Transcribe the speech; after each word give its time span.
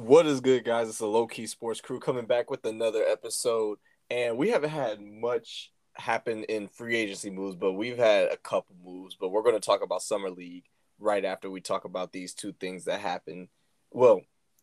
What 0.00 0.24
is 0.24 0.40
good, 0.40 0.64
guys? 0.64 0.88
It's 0.88 1.00
a 1.00 1.06
low 1.06 1.26
key 1.26 1.46
sports 1.46 1.82
crew 1.82 2.00
coming 2.00 2.24
back 2.24 2.50
with 2.50 2.64
another 2.64 3.04
episode. 3.06 3.76
And 4.08 4.38
we 4.38 4.48
haven't 4.48 4.70
had 4.70 4.98
much 4.98 5.72
happen 5.92 6.44
in 6.44 6.68
free 6.68 6.96
agency 6.96 7.28
moves, 7.28 7.54
but 7.54 7.74
we've 7.74 7.98
had 7.98 8.32
a 8.32 8.38
couple 8.38 8.76
moves. 8.82 9.14
But 9.20 9.28
we're 9.28 9.42
going 9.42 9.56
to 9.56 9.60
talk 9.60 9.82
about 9.82 10.00
Summer 10.00 10.30
League 10.30 10.64
right 10.98 11.22
after 11.22 11.50
we 11.50 11.60
talk 11.60 11.84
about 11.84 12.12
these 12.12 12.32
two 12.32 12.54
things 12.54 12.86
that 12.86 13.00
happened. 13.00 13.48
Well, 13.90 14.22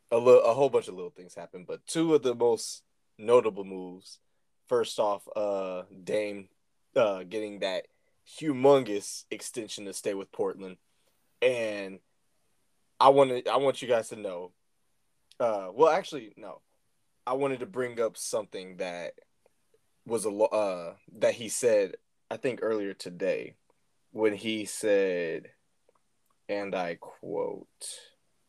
a, 0.10 0.18
little, 0.18 0.42
a 0.42 0.56
whole 0.56 0.72
bunch 0.72 0.88
of 0.88 0.96
little 0.96 1.14
things 1.16 1.36
happened, 1.36 1.68
but 1.68 1.86
two 1.86 2.16
of 2.16 2.24
the 2.24 2.34
most 2.34 2.82
notable 3.20 3.64
moves. 3.64 4.18
First 4.68 4.98
off, 4.98 5.22
uh, 5.36 5.84
Dame 6.04 6.50
uh, 6.96 7.22
getting 7.22 7.60
that 7.60 7.84
humongous 8.28 9.26
extension 9.30 9.86
to 9.86 9.94
stay 9.94 10.16
with 10.16 10.32
Portland. 10.32 10.78
And 11.44 12.00
I 13.00 13.10
want 13.10 13.30
to 13.30 13.52
I 13.52 13.58
want 13.58 13.84
you 13.84 13.88
guys 13.88 14.10
to 14.10 14.16
know 14.16 14.54
uh, 15.40 15.68
well, 15.74 15.90
actually, 15.92 16.34
no. 16.38 16.62
I 17.26 17.34
wanted 17.34 17.60
to 17.60 17.66
bring 17.66 18.00
up 18.00 18.18
something 18.18 18.78
that 18.78 19.14
was 20.06 20.26
a 20.26 20.30
uh 20.30 20.94
that 21.20 21.34
he 21.34 21.50
said 21.50 21.96
I 22.30 22.38
think 22.38 22.60
earlier 22.62 22.94
today 22.94 23.56
when 24.12 24.34
he 24.34 24.66
said, 24.66 25.50
and 26.50 26.76
I 26.76 26.96
quote. 26.96 27.68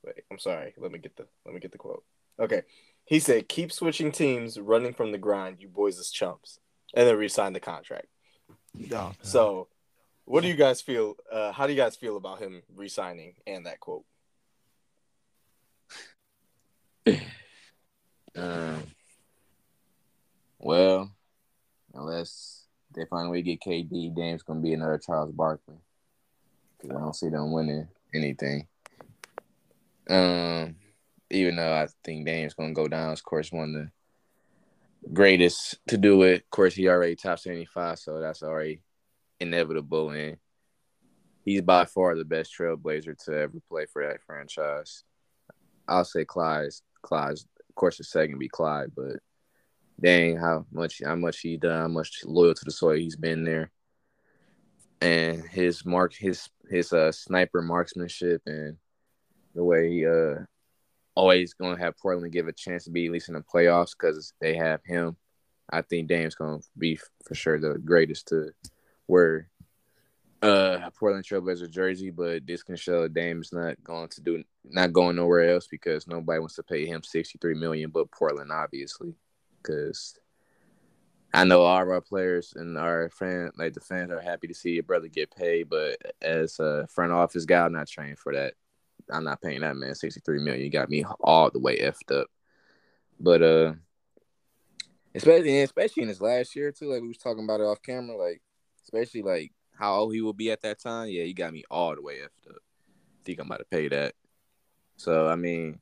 Wait, 0.04 0.24
I'm 0.30 0.38
sorry. 0.38 0.74
Let 0.78 0.92
me 0.92 0.98
get 0.98 1.16
the 1.16 1.26
let 1.44 1.54
me 1.54 1.60
get 1.60 1.72
the 1.72 1.78
quote. 1.78 2.04
Okay, 2.40 2.62
he 3.04 3.18
said, 3.18 3.48
"Keep 3.48 3.72
switching 3.72 4.12
teams, 4.12 4.58
running 4.58 4.94
from 4.94 5.12
the 5.12 5.18
grind. 5.18 5.60
You 5.60 5.68
boys 5.68 5.98
is 5.98 6.10
chumps," 6.10 6.60
and 6.94 7.06
then 7.06 7.16
re-signed 7.16 7.54
the 7.54 7.60
contract. 7.60 8.06
Oh, 8.92 9.12
so, 9.22 9.68
what 10.24 10.42
do 10.42 10.48
you 10.48 10.54
guys 10.54 10.80
feel? 10.80 11.16
Uh, 11.30 11.52
how 11.52 11.66
do 11.66 11.72
you 11.72 11.78
guys 11.78 11.96
feel 11.96 12.16
about 12.16 12.38
him 12.38 12.62
re-signing 12.74 13.34
and 13.46 13.66
that 13.66 13.80
quote? 13.80 14.04
Um, 18.36 18.82
well, 20.58 21.10
unless 21.94 22.64
they 22.94 23.04
find 23.06 23.28
a 23.28 23.30
way 23.30 23.42
to 23.42 23.42
get 23.42 23.60
KD, 23.60 24.14
Dame's 24.14 24.42
gonna 24.42 24.60
be 24.60 24.72
another 24.72 24.98
Charles 24.98 25.32
Barkley. 25.32 25.76
Cause 26.80 26.90
I 26.90 26.94
don't 26.94 27.16
see 27.16 27.28
them 27.28 27.52
winning 27.52 27.88
anything. 28.14 28.66
Um, 30.08 30.76
even 31.30 31.56
though 31.56 31.72
I 31.72 31.88
think 32.04 32.24
Dame's 32.24 32.54
gonna 32.54 32.72
go 32.72 32.88
down, 32.88 33.12
of 33.12 33.22
course, 33.24 33.52
one 33.52 33.74
of 33.74 33.74
the 33.74 33.90
greatest 35.12 35.78
to 35.88 35.98
do 35.98 36.22
it. 36.22 36.42
Of 36.42 36.50
course, 36.50 36.74
he 36.74 36.88
already 36.88 37.16
top 37.16 37.38
seventy 37.38 37.66
five, 37.66 37.98
so 37.98 38.20
that's 38.20 38.42
already 38.42 38.82
inevitable, 39.40 40.10
and 40.10 40.36
he's 41.44 41.62
by 41.62 41.84
far 41.84 42.14
the 42.14 42.24
best 42.24 42.52
trailblazer 42.58 43.16
to 43.24 43.38
ever 43.38 43.58
play 43.68 43.86
for 43.86 44.06
that 44.06 44.22
franchise. 44.22 45.04
I'll 45.86 46.04
say 46.04 46.24
Clyde's 46.24 46.82
Clyde's, 47.02 47.46
of 47.68 47.74
course, 47.74 47.98
the 47.98 48.04
second 48.04 48.38
be 48.38 48.48
Clyde, 48.48 48.92
but 48.96 49.16
dang, 50.00 50.36
how 50.36 50.66
much 50.72 51.00
how 51.04 51.16
much 51.16 51.40
he 51.40 51.56
done, 51.56 51.80
how 51.80 51.88
much 51.88 52.24
loyal 52.24 52.54
to 52.54 52.64
the 52.64 52.70
soil 52.70 52.96
he's 52.96 53.16
been 53.16 53.44
there, 53.44 53.70
and 55.00 55.42
his 55.48 55.84
mark, 55.84 56.14
his 56.14 56.48
his 56.70 56.92
uh 56.92 57.12
sniper 57.12 57.62
marksmanship, 57.62 58.42
and 58.46 58.76
the 59.54 59.64
way 59.64 59.90
he 59.90 60.06
uh 60.06 60.36
always 61.14 61.54
gonna 61.54 61.78
have 61.78 61.98
Portland 61.98 62.32
give 62.32 62.46
a 62.46 62.52
chance 62.52 62.84
to 62.84 62.90
be 62.90 63.06
at 63.06 63.12
least 63.12 63.28
in 63.28 63.34
the 63.34 63.42
playoffs 63.52 63.92
because 63.98 64.32
they 64.40 64.54
have 64.54 64.80
him. 64.84 65.16
I 65.70 65.82
think 65.82 66.08
Dame's 66.08 66.34
gonna 66.34 66.60
be 66.76 66.98
for 67.24 67.34
sure 67.34 67.58
the 67.60 67.78
greatest 67.78 68.28
to 68.28 68.50
wear 69.08 69.48
uh 70.42 70.90
Portland 70.98 71.24
Trailblazer 71.24 71.70
jersey, 71.70 72.10
but 72.10 72.46
this 72.46 72.62
can 72.62 72.76
show 72.76 73.08
Dame's 73.08 73.52
not 73.52 73.82
going 73.82 74.08
to 74.10 74.20
do 74.20 74.44
not 74.64 74.92
going 74.92 75.16
nowhere 75.16 75.50
else 75.50 75.66
because 75.66 76.06
nobody 76.06 76.38
wants 76.38 76.54
to 76.56 76.62
pay 76.62 76.86
him 76.86 77.02
sixty 77.02 77.38
three 77.40 77.54
million, 77.54 77.90
but 77.90 78.10
Portland 78.10 78.52
obviously, 78.52 79.14
because 79.60 80.16
I 81.34 81.44
know 81.44 81.62
all 81.62 81.82
of 81.82 81.88
our 81.88 82.00
players 82.00 82.54
and 82.56 82.78
our 82.78 83.10
fan 83.10 83.50
like 83.56 83.74
the 83.74 83.80
fans 83.80 84.12
are 84.12 84.20
happy 84.20 84.46
to 84.46 84.54
see 84.54 84.70
your 84.70 84.84
brother 84.84 85.08
get 85.08 85.34
paid, 85.34 85.68
but 85.68 85.96
as 86.22 86.58
a 86.60 86.86
front 86.86 87.12
office 87.12 87.44
guy, 87.44 87.64
I'm 87.64 87.72
not 87.72 87.88
trained 87.88 88.18
for 88.18 88.32
that. 88.32 88.54
I'm 89.10 89.24
not 89.24 89.42
paying 89.42 89.60
that 89.62 89.76
man 89.76 89.94
sixty 89.94 90.20
three 90.24 90.38
million. 90.38 90.64
You 90.64 90.70
got 90.70 90.90
me 90.90 91.04
all 91.20 91.50
the 91.50 91.58
way 91.58 91.78
effed 91.78 92.16
up, 92.16 92.28
but 93.18 93.42
uh, 93.42 93.72
especially 95.14 95.62
especially 95.62 96.04
in 96.04 96.08
his 96.08 96.20
last 96.20 96.54
year 96.54 96.70
too, 96.70 96.92
like 96.92 97.02
we 97.02 97.08
was 97.08 97.18
talking 97.18 97.44
about 97.44 97.60
it 97.60 97.64
off 97.64 97.82
camera, 97.82 98.16
like 98.16 98.40
especially 98.84 99.22
like 99.22 99.52
how 99.78 99.94
old 99.94 100.14
he 100.14 100.20
will 100.20 100.32
be 100.32 100.50
at 100.50 100.62
that 100.62 100.80
time, 100.80 101.08
yeah, 101.08 101.22
you 101.22 101.34
got 101.34 101.52
me 101.52 101.62
all 101.70 101.94
the 101.94 102.02
way 102.02 102.16
effed 102.16 102.50
up. 102.50 102.60
Think 103.24 103.38
I'm 103.38 103.46
about 103.46 103.58
to 103.58 103.64
pay 103.64 103.88
that. 103.88 104.14
So 104.96 105.28
I 105.28 105.36
mean, 105.36 105.80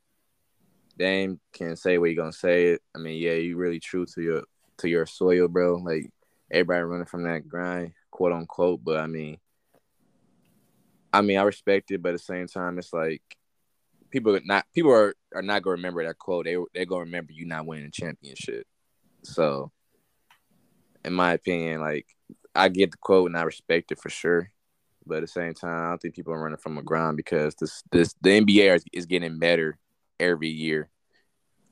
Dame 0.98 1.40
can 1.52 1.76
say 1.76 1.96
what 1.98 2.10
you 2.10 2.16
gonna 2.16 2.32
say. 2.32 2.68
It. 2.68 2.82
I 2.94 2.98
mean, 2.98 3.20
yeah, 3.20 3.32
you 3.32 3.56
really 3.56 3.80
true 3.80 4.04
to 4.06 4.22
your 4.22 4.42
to 4.78 4.88
your 4.88 5.06
soil, 5.06 5.48
bro. 5.48 5.76
Like 5.76 6.10
everybody 6.50 6.82
running 6.82 7.06
from 7.06 7.24
that 7.24 7.48
grind, 7.48 7.92
quote 8.10 8.32
unquote. 8.32 8.84
But 8.84 8.98
I 8.98 9.06
mean, 9.06 9.38
I 11.12 11.22
mean, 11.22 11.38
I 11.38 11.42
respect 11.42 11.90
it, 11.90 12.02
but 12.02 12.10
at 12.10 12.16
the 12.16 12.18
same 12.18 12.46
time, 12.48 12.78
it's 12.78 12.92
like 12.92 13.22
people 14.10 14.38
not 14.44 14.66
people 14.74 14.92
are, 14.92 15.14
are 15.34 15.42
not 15.42 15.62
gonna 15.62 15.76
remember 15.76 16.04
that 16.04 16.18
quote. 16.18 16.44
They 16.44 16.56
they 16.74 16.84
gonna 16.84 17.04
remember 17.04 17.32
you 17.32 17.46
not 17.46 17.64
winning 17.66 17.86
a 17.86 17.90
championship. 17.90 18.66
So, 19.22 19.72
in 21.04 21.14
my 21.14 21.32
opinion, 21.32 21.80
like 21.80 22.06
I 22.56 22.68
get 22.68 22.90
the 22.90 22.98
quote 22.98 23.28
and 23.28 23.36
I 23.36 23.42
respect 23.42 23.92
it 23.92 24.00
for 24.00 24.10
sure. 24.10 24.50
But 25.06 25.18
at 25.18 25.20
the 25.20 25.28
same 25.28 25.54
time, 25.54 25.86
I 25.86 25.88
don't 25.90 26.02
think 26.02 26.14
people 26.14 26.32
are 26.32 26.42
running 26.42 26.58
from 26.58 26.78
a 26.78 26.82
grind 26.82 27.16
because 27.16 27.54
this 27.54 27.82
this 27.92 28.14
the 28.20 28.40
NBA 28.40 28.74
is, 28.74 28.84
is 28.92 29.06
getting 29.06 29.38
better 29.38 29.78
every 30.18 30.48
year. 30.48 30.90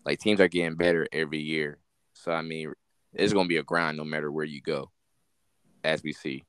Like 0.05 0.21
teams 0.21 0.41
are 0.41 0.49
getting 0.49 0.77
better 0.77 1.09
every 1.13 1.41
year. 1.41 1.79
So 2.13 2.31
I 2.31 2.43
mean, 2.43 2.73
it's 3.13 3.33
gonna 3.33 3.49
be 3.49 3.57
a 3.57 3.65
grind 3.65 3.97
no 3.97 4.05
matter 4.05 4.31
where 4.31 4.45
you 4.45 4.61
go, 4.61 4.91
as 5.83 6.03
we 6.03 6.13
see. 6.13 6.45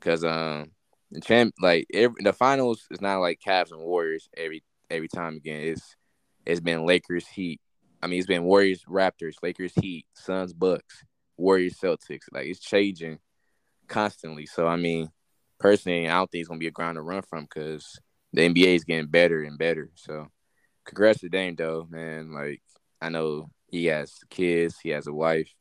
Cause 0.00 0.24
um 0.24 0.70
the 1.10 1.20
champ 1.20 1.54
like 1.60 1.86
every, 1.92 2.22
the 2.22 2.32
finals 2.32 2.86
is 2.90 3.00
not 3.00 3.18
like 3.18 3.40
Cavs 3.44 3.72
and 3.72 3.80
Warriors 3.80 4.28
every 4.36 4.62
every 4.90 5.08
time 5.08 5.36
again. 5.36 5.60
It's 5.60 5.96
it's 6.46 6.60
been 6.60 6.86
Lakers 6.86 7.26
Heat. 7.26 7.60
I 8.02 8.06
mean, 8.06 8.18
it's 8.18 8.28
been 8.28 8.44
Warriors 8.44 8.84
Raptors, 8.88 9.34
Lakers 9.42 9.72
Heat, 9.74 10.06
Suns 10.14 10.52
Bucks, 10.52 11.04
Warriors 11.36 11.78
Celtics. 11.82 12.26
Like 12.32 12.46
it's 12.46 12.60
changing 12.60 13.18
constantly. 13.90 14.46
So 14.46 14.66
I 14.66 14.76
mean, 14.76 15.10
personally, 15.58 16.08
I 16.08 16.12
don't 16.12 16.30
think 16.30 16.40
it's 16.40 16.48
gonna 16.48 16.58
be 16.58 16.68
a 16.68 16.72
ground 16.72 16.96
to 16.96 17.02
run 17.02 17.22
from 17.22 17.44
because 17.44 18.00
the 18.32 18.42
NBA 18.42 18.76
is 18.76 18.84
getting 18.84 19.08
better 19.10 19.42
and 19.42 19.58
better. 19.58 19.90
So 19.96 20.28
congrats 20.86 21.20
to 21.20 21.28
Dame 21.28 21.56
though, 21.56 21.86
man. 21.90 22.32
Like 22.32 22.62
I 23.02 23.10
know 23.10 23.50
he 23.68 23.86
has 23.86 24.14
kids, 24.30 24.78
he 24.82 24.90
has 24.90 25.06
a 25.06 25.12
wife, 25.12 25.52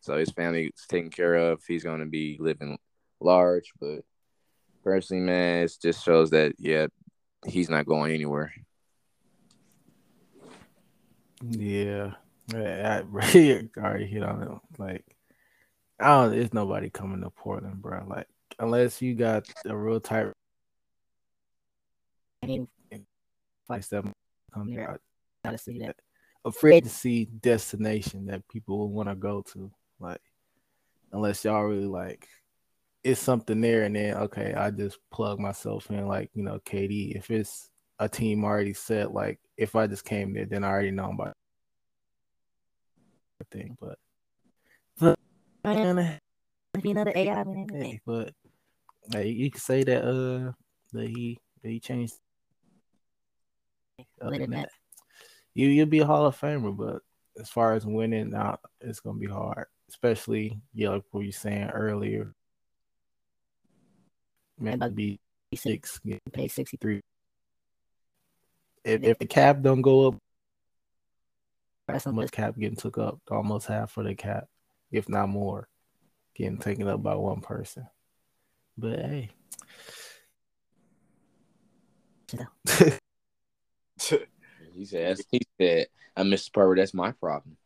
so 0.00 0.16
his 0.16 0.30
family 0.30 0.66
is 0.66 0.86
taken 0.88 1.10
care 1.10 1.34
of. 1.34 1.62
He's 1.66 1.84
gonna 1.84 2.06
be 2.06 2.38
living 2.40 2.78
large, 3.20 3.72
but 3.78 4.00
personally, 4.82 5.24
man, 5.24 5.64
it 5.64 5.76
just 5.82 6.04
shows 6.04 6.30
that 6.30 6.54
yeah, 6.58 6.86
he's 7.46 7.68
not 7.68 7.86
going 7.86 8.12
anywhere. 8.12 8.52
Yeah, 11.42 12.12
I 12.54 13.02
really 13.08 13.68
already 13.76 14.06
hit 14.06 14.22
on 14.22 14.42
it. 14.42 14.78
Like 14.78 15.04
I 16.02 16.22
don't. 16.22 16.32
There's 16.32 16.52
nobody 16.52 16.90
coming 16.90 17.22
to 17.22 17.30
Portland, 17.30 17.80
bro. 17.80 18.04
Like 18.06 18.26
unless 18.58 19.00
you 19.00 19.14
got 19.14 19.46
a 19.64 19.76
real 19.76 20.00
tight. 20.00 20.28
Like 23.68 23.84
seven 23.84 24.12
come 24.52 24.74
there, 24.74 24.90
I 24.90 24.96
gotta 25.44 25.58
see 25.58 25.78
that 25.78 25.96
a 26.44 26.52
free 26.52 26.76
agency 26.76 27.26
destination 27.26 28.26
that 28.26 28.46
people 28.48 28.78
will 28.78 28.90
want 28.90 29.08
to 29.08 29.14
go 29.14 29.42
to. 29.52 29.70
Like 30.00 30.20
unless 31.12 31.44
y'all 31.44 31.62
really 31.62 31.86
like 31.86 32.28
it's 33.04 33.20
something 33.20 33.60
there, 33.60 33.82
and 33.84 33.96
then 33.96 34.14
okay, 34.14 34.54
I 34.54 34.70
just 34.70 34.98
plug 35.10 35.38
myself 35.38 35.90
in. 35.90 36.06
Like 36.06 36.30
you 36.34 36.42
know, 36.42 36.58
KD. 36.64 37.16
If 37.16 37.30
it's 37.30 37.70
a 37.98 38.08
team 38.08 38.44
already 38.44 38.74
set, 38.74 39.12
like 39.12 39.38
if 39.56 39.74
I 39.76 39.86
just 39.86 40.04
came 40.04 40.34
there, 40.34 40.46
then 40.46 40.64
I 40.64 40.68
already 40.68 40.90
know 40.90 41.10
about 41.10 41.34
thing. 43.50 43.76
But 43.80 45.18
gonna 45.62 46.18
be 46.82 46.90
another 46.90 47.12
AI 47.14 47.44
Hey, 47.72 48.00
but 48.06 48.32
hey, 49.10 49.28
you 49.28 49.50
can 49.50 49.60
say 49.60 49.84
that 49.84 50.04
uh 50.04 50.52
that 50.92 51.08
he 51.08 51.38
that 51.62 51.68
he 51.68 51.80
changed. 51.80 52.14
Other 54.20 54.38
than 54.38 54.50
that, 54.50 54.68
you 55.54 55.68
you'll 55.68 55.86
be 55.86 56.00
a 56.00 56.06
Hall 56.06 56.26
of 56.26 56.38
Famer, 56.38 56.76
but 56.76 57.02
as 57.38 57.48
far 57.48 57.74
as 57.74 57.86
winning, 57.86 58.30
now 58.30 58.58
it's 58.80 59.00
gonna 59.00 59.18
be 59.18 59.26
hard, 59.26 59.66
especially 59.88 60.58
yeah, 60.74 60.90
like 60.90 61.04
what 61.10 61.24
you 61.24 61.32
saying 61.32 61.70
earlier. 61.70 62.34
Man, 64.58 64.78
that'd 64.78 64.94
be 64.94 65.18
six, 65.54 65.98
getting 66.00 66.20
paid 66.32 66.50
sixty 66.50 66.76
three. 66.76 67.00
If 68.84 69.02
if 69.02 69.18
the 69.18 69.26
cap 69.26 69.62
don't 69.62 69.82
go 69.82 70.08
up, 70.08 70.14
that's 71.86 72.04
how 72.04 72.12
much 72.12 72.32
cap 72.32 72.54
getting 72.58 72.76
took 72.76 72.98
up, 72.98 73.20
almost 73.30 73.66
half 73.66 73.96
of 73.96 74.04
the 74.04 74.14
cap 74.14 74.48
if 74.92 75.08
not 75.08 75.28
more, 75.28 75.68
getting 76.34 76.58
taken 76.58 76.86
up 76.86 77.02
by 77.02 77.14
one 77.14 77.40
person. 77.40 77.88
But 78.78 78.98
hey. 78.98 79.30
He 84.74 84.84
said. 84.86 85.18
He 85.30 85.40
said, 85.60 85.86
"I 86.16 86.22
miss 86.22 86.46
the 86.46 86.50
part 86.50 86.68
where 86.68 86.76
that's 86.76 86.94
my 86.94 87.12
problem." 87.12 87.56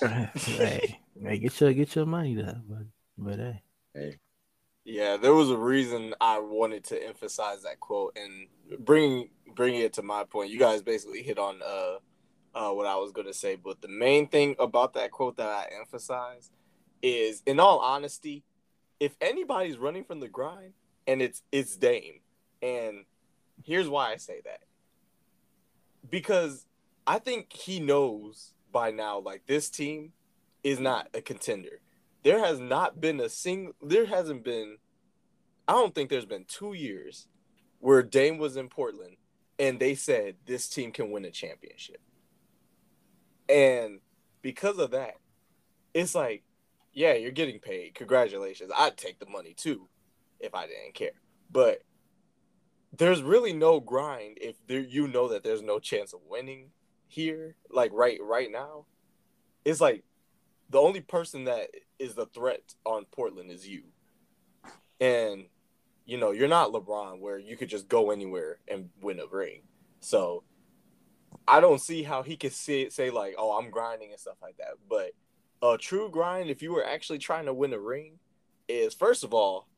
hey, 0.00 1.00
hey, 1.20 1.38
get 1.38 1.60
your 1.60 1.72
get 1.72 1.94
your 1.94 2.06
money 2.06 2.34
though, 2.34 2.60
but 2.68 2.86
but 3.18 3.38
hey, 3.38 3.62
Hey, 3.94 4.18
Yeah, 4.84 5.16
there 5.16 5.34
was 5.34 5.50
a 5.50 5.56
reason 5.56 6.14
I 6.20 6.38
wanted 6.38 6.84
to 6.84 7.06
emphasize 7.06 7.62
that 7.62 7.80
quote 7.80 8.16
and 8.16 8.84
bring 8.84 9.30
bringing 9.54 9.80
it 9.80 9.94
to 9.94 10.02
my 10.02 10.24
point. 10.24 10.50
You 10.50 10.58
guys 10.58 10.82
basically 10.82 11.22
hit 11.22 11.38
on 11.38 11.60
uh, 11.62 11.98
uh, 12.54 12.72
what 12.72 12.86
I 12.86 12.96
was 12.96 13.12
gonna 13.12 13.34
say, 13.34 13.56
but 13.56 13.80
the 13.80 13.88
main 13.88 14.28
thing 14.28 14.56
about 14.58 14.94
that 14.94 15.10
quote 15.10 15.36
that 15.36 15.48
I 15.48 15.68
emphasize 15.78 16.50
is, 17.02 17.42
in 17.46 17.60
all 17.60 17.78
honesty, 17.78 18.44
if 18.98 19.16
anybody's 19.20 19.78
running 19.78 20.04
from 20.04 20.20
the 20.20 20.28
grind, 20.28 20.74
and 21.06 21.22
it's 21.22 21.42
it's 21.50 21.76
Dame, 21.76 22.20
and 22.62 23.04
here's 23.64 23.88
why 23.88 24.12
I 24.12 24.16
say 24.16 24.40
that 24.44 24.60
because 26.08 26.66
I 27.06 27.18
think 27.18 27.52
he 27.52 27.80
knows 27.80 28.52
by 28.72 28.90
now, 28.90 29.18
like 29.18 29.46
this 29.46 29.68
team 29.68 30.12
is 30.62 30.78
not 30.78 31.08
a 31.14 31.20
contender. 31.20 31.80
There 32.22 32.38
has 32.38 32.60
not 32.60 33.00
been 33.00 33.20
a 33.20 33.28
single. 33.28 33.74
There 33.82 34.06
hasn't 34.06 34.44
been. 34.44 34.78
I 35.66 35.72
don't 35.72 35.94
think 35.94 36.10
there's 36.10 36.26
been 36.26 36.44
two 36.44 36.72
years 36.72 37.28
where 37.78 38.02
Dame 38.02 38.38
was 38.38 38.56
in 38.56 38.68
Portland 38.68 39.16
and 39.58 39.78
they 39.78 39.94
said 39.94 40.36
this 40.46 40.68
team 40.68 40.90
can 40.90 41.10
win 41.10 41.24
a 41.24 41.30
championship. 41.30 42.00
And 43.48 44.00
because 44.42 44.78
of 44.78 44.90
that, 44.90 45.16
it's 45.94 46.14
like, 46.14 46.42
yeah, 46.92 47.14
you're 47.14 47.30
getting 47.30 47.60
paid. 47.60 47.94
Congratulations. 47.94 48.70
I'd 48.76 48.96
take 48.96 49.18
the 49.18 49.26
money 49.26 49.54
too 49.54 49.88
if 50.38 50.54
I 50.54 50.66
didn't 50.66 50.94
care. 50.94 51.10
But 51.50 51.82
there's 52.96 53.22
really 53.22 53.52
no 53.52 53.80
grind 53.80 54.38
if 54.40 54.56
there 54.66 54.80
you 54.80 55.06
know 55.06 55.28
that 55.28 55.44
there's 55.44 55.62
no 55.62 55.78
chance 55.78 56.12
of 56.12 56.20
winning 56.28 56.70
here, 57.06 57.54
like 57.70 57.92
right 57.92 58.18
right 58.22 58.50
now. 58.50 58.86
It's 59.64 59.80
like 59.80 60.04
the 60.70 60.78
only 60.78 61.00
person 61.00 61.44
that 61.44 61.68
is 61.98 62.14
the 62.14 62.26
threat 62.26 62.74
on 62.84 63.04
Portland 63.12 63.50
is 63.50 63.68
you. 63.68 63.84
And 65.00 65.46
you 66.06 66.18
know, 66.18 66.32
you're 66.32 66.48
not 66.48 66.72
LeBron 66.72 67.20
where 67.20 67.38
you 67.38 67.56
could 67.56 67.68
just 67.68 67.88
go 67.88 68.10
anywhere 68.10 68.58
and 68.66 68.88
win 69.00 69.20
a 69.20 69.26
ring. 69.26 69.62
So 70.00 70.42
I 71.46 71.60
don't 71.60 71.80
see 71.80 72.02
how 72.02 72.22
he 72.22 72.36
could 72.36 72.52
say 72.52 72.88
say 72.88 73.10
like, 73.10 73.34
"Oh, 73.38 73.52
I'm 73.52 73.70
grinding 73.70 74.10
and 74.10 74.20
stuff 74.20 74.36
like 74.42 74.56
that." 74.56 74.74
But 74.88 75.12
a 75.62 75.76
true 75.78 76.10
grind, 76.10 76.50
if 76.50 76.62
you 76.62 76.72
were 76.72 76.84
actually 76.84 77.18
trying 77.18 77.46
to 77.46 77.54
win 77.54 77.72
a 77.72 77.78
ring, 77.78 78.18
is 78.68 78.94
first 78.94 79.24
of 79.24 79.34
all, 79.34 79.68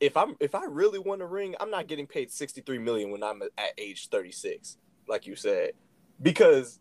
if 0.00 0.16
I'm 0.16 0.36
if 0.40 0.54
I 0.54 0.64
really 0.64 0.98
want 0.98 1.22
a 1.22 1.26
ring, 1.26 1.54
I'm 1.60 1.70
not 1.70 1.86
getting 1.86 2.06
paid 2.06 2.30
63 2.30 2.78
million 2.78 3.10
when 3.10 3.22
I'm 3.22 3.42
at 3.42 3.72
age 3.78 4.08
36, 4.08 4.78
like 5.06 5.26
you 5.26 5.36
said, 5.36 5.72
because 6.20 6.80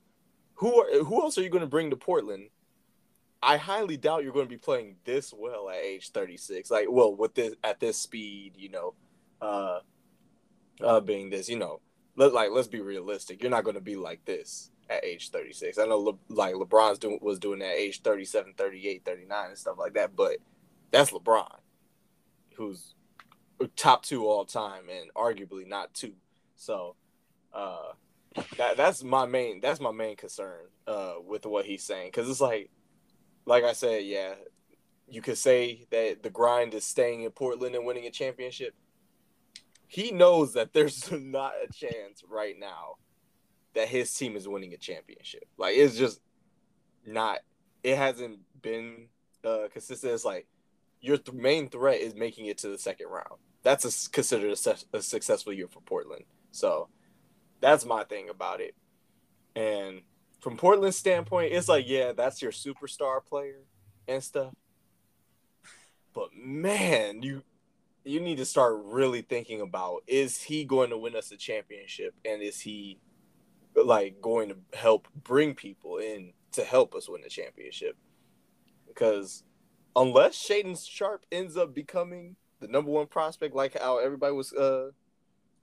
who 0.55 0.81
are 0.81 1.03
who 1.03 1.21
else 1.21 1.37
are 1.37 1.41
you 1.41 1.49
going 1.49 1.61
to 1.61 1.67
bring 1.67 1.89
to 1.89 1.97
Portland? 1.97 2.49
I 3.41 3.57
highly 3.57 3.95
doubt 3.95 4.23
you're 4.23 4.33
going 4.33 4.45
to 4.45 4.49
be 4.49 4.57
playing 4.57 4.97
this 5.05 5.33
well 5.33 5.69
at 5.69 5.77
age 5.77 6.11
36. 6.11 6.69
Like, 6.69 6.87
well, 6.89 7.15
with 7.15 7.35
this 7.35 7.53
at 7.63 7.79
this 7.79 7.97
speed, 7.97 8.53
you 8.57 8.69
know, 8.69 8.93
uh, 9.41 9.79
uh, 10.81 10.99
being 10.99 11.29
this, 11.29 11.49
you 11.49 11.57
know, 11.57 11.81
let 12.15 12.33
like 12.33 12.51
let's 12.51 12.67
be 12.67 12.81
realistic. 12.81 13.41
You're 13.41 13.51
not 13.51 13.63
going 13.63 13.75
to 13.75 13.81
be 13.81 13.95
like 13.95 14.23
this 14.25 14.71
at 14.89 15.05
age 15.05 15.29
36. 15.29 15.77
I 15.77 15.85
know 15.85 15.99
Le, 15.99 16.13
like 16.29 16.55
LeBron's 16.55 16.99
doing 16.99 17.19
was 17.21 17.39
doing 17.39 17.59
that 17.59 17.71
at 17.71 17.77
age 17.77 18.01
37, 18.01 18.53
38, 18.57 19.05
39 19.05 19.49
and 19.49 19.57
stuff 19.57 19.77
like 19.77 19.93
that, 19.93 20.15
but 20.15 20.37
that's 20.91 21.11
LeBron, 21.11 21.47
who's 22.55 22.95
top 23.75 24.03
two 24.03 24.25
all 24.25 24.45
time 24.45 24.83
and 24.89 25.13
arguably 25.13 25.67
not 25.67 25.93
two. 25.93 26.13
So, 26.55 26.95
uh, 27.53 27.91
that 28.57 28.77
that's 28.77 29.03
my 29.03 29.25
main 29.25 29.59
that's 29.59 29.79
my 29.79 29.91
main 29.91 30.15
concern 30.15 30.59
uh 30.85 31.15
with 31.25 31.47
what 31.47 31.65
he's 31.65 31.83
saying 31.83 32.07
because 32.07 32.29
it's 32.29 32.39
like 32.39 32.69
like 33.45 33.63
I 33.63 33.73
said, 33.73 34.05
yeah, 34.05 34.35
you 35.07 35.21
could 35.21 35.37
say 35.37 35.87
that 35.89 36.21
the 36.21 36.29
grind 36.29 36.73
is 36.73 36.83
staying 36.83 37.23
in 37.23 37.31
Portland 37.31 37.75
and 37.75 37.85
winning 37.85 38.05
a 38.05 38.11
championship. 38.11 38.75
He 39.87 40.11
knows 40.11 40.53
that 40.53 40.73
there's 40.73 41.11
not 41.11 41.53
a 41.63 41.71
chance 41.73 42.23
right 42.29 42.55
now 42.57 42.97
that 43.75 43.87
his 43.87 44.13
team 44.13 44.35
is 44.35 44.47
winning 44.47 44.73
a 44.73 44.77
championship. 44.77 45.45
Like 45.57 45.75
it's 45.75 45.97
just 45.97 46.19
not. 47.05 47.39
It 47.83 47.97
hasn't 47.97 48.39
been 48.61 49.07
uh, 49.45 49.67
consistent. 49.71 50.13
It's 50.13 50.25
like 50.25 50.47
your 51.01 51.17
th- 51.17 51.35
main 51.35 51.69
threat 51.69 52.01
is 52.01 52.15
making 52.15 52.47
it 52.47 52.57
to 52.59 52.69
the 52.69 52.77
second 52.77 53.07
round. 53.07 53.39
That's 53.63 53.85
a, 53.85 54.09
considered 54.09 54.51
a, 54.51 54.55
su- 54.55 54.85
a 54.93 55.01
successful 55.01 55.53
year 55.53 55.67
for 55.67 55.81
Portland. 55.81 56.25
So 56.51 56.89
that's 57.61 57.85
my 57.85 58.03
thing 58.03 58.29
about 58.29 58.61
it. 58.61 58.75
And 59.55 60.01
from 60.39 60.57
Portland's 60.57 60.97
standpoint, 60.97 61.53
it's 61.53 61.69
like, 61.69 61.87
yeah, 61.87 62.13
that's 62.13 62.41
your 62.41 62.51
superstar 62.51 63.23
player 63.23 63.61
and 64.07 64.23
stuff. 64.23 64.53
But 66.13 66.29
man, 66.35 67.21
you 67.21 67.43
you 68.03 68.19
need 68.19 68.37
to 68.37 68.45
start 68.45 68.77
really 68.85 69.21
thinking 69.21 69.61
about 69.61 70.03
is 70.07 70.41
he 70.41 70.63
going 70.63 70.89
to 70.89 70.97
win 70.97 71.15
us 71.15 71.31
a 71.31 71.37
championship 71.37 72.15
and 72.25 72.41
is 72.41 72.61
he 72.61 72.97
like 73.75 74.21
going 74.21 74.49
to 74.49 74.57
help 74.77 75.07
bring 75.23 75.55
people 75.55 75.97
in 75.97 76.33
to 76.53 76.63
help 76.63 76.95
us 76.95 77.09
win 77.09 77.21
the 77.21 77.29
championship? 77.29 77.95
Because 78.87 79.43
unless 79.95 80.35
Shaedon 80.35 80.77
Sharpe 80.87 81.25
ends 81.31 81.57
up 81.57 81.73
becoming 81.73 82.35
the 82.59 82.67
number 82.67 82.91
one 82.91 83.07
prospect, 83.07 83.55
like 83.55 83.79
how 83.79 83.99
everybody 83.99 84.33
was 84.33 84.53
uh 84.53 84.91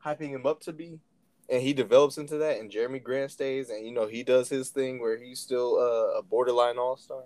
hyping 0.04 0.30
him 0.30 0.46
up 0.46 0.60
to 0.60 0.72
be, 0.72 1.00
and 1.48 1.62
he 1.62 1.72
develops 1.72 2.18
into 2.18 2.38
that, 2.38 2.58
and 2.58 2.70
Jerami 2.70 3.02
Grant 3.02 3.30
stays, 3.30 3.70
and 3.70 3.84
you 3.84 3.92
know 3.92 4.06
he 4.06 4.22
does 4.22 4.48
his 4.48 4.70
thing 4.70 5.00
where 5.00 5.16
he's 5.16 5.40
still 5.40 5.76
uh, 5.78 6.18
a 6.18 6.22
borderline 6.22 6.78
All 6.78 6.96
Star. 6.96 7.24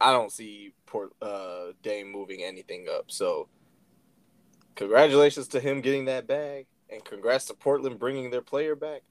I 0.00 0.12
don't 0.12 0.32
see 0.32 0.72
Port 0.86 1.12
uh, 1.22 1.72
Dame 1.82 2.10
moving 2.10 2.42
anything 2.42 2.86
up. 2.92 3.10
So, 3.10 3.48
congratulations 4.74 5.48
to 5.48 5.60
him 5.60 5.80
getting 5.80 6.06
that 6.06 6.26
bag, 6.26 6.66
and 6.90 7.04
congrats 7.04 7.46
to 7.46 7.54
Portland 7.54 7.98
bringing 7.98 8.30
their 8.30 8.42
player 8.42 8.74
back. 8.74 9.02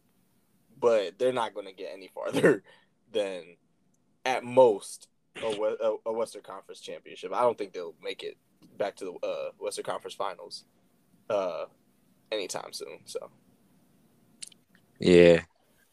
But 0.84 1.18
they're 1.18 1.32
not 1.32 1.54
going 1.54 1.68
to 1.68 1.74
get 1.74 1.92
any 1.94 2.10
farther 2.14 2.62
than, 3.14 3.56
at 4.26 4.44
most, 4.44 5.08
a, 5.42 5.96
a, 6.06 6.12
Western 6.12 6.42
Conference 6.42 6.82
championship. 6.82 7.32
I 7.34 7.42
don't 7.42 7.58
think 7.58 7.72
they'll 7.72 7.96
make 8.04 8.22
it 8.22 8.38
back 8.78 8.98
to 8.98 9.06
the 9.06 9.28
uh, 9.28 9.52
Western 9.58 9.86
Conference 9.86 10.14
Finals 10.14 10.66
uh, 11.30 11.66
anytime 12.34 12.74
soon. 12.74 13.00
So. 13.06 13.32
Yeah. 15.00 15.44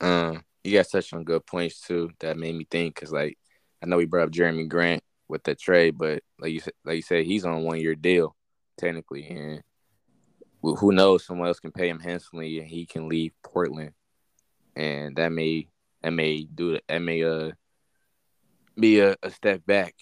Um, 0.01 0.43
you 0.65 0.77
guys 0.77 0.89
touched 0.89 1.15
on 1.15 1.23
good 1.23 1.47
points 1.47 1.81
too. 1.81 2.11
That 2.19 2.37
made 2.37 2.57
me 2.57 2.67
think 2.69 2.97
because, 2.97 3.13
like, 3.13 3.39
I 3.83 3.87
know 3.87 3.97
we 3.97 4.07
brought 4.07 4.25
up 4.25 4.33
Jerami 4.33 4.69
Grant 4.69 5.05
with 5.29 5.45
that 5.45 5.61
trade, 5.61 5.97
but 5.97 6.23
like 6.41 6.53
you 6.53 6.61
like 6.85 6.97
you 6.97 7.03
said, 7.03 7.25
he's 7.25 7.45
on 7.45 7.63
one 7.63 7.81
year 7.81 7.95
deal 7.95 8.37
technically, 8.77 9.29
and 9.29 9.63
who 10.63 10.93
knows? 10.93 11.25
Someone 11.25 11.49
else 11.49 11.61
can 11.61 11.73
pay 11.73 11.89
him 11.89 12.01
handsomely, 12.01 12.59
and 12.59 12.69
he 12.69 12.85
can 12.85 13.09
leave 13.09 13.33
Portland, 13.43 13.93
and 14.81 15.17
that 15.17 15.31
may 15.31 15.69
that 16.03 16.11
may 16.11 16.45
do 16.45 16.79
that 16.89 17.03
may 17.03 17.23
uh 17.23 17.51
be 18.79 19.01
a, 19.01 19.15
a 19.23 19.31
step 19.31 19.65
back 19.67 19.95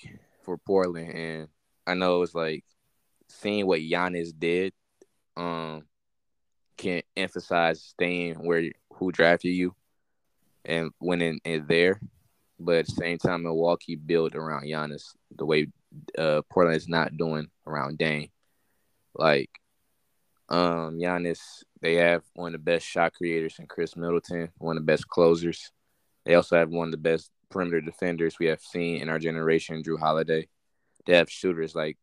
for 0.43 0.57
Portland. 0.57 1.13
And 1.13 1.49
I 1.87 1.95
know 1.95 2.23
it's 2.23 2.35
like 2.35 2.65
seeing 3.29 3.67
what 3.67 3.81
Giannis 3.81 4.33
did, 4.39 4.73
um, 5.37 5.85
can 6.77 7.03
emphasize 7.17 7.83
staying 7.83 8.35
where 8.37 8.71
who 8.95 9.11
drafted 9.11 9.53
you 9.53 9.75
and 10.65 10.91
winning 11.01 11.41
in 11.45 11.67
there. 11.67 12.01
But 12.61 12.77
at 12.77 12.87
the 12.87 12.93
same 12.93 13.19
time, 13.19 13.43
Milwaukee 13.43 13.97
built 13.97 14.37
around 14.37 14.65
Giannis 14.65 15.15
the 15.37 15.45
way 15.45 15.69
uh, 16.17 16.43
Portland 16.49 16.77
is 16.77 16.89
not 16.89 17.17
doing 17.17 17.49
around 17.67 17.99
Dame. 17.99 18.29
Like 19.15 19.51
um, 20.49 20.99
Giannis, 20.99 21.65
they 21.81 21.95
have 21.97 22.23
one 22.35 22.49
of 22.49 22.53
the 22.53 22.71
best 22.71 22.87
shot 22.87 23.15
creators 23.15 23.59
in 23.59 23.67
Khris 23.67 23.97
Middleton, 23.97 24.51
one 24.59 24.77
of 24.77 24.83
the 24.83 24.87
best 24.87 25.09
closers. 25.09 25.71
They 26.25 26.35
also 26.35 26.57
have 26.57 26.71
one 26.71 26.89
of 26.89 26.93
the 26.93 26.99
best 26.99 27.31
perimeter 27.51 27.81
defenders 27.81 28.39
we 28.39 28.47
have 28.47 28.61
seen 28.61 29.01
in 29.01 29.09
our 29.09 29.19
generation, 29.19 29.83
Jrue 29.83 29.99
Holiday. 29.99 30.49
They 31.07 31.17
have 31.17 31.31
shooters 31.31 31.75
like 31.75 31.97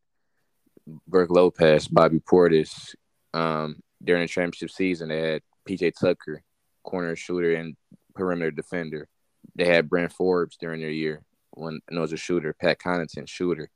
Brook 1.08 1.29
Lopez, 1.29 1.88
Bobby 1.88 2.20
Portis. 2.20 2.96
Um, 3.34 3.82
during 4.03 4.22
the 4.22 4.27
championship 4.27 4.72
season, 4.72 5.10
they 5.10 5.32
had 5.32 5.41
PJ 5.67 5.94
Tucker, 6.00 6.41
corner 6.84 7.15
shooter 7.15 7.55
and 7.55 7.75
perimeter 8.13 8.51
defender. 8.51 9.08
They 9.55 9.65
had 9.65 9.89
Bryn 9.89 10.10
Forbes 10.10 10.58
during 10.58 10.82
their 10.82 10.89
year 10.89 11.22
when 11.51 11.79
and 11.89 12.00
was 12.00 12.13
a 12.13 12.17
shooter, 12.17 12.53
Pat 12.53 12.79
Connaughton, 12.79 13.27
shooter. 13.27 13.70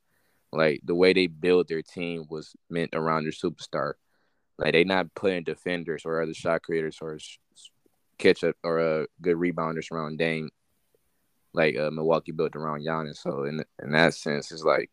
Like 0.52 0.80
the 0.84 0.94
way 0.94 1.12
they 1.12 1.26
built 1.26 1.68
their 1.68 1.82
team 1.82 2.24
was 2.28 2.54
meant 2.68 2.90
around 2.94 3.24
their 3.24 3.32
superstar. 3.32 3.94
Like 4.60 4.74
they 4.74 4.84
not 4.84 5.14
putting 5.14 5.42
defenders 5.42 6.02
or 6.04 6.20
other 6.20 6.34
shot 6.34 6.62
creators 6.62 6.98
or 7.00 7.18
catch 8.18 8.44
up 8.44 8.56
or 8.62 8.78
uh, 8.78 9.06
good 9.22 9.36
rebounders 9.36 9.90
around 9.90 10.18
Dame. 10.18 10.50
Like 11.54 11.78
uh, 11.78 11.90
Milwaukee 11.90 12.32
built 12.32 12.54
around 12.54 12.84
Giannis. 12.84 13.16
So 13.16 13.44
in 13.44 13.64
in 13.82 13.92
that 13.92 14.12
sense, 14.14 14.52
it's 14.52 14.62
like 14.62 14.90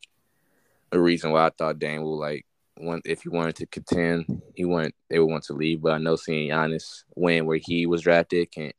a 0.93 0.99
reason 0.99 1.31
why 1.31 1.45
I 1.45 1.49
thought 1.49 1.79
Dame 1.79 2.01
will 2.01 2.17
like 2.17 2.45
want 2.77 3.05
if 3.05 3.23
he 3.23 3.29
wanted 3.29 3.57
to 3.57 3.65
contend, 3.67 4.41
he 4.55 4.63
want 4.63 4.95
they 5.09 5.19
would 5.19 5.29
want 5.29 5.43
to 5.45 5.53
leave. 5.53 5.81
But 5.81 5.91
I 5.91 5.97
know 5.97 6.15
seeing 6.15 6.49
Giannis 6.49 7.03
win 7.15 7.45
where 7.45 7.59
he 7.61 7.85
was 7.85 8.03
drafted 8.03 8.49
can 8.49 8.71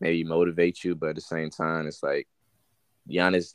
maybe 0.00 0.24
motivate 0.24 0.82
you, 0.82 0.94
but 0.94 1.10
at 1.10 1.16
the 1.16 1.20
same 1.20 1.50
time, 1.50 1.86
it's 1.86 2.02
like 2.02 2.26
Giannis 3.08 3.52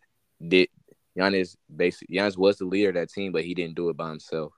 did 0.48 0.70
Giannis 1.18 1.56
basically 1.76 2.16
Giannis 2.16 2.38
was 2.38 2.60
the 2.60 2.66
leader 2.66 2.90
of 2.90 2.96
that 2.96 3.10
team, 3.10 3.32
but 3.32 3.44
he 3.44 3.56
didn't 3.56 3.76
do 3.76 3.90
it 3.90 3.98
by 3.98 4.10
himself. 4.10 4.54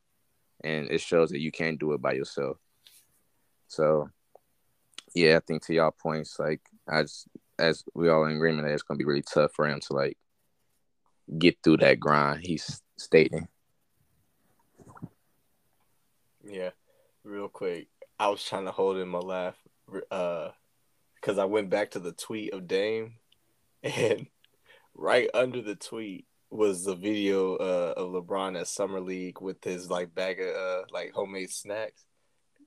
And 0.63 0.89
it 0.89 1.01
shows 1.01 1.29
that 1.29 1.39
you 1.39 1.51
can't 1.51 1.79
do 1.79 1.93
it 1.93 2.01
by 2.01 2.13
yourself. 2.13 2.57
So 3.67 4.09
yeah, 5.13 5.37
I 5.37 5.39
think 5.39 5.65
to 5.65 5.73
y'all 5.73 5.91
points, 5.91 6.39
like 6.39 6.61
as 6.87 7.25
as 7.59 7.83
we 7.93 8.09
all 8.09 8.25
in 8.25 8.35
agreement 8.35 8.67
that 8.67 8.73
it's 8.73 8.83
gonna 8.83 8.97
be 8.97 9.05
really 9.05 9.23
tough 9.23 9.51
for 9.53 9.67
him 9.67 9.79
to 9.81 9.93
like 9.93 10.17
get 11.37 11.57
through 11.63 11.77
that 11.77 11.99
grind 11.99 12.45
he's 12.45 12.81
stating. 12.97 13.47
Yeah, 16.45 16.71
real 17.23 17.49
quick. 17.49 17.87
I 18.19 18.29
was 18.29 18.43
trying 18.43 18.65
to 18.65 18.71
hold 18.71 18.97
in 18.97 19.07
my 19.07 19.19
laugh 19.19 19.55
uh 20.11 20.49
because 21.15 21.37
I 21.37 21.45
went 21.45 21.69
back 21.69 21.91
to 21.91 21.99
the 21.99 22.11
tweet 22.11 22.53
of 22.53 22.67
Dame 22.67 23.15
and 23.83 24.27
right 24.95 25.29
under 25.33 25.61
the 25.61 25.75
tweet 25.75 26.25
was 26.49 26.85
the 26.85 26.95
video 26.95 27.55
uh, 27.55 27.93
of 27.97 28.11
LeBron 28.11 28.59
at 28.59 28.67
Summer 28.67 28.99
League 28.99 29.41
with 29.41 29.63
his 29.63 29.89
like 29.89 30.15
bag 30.15 30.39
of 30.39 30.55
uh, 30.55 30.81
like 30.91 31.11
homemade 31.11 31.51
snacks. 31.51 32.05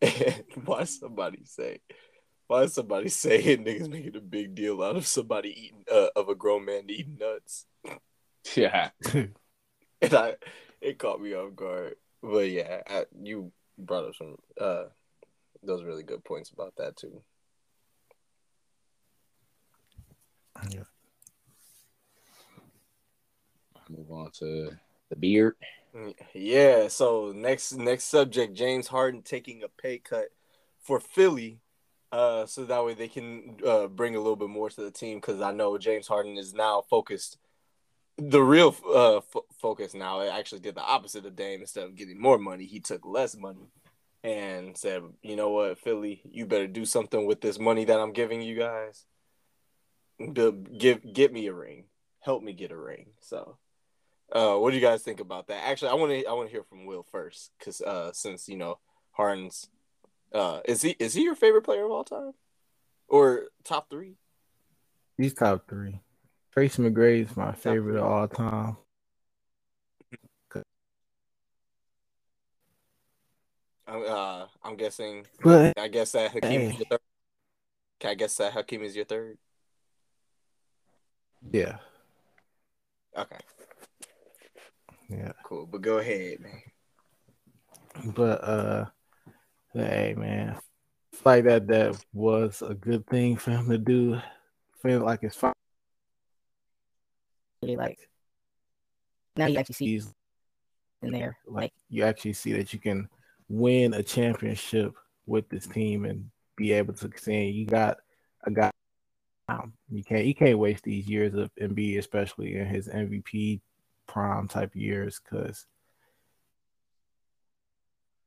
And 0.02 0.44
why 0.64 0.84
somebody 0.84 1.44
say 1.44 1.80
why 2.50 2.66
somebody 2.66 3.08
saying 3.08 3.64
niggas 3.64 3.88
making 3.88 4.16
a 4.16 4.20
big 4.20 4.54
deal 4.54 4.82
out 4.82 4.96
of 4.96 5.06
somebody 5.06 5.50
eating 5.66 5.84
uh, 5.90 6.08
of 6.16 6.28
a 6.28 6.34
grown 6.34 6.64
man 6.64 6.84
eating 6.88 7.18
nuts? 7.18 7.66
Yeah. 8.56 8.90
and 9.14 9.34
I 10.02 10.34
it 10.80 10.98
caught 10.98 11.20
me 11.20 11.34
off 11.34 11.54
guard. 11.54 11.94
But 12.22 12.50
yeah, 12.50 12.80
I, 12.88 13.04
you 13.22 13.52
brought 13.78 14.06
up 14.06 14.14
some 14.16 14.36
uh 14.60 14.84
those 15.62 15.84
really 15.84 16.02
good 16.02 16.24
points 16.24 16.50
about 16.50 16.74
that 16.76 16.96
too. 16.96 17.22
Yeah. 20.70 20.82
Move 23.96 24.10
on 24.10 24.30
to 24.38 24.70
the 25.08 25.16
beard. 25.16 25.56
Yeah, 26.34 26.88
so 26.88 27.32
next 27.34 27.72
next 27.72 28.04
subject, 28.04 28.54
James 28.54 28.86
Harden 28.86 29.22
taking 29.22 29.64
a 29.64 29.68
pay 29.68 29.98
cut 29.98 30.28
for 30.80 31.00
Philly, 31.00 31.60
uh, 32.12 32.46
so 32.46 32.64
that 32.64 32.84
way 32.84 32.94
they 32.94 33.08
can 33.08 33.56
uh, 33.66 33.88
bring 33.88 34.14
a 34.14 34.20
little 34.20 34.36
bit 34.36 34.48
more 34.50 34.70
to 34.70 34.82
the 34.82 34.90
team. 34.92 35.18
Because 35.18 35.40
I 35.40 35.50
know 35.50 35.76
James 35.78 36.06
Harden 36.06 36.36
is 36.36 36.54
now 36.54 36.82
focused. 36.88 37.38
The 38.18 38.42
real 38.42 38.76
uh, 38.86 39.16
f- 39.16 39.44
focus 39.60 39.94
now, 39.94 40.20
it 40.20 40.28
actually 40.28 40.60
did 40.60 40.74
the 40.76 40.82
opposite 40.82 41.26
of 41.26 41.34
Dame. 41.34 41.60
Instead 41.62 41.84
of 41.84 41.96
getting 41.96 42.20
more 42.20 42.38
money, 42.38 42.66
he 42.66 42.78
took 42.78 43.04
less 43.04 43.36
money, 43.36 43.72
and 44.22 44.76
said, 44.76 45.02
"You 45.22 45.34
know 45.34 45.50
what, 45.50 45.78
Philly, 45.78 46.22
you 46.30 46.46
better 46.46 46.68
do 46.68 46.84
something 46.84 47.26
with 47.26 47.40
this 47.40 47.58
money 47.58 47.84
that 47.86 47.98
I'm 47.98 48.12
giving 48.12 48.42
you 48.42 48.56
guys. 48.56 49.06
Give 50.32 51.12
get 51.12 51.32
me 51.32 51.46
a 51.48 51.54
ring, 51.54 51.86
help 52.20 52.44
me 52.44 52.52
get 52.52 52.70
a 52.70 52.76
ring." 52.76 53.06
So 53.20 53.56
uh, 54.32 54.56
what 54.56 54.70
do 54.70 54.76
you 54.76 54.82
guys 54.82 55.02
think 55.02 55.20
about 55.20 55.48
that? 55.48 55.64
Actually, 55.64 55.90
I 55.90 55.94
want 55.94 56.12
to 56.12 56.26
I 56.26 56.32
want 56.32 56.48
to 56.48 56.52
hear 56.52 56.64
from 56.64 56.86
Will 56.86 57.02
first, 57.02 57.52
because 57.58 57.80
uh, 57.80 58.12
since 58.12 58.48
you 58.48 58.56
know 58.56 58.78
Harden's, 59.12 59.68
uh, 60.32 60.60
is 60.64 60.82
he 60.82 60.90
is 60.98 61.14
he 61.14 61.22
your 61.22 61.34
favorite 61.34 61.62
player 61.62 61.84
of 61.84 61.90
all 61.90 62.04
time, 62.04 62.32
or 63.08 63.48
top 63.64 63.90
three? 63.90 64.16
He's 65.16 65.34
top 65.34 65.68
three. 65.68 66.00
Tracy 66.52 66.82
McGrady 66.82 67.28
is 67.28 67.36
my 67.36 67.52
favorite 67.52 67.96
of 67.98 68.04
all 68.04 68.28
time. 68.28 68.76
Uh, 73.90 74.46
I'm 74.62 74.76
guessing. 74.76 75.26
But 75.42 75.76
I 75.76 75.88
guess 75.88 76.12
that 76.12 76.30
Hakeem 76.30 76.60
is 76.60 76.76
your 76.78 76.86
third. 76.86 77.00
Can 77.98 78.10
I 78.10 78.14
guess 78.14 78.36
that 78.36 78.52
Hakeem 78.52 78.84
is 78.84 78.94
your 78.94 79.04
third? 79.04 79.36
yeah, 81.50 81.78
Okay, 83.16 83.36
yeah. 85.10 85.32
cool. 85.44 85.66
But 85.66 85.82
go 85.82 85.98
ahead, 85.98 86.40
man. 86.40 86.62
But 88.14 88.44
uh 88.44 88.84
hey 89.74 90.14
man. 90.16 90.56
It's 91.12 91.26
like 91.26 91.44
that 91.44 91.66
that 91.66 92.02
was 92.12 92.62
a 92.62 92.74
good 92.74 93.06
thing 93.06 93.36
for 93.36 93.50
him 93.50 93.68
to 93.68 93.78
do. 93.78 94.20
Feel 94.82 95.00
like 95.00 95.20
it's 95.22 95.36
fine. 95.36 95.52
like 97.62 97.98
now 99.36 99.46
you 99.46 99.58
actually 99.58 99.74
see 99.74 99.86
He's 99.86 100.14
in 101.02 101.12
there. 101.12 101.36
like 101.46 101.72
you 101.88 102.04
actually 102.04 102.32
see 102.32 102.52
that 102.52 102.72
you 102.72 102.78
can 102.78 103.08
win 103.48 103.94
a 103.94 104.02
championship 104.02 104.94
with 105.26 105.48
this 105.48 105.66
team 105.66 106.04
and 106.04 106.30
be 106.56 106.72
able 106.72 106.94
to 106.94 107.10
say 107.16 107.46
you 107.46 107.66
got 107.66 107.98
a 108.44 108.50
guy. 108.50 108.70
Um, 109.48 109.72
you 109.90 110.04
can't 110.04 110.24
you 110.24 110.34
can't 110.34 110.58
waste 110.58 110.84
these 110.84 111.08
years 111.08 111.34
of 111.34 111.50
Embiid, 111.60 111.98
especially 111.98 112.56
in 112.56 112.66
his 112.66 112.88
MVP 112.88 113.60
prime 114.10 114.48
type 114.48 114.74
years, 114.74 115.20
because 115.22 115.66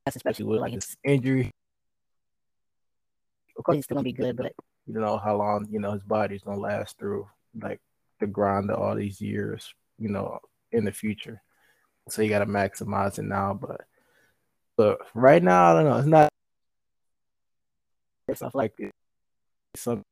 That's 0.06 0.16
especially 0.16 0.46
with 0.46 0.60
like 0.60 0.72
his, 0.72 0.96
injury, 1.04 1.50
of 3.58 3.64
course 3.64 3.76
he's 3.76 3.84
still 3.84 3.96
gonna 3.96 4.04
be 4.04 4.12
good, 4.12 4.36
but 4.36 4.52
you 4.86 4.94
know 4.94 5.18
how 5.18 5.36
long 5.36 5.66
you 5.70 5.78
know 5.78 5.92
his 5.92 6.02
body's 6.02 6.42
gonna 6.42 6.60
last 6.60 6.98
through 6.98 7.28
like 7.60 7.80
the 8.18 8.26
grind 8.26 8.70
of 8.70 8.78
all 8.78 8.94
these 8.94 9.20
years, 9.20 9.74
you 9.98 10.08
know, 10.08 10.38
in 10.72 10.84
the 10.84 10.92
future. 10.92 11.42
So 12.08 12.22
you 12.22 12.30
gotta 12.30 12.46
maximize 12.46 13.18
it 13.18 13.24
now, 13.24 13.58
but 13.60 13.82
but 14.76 14.98
right 15.14 15.42
now 15.42 15.70
I 15.70 15.74
don't 15.74 15.84
know. 15.84 15.98
It's 15.98 16.06
not 16.06 16.30
it's 18.26 18.38
stuff 18.40 18.54
like 18.54 18.72
something. 19.76 20.04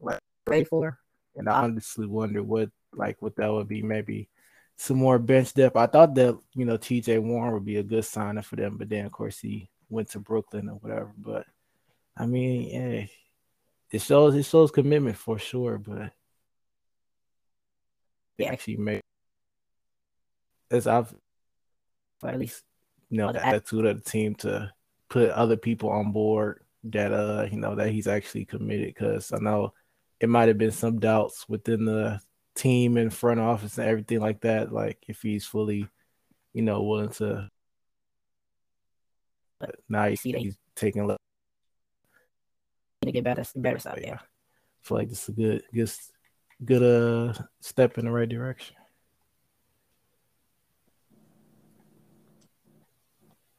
like 0.00 0.20
ready 0.46 0.64
for. 0.64 0.98
And 1.34 1.48
I 1.48 1.62
honestly 1.62 2.06
wonder 2.06 2.42
what 2.42 2.70
like 2.94 3.20
what 3.20 3.36
that 3.36 3.52
would 3.52 3.68
be. 3.68 3.82
Maybe 3.82 4.28
some 4.82 4.96
more 4.96 5.16
bench 5.20 5.54
depth. 5.54 5.76
I 5.76 5.86
thought 5.86 6.12
that 6.16 6.36
you 6.54 6.64
know 6.64 6.76
TJ 6.76 7.22
Warren 7.22 7.54
would 7.54 7.64
be 7.64 7.76
a 7.76 7.84
good 7.84 8.04
signing 8.04 8.42
for 8.42 8.56
them, 8.56 8.76
but 8.76 8.88
then 8.88 9.06
of 9.06 9.12
course 9.12 9.38
he 9.38 9.70
went 9.88 10.10
to 10.10 10.18
Brooklyn 10.18 10.68
or 10.68 10.74
whatever. 10.74 11.12
But 11.16 11.46
I 12.16 12.26
mean, 12.26 12.68
yeah, 12.68 13.06
it 13.92 14.02
shows 14.02 14.34
it 14.34 14.42
shows 14.42 14.72
commitment 14.72 15.16
for 15.16 15.38
sure. 15.38 15.78
But 15.78 16.12
they 18.36 18.46
actually 18.46 18.78
make 18.78 19.02
as 20.68 20.88
I've 20.88 21.14
least 22.34 22.64
you 23.08 23.18
know 23.18 23.32
the 23.32 23.46
attitude 23.46 23.86
of 23.86 24.02
the 24.02 24.10
team 24.10 24.34
to 24.36 24.72
put 25.08 25.30
other 25.30 25.56
people 25.56 25.90
on 25.90 26.10
board 26.10 26.64
that 26.84 27.12
uh 27.12 27.46
you 27.48 27.58
know 27.58 27.76
that 27.76 27.90
he's 27.90 28.08
actually 28.08 28.46
committed 28.46 28.88
because 28.88 29.30
I 29.32 29.38
know 29.38 29.74
it 30.18 30.28
might 30.28 30.48
have 30.48 30.58
been 30.58 30.72
some 30.72 30.98
doubts 30.98 31.48
within 31.48 31.84
the 31.84 32.20
team 32.54 32.96
and 32.96 33.12
front 33.14 33.40
office 33.40 33.78
and 33.78 33.88
everything 33.88 34.20
like 34.20 34.40
that 34.42 34.72
like 34.72 34.98
if 35.08 35.22
he's 35.22 35.46
fully 35.46 35.88
you 36.52 36.62
know 36.62 36.82
willing 36.82 37.08
to 37.08 37.48
but 39.58 39.76
now 39.88 40.04
you 40.04 40.16
See 40.16 40.30
see 40.30 40.32
that- 40.32 40.40
he's 40.42 40.58
taking 40.76 41.02
a 41.02 41.06
look. 41.06 41.18
to 43.02 43.12
get 43.12 43.24
better 43.24 43.44
better 43.56 43.78
stuff. 43.78 43.98
yeah 44.00 44.06
Yeah. 44.08 44.14
I 44.14 44.18
feel 44.82 44.98
like 44.98 45.08
this 45.08 45.22
is 45.22 45.28
a 45.30 45.32
good 45.32 45.62
good 45.72 45.90
good 46.64 46.82
uh 46.82 47.32
step 47.60 47.98
in 47.98 48.04
the 48.04 48.10
right 48.10 48.28
direction 48.28 48.76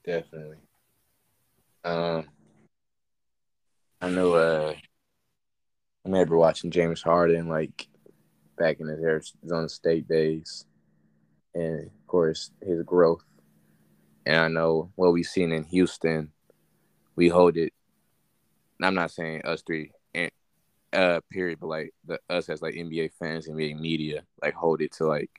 Definitely. 0.05 0.57
Um, 1.85 2.25
I 4.01 4.09
know. 4.09 4.33
Uh, 4.33 4.73
I 4.75 6.09
remember 6.09 6.35
watching 6.37 6.71
James 6.71 7.01
Harden 7.01 7.47
like 7.47 7.87
back 8.57 8.79
in 8.79 8.87
his 8.87 8.99
Arizona 8.99 9.69
State 9.69 10.07
days, 10.07 10.65
and 11.53 11.81
of 11.81 12.07
course 12.07 12.51
his 12.61 12.83
growth. 12.83 13.23
And 14.25 14.37
I 14.37 14.47
know 14.47 14.91
what 14.95 15.11
we've 15.11 15.25
seen 15.25 15.51
in 15.51 15.63
Houston, 15.65 16.31
we 17.15 17.27
hold 17.27 17.57
it. 17.57 17.73
I'm 18.81 18.95
not 18.95 19.11
saying 19.11 19.43
us 19.45 19.61
three, 19.61 19.91
and 20.13 20.31
uh, 20.91 21.19
period, 21.31 21.59
but 21.59 21.67
like 21.67 21.93
the 22.05 22.19
us 22.29 22.49
as 22.49 22.61
like 22.61 22.75
NBA 22.75 23.11
fans, 23.19 23.47
NBA 23.47 23.79
media, 23.79 24.23
like 24.41 24.53
hold 24.53 24.81
it 24.81 24.93
to 24.93 25.05
like 25.05 25.29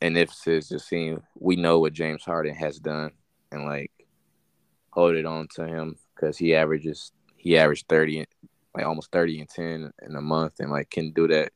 an 0.00 0.16
emphasis 0.16 0.68
just 0.68 0.88
seeing 0.88 1.22
we 1.38 1.56
know 1.56 1.78
what 1.78 1.92
James 1.92 2.24
Harden 2.24 2.54
has 2.54 2.78
done 2.78 3.12
and 3.50 3.64
like 3.64 3.90
hold 4.90 5.14
it 5.14 5.26
on 5.26 5.48
to 5.54 5.66
him 5.66 5.96
because 6.14 6.36
he 6.36 6.54
averages 6.54 7.12
he 7.36 7.56
averaged 7.56 7.86
30 7.88 8.26
like 8.76 8.86
almost 8.86 9.10
30 9.10 9.40
and 9.40 9.48
10 9.48 9.92
in 10.02 10.16
a 10.16 10.20
month 10.20 10.60
and 10.60 10.70
like 10.70 10.90
can 10.90 11.12
do 11.12 11.26
that. 11.28 11.52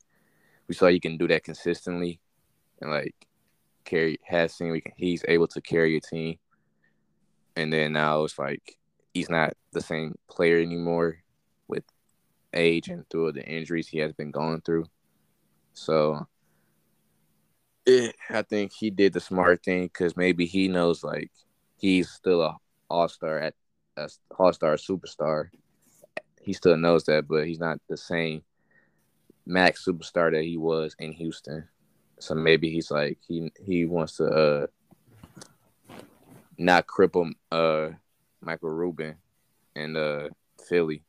We 0.69 0.75
saw 0.75 0.87
he 0.87 1.01
can 1.01 1.17
do 1.17 1.29
that 1.29 1.45
consistently 1.45 2.21
and 2.81 2.91
like 2.91 3.15
carry 3.85 4.19
has 4.25 4.55
seen 4.55 4.71
we 4.71 4.81
can 4.81 4.93
he's 4.97 5.25
able 5.29 5.49
to 5.49 5.61
carry 5.61 5.97
a 5.97 6.01
team. 6.01 6.39
And 7.57 7.73
then 7.73 7.93
now 7.93 8.25
it's 8.25 8.39
like 8.39 8.79
he's 9.13 9.29
not 9.29 9.55
the 9.73 9.81
same 9.81 10.17
player 10.31 10.61
anymore 10.61 11.19
with 11.69 11.85
age 12.55 12.89
and 12.89 13.09
through 13.11 13.33
the 13.33 13.45
injuries 13.45 13.89
he 13.89 13.99
has 13.99 14.13
been 14.13 14.31
going 14.31 14.63
through. 14.63 14.87
So 15.73 16.27
it, 17.87 18.15
I 18.29 18.43
think 18.43 18.73
he 18.73 18.91
did 18.91 19.13
the 19.13 19.21
smart 19.21 19.63
thing 19.65 19.85
because 19.85 20.17
maybe 20.17 20.47
he 20.47 20.69
knows 20.69 21.05
like 21.05 21.31
he's 21.77 22.11
still 22.11 22.43
a 22.43 22.57
all 22.89 23.09
star 23.09 23.39
at 23.39 23.55
a 23.97 24.09
all 24.39 24.53
star 24.53 24.77
superstar. 24.77 25.51
He 26.43 26.53
still 26.53 26.77
knows 26.77 27.05
that, 27.05 27.29
but 27.29 27.47
he's 27.47 27.61
not 27.61 27.81
the 27.89 27.97
same 27.97 28.43
max 29.47 29.85
superstar 29.85 30.33
that 30.33 30.45
he 30.45 30.57
was 30.57 30.95
in 30.99 31.13
Houston. 31.13 31.69
So 32.19 32.35
maybe 32.35 32.71
he's 32.71 32.91
like 32.91 33.19
he 33.27 33.51
he 33.65 33.87
wants 33.87 34.17
to 34.17 34.25
uh 34.25 34.67
not 36.59 36.87
cripple 36.87 37.31
uh 37.51 37.91
Michael 38.41 38.71
Rubin 38.71 39.17
and 39.75 39.97
uh 39.97 40.29
Philly. 40.69 41.03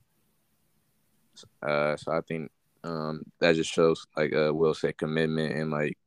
Uh 1.62 1.96
so 1.98 2.12
I 2.12 2.22
think 2.22 2.52
um 2.84 3.24
that 3.40 3.56
just 3.56 3.72
shows 3.72 4.06
like 4.16 4.34
uh 4.34 4.54
Will 4.54 4.74
said 4.74 4.98
commitment 4.98 5.54
and 5.54 5.72
like 5.72 5.98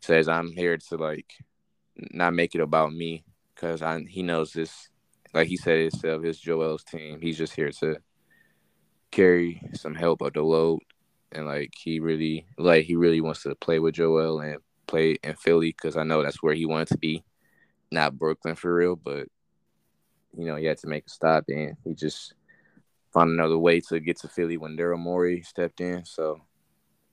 says 0.00 0.28
I'm 0.28 0.52
here 0.52 0.76
to 0.76 0.96
like 0.96 1.32
not 1.96 2.34
make 2.34 2.54
it 2.54 2.60
about 2.60 2.92
me 2.92 3.24
because 3.54 3.82
I 3.82 4.00
he 4.08 4.22
knows 4.22 4.52
this 4.52 4.88
like 5.34 5.48
he 5.48 5.56
said 5.56 5.80
himself, 5.80 6.24
it's 6.24 6.40
Joel's 6.40 6.82
team. 6.82 7.20
He's 7.20 7.38
just 7.38 7.54
here 7.54 7.70
to 7.70 7.96
carry 9.10 9.62
some 9.74 9.94
help 9.94 10.22
of 10.22 10.32
the 10.32 10.42
load, 10.42 10.80
and 11.32 11.46
like 11.46 11.72
he 11.76 12.00
really 12.00 12.46
like 12.58 12.84
he 12.84 12.96
really 12.96 13.20
wants 13.20 13.42
to 13.42 13.54
play 13.54 13.78
with 13.78 13.94
Joel 13.94 14.40
and 14.40 14.58
play 14.86 15.16
in 15.22 15.34
Philly 15.34 15.70
because 15.70 15.96
I 15.96 16.02
know 16.02 16.22
that's 16.22 16.42
where 16.42 16.54
he 16.54 16.66
wanted 16.66 16.88
to 16.88 16.98
be, 16.98 17.24
not 17.90 18.18
Brooklyn 18.18 18.54
for 18.54 18.74
real. 18.74 18.96
But 18.96 19.28
you 20.36 20.46
know 20.46 20.56
he 20.56 20.66
had 20.66 20.78
to 20.78 20.88
make 20.88 21.06
a 21.06 21.10
stop, 21.10 21.44
and 21.48 21.76
he 21.84 21.94
just 21.94 22.34
found 23.12 23.30
another 23.30 23.58
way 23.58 23.80
to 23.80 24.00
get 24.00 24.18
to 24.20 24.28
Philly 24.28 24.56
when 24.56 24.76
Daryl 24.76 24.98
Morey 24.98 25.42
stepped 25.42 25.80
in. 25.80 26.04
So 26.04 26.40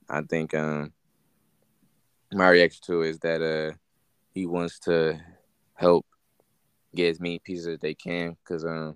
I 0.09 0.21
think 0.21 0.53
um 0.53 0.93
my 2.31 2.49
reaction 2.49 2.81
to 2.85 3.01
is 3.01 3.19
that 3.19 3.41
uh 3.41 3.75
he 4.33 4.45
wants 4.45 4.79
to 4.79 5.19
help 5.73 6.05
get 6.95 7.09
as 7.09 7.19
many 7.19 7.39
pieces 7.39 7.67
as 7.67 7.79
they 7.79 7.93
can 7.93 8.35
because 8.43 8.65
um 8.65 8.95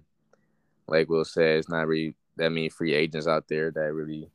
like 0.88 1.08
Will 1.10 1.24
said, 1.24 1.58
it's 1.58 1.70
not 1.70 1.88
really 1.88 2.16
that 2.42 2.50
many 2.50 2.70
free 2.70 2.94
agents 2.96 3.28
out 3.28 3.48
there 3.48 3.70
that 3.70 3.94
really 3.94 4.28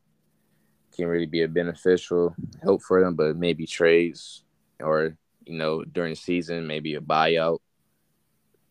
can 0.95 1.07
really 1.07 1.25
be 1.25 1.43
a 1.43 1.47
beneficial 1.47 2.33
help 2.63 2.81
for 2.81 3.01
them, 3.01 3.15
but 3.15 3.35
maybe 3.35 3.67
trades 3.67 4.45
or 4.79 5.17
you 5.45 5.57
know 5.57 5.83
during 5.83 6.11
the 6.11 6.15
season 6.15 6.67
maybe 6.67 6.95
a 6.95 7.01
buyout 7.01 7.59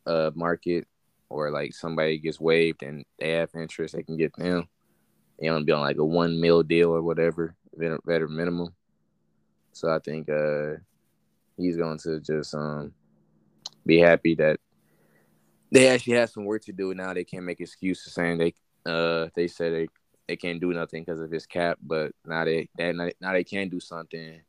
uh 0.06 0.30
market 0.34 0.86
or 1.28 1.50
like 1.50 1.74
somebody 1.74 2.18
gets 2.18 2.38
waived 2.40 2.82
and 2.82 3.04
they 3.18 3.32
have 3.32 3.50
interest 3.54 3.94
they 3.94 4.02
can 4.02 4.16
get 4.16 4.34
them. 4.36 4.66
You 5.38 5.50
know, 5.50 5.62
be 5.62 5.72
on 5.72 5.80
like 5.80 5.98
a 5.98 6.04
one 6.04 6.40
mil 6.40 6.62
deal 6.62 6.90
or 6.90 7.02
whatever, 7.02 7.54
better 7.76 8.28
minimum. 8.28 8.74
So 9.72 9.90
I 9.90 9.98
think 9.98 10.30
uh 10.30 10.76
he's 11.58 11.76
going 11.76 11.98
to 11.98 12.20
just 12.20 12.54
um 12.54 12.94
be 13.84 13.98
happy 13.98 14.34
that 14.36 14.58
they 15.70 15.88
actually 15.88 16.16
have 16.16 16.30
some 16.30 16.46
work 16.46 16.62
to 16.64 16.72
do 16.72 16.94
now. 16.94 17.12
They 17.12 17.24
can't 17.24 17.44
make 17.44 17.60
excuses 17.60 18.14
saying 18.14 18.38
they 18.38 18.54
uh 18.86 19.28
they 19.34 19.48
said 19.48 19.72
they 19.72 19.88
they 20.28 20.36
can't 20.36 20.60
do 20.60 20.72
nothing 20.72 21.02
because 21.02 21.20
of 21.20 21.30
his 21.30 21.46
cap, 21.46 21.78
but 21.82 22.12
now 22.24 22.44
they, 22.44 22.68
they 22.76 22.92
now 22.92 23.32
they 23.32 23.44
can 23.44 23.68
do 23.68 23.80
something, 23.80 24.40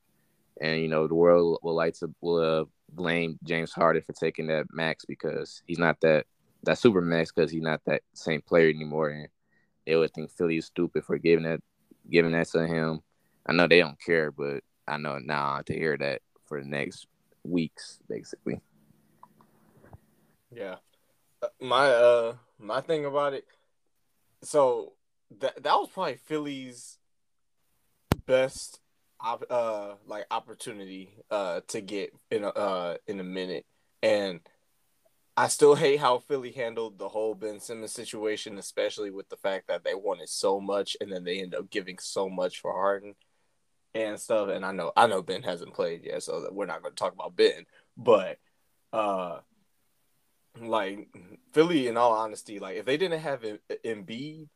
and 0.60 0.82
you 0.82 0.88
know 0.88 1.08
the 1.08 1.16
world 1.16 1.60
will 1.62 1.76
like 1.76 1.94
to 1.96 2.14
will 2.22 2.62
uh, 2.62 2.66
blame 2.92 3.38
James 3.44 3.74
Harden 3.74 4.02
for 4.02 4.14
taking 4.14 4.48
that 4.48 4.66
max 4.72 5.06
because 5.06 5.62
he's 5.68 5.80
not 5.80 6.00
that 6.02 6.26
that 6.64 6.80
super 6.80 7.02
max 7.02 7.32
because 7.32 7.52
he's 7.52 7.62
not 7.62 7.82
that 7.86 8.02
same 8.14 8.42
player 8.42 8.70
anymore, 8.70 9.10
and 9.10 9.28
they 9.86 9.96
would 9.96 10.14
think 10.14 10.32
Philly 10.32 10.58
is 10.58 10.66
stupid 10.66 11.06
for 11.06 11.18
giving 11.18 11.46
that 11.46 11.62
giving 12.10 12.32
that 12.32 12.48
to 12.50 12.66
him. 12.66 13.02
I 13.46 13.54
know 13.54 13.68
they 13.68 13.80
don't 13.80 14.00
care, 14.02 14.32
but 14.32 14.64
I 14.88 14.98
know 14.98 15.20
now 15.20 15.62
to 15.66 15.74
hear 15.74 15.98
that 15.98 16.22
for 16.46 16.62
the 16.62 16.68
next 16.68 17.08
weeks, 17.44 18.00
basically. 18.10 18.62
Yeah, 20.52 20.78
uh, 21.42 21.48
my 21.62 21.88
uh 21.88 22.36
my 22.58 22.82
thing 22.82 23.06
about 23.06 23.34
it. 23.34 23.46
So 24.44 24.94
that 25.40 25.62
that 25.64 25.74
was 25.74 25.90
probably 25.90 26.16
Philly's 26.16 26.98
best 28.26 28.80
op- 29.20 29.50
uh 29.50 29.96
like 30.06 30.26
opportunity 30.32 31.14
uh 31.32 31.62
to 31.68 31.82
get 31.82 32.14
in 32.30 32.44
a 32.44 32.50
uh 32.50 32.98
in 33.08 33.20
a 33.20 33.24
minute 33.24 33.66
and 34.04 34.42
I 35.40 35.50
still 35.50 35.76
hate 35.76 36.00
how 36.00 36.18
Philly 36.18 36.52
handled 36.52 36.98
the 36.98 37.10
whole 37.10 37.36
Ben 37.36 37.60
Simmons 37.60 37.92
situation, 37.92 38.58
especially 38.58 39.12
with 39.12 39.30
the 39.30 39.38
fact 39.38 39.68
that 39.68 39.84
they 39.84 39.94
wanted 39.94 40.30
so 40.30 40.60
much 40.60 40.98
and 41.00 41.12
then 41.12 41.24
they 41.24 41.40
end 41.40 41.54
up 41.54 41.70
giving 41.70 42.00
so 42.00 42.28
much 42.28 42.60
for 42.60 42.74
Harden 42.74 43.14
and 43.94 44.20
stuff. 44.20 44.50
And 44.50 44.66
I 44.66 44.72
know 44.72 44.92
I 44.98 45.06
know 45.06 45.22
Ben 45.22 45.44
hasn't 45.44 45.76
played 45.76 46.06
yet, 46.06 46.24
so 46.24 46.50
we're 46.52 46.66
not 46.66 46.82
going 46.82 46.94
to 46.94 47.00
talk 47.00 47.14
about 47.14 47.36
Ben. 47.36 47.68
But 47.96 48.40
uh, 48.92 49.42
like 50.62 51.10
Philly, 51.54 51.88
in 51.88 51.98
all 51.98 52.14
honesty, 52.14 52.60
like 52.60 52.78
if 52.78 52.86
they 52.86 52.98
didn't 52.98 53.22
have 53.22 53.44
Embiid, 53.86 54.48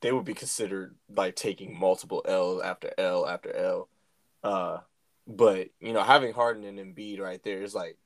they 0.00 0.12
would 0.12 0.24
be 0.24 0.34
considered 0.34 0.94
like 1.14 1.34
taking 1.36 1.78
multiple 1.78 2.22
L 2.26 2.62
after 2.62 2.92
L 2.98 3.26
after 3.26 3.54
L. 3.54 3.88
Uh, 4.42 4.78
but 5.26 5.68
you 5.80 5.92
know, 5.92 6.02
having 6.02 6.32
Harden 6.32 6.64
and 6.64 6.78
Embiid 6.78 7.20
right 7.20 7.42
there 7.42 7.62
is 7.62 7.74
like, 7.74 7.96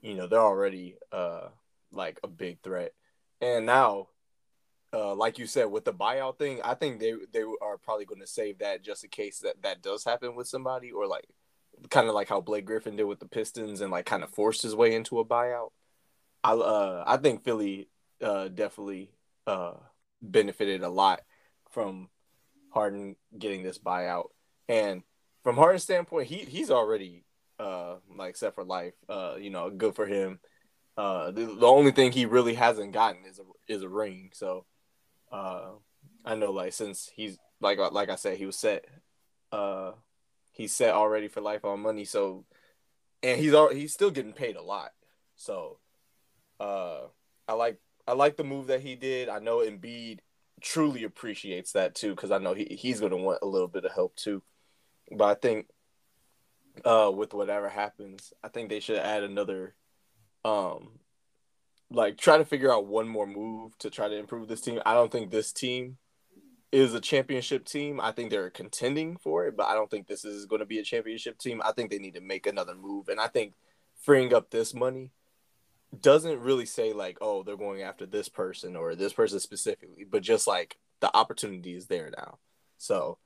you 0.00 0.14
know, 0.14 0.26
they're 0.26 0.40
already 0.40 0.96
uh 1.12 1.48
like 1.92 2.20
a 2.22 2.28
big 2.28 2.60
threat. 2.62 2.92
And 3.40 3.66
now, 3.66 4.08
uh, 4.92 5.14
like 5.14 5.38
you 5.38 5.46
said, 5.46 5.66
with 5.66 5.84
the 5.84 5.92
buyout 5.92 6.38
thing, 6.38 6.60
I 6.64 6.74
think 6.74 7.00
they 7.00 7.14
they 7.32 7.44
are 7.62 7.78
probably 7.78 8.04
going 8.04 8.20
to 8.20 8.26
save 8.26 8.58
that 8.58 8.82
just 8.82 9.04
in 9.04 9.10
case 9.10 9.40
that 9.40 9.62
that 9.62 9.82
does 9.82 10.04
happen 10.04 10.34
with 10.34 10.48
somebody, 10.48 10.90
or 10.90 11.06
like 11.06 11.26
kind 11.90 12.08
of 12.08 12.14
like 12.14 12.28
how 12.28 12.40
Blake 12.40 12.64
Griffin 12.64 12.96
did 12.96 13.04
with 13.04 13.20
the 13.20 13.28
Pistons 13.28 13.80
and 13.80 13.92
like 13.92 14.06
kind 14.06 14.22
of 14.22 14.30
forced 14.30 14.62
his 14.62 14.74
way 14.74 14.94
into 14.94 15.18
a 15.18 15.24
buyout. 15.24 15.70
I 16.48 16.52
uh 16.52 17.04
I 17.06 17.16
think 17.18 17.44
Philly 17.44 17.88
uh 18.22 18.48
definitely 18.48 19.10
uh 19.46 19.74
benefited 20.22 20.82
a 20.82 20.88
lot 20.88 21.20
from 21.70 22.08
Harden 22.70 23.16
getting 23.38 23.62
this 23.62 23.78
buyout. 23.78 24.28
And 24.68 25.02
from 25.44 25.56
Harden's 25.56 25.82
standpoint, 25.82 26.28
he 26.28 26.38
he's 26.38 26.70
already 26.70 27.24
uh 27.58 27.96
like 28.16 28.36
set 28.36 28.54
for 28.54 28.64
life. 28.64 28.94
Uh, 29.08 29.34
you 29.38 29.50
know, 29.50 29.68
good 29.68 29.94
for 29.94 30.06
him. 30.06 30.40
Uh 30.96 31.30
the, 31.32 31.44
the 31.44 31.66
only 31.66 31.90
thing 31.90 32.12
he 32.12 32.24
really 32.24 32.54
hasn't 32.54 32.92
gotten 32.92 33.26
is 33.26 33.38
a 33.38 33.42
is 33.72 33.82
a 33.82 33.88
ring. 33.88 34.30
So 34.32 34.64
uh 35.30 35.72
I 36.24 36.34
know 36.34 36.50
like 36.50 36.72
since 36.72 37.10
he's 37.14 37.38
like 37.60 37.78
like 37.92 38.08
I 38.08 38.16
said, 38.16 38.38
he 38.38 38.46
was 38.46 38.58
set 38.58 38.86
uh 39.52 39.92
he's 40.52 40.74
set 40.74 40.94
already 40.94 41.28
for 41.28 41.42
life 41.42 41.66
on 41.66 41.80
money. 41.80 42.06
So 42.06 42.46
and 43.22 43.38
he's 43.38 43.52
all 43.52 43.68
he's 43.68 43.92
still 43.92 44.10
getting 44.10 44.32
paid 44.32 44.56
a 44.56 44.62
lot. 44.62 44.92
So 45.36 45.78
uh 46.60 47.06
I 47.46 47.54
like 47.54 47.78
I 48.06 48.12
like 48.12 48.36
the 48.36 48.44
move 48.44 48.68
that 48.68 48.80
he 48.80 48.94
did. 48.94 49.28
I 49.28 49.38
know 49.38 49.58
Embiid 49.58 50.20
truly 50.60 51.04
appreciates 51.04 51.72
that 51.72 51.94
too 51.94 52.10
because 52.10 52.30
I 52.30 52.38
know 52.38 52.54
he, 52.54 52.64
he's 52.64 53.00
going 53.00 53.12
to 53.12 53.18
want 53.18 53.40
a 53.42 53.46
little 53.46 53.68
bit 53.68 53.84
of 53.84 53.92
help 53.92 54.16
too. 54.16 54.42
But 55.10 55.24
I 55.24 55.34
think 55.34 55.66
uh, 56.84 57.10
with 57.14 57.34
whatever 57.34 57.68
happens, 57.68 58.32
I 58.42 58.48
think 58.48 58.68
they 58.68 58.80
should 58.80 58.98
add 58.98 59.22
another, 59.22 59.74
um, 60.44 61.00
like 61.90 62.18
try 62.18 62.38
to 62.38 62.44
figure 62.44 62.72
out 62.72 62.86
one 62.86 63.08
more 63.08 63.26
move 63.26 63.76
to 63.78 63.90
try 63.90 64.08
to 64.08 64.16
improve 64.16 64.48
this 64.48 64.60
team. 64.60 64.80
I 64.84 64.94
don't 64.94 65.10
think 65.10 65.30
this 65.30 65.52
team 65.52 65.98
is 66.70 66.92
a 66.92 67.00
championship 67.00 67.64
team. 67.64 68.00
I 68.00 68.12
think 68.12 68.30
they're 68.30 68.50
contending 68.50 69.16
for 69.16 69.46
it, 69.46 69.56
but 69.56 69.66
I 69.66 69.74
don't 69.74 69.90
think 69.90 70.06
this 70.06 70.24
is 70.24 70.44
going 70.46 70.60
to 70.60 70.66
be 70.66 70.78
a 70.78 70.84
championship 70.84 71.38
team. 71.38 71.62
I 71.64 71.72
think 71.72 71.90
they 71.90 71.98
need 71.98 72.14
to 72.14 72.20
make 72.20 72.46
another 72.46 72.74
move, 72.74 73.08
and 73.08 73.20
I 73.20 73.26
think 73.26 73.54
freeing 74.00 74.34
up 74.34 74.50
this 74.50 74.74
money 74.74 75.10
doesn't 76.00 76.40
really 76.40 76.66
say 76.66 76.92
like, 76.92 77.18
oh, 77.20 77.42
they're 77.42 77.56
going 77.56 77.82
after 77.82 78.06
this 78.06 78.28
person 78.28 78.76
or 78.76 78.94
this 78.94 79.12
person 79.12 79.40
specifically, 79.40 80.04
but 80.04 80.22
just 80.22 80.46
like 80.46 80.78
the 81.00 81.14
opportunity 81.16 81.74
is 81.74 81.86
there 81.86 82.10
now. 82.16 82.38
So 82.78 83.18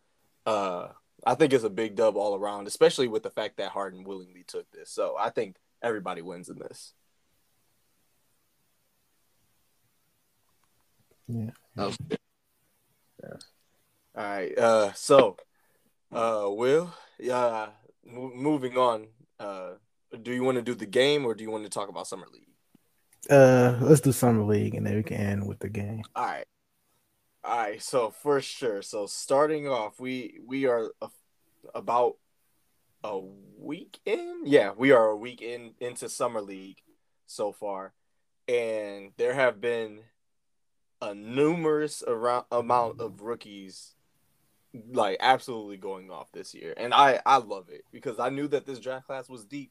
uh 0.47 0.89
I 1.25 1.35
think 1.37 1.53
it's 1.53 1.65
a 1.65 1.71
big 1.71 1.95
dub 1.97 2.17
all 2.17 2.35
around, 2.35 2.67
especially 2.67 3.09
with 3.09 3.23
the 3.23 3.31
fact 3.31 3.57
that 3.59 3.71
Harden 3.71 4.05
willingly 4.05 4.45
took 4.47 4.71
this. 4.73 4.91
So 4.91 5.17
I 5.19 5.31
think 5.31 5.57
everybody 5.83 6.23
wins 6.23 6.49
in 6.49 6.59
this. 6.59 6.95
Yeah. 11.29 11.51
Oh, 11.79 11.95
All 14.15 14.23
right. 14.25 14.57
Uh 14.59 14.93
so 14.95 15.37
uh 16.13 16.47
Will, 16.49 16.95
yeah, 17.19 17.71
moving 18.05 18.77
on. 18.77 19.09
Uh 19.39 19.73
do 20.23 20.33
you 20.33 20.45
want 20.45 20.57
to 20.57 20.63
do 20.63 20.75
the 20.75 20.87
game 20.87 21.25
or 21.25 21.35
do 21.35 21.45
you 21.45 21.51
want 21.51 21.65
to 21.65 21.71
talk 21.71 21.89
about 21.89 22.07
summer 22.07 22.27
league? 22.33 22.52
Uh, 23.31 23.79
let's 23.81 24.01
do 24.01 24.13
summer 24.13 24.43
league 24.43 24.75
and 24.75 24.87
then 24.87 24.97
we 24.97 25.03
can 25.03 25.17
end 25.17 25.47
with 25.47 25.59
the 25.61 25.69
game. 25.69 26.03
All 26.15 26.25
right. 26.25 26.45
All 27.45 27.59
right. 27.59 27.83
So 27.83 28.11
for 28.11 28.41
sure. 28.41 28.83
So 28.83 29.07
starting 29.07 29.69
off, 29.69 30.01
we 30.01 30.41
we 30.45 30.67
are 30.67 30.91
a, 31.01 31.09
about 31.75 32.17
a 33.05 33.21
week 33.59 34.01
in. 34.05 34.43
Yeah, 34.45 34.73
we 34.77 34.93
are 34.93 35.07
a 35.07 35.17
week 35.17 35.41
in 35.43 35.75
into 35.81 36.09
summer 36.09 36.41
league 36.41 36.79
so 37.27 37.53
far, 37.53 37.93
and 38.49 39.13
there 39.17 39.35
have 39.35 39.61
been 39.61 40.01
a 41.01 41.15
numerous 41.15 42.03
around 42.07 42.45
amount 42.51 43.01
of 43.01 43.23
rookies 43.23 43.95
like 44.91 45.19
absolutely 45.21 45.77
going 45.77 46.11
off 46.11 46.33
this 46.33 46.55
year 46.55 46.73
and 46.79 46.95
i 46.95 47.21
i 47.27 47.37
love 47.37 47.69
it 47.69 47.83
because 47.93 48.19
i 48.19 48.31
knew 48.31 48.49
that 48.49 48.65
this 48.65 48.79
draft 48.79 49.05
class 49.05 49.29
was 49.29 49.45
deep 49.45 49.71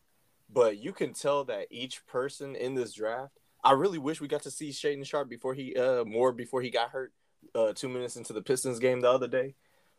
but 0.54 0.78
you 0.78 0.92
can 0.92 1.14
tell 1.14 1.44
that 1.46 1.68
each 1.70 2.06
person 2.06 2.56
in 2.56 2.76
this 2.76 2.94
draft. 2.94 3.40
I 3.64 3.74
really 3.74 3.98
wish 3.98 4.20
we 4.22 4.28
got 4.28 4.44
to 4.44 4.52
see 4.52 4.70
Shaedon 4.70 5.06
Sharpe 5.06 5.30
before 5.30 5.54
he 5.54 5.76
uh 5.76 6.04
more 6.06 6.32
before 6.32 6.62
he 6.62 6.70
got 6.70 6.90
hurt 6.90 7.14
uh 7.56 7.74
two 7.74 7.90
minutes 7.90 8.16
into 8.16 8.34
the 8.34 8.42
Pistons 8.42 8.80
game 8.80 9.02
the 9.02 9.12
other 9.12 9.28
day. 9.28 9.56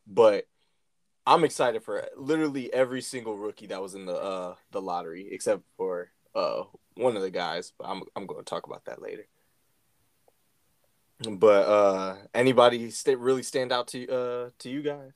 But 0.06 0.46
I'm 1.26 1.44
excited 1.44 1.84
for 1.84 2.04
literally 2.16 2.72
every 2.72 3.00
single 3.00 3.36
rookie 3.38 3.68
that 3.68 3.80
was 3.80 3.94
in 3.94 4.06
the 4.06 4.16
uh 4.16 4.56
the 4.72 4.82
lottery 4.82 5.28
except 5.30 5.62
for 5.76 6.10
uh 6.34 6.64
one 6.94 7.16
of 7.16 7.22
the 7.22 7.30
guys. 7.30 7.72
But 7.78 7.88
I'm 7.88 8.02
I'm 8.16 8.26
going 8.26 8.40
to 8.40 8.48
talk 8.48 8.66
about 8.66 8.84
that 8.86 9.00
later. 9.00 9.26
But 11.28 11.68
uh 11.68 12.16
anybody 12.34 12.90
st- 12.90 13.18
really 13.18 13.44
stand 13.44 13.72
out 13.72 13.86
to 13.88 14.08
uh 14.08 14.50
to 14.58 14.70
you 14.70 14.82
guys? 14.82 15.12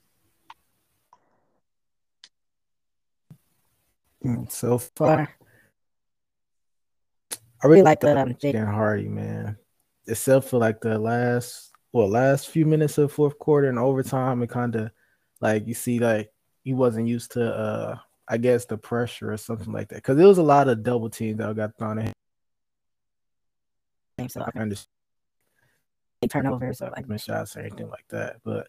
So 4.49 4.79
far. 4.79 5.37
I 7.63 7.67
really 7.67 7.83
like 7.83 8.01
the 8.01 8.19
um, 8.19 8.35
Jaden. 8.35 8.71
Hardy, 8.71 9.09
man. 9.09 9.57
Except 10.07 10.47
for 10.47 10.59
like 10.59 10.81
the 10.81 10.99
last 10.99 11.73
well, 11.93 12.09
last 12.09 12.49
few 12.49 12.67
minutes 12.67 12.99
of 12.99 13.13
fourth 13.13 13.39
quarter 13.39 13.69
and 13.69 13.79
overtime, 13.79 14.43
it 14.43 14.51
kind 14.51 14.75
of 14.77 14.91
like 15.41 15.67
you 15.67 15.75
see 15.75 15.99
like 15.99 16.31
he 16.63 16.75
wasn't 16.75 17.09
used 17.09 17.33
to 17.33 17.45
uh 17.45 17.97
I 18.29 18.39
guess 18.39 18.65
the 18.65 18.77
pressure 18.77 19.33
or 19.33 19.37
something 19.37 19.73
like 19.73 19.89
that. 19.89 20.03
Cause 20.03 20.17
there 20.17 20.27
was 20.27 20.39
a 20.39 20.43
lot 20.43 20.69
of 20.69 20.83
double 20.83 21.09
teams 21.09 21.39
that 21.39 21.57
got 21.57 21.79
thrown 21.79 21.99
at 22.01 22.15
him. 24.19 24.29
So 24.29 24.43
I 24.43 24.59
understand 24.59 24.89
turnovers 26.29 26.81
or 26.81 26.91
like 26.91 27.09
like 27.09 27.21
shots 27.21 27.57
or 27.57 27.61
anything 27.61 27.89
like 27.89 28.07
that. 28.09 28.37
But 28.45 28.69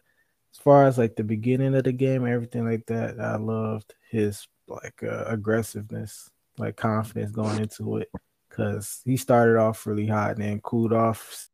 as 0.54 0.58
far 0.58 0.86
as 0.86 0.98
like 0.98 1.16
the 1.16 1.24
beginning 1.24 1.74
of 1.74 1.84
the 1.84 1.92
game, 1.92 2.26
everything 2.26 2.64
like 2.64 2.86
that, 2.86 3.20
I 3.20 3.36
loved 3.36 3.94
his 4.10 4.46
like 4.66 5.02
uh, 5.02 5.24
aggressiveness, 5.26 6.30
like 6.56 6.76
confidence 6.76 7.30
going 7.32 7.58
into 7.58 7.98
it, 7.98 8.10
because 8.58 9.02
he 9.04 9.16
started 9.16 9.56
off 9.56 9.86
really 9.86 10.06
hot 10.06 10.32
and 10.32 10.42
then 10.42 10.60
cooled 10.60 10.92
off. 10.92 11.48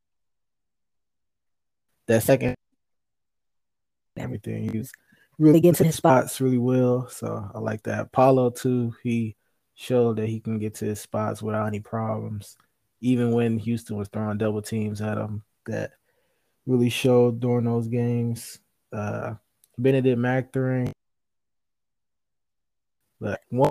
That 2.07 2.23
second, 2.23 2.55
everything 4.17 4.71
he 4.71 4.79
was 4.79 4.91
really 5.39 5.61
getting 5.61 5.75
to 5.75 5.85
his 5.85 5.97
spots 5.97 6.41
really 6.41 6.59
well. 6.59 7.09
So 7.09 7.51
I 7.55 7.59
like 7.59 7.83
that. 7.83 8.13
Paolo 8.13 8.51
too. 8.51 8.95
He 9.03 9.37
showed 9.75 10.17
that 10.17 10.29
he 10.29 10.41
can 10.41 10.59
get 10.59 10.75
to 10.77 10.87
his 10.87 11.01
spots 11.01 11.43
without 11.43 11.67
any 11.67 11.81
problems, 11.81 12.57
even 13.01 13.33
when 13.33 13.59
Houston 13.59 13.97
was 13.97 14.09
throwing 14.09 14.39
double 14.39 14.63
teams 14.63 15.03
at 15.03 15.19
him. 15.19 15.43
That 15.67 15.93
really 16.67 16.91
showed 16.91 17.41
during 17.41 17.65
those 17.67 17.89
games. 17.89 18.59
Uh, 18.93 19.35
Bennedict 19.77 20.19
Mathurin, 20.19 20.93
but 23.21 23.41
one 23.49 23.71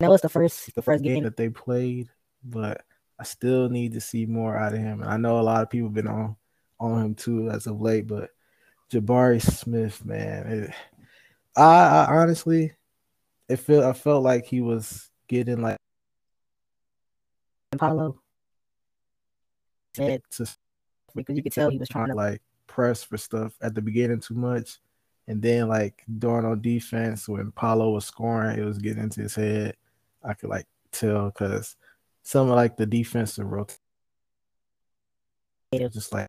that 0.00 0.10
was 0.10 0.20
the 0.20 0.28
first 0.28 0.74
the 0.74 0.82
first 0.82 1.02
game 1.02 1.14
game. 1.14 1.24
that 1.24 1.36
they 1.36 1.48
played, 1.48 2.08
but 2.44 2.82
I 3.18 3.24
still 3.24 3.68
need 3.68 3.92
to 3.94 4.00
see 4.00 4.26
more 4.26 4.56
out 4.56 4.74
of 4.74 4.78
him. 4.78 5.02
And 5.02 5.10
I 5.10 5.16
know 5.16 5.40
a 5.40 5.42
lot 5.42 5.62
of 5.62 5.70
people 5.70 5.88
been 5.88 6.06
on 6.06 6.36
on 6.80 7.04
him 7.04 7.14
too 7.14 7.50
as 7.50 7.66
of 7.66 7.80
late, 7.80 8.06
but 8.06 8.30
Jabari 8.92 9.42
Smith, 9.42 10.04
man, 10.04 10.46
it, 10.46 10.70
I, 11.56 12.04
I 12.04 12.16
honestly, 12.16 12.72
it 13.48 13.56
felt 13.56 13.84
I 13.84 13.92
felt 13.92 14.22
like 14.22 14.46
he 14.46 14.60
was 14.60 15.10
getting 15.26 15.60
like 15.60 15.78
Apollo 17.72 18.20
said 19.94 20.22
to 20.30 20.46
because 21.14 21.36
you 21.36 21.42
could 21.42 21.52
tell 21.52 21.70
he 21.70 21.78
was 21.78 21.88
trying 21.88 22.08
to 22.08 22.14
like 22.14 22.40
press 22.66 23.02
for 23.02 23.16
stuff 23.16 23.52
at 23.60 23.74
the 23.74 23.82
beginning 23.82 24.20
too 24.20 24.34
much. 24.34 24.78
And 25.26 25.42
then 25.42 25.68
like 25.68 26.04
during 26.18 26.46
on 26.46 26.60
defense 26.60 27.28
when 27.28 27.52
Paolo 27.52 27.90
was 27.90 28.06
scoring, 28.06 28.58
it 28.58 28.64
was 28.64 28.78
getting 28.78 29.02
into 29.02 29.22
his 29.22 29.34
head. 29.34 29.76
I 30.28 30.34
could 30.34 30.50
like 30.50 30.66
tell 30.92 31.26
because 31.26 31.74
some 32.22 32.48
of 32.48 32.54
like 32.54 32.76
the 32.76 32.86
defensive 32.86 33.46
rotation 33.46 33.78
just 35.72 36.12
like 36.12 36.28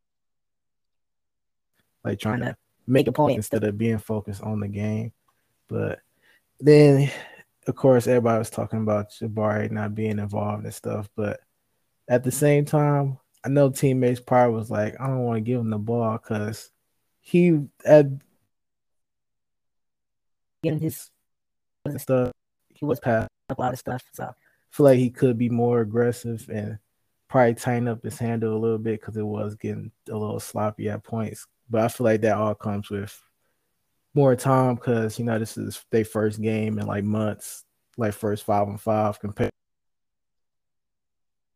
like 2.03 2.19
trying 2.19 2.39
trying 2.39 2.53
to 2.53 2.57
make 2.87 3.07
a 3.07 3.11
point 3.11 3.37
instead 3.37 3.63
of 3.63 3.77
being 3.77 3.97
focused 3.97 4.41
on 4.41 4.59
the 4.59 4.67
game. 4.67 5.11
But 5.67 5.99
then, 6.59 7.11
of 7.67 7.75
course, 7.75 8.07
everybody 8.07 8.39
was 8.39 8.49
talking 8.49 8.79
about 8.79 9.11
Jabari 9.11 9.69
not 9.71 9.95
being 9.95 10.19
involved 10.19 10.65
and 10.65 10.73
stuff. 10.73 11.09
But 11.15 11.39
at 12.07 12.23
the 12.23 12.31
same 12.31 12.65
time, 12.65 13.17
I 13.45 13.49
know 13.49 13.69
teammates 13.69 14.19
probably 14.19 14.55
was 14.55 14.71
like, 14.71 14.99
I 14.99 15.07
don't 15.07 15.23
want 15.23 15.37
to 15.37 15.41
give 15.41 15.59
him 15.59 15.69
the 15.69 15.77
ball 15.77 16.17
because 16.17 16.71
he 17.21 17.59
at 17.85 18.07
getting 20.63 20.79
his 20.79 21.09
stuff 21.97 22.31
he 22.73 22.85
was 22.85 22.99
past. 22.99 23.29
A 23.57 23.61
lot 23.61 23.73
of 23.73 23.79
stuff. 23.79 24.03
So 24.13 24.33
feel 24.71 24.85
like 24.85 24.99
he 24.99 25.09
could 25.09 25.37
be 25.37 25.49
more 25.49 25.81
aggressive 25.81 26.47
and 26.51 26.77
probably 27.27 27.55
tighten 27.55 27.87
up 27.87 28.03
his 28.03 28.17
handle 28.17 28.55
a 28.55 28.59
little 28.59 28.77
bit 28.77 28.99
because 28.99 29.17
it 29.17 29.25
was 29.25 29.55
getting 29.55 29.91
a 30.09 30.15
little 30.15 30.39
sloppy 30.39 30.89
at 30.89 31.03
points. 31.03 31.47
But 31.69 31.81
I 31.81 31.87
feel 31.87 32.05
like 32.05 32.21
that 32.21 32.37
all 32.37 32.55
comes 32.55 32.89
with 32.89 33.19
more 34.15 34.35
time 34.35 34.75
because 34.75 35.19
you 35.19 35.25
know 35.25 35.37
this 35.37 35.57
is 35.57 35.83
their 35.91 36.05
first 36.05 36.41
game 36.41 36.79
in 36.79 36.87
like 36.87 37.03
months, 37.03 37.63
like 37.97 38.13
first 38.13 38.43
five 38.43 38.67
and 38.67 38.81
five 38.81 39.19
compared 39.19 39.51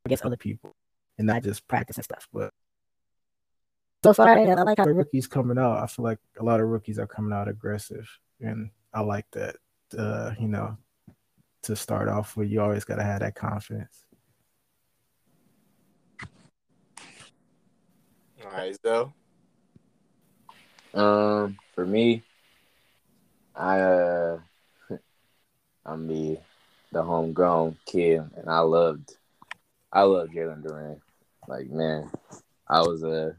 I 0.06 0.10
guess 0.10 0.24
other 0.24 0.38
people, 0.38 0.76
and 1.18 1.28
not 1.28 1.44
just 1.44 1.68
practice 1.68 1.98
and 1.98 2.04
stuff. 2.04 2.28
But 2.32 2.52
so 4.04 4.14
far 4.14 4.30
I 4.30 4.44
like 4.44 4.78
how 4.78 4.86
the 4.86 4.94
rookies 4.94 5.28
coming 5.28 5.58
out, 5.58 5.82
I 5.82 5.88
feel 5.88 6.04
like 6.04 6.20
a 6.40 6.44
lot 6.44 6.60
of 6.60 6.68
rookies 6.68 7.00
are 7.00 7.08
coming 7.08 7.34
out 7.34 7.48
aggressive, 7.48 8.08
and 8.42 8.70
I 8.94 9.02
like 9.02 9.26
that. 9.32 9.56
Uh, 9.98 10.32
you 10.40 10.48
know, 10.48 10.78
to 11.64 11.76
start 11.76 12.10
off 12.10 12.38
with, 12.38 12.50
you 12.50 12.62
always 12.62 12.84
got 12.84 12.96
to 12.96 13.04
have 13.04 13.22
that 13.22 13.36
confidence. 13.36 14.06
All 18.44 18.52
right, 18.52 18.78
so 18.84 19.14
Um, 20.94 21.58
for 21.74 21.86
me, 21.86 22.24
I 23.56 23.80
uh, 23.80 24.40
I'm 25.86 26.08
the 26.08 26.38
the 26.92 27.02
homegrown 27.02 27.78
kid, 27.86 28.22
and 28.36 28.48
I 28.48 28.60
loved, 28.60 29.18
I 29.92 30.04
love 30.04 30.30
Jalen 30.30 30.64
Duren. 30.64 31.00
Like 31.48 31.70
man, 31.70 32.12
I 32.68 32.82
was 32.82 33.04
uh 33.04 33.34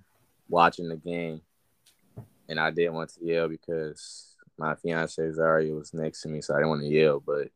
watching 0.48 0.88
the 0.88 0.96
game, 0.96 1.42
and 2.48 2.58
I 2.58 2.70
didn't 2.70 2.94
want 2.94 3.10
to 3.14 3.24
yell 3.24 3.48
because 3.48 4.34
my 4.58 4.74
fiance 4.74 5.30
Zaria 5.32 5.74
was 5.74 5.94
next 5.94 6.22
to 6.22 6.28
me, 6.28 6.40
so 6.40 6.54
I 6.54 6.58
didn't 6.58 6.70
want 6.70 6.82
to 6.82 6.88
yell. 6.88 7.20
But 7.20 7.48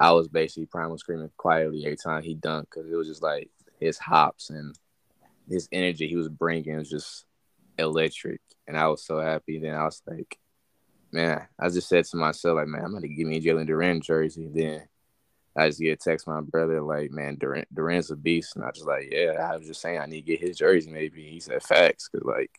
I 0.00 0.12
was 0.12 0.28
basically 0.28 0.64
primal 0.64 0.96
screaming 0.96 1.30
quietly 1.36 1.84
every 1.84 1.98
time 1.98 2.22
he 2.22 2.34
dunked 2.34 2.70
because 2.70 2.90
it 2.90 2.96
was 2.96 3.06
just 3.06 3.22
like 3.22 3.50
his 3.78 3.98
hops 3.98 4.48
and 4.48 4.74
his 5.46 5.68
energy 5.70 6.08
he 6.08 6.16
was 6.16 6.30
bringing 6.30 6.78
was 6.78 6.88
just 6.88 7.26
electric, 7.78 8.40
and 8.66 8.78
I 8.78 8.88
was 8.88 9.04
so 9.04 9.20
happy. 9.20 9.58
Then 9.58 9.74
I 9.74 9.84
was 9.84 10.02
like, 10.06 10.38
man, 11.12 11.46
I 11.58 11.68
just 11.68 11.88
said 11.88 12.06
to 12.06 12.16
myself, 12.16 12.56
like, 12.56 12.68
man, 12.68 12.82
I'm 12.82 12.94
gonna 12.94 13.08
give 13.08 13.26
me 13.26 13.36
a 13.36 13.40
Jalen 13.42 13.68
Duren 13.68 14.02
jersey. 14.02 14.48
Then 14.50 14.88
I 15.54 15.68
just 15.68 15.80
get 15.80 15.92
a 15.92 15.96
text 15.96 16.26
my 16.26 16.40
brother, 16.40 16.80
like, 16.80 17.10
man, 17.10 17.36
Duren, 17.36 17.66
Duren's 17.74 18.10
a 18.10 18.16
beast, 18.16 18.56
and 18.56 18.64
I 18.64 18.68
was 18.68 18.84
like, 18.84 19.08
yeah, 19.12 19.50
I 19.52 19.56
was 19.56 19.66
just 19.66 19.82
saying 19.82 19.98
I 19.98 20.06
need 20.06 20.22
to 20.22 20.32
get 20.32 20.40
his 20.40 20.56
jersey. 20.56 20.90
Maybe 20.90 21.24
he 21.24 21.40
said 21.40 21.62
facts, 21.62 22.08
cause 22.08 22.22
like, 22.24 22.58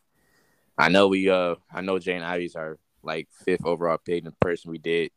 I 0.78 0.90
know 0.90 1.08
we, 1.08 1.28
uh, 1.28 1.56
I 1.74 1.82
know 1.82 1.96
Jaden 1.96 2.24
Ivey's 2.24 2.56
our 2.56 2.78
like 3.02 3.30
fifth 3.46 3.66
overall 3.66 3.98
pick, 3.98 4.26
the 4.26 4.32
person 4.32 4.70
we 4.70 4.78
did 4.78 5.10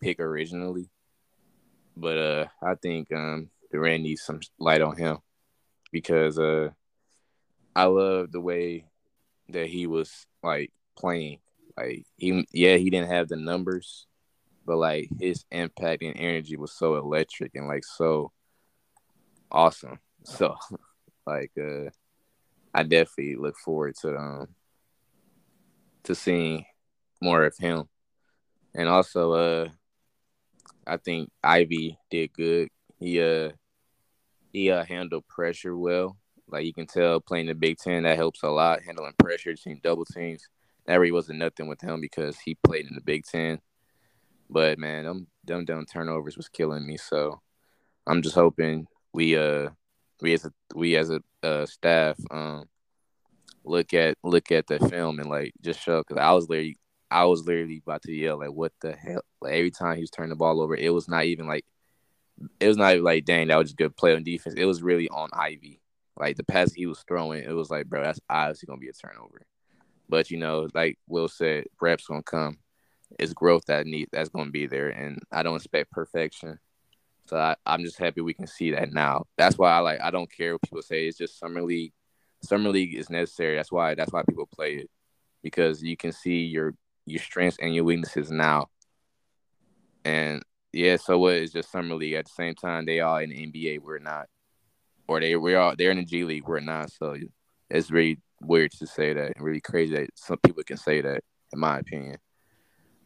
pick 0.00 0.20
originally, 0.20 0.90
but 1.96 2.18
uh, 2.18 2.46
I 2.62 2.74
think 2.74 3.12
um 3.12 3.50
Duren 3.72 4.02
needs 4.02 4.22
some 4.22 4.40
light 4.58 4.80
on 4.80 4.96
him 4.96 5.18
because 5.92 6.38
uh, 6.38 6.70
I 7.74 7.84
love 7.84 8.32
the 8.32 8.40
way 8.40 8.86
that 9.48 9.66
he 9.66 9.86
was 9.86 10.26
like 10.42 10.72
playing. 10.98 11.38
Like 11.76 12.04
he, 12.16 12.46
yeah, 12.52 12.76
he 12.76 12.90
didn't 12.90 13.10
have 13.10 13.28
the 13.28 13.36
numbers, 13.36 14.06
but 14.64 14.76
like 14.76 15.10
his 15.20 15.44
impact 15.50 16.02
and 16.02 16.16
energy 16.16 16.56
was 16.56 16.72
so 16.72 16.96
electric 16.96 17.54
and 17.54 17.68
like 17.68 17.84
so 17.84 18.32
awesome. 19.50 19.98
So, 20.24 20.56
like, 21.24 21.52
uh, 21.56 21.90
I 22.74 22.82
definitely 22.82 23.36
look 23.36 23.56
forward 23.56 23.94
to 24.00 24.16
um 24.16 24.48
to 26.02 26.16
seeing 26.16 26.64
more 27.22 27.44
of 27.44 27.56
him, 27.56 27.84
and 28.74 28.88
also, 28.88 29.32
uh, 29.34 29.68
I 30.86 30.96
think 30.96 31.30
Ivey 31.42 31.98
did 32.10 32.32
good. 32.32 32.68
He 32.98 33.20
uh 33.20 33.50
he 34.52 34.70
uh 34.70 34.84
handled 34.84 35.26
pressure 35.28 35.76
well. 35.76 36.16
Like 36.48 36.64
you 36.64 36.72
can 36.72 36.86
tell 36.86 37.20
playing 37.20 37.46
the 37.46 37.54
Big 37.54 37.78
Ten, 37.78 38.04
that 38.04 38.16
helps 38.16 38.42
a 38.42 38.48
lot. 38.48 38.82
Handling 38.82 39.14
pressure, 39.18 39.54
team 39.54 39.80
double 39.82 40.04
teams. 40.04 40.48
That 40.86 40.96
really 40.96 41.12
wasn't 41.12 41.40
nothing 41.40 41.66
with 41.66 41.80
him 41.80 42.00
because 42.00 42.38
he 42.38 42.56
played 42.62 42.86
in 42.86 42.94
the 42.94 43.00
Big 43.00 43.24
Ten. 43.24 43.60
But 44.48 44.78
man, 44.78 45.04
them 45.04 45.26
them 45.44 45.64
dumb 45.64 45.86
turnovers 45.86 46.36
was 46.36 46.48
killing 46.48 46.86
me. 46.86 46.96
So 46.96 47.40
I'm 48.06 48.22
just 48.22 48.36
hoping 48.36 48.86
we 49.12 49.36
uh 49.36 49.70
we 50.20 50.32
as 50.34 50.44
a 50.44 50.52
we 50.74 50.96
as 50.96 51.10
a 51.10 51.20
uh, 51.42 51.66
staff 51.66 52.18
um 52.30 52.64
look 53.64 53.92
at 53.92 54.16
look 54.22 54.52
at 54.52 54.66
the 54.66 54.78
film 54.88 55.18
and 55.18 55.28
like 55.28 55.52
just 55.62 55.80
show 55.80 56.00
because 56.00 56.20
I 56.20 56.32
was 56.32 56.48
literally 56.48 56.78
I 57.10 57.24
was 57.24 57.46
literally 57.46 57.82
about 57.84 58.02
to 58.02 58.12
yell 58.12 58.38
like, 58.38 58.52
"What 58.52 58.72
the 58.80 58.92
hell!" 58.92 59.22
Like 59.40 59.54
every 59.54 59.70
time 59.70 59.96
he 59.96 60.02
was 60.02 60.10
turning 60.10 60.30
the 60.30 60.36
ball 60.36 60.60
over, 60.60 60.74
it 60.74 60.92
was 60.92 61.08
not 61.08 61.24
even 61.24 61.46
like, 61.46 61.64
it 62.60 62.68
was 62.68 62.76
not 62.76 62.92
even 62.92 63.04
like, 63.04 63.24
"Dang, 63.24 63.48
that 63.48 63.56
was 63.56 63.68
just 63.68 63.78
good 63.78 63.96
play 63.96 64.14
on 64.14 64.24
defense." 64.24 64.56
It 64.56 64.64
was 64.64 64.82
really 64.82 65.08
on 65.08 65.28
Ivey. 65.32 65.80
Like 66.18 66.36
the 66.36 66.44
pass 66.44 66.72
he 66.72 66.86
was 66.86 67.04
throwing, 67.06 67.44
it 67.44 67.52
was 67.52 67.70
like, 67.70 67.86
bro, 67.86 68.02
that's 68.02 68.20
obviously 68.30 68.66
gonna 68.66 68.80
be 68.80 68.88
a 68.88 68.92
turnover. 68.92 69.46
But 70.08 70.30
you 70.30 70.38
know, 70.38 70.68
like 70.74 70.98
Will 71.08 71.28
said, 71.28 71.66
reps 71.80 72.06
gonna 72.06 72.22
come. 72.22 72.58
It's 73.18 73.32
growth 73.32 73.66
that 73.66 73.86
need 73.86 74.08
that's 74.12 74.30
gonna 74.30 74.50
be 74.50 74.66
there, 74.66 74.88
and 74.90 75.20
I 75.32 75.42
don't 75.42 75.56
expect 75.56 75.92
perfection. 75.92 76.58
So 77.28 77.36
I, 77.36 77.56
I'm 77.66 77.82
just 77.82 77.98
happy 77.98 78.20
we 78.20 78.34
can 78.34 78.46
see 78.46 78.70
that 78.72 78.92
now. 78.92 79.24
That's 79.36 79.58
why 79.58 79.72
I 79.72 79.78
like. 79.80 80.00
I 80.00 80.10
don't 80.10 80.30
care 80.30 80.54
what 80.54 80.62
people 80.62 80.82
say. 80.82 81.06
It's 81.06 81.18
just 81.18 81.38
summer 81.38 81.62
league. 81.62 81.92
Summer 82.42 82.70
league 82.70 82.94
is 82.94 83.10
necessary. 83.10 83.56
That's 83.56 83.72
why. 83.72 83.94
That's 83.94 84.12
why 84.12 84.22
people 84.22 84.46
play 84.46 84.76
it 84.76 84.90
because 85.42 85.82
you 85.82 85.96
can 85.96 86.12
see 86.12 86.42
your 86.44 86.74
your 87.06 87.22
strengths 87.22 87.58
and 87.60 87.74
your 87.74 87.84
weaknesses 87.84 88.30
now. 88.30 88.66
And 90.04 90.42
yeah, 90.72 90.96
so 90.96 91.18
what 91.18 91.34
is 91.34 91.52
just 91.52 91.72
summer 91.72 91.94
league? 91.94 92.14
At 92.14 92.26
the 92.26 92.32
same 92.32 92.54
time, 92.54 92.84
they 92.84 93.00
are 93.00 93.22
in 93.22 93.30
the 93.30 93.46
NBA. 93.46 93.80
We're 93.80 93.98
not, 93.98 94.26
or 95.08 95.20
they 95.20 95.34
we 95.36 95.54
are. 95.54 95.74
They're 95.74 95.90
in 95.92 95.98
the 95.98 96.04
G 96.04 96.24
League. 96.24 96.46
We're 96.46 96.60
not. 96.60 96.90
So 96.92 97.16
it's 97.70 97.90
really 97.90 98.20
weird 98.40 98.72
to 98.72 98.86
say 98.86 99.14
that, 99.14 99.32
and 99.36 99.44
really 99.44 99.60
crazy 99.60 99.94
that 99.94 100.10
some 100.14 100.38
people 100.38 100.62
can 100.64 100.76
say 100.76 101.00
that, 101.00 101.22
in 101.52 101.58
my 101.58 101.78
opinion. 101.78 102.18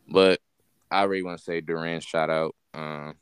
But 0.08 0.40
I 0.90 1.04
really 1.04 1.22
want 1.22 1.38
to 1.38 1.44
say 1.44 1.60
Duren 1.62 2.04
shout 2.04 2.30
out. 2.30 2.54
Um, 2.74 3.14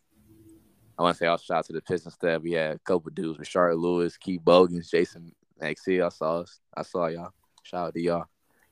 I 0.99 1.03
want 1.03 1.17
to 1.17 1.19
say 1.19 1.27
I'll 1.27 1.39
shout 1.39 1.59
out 1.59 1.67
to 1.67 1.73
the 1.75 1.83
Pistons 1.83 2.15
staff. 2.15 2.43
We 2.43 2.53
had 2.53 2.77
a 2.77 2.79
couple 2.81 3.11
dudes, 3.13 3.39
Rashard 3.39 3.79
Lewis, 3.79 4.17
Keith 4.17 4.41
Bogans, 4.43 4.91
Jason 4.91 5.33
Maxey. 5.61 6.01
I 6.03 6.09
saw 6.09 6.41
us. 6.41 6.61
I 6.77 6.83
saw 6.83 7.07
y'all. 7.07 7.33
Shout 7.63 7.89
out 7.89 7.95
to 7.95 8.01
y'all. 8.01 8.25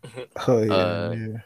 Oh 0.49 0.63
yeah, 0.63 0.75
Uh, 0.75 1.15
yeah. 1.17 1.39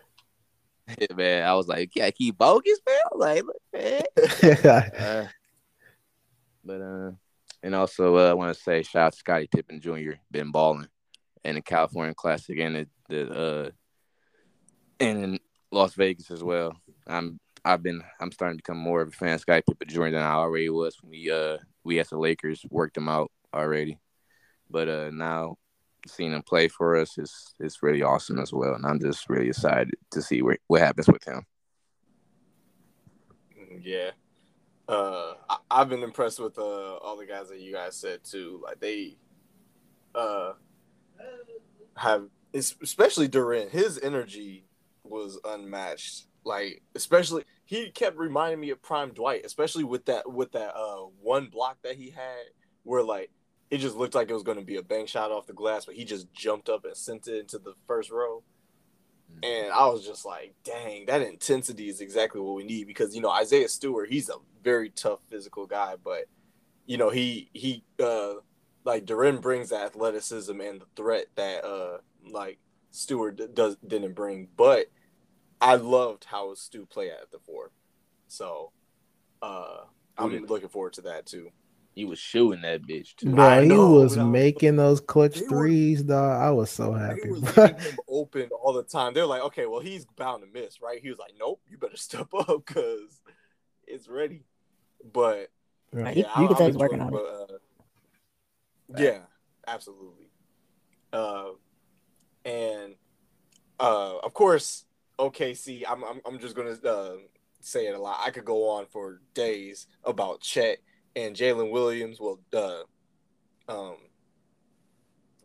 Yeah, 0.98 1.06
man, 1.16 1.48
I 1.48 1.54
was 1.54 1.68
like, 1.68 1.90
yeah, 1.94 2.10
Keith 2.10 2.36
Bogans, 2.36 2.80
man. 2.86 2.96
I 2.96 3.08
was 3.14 3.20
like, 3.20 3.44
look, 3.44 3.62
man. 3.72 4.90
Uh, 5.00 5.26
but 6.64 6.80
uh, 6.80 7.10
and 7.62 7.74
also 7.74 8.16
uh, 8.16 8.30
I 8.30 8.34
want 8.34 8.54
to 8.54 8.62
say 8.62 8.82
shout 8.82 9.06
out 9.06 9.12
to 9.12 9.18
Scottie 9.18 9.48
Pippen 9.48 9.80
Jr. 9.80 10.12
Been 10.30 10.50
balling 10.50 10.88
in 11.44 11.54
the 11.54 11.62
California 11.62 12.14
Classic 12.14 12.58
and 12.58 12.76
the, 12.76 12.88
the 13.08 13.30
uh 13.30 13.70
and 15.00 15.24
in 15.24 15.40
Las 15.72 15.94
Vegas 15.94 16.30
as 16.30 16.42
well. 16.42 16.76
I'm 17.06 17.40
I've 17.64 17.82
been 17.82 18.02
I'm 18.20 18.32
starting 18.32 18.58
to 18.58 18.62
become 18.62 18.78
more 18.78 19.02
of 19.02 19.08
a 19.08 19.12
fan 19.12 19.34
of 19.34 19.40
Scottie 19.40 19.62
Pippen 19.68 19.88
Jr. 19.88 20.04
than 20.04 20.16
I 20.16 20.34
already 20.34 20.68
was 20.68 20.96
when 21.00 21.10
we 21.10 21.30
uh 21.30 21.58
we 21.84 21.98
as 21.98 22.08
the 22.08 22.18
Lakers 22.18 22.64
worked 22.70 22.96
him 22.96 23.08
out 23.08 23.30
already. 23.54 23.98
But 24.68 24.88
uh 24.88 25.10
now 25.10 25.56
seeing 26.06 26.32
him 26.32 26.42
play 26.42 26.68
for 26.68 26.96
us 26.96 27.18
is 27.18 27.54
is 27.60 27.82
really 27.82 28.02
awesome 28.02 28.38
as 28.38 28.52
well, 28.52 28.74
and 28.74 28.86
I'm 28.86 29.00
just 29.00 29.28
really 29.28 29.48
excited 29.48 29.94
to 30.10 30.22
see 30.22 30.42
where, 30.42 30.58
what 30.66 30.80
happens 30.80 31.08
with 31.08 31.26
him. 31.26 31.44
Yeah. 33.82 34.10
Uh, 34.88 35.34
I, 35.48 35.56
I've 35.70 35.88
been 35.88 36.02
impressed 36.02 36.40
with 36.40 36.58
uh, 36.58 36.96
all 36.96 37.16
the 37.16 37.26
guys 37.26 37.48
that 37.48 37.60
you 37.60 37.72
guys 37.72 37.96
said 37.96 38.24
too. 38.24 38.60
Like 38.64 38.80
they 38.80 39.16
uh, 40.14 40.54
have, 41.96 42.24
especially 42.52 43.28
Duren, 43.28 43.70
his 43.70 44.00
energy 44.02 44.64
was 45.04 45.38
unmatched. 45.44 46.26
Like 46.44 46.82
especially, 46.94 47.44
he 47.64 47.90
kept 47.90 48.16
reminding 48.16 48.60
me 48.60 48.70
of 48.70 48.82
Prime 48.82 49.10
Dwight, 49.10 49.44
especially 49.44 49.84
with 49.84 50.06
that 50.06 50.30
with 50.32 50.52
that 50.52 50.74
uh 50.74 51.06
one 51.20 51.46
block 51.46 51.78
that 51.82 51.96
he 51.96 52.10
had, 52.10 52.46
where 52.82 53.02
like 53.02 53.30
it 53.70 53.78
just 53.78 53.96
looked 53.96 54.14
like 54.14 54.28
it 54.28 54.34
was 54.34 54.42
going 54.42 54.58
to 54.58 54.64
be 54.64 54.76
a 54.76 54.82
bank 54.82 55.08
shot 55.08 55.30
off 55.30 55.46
the 55.46 55.52
glass, 55.52 55.84
but 55.84 55.94
he 55.94 56.04
just 56.04 56.32
jumped 56.32 56.68
up 56.68 56.84
and 56.84 56.96
sent 56.96 57.28
it 57.28 57.38
into 57.38 57.58
the 57.58 57.74
first 57.86 58.10
row. 58.10 58.42
And 59.44 59.72
I 59.72 59.86
was 59.86 60.04
just 60.04 60.26
like, 60.26 60.54
dang, 60.64 61.06
that 61.06 61.22
intensity 61.22 61.88
is 61.88 62.00
exactly 62.00 62.40
what 62.40 62.56
we 62.56 62.64
need 62.64 62.88
because 62.88 63.14
you 63.14 63.22
know 63.22 63.30
Isaiah 63.30 63.68
Stewart, 63.68 64.10
he's 64.10 64.28
a 64.28 64.34
very 64.62 64.90
tough 64.90 65.20
physical 65.30 65.66
guy, 65.66 65.94
but 66.02 66.24
you 66.84 66.96
know 66.98 67.10
he 67.10 67.48
he 67.52 67.84
uh 68.02 68.34
like 68.84 69.04
Duren 69.06 69.40
brings 69.40 69.68
the 69.68 69.76
athleticism 69.76 70.60
and 70.60 70.80
the 70.80 70.86
threat 70.96 71.26
that 71.36 71.64
uh 71.64 71.98
like 72.28 72.58
Stewart 72.90 73.36
d- 73.36 73.46
does 73.54 73.76
didn't 73.86 74.14
bring. 74.14 74.48
But 74.56 74.86
I 75.60 75.76
loved 75.76 76.24
how 76.24 76.52
Stu 76.54 76.86
played 76.86 77.12
at 77.12 77.30
the 77.30 77.38
four, 77.38 77.70
so 78.26 78.72
uh 79.42 79.84
I'm 80.18 80.44
looking 80.46 80.68
forward 80.68 80.94
to 80.94 81.02
that 81.02 81.26
too. 81.26 81.50
He 82.00 82.06
was 82.06 82.18
shooting 82.18 82.62
that 82.62 82.80
bitch 82.80 83.14
too. 83.16 83.34
Bro, 83.34 83.60
he 83.60 83.68
know, 83.68 83.92
was 83.92 84.16
but 84.16 84.24
making 84.24 84.76
those 84.76 85.02
clutch 85.02 85.34
They 85.34 85.42
were- 85.42 85.48
threes, 85.48 86.02
dog. 86.02 86.40
I 86.40 86.50
was 86.50 86.70
so 86.70 86.94
They 86.94 86.98
happy. 87.00 87.28
were 87.28 87.36
leaving 87.36 87.78
him 87.78 87.98
open 88.08 88.48
all 88.58 88.72
the 88.72 88.82
time. 88.84 89.12
They're 89.12 89.26
like, 89.26 89.42
okay, 89.42 89.66
well, 89.66 89.80
he's 89.80 90.06
bound 90.16 90.42
to 90.42 90.48
miss, 90.48 90.80
right? 90.80 90.98
He 91.02 91.10
was 91.10 91.18
like, 91.18 91.34
nope, 91.38 91.60
you 91.68 91.76
better 91.76 91.96
step 92.08 92.28
up 92.32 92.64
because 92.66 93.20
it's 93.86 94.08
ready. 94.08 94.44
But 95.12 95.50
Right. 95.92 96.16
You- 96.16 96.22
yeah, 96.22 96.40
you 96.40 96.44
I- 96.46 96.48
could 96.48 96.56
I'm 96.56 96.66
he's 96.68 96.76
working 96.78 97.00
on 97.02 97.10
but, 97.12 97.18
uh, 97.24 97.58
yeah, 98.98 99.18
absolutely. 99.68 100.30
Uh, 101.12 101.50
and 102.46 102.94
uh, 103.78 104.18
of 104.22 104.32
course, 104.32 104.86
OKC. 105.18 105.82
I'm 105.86 106.02
I'm, 106.04 106.20
I'm 106.24 106.38
just 106.38 106.56
gonna 106.56 106.78
uh, 106.82 107.16
say 107.60 107.88
it 107.88 107.94
a 107.94 107.98
lot. 108.00 108.20
I 108.24 108.30
could 108.30 108.46
go 108.46 108.68
on 108.70 108.86
for 108.86 109.20
days 109.34 109.86
about 110.04 110.40
Chet 110.40 110.78
and 111.16 111.34
Jalen 111.34 111.70
Williams. 111.70 112.18
Well, 112.20 112.40
uh, 112.52 112.82
um, 113.68 113.96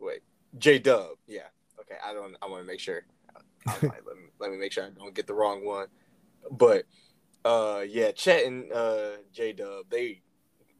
wait, 0.00 0.20
J 0.58 0.78
Dub. 0.78 1.16
Yeah. 1.26 1.48
Okay. 1.80 1.96
I 2.04 2.12
don't. 2.12 2.36
I 2.42 2.46
want 2.46 2.62
to 2.62 2.66
make 2.66 2.80
sure. 2.80 3.02
I 3.66 3.72
like, 3.72 3.82
let 4.06 4.16
me 4.16 4.24
let 4.38 4.50
me 4.50 4.58
make 4.58 4.72
sure 4.72 4.84
I 4.84 4.90
don't 4.90 5.14
get 5.14 5.26
the 5.26 5.34
wrong 5.34 5.64
one. 5.64 5.88
But 6.50 6.84
uh, 7.44 7.84
yeah, 7.86 8.12
Chet 8.12 8.44
and 8.44 8.72
uh, 8.72 9.10
J 9.32 9.52
Dub 9.52 9.86
they 9.90 10.22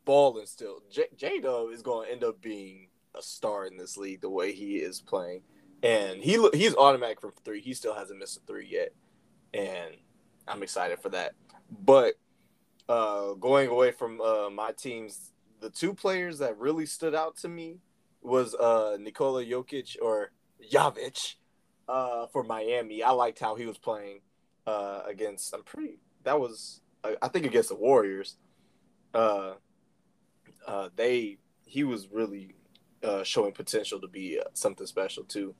balling 0.05 0.47
still. 0.47 0.81
J 0.91 1.41
Dub 1.41 1.71
is 1.71 1.83
going 1.83 2.07
to 2.07 2.13
end 2.13 2.25
up 2.25 2.41
being 2.41 2.89
a 3.15 3.23
star 3.23 3.67
in 3.67 3.77
this 3.77 3.97
league 3.97 4.21
the 4.21 4.31
way 4.31 4.53
he 4.53 4.77
is 4.77 5.01
playing, 5.01 5.43
and 5.83 6.23
he 6.23 6.49
he's 6.55 6.75
automatic 6.75 7.21
from 7.21 7.33
three. 7.45 7.61
He 7.61 7.75
still 7.75 7.95
hasn't 7.95 8.19
missed 8.19 8.39
a 8.39 8.41
three 8.47 8.69
yet, 8.71 8.93
and 9.53 9.95
I'm 10.49 10.63
excited 10.63 11.01
for 11.01 11.11
that. 11.11 11.35
But 11.85 12.15
uh, 12.89 13.33
going 13.35 13.69
away 13.69 13.93
from 13.93 14.21
uh, 14.21 14.51
my 14.51 14.73
teams, 14.73 15.33
the 15.61 15.71
two 15.71 15.95
players 15.95 16.39
that 16.39 16.59
really 16.59 16.87
stood 16.87 17.15
out 17.15 17.37
to 17.39 17.49
me 17.49 17.79
was 18.23 18.55
uh, 18.55 18.97
Nikola 19.01 19.45
Jokic 19.45 19.97
or 20.03 20.33
Jovic 20.73 21.35
uh, 21.89 22.27
for 22.33 22.43
Miami. 22.43 23.03
I 23.03 23.11
liked 23.11 23.39
how 23.39 23.55
he 23.55 23.67
was 23.67 23.79
playing 23.79 24.21
uh, 24.67 25.03
against. 25.07 25.55
I'm 25.55 25.63
pretty. 25.63 25.99
That 26.25 26.41
was 26.41 26.81
I 27.23 27.29
think 27.29 27.47
against 27.47 27.69
the 27.69 27.77
Warriors. 27.77 28.37
Uh, 29.15 29.55
uh, 30.67 30.89
they 30.97 31.39
he 31.65 31.85
was 31.85 32.09
really 32.11 32.55
uh, 33.03 33.23
showing 33.23 33.53
potential 33.53 34.01
to 34.01 34.09
be 34.09 34.39
uh, 34.39 34.45
something 34.53 34.87
special 34.87 35.25
too. 35.25 35.55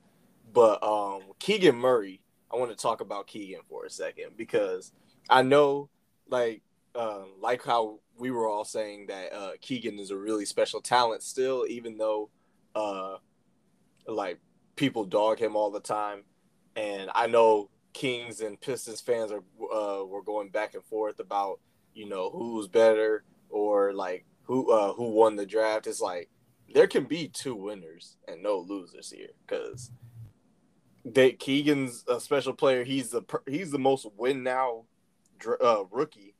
But 0.53 0.81
um, 0.83 1.21
Keegan 1.39 1.75
Murray, 1.75 2.21
I 2.51 2.57
want 2.57 2.71
to 2.71 2.77
talk 2.77 3.01
about 3.01 3.27
Keegan 3.27 3.61
for 3.69 3.85
a 3.85 3.89
second 3.89 4.37
because 4.37 4.91
I 5.29 5.41
know, 5.41 5.89
like, 6.29 6.61
um, 6.97 7.33
like 7.39 7.63
how 7.63 7.99
we 8.17 8.31
were 8.31 8.47
all 8.47 8.65
saying 8.65 9.07
that 9.07 9.33
uh, 9.33 9.51
Keegan 9.61 9.99
is 9.99 10.11
a 10.11 10.17
really 10.17 10.45
special 10.45 10.81
talent 10.81 11.21
still, 11.21 11.65
even 11.69 11.97
though, 11.97 12.29
uh, 12.75 13.17
like, 14.07 14.39
people 14.75 15.05
dog 15.05 15.39
him 15.39 15.55
all 15.55 15.71
the 15.71 15.79
time, 15.79 16.23
and 16.75 17.09
I 17.13 17.27
know 17.27 17.69
Kings 17.93 18.41
and 18.41 18.59
Pistons 18.59 19.01
fans 19.01 19.31
are 19.31 19.43
uh, 19.73 20.05
were 20.05 20.21
going 20.23 20.49
back 20.49 20.73
and 20.73 20.83
forth 20.83 21.19
about 21.19 21.59
you 21.93 22.07
know 22.07 22.29
who's 22.29 22.67
better 22.67 23.23
or 23.49 23.93
like 23.93 24.25
who 24.43 24.71
uh, 24.71 24.93
who 24.93 25.09
won 25.09 25.35
the 25.35 25.45
draft. 25.45 25.87
It's 25.87 26.01
like 26.01 26.29
there 26.73 26.87
can 26.87 27.05
be 27.05 27.27
two 27.27 27.55
winners 27.55 28.17
and 28.27 28.43
no 28.43 28.59
losers 28.59 29.09
here 29.09 29.29
because 29.45 29.89
Keegan's 31.39 32.03
a 32.07 32.19
special 32.19 32.53
player. 32.53 32.83
He's 32.83 33.09
the 33.09 33.23
he's 33.47 33.71
the 33.71 33.79
most 33.79 34.05
win 34.15 34.43
now 34.43 34.83
uh, 35.63 35.83
rookie 35.89 36.35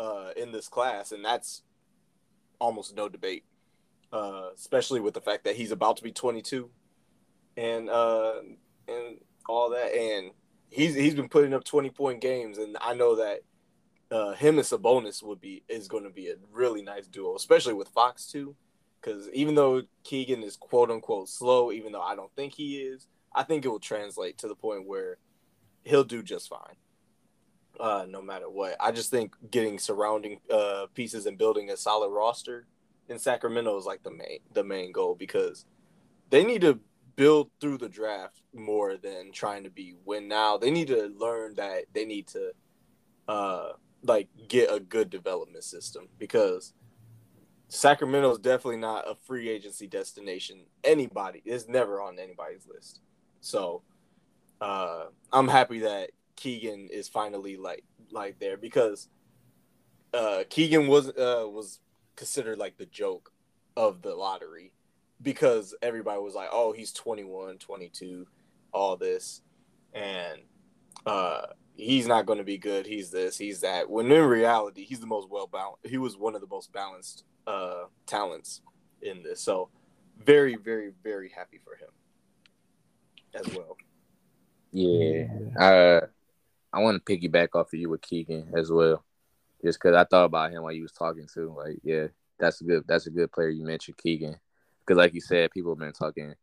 uh, 0.00 0.30
in 0.36 0.52
this 0.52 0.68
class, 0.68 1.12
and 1.12 1.24
that's 1.24 1.62
almost 2.58 2.96
no 2.96 3.08
debate. 3.08 3.44
Uh, 4.12 4.50
especially 4.54 5.00
with 5.00 5.14
the 5.14 5.20
fact 5.20 5.44
that 5.44 5.56
he's 5.56 5.72
about 5.72 5.96
to 5.96 6.02
be 6.02 6.12
22, 6.12 6.70
and 7.56 7.90
uh, 7.90 8.34
and 8.88 9.18
all 9.48 9.70
that, 9.70 9.92
and 9.94 10.30
he's 10.70 10.94
he's 10.94 11.14
been 11.14 11.28
putting 11.28 11.52
up 11.52 11.64
20 11.64 11.90
point 11.90 12.20
games, 12.20 12.58
and 12.58 12.76
I 12.80 12.94
know 12.94 13.16
that 13.16 13.40
uh, 14.10 14.32
him 14.34 14.58
and 14.58 14.66
Sabonis 14.66 15.22
would 15.22 15.40
be 15.40 15.64
is 15.68 15.88
going 15.88 16.04
to 16.04 16.10
be 16.10 16.28
a 16.28 16.36
really 16.52 16.82
nice 16.82 17.06
duo, 17.06 17.34
especially 17.34 17.74
with 17.74 17.88
Fox 17.88 18.26
too. 18.26 18.54
Because 19.00 19.28
even 19.30 19.54
though 19.54 19.82
Keegan 20.04 20.42
is 20.42 20.56
quote 20.56 20.90
unquote 20.90 21.28
slow, 21.28 21.70
even 21.72 21.92
though 21.92 22.02
I 22.02 22.16
don't 22.16 22.34
think 22.34 22.54
he 22.54 22.78
is, 22.78 23.06
I 23.34 23.42
think 23.42 23.64
it 23.64 23.68
will 23.68 23.80
translate 23.80 24.38
to 24.38 24.48
the 24.48 24.54
point 24.54 24.86
where 24.86 25.18
he'll 25.84 26.04
do 26.04 26.22
just 26.22 26.48
fine. 26.48 26.76
Uh, 27.78 28.06
no 28.08 28.22
matter 28.22 28.48
what, 28.48 28.76
I 28.80 28.90
just 28.90 29.10
think 29.10 29.34
getting 29.50 29.78
surrounding 29.78 30.40
uh, 30.50 30.86
pieces 30.94 31.26
and 31.26 31.36
building 31.36 31.70
a 31.70 31.76
solid 31.76 32.10
roster 32.10 32.66
in 33.08 33.18
Sacramento 33.18 33.76
is 33.76 33.84
like 33.84 34.02
the 34.02 34.10
main 34.10 34.38
the 34.52 34.64
main 34.64 34.92
goal 34.92 35.14
because 35.14 35.66
they 36.30 36.44
need 36.44 36.62
to 36.62 36.80
build 37.16 37.50
through 37.60 37.78
the 37.78 37.88
draft 37.88 38.42
more 38.54 38.96
than 38.96 39.32
trying 39.32 39.64
to 39.64 39.70
be 39.70 39.94
win 40.04 40.28
now. 40.28 40.56
They 40.56 40.70
need 40.70 40.88
to 40.88 41.12
learn 41.18 41.54
that 41.54 41.84
they 41.92 42.04
need 42.04 42.26
to 42.28 42.52
uh 43.28 43.72
like 44.02 44.28
get 44.48 44.72
a 44.72 44.78
good 44.78 45.10
development 45.10 45.64
system 45.64 46.08
because 46.18 46.72
Sacramento 47.68 48.30
is 48.30 48.38
definitely 48.38 48.76
not 48.76 49.10
a 49.10 49.16
free 49.26 49.48
agency 49.48 49.86
destination. 49.88 50.66
Anybody 50.84 51.42
is 51.44 51.68
never 51.68 52.00
on 52.00 52.18
anybody's 52.18 52.66
list. 52.66 53.00
So 53.40 53.82
uh 54.60 55.06
I'm 55.32 55.48
happy 55.48 55.80
that 55.80 56.10
Keegan 56.36 56.88
is 56.92 57.08
finally 57.08 57.56
like 57.56 57.84
like 58.12 58.38
there 58.38 58.56
because 58.56 59.08
uh 60.14 60.44
Keegan 60.48 60.86
was 60.86 61.08
uh 61.08 61.46
was 61.48 61.80
considered 62.14 62.58
like 62.58 62.76
the 62.76 62.86
joke 62.86 63.32
of 63.76 64.02
the 64.02 64.14
lottery 64.14 64.72
because 65.22 65.74
everybody 65.82 66.20
was 66.20 66.34
like, 66.34 66.48
"Oh, 66.52 66.72
he's 66.72 66.92
21, 66.92 67.58
22, 67.58 68.26
all 68.72 68.96
this." 68.96 69.42
And 69.92 70.40
uh 71.06 71.46
he's 71.74 72.06
not 72.06 72.26
going 72.26 72.38
to 72.38 72.44
be 72.44 72.58
good. 72.58 72.86
He's 72.86 73.10
this, 73.10 73.36
he's 73.36 73.60
that. 73.60 73.88
When 73.88 74.10
in 74.10 74.24
reality, 74.24 74.84
he's 74.84 75.00
the 75.00 75.06
most 75.06 75.28
well 75.30 75.46
balanced. 75.46 75.86
He 75.86 75.98
was 75.98 76.16
one 76.16 76.34
of 76.34 76.40
the 76.40 76.46
most 76.46 76.72
balanced 76.72 77.24
uh 77.46 77.84
talents 78.06 78.62
in 79.02 79.22
this. 79.22 79.40
So, 79.40 79.70
very 80.24 80.56
very 80.56 80.92
very 81.02 81.30
happy 81.30 81.60
for 81.62 81.76
him 81.76 81.90
as 83.34 83.54
well. 83.54 83.76
Yeah. 84.72 85.26
Uh, 85.58 86.06
I 86.76 86.80
want 86.80 87.04
to 87.04 87.16
piggyback 87.16 87.48
off 87.54 87.72
of 87.72 87.80
you 87.80 87.88
with 87.88 88.02
Keegan 88.02 88.52
as 88.54 88.70
well, 88.70 89.02
just 89.64 89.80
because 89.80 89.96
I 89.96 90.04
thought 90.04 90.26
about 90.26 90.52
him 90.52 90.62
while 90.62 90.72
you 90.72 90.82
was 90.82 90.92
talking 90.92 91.26
too. 91.32 91.54
Like, 91.56 91.78
yeah, 91.82 92.08
that's 92.38 92.60
a 92.60 92.64
good. 92.64 92.84
That's 92.86 93.06
a 93.06 93.10
good 93.10 93.32
player 93.32 93.48
you 93.48 93.64
mentioned, 93.64 93.96
Keegan, 93.96 94.36
because 94.80 94.98
like 94.98 95.14
you 95.14 95.22
said, 95.22 95.52
people 95.52 95.72
have 95.72 95.78
been 95.78 95.94
talking 95.94 96.34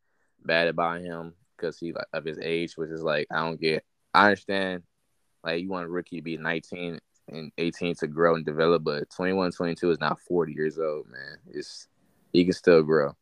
bad 0.43 0.67
about 0.69 1.01
him 1.01 1.35
because 1.55 1.77
he 1.77 1.93
like 1.93 2.07
of 2.13 2.25
his 2.25 2.39
age, 2.41 2.73
which 2.77 2.89
is 2.89 3.03
like 3.03 3.27
I 3.31 3.41
don't 3.45 3.61
get. 3.61 3.85
I 4.11 4.25
understand, 4.25 4.81
like 5.43 5.61
you 5.61 5.69
want 5.69 5.85
a 5.85 5.89
rookie 5.89 6.17
to 6.17 6.23
be 6.23 6.37
19 6.37 6.99
and 7.29 7.51
18 7.59 7.95
to 7.97 8.07
grow 8.07 8.35
and 8.35 8.45
develop, 8.45 8.83
but 8.83 9.09
21, 9.11 9.51
22 9.51 9.91
is 9.91 9.99
not 9.99 10.19
40 10.21 10.51
years 10.53 10.79
old, 10.79 11.07
man. 11.11 11.37
It's 11.51 11.87
he 12.31 12.43
can 12.43 12.53
still 12.53 12.81
grow. 12.81 13.15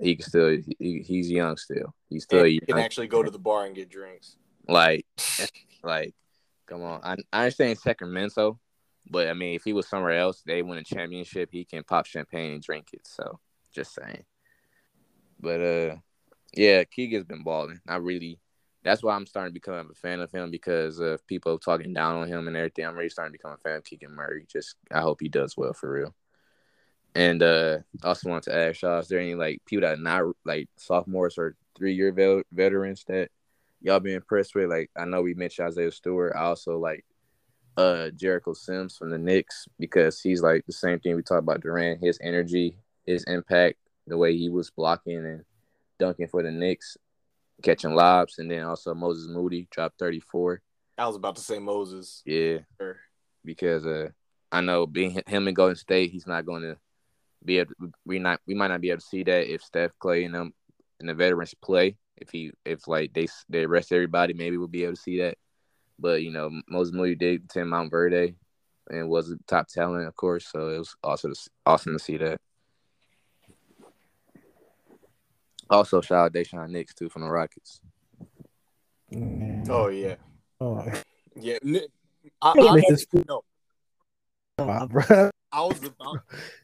He 0.00 0.16
can 0.16 0.26
still. 0.26 0.58
He, 0.80 1.04
he's 1.06 1.30
young 1.30 1.56
still. 1.56 1.94
He's 2.08 2.24
still 2.24 2.40
And 2.40 2.48
young. 2.48 2.60
he 2.66 2.72
can 2.72 2.78
actually 2.78 3.06
go 3.06 3.22
to 3.22 3.30
the 3.30 3.38
bar 3.38 3.64
and 3.64 3.76
get 3.76 3.88
drinks. 3.88 4.36
Like, 4.68 5.06
like, 5.84 6.14
come 6.72 6.82
on. 6.82 7.00
I, 7.02 7.16
I 7.32 7.44
understand 7.44 7.78
Sacramento, 7.78 8.58
but 9.10 9.28
I 9.28 9.34
mean, 9.34 9.54
if 9.54 9.64
he 9.64 9.72
was 9.72 9.88
somewhere 9.88 10.18
else, 10.18 10.42
they 10.46 10.62
win 10.62 10.78
a 10.78 10.84
championship, 10.84 11.50
he 11.52 11.64
can 11.64 11.84
pop 11.84 12.06
champagne 12.06 12.52
and 12.52 12.62
drink 12.62 12.88
it. 12.92 13.06
So, 13.06 13.40
just 13.72 13.94
saying. 13.94 14.24
But 15.38 15.60
uh, 15.60 15.96
yeah, 16.54 16.84
Keegan's 16.84 17.24
been 17.24 17.42
balling. 17.42 17.80
I 17.86 17.96
really. 17.96 18.38
That's 18.84 19.00
why 19.00 19.14
I'm 19.14 19.26
starting 19.26 19.50
to 19.50 19.54
become 19.54 19.90
a 19.92 19.94
fan 19.94 20.18
of 20.18 20.32
him 20.32 20.50
because 20.50 20.98
of 20.98 21.24
people 21.28 21.56
talking 21.56 21.92
down 21.92 22.16
on 22.16 22.26
him 22.26 22.48
and 22.48 22.56
everything. 22.56 22.84
I'm 22.84 22.96
really 22.96 23.10
starting 23.10 23.32
to 23.32 23.38
become 23.38 23.52
a 23.52 23.56
fan 23.58 23.76
of 23.76 23.84
Keegan 23.84 24.10
Murray. 24.10 24.44
Just 24.50 24.74
I 24.90 25.00
hope 25.00 25.20
he 25.20 25.28
does 25.28 25.56
well 25.56 25.72
for 25.72 25.92
real. 25.92 26.14
And 27.14 27.44
uh, 27.44 27.78
also 28.02 28.28
wanted 28.28 28.50
to 28.50 28.56
ask 28.56 28.82
y'all: 28.82 28.98
Is 28.98 29.08
there 29.08 29.20
any 29.20 29.34
like 29.34 29.62
people 29.66 29.82
that 29.82 29.98
are 29.98 30.02
not 30.02 30.34
like 30.44 30.68
sophomores 30.76 31.38
or 31.38 31.54
three 31.76 31.94
year 31.94 32.12
veterans 32.52 33.04
that 33.06 33.30
y'all 33.82 34.00
been 34.00 34.14
impressed 34.14 34.54
with? 34.54 34.70
Like 34.70 34.90
I 34.96 35.04
know 35.04 35.22
we 35.22 35.34
mentioned 35.34 35.68
Isaiah 35.68 35.90
Stewart. 35.92 36.32
I 36.36 36.42
also 36.44 36.78
like 36.78 37.04
uh 37.76 38.10
Jericho 38.10 38.52
Sims 38.52 38.96
from 38.96 39.10
the 39.10 39.18
Knicks 39.18 39.66
because 39.78 40.20
he's 40.20 40.42
like 40.42 40.64
the 40.66 40.72
same 40.72 41.00
thing 41.00 41.16
we 41.16 41.22
talked 41.22 41.42
about 41.42 41.60
Duren. 41.60 42.02
His 42.02 42.18
energy, 42.22 42.76
his 43.06 43.24
impact, 43.24 43.78
the 44.06 44.16
way 44.16 44.36
he 44.36 44.48
was 44.48 44.70
blocking 44.70 45.16
and 45.18 45.44
dunking 45.98 46.28
for 46.28 46.42
the 46.42 46.50
Knicks, 46.50 46.96
catching 47.62 47.94
lobs, 47.94 48.38
and 48.38 48.50
then 48.50 48.64
also 48.64 48.94
Moses 48.94 49.28
Moody 49.28 49.68
dropped 49.70 49.98
34. 49.98 50.60
I 50.98 51.06
was 51.06 51.16
about 51.16 51.36
to 51.36 51.42
say 51.42 51.58
Moses. 51.58 52.22
Yeah, 52.26 52.58
Sure. 52.80 52.96
because 53.44 53.86
uh 53.86 54.08
I 54.50 54.60
know 54.60 54.86
being 54.86 55.18
him 55.26 55.48
in 55.48 55.54
Golden 55.54 55.76
State, 55.76 56.10
he's 56.12 56.26
not 56.26 56.44
going 56.44 56.60
to 56.62 56.76
be 57.42 57.58
able. 57.58 57.72
To, 57.80 57.90
we 58.04 58.18
not 58.18 58.40
we 58.46 58.54
might 58.54 58.68
not 58.68 58.82
be 58.82 58.90
able 58.90 59.00
to 59.00 59.06
see 59.06 59.22
that 59.22 59.50
if 59.52 59.62
Steph 59.62 59.92
Clay 59.98 60.24
and 60.24 60.34
them 60.34 60.52
and 61.00 61.08
the 61.08 61.14
veterans 61.14 61.54
play. 61.54 61.96
If 62.16 62.30
he 62.30 62.52
if 62.64 62.86
like 62.88 63.12
they 63.12 63.26
they 63.48 63.66
rest 63.66 63.92
everybody, 63.92 64.34
maybe 64.34 64.56
we'll 64.56 64.68
be 64.68 64.84
able 64.84 64.94
to 64.94 65.00
see 65.00 65.18
that. 65.18 65.36
But 65.98 66.22
you 66.22 66.30
know, 66.30 66.50
most 66.50 66.64
Moses 66.68 66.94
Moody 66.94 67.14
did 67.14 67.48
Tim 67.48 67.68
Montverde 67.68 68.34
and 68.90 69.08
was 69.08 69.30
a 69.30 69.36
top 69.46 69.68
talent, 69.68 70.06
of 70.06 70.16
course. 70.16 70.46
So 70.50 70.68
it 70.68 70.78
was 70.78 70.94
also 71.02 71.32
awesome 71.66 71.94
to 71.94 71.98
see 71.98 72.16
that. 72.18 72.40
Also, 75.70 76.00
shout 76.00 76.26
out 76.26 76.32
Daishen 76.32 76.68
Nix 76.70 76.94
too 76.94 77.08
from 77.08 77.22
the 77.22 77.30
Rockets. 77.30 77.80
Oh 79.68 79.88
yeah, 79.88 80.16
Oh, 80.60 80.84
yeah. 81.36 81.58
N- 81.64 81.80
I, 82.40 82.54
Yeah, 82.56 82.70
I, 82.72 82.80
Mrs. 82.80 83.06
no, 83.28 83.42
oh. 84.58 85.30
I 85.52 85.60
was 85.62 85.84
about 85.84 86.20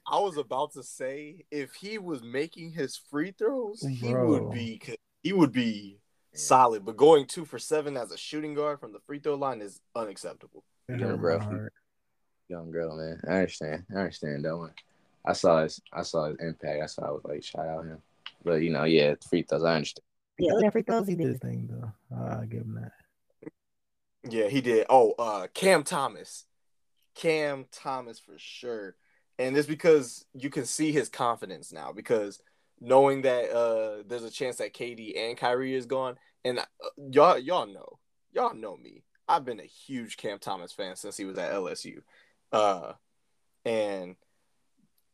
I 0.07 0.19
was 0.21 0.37
about 0.37 0.73
to 0.73 0.83
say 0.83 1.45
if 1.51 1.75
he 1.75 1.99
was 1.99 2.23
making 2.23 2.73
his 2.73 2.97
free 2.97 3.33
throws, 3.33 3.83
he 3.83 4.13
Bro. 4.13 4.29
would 4.29 4.51
be 4.53 4.81
he 5.23 5.33
would 5.33 5.53
be 5.53 5.99
solid. 6.33 6.85
But 6.85 6.97
going 6.97 7.27
two 7.27 7.45
for 7.45 7.59
seven 7.59 7.97
as 7.97 8.13
a 8.13 8.17
shooting 8.19 8.55
guard 8.55 8.81
from 8.81 8.93
the 8.93 9.01
free 9.01 9.19
throw 9.19 9.35
line 9.35 9.61
is 9.61 9.81
unacceptable. 9.95 10.65
Yeah, 10.89 11.17
bro. 11.17 11.69
Young 12.49 12.71
girl, 12.71 12.97
man. 12.97 13.21
I 13.29 13.41
understand. 13.41 13.85
I 13.95 13.99
understand 13.99 14.45
that 14.45 14.57
one. 14.57 14.73
I 15.25 15.33
saw 15.35 15.63
his 15.63 15.81
I 15.93 16.03
saw 16.03 16.29
his 16.29 16.39
impact. 16.41 16.83
I 16.83 16.87
saw 16.87 17.03
I 17.07 17.11
was 17.11 17.23
like 17.25 17.45
shout 17.45 17.67
out 17.67 17.85
him. 17.85 17.99
But 18.45 18.63
you 18.63 18.71
know, 18.71 18.85
yeah, 18.85 19.15
free 19.29 19.43
throws, 19.43 19.65
I 19.65 19.75
understand. 19.75 20.05
Yeah, 20.39 20.53
other 20.55 20.71
free 20.71 20.83
throws, 20.83 21.07
he 21.07 21.13
He 21.13 21.17
did 21.17 21.25
did. 21.25 21.33
his 21.33 21.41
thing 21.41 21.69
though. 21.71 22.17
I'll 22.17 22.47
give 22.47 22.63
him 22.63 22.81
that. 22.81 22.93
Yeah, 24.31 24.49
he 24.49 24.61
did. 24.61 24.87
Oh, 24.89 25.15
uh, 25.19 25.47
Cam 25.53 25.83
Thomas, 25.85 26.47
Cam 27.15 27.67
Thomas 27.71 28.19
for 28.19 28.35
sure. 28.37 28.97
And 29.39 29.57
it's 29.57 29.69
because 29.69 30.25
you 30.35 30.51
can 30.51 30.65
see 30.65 30.91
his 30.91 31.09
confidence 31.09 31.73
now 31.73 31.93
because 31.93 32.41
knowing 32.81 33.23
that 33.23 33.51
uh 33.51 34.03
there's 34.07 34.25
a 34.25 34.31
chance 34.31 34.57
that 34.57 34.75
KD 34.75 35.19
and 35.19 35.37
Kyrie 35.37 35.75
is 35.75 35.87
gone, 35.87 36.17
and 36.45 36.59
uh, 36.59 36.63
y'all 37.11 37.39
y'all 37.39 37.67
know 37.67 37.99
y'all 38.33 38.55
know 38.55 38.77
me. 38.77 39.03
I've 39.29 39.45
been 39.45 39.61
a 39.61 39.65
huge 39.65 40.17
Cam 40.17 40.39
Thomas 40.39 40.73
fan 40.73 40.97
since 40.97 41.17
he 41.17 41.25
was 41.25 41.39
at 41.39 41.53
LSU, 41.53 41.99
uh, 42.53 42.93
and 43.65 44.17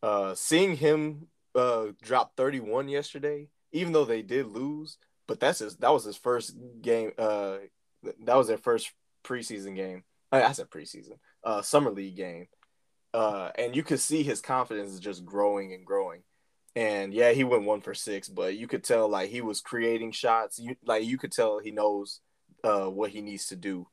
uh, 0.02 0.34
seeing 0.34 0.76
him 0.76 1.28
uh 1.54 1.86
drop 2.02 2.36
31 2.36 2.88
yesterday, 2.88 3.48
even 3.72 3.92
though 3.92 4.04
they 4.04 4.22
did 4.22 4.46
lose, 4.46 4.98
but 5.26 5.40
that's 5.40 5.60
his 5.60 5.76
that 5.76 5.92
was 5.92 6.04
his 6.04 6.16
first 6.16 6.56
game. 6.80 7.12
Uh, 7.18 7.56
that 8.24 8.36
was 8.36 8.48
their 8.48 8.58
first 8.58 8.92
preseason 9.24 9.74
game. 9.74 10.04
I, 10.30 10.42
I 10.42 10.52
said 10.52 10.70
preseason, 10.70 11.18
uh, 11.42 11.62
summer 11.62 11.90
league 11.90 12.16
game. 12.16 12.48
Uh, 13.12 13.50
and 13.56 13.76
you 13.76 13.84
could 13.84 14.00
see 14.00 14.24
his 14.24 14.40
confidence 14.40 14.90
is 14.90 14.98
just 14.98 15.24
growing 15.24 15.72
and 15.72 15.86
growing. 15.86 16.22
And 16.76 17.14
yeah, 17.14 17.32
he 17.32 17.44
went 17.44 17.64
one 17.64 17.80
for 17.80 17.94
six, 17.94 18.28
but 18.28 18.56
you 18.56 18.66
could 18.66 18.82
tell 18.82 19.08
like 19.08 19.30
he 19.30 19.40
was 19.40 19.60
creating 19.60 20.12
shots. 20.12 20.58
You 20.58 20.76
like 20.84 21.04
you 21.04 21.18
could 21.18 21.32
tell 21.32 21.58
he 21.58 21.70
knows 21.70 22.20
uh 22.64 22.86
what 22.86 23.10
he 23.10 23.20
needs 23.20 23.46
to 23.48 23.56
do 23.56 23.86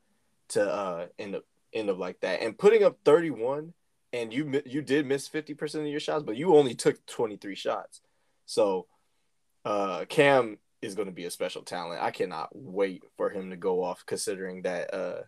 to 0.50 0.64
uh 0.64 1.08
end 1.20 1.36
up 1.36 1.44
end 1.74 1.90
up 1.90 2.00
like 2.00 2.20
that. 2.22 2.42
And 2.42 2.58
putting 2.58 2.84
up 2.84 2.98
31 3.06 3.74
and 4.14 4.34
you 4.34 4.62
you 4.66 4.82
did 4.82 5.06
miss 5.06 5.30
50% 5.30 5.76
of 5.82 5.88
your 5.88 6.00
shots, 6.00 6.24
but 6.24 6.38
you 6.38 6.56
only 6.56 6.74
took 6.74 7.06
23 7.06 7.56
shots. 7.56 8.02
So 8.46 8.88
uh 9.64 10.06
Cam 10.10 10.58
is 10.82 10.96
going 10.96 11.08
to 11.08 11.14
be 11.14 11.26
a 11.26 11.32
special 11.32 11.62
talent. 11.62 12.02
I 12.02 12.10
cannot 12.10 12.50
wait 12.54 13.04
for 13.16 13.30
him 13.30 13.52
to 13.52 13.58
go 13.58 13.84
off 13.84 14.04
considering 14.08 14.64
that 14.64 14.92
uh 14.92 15.22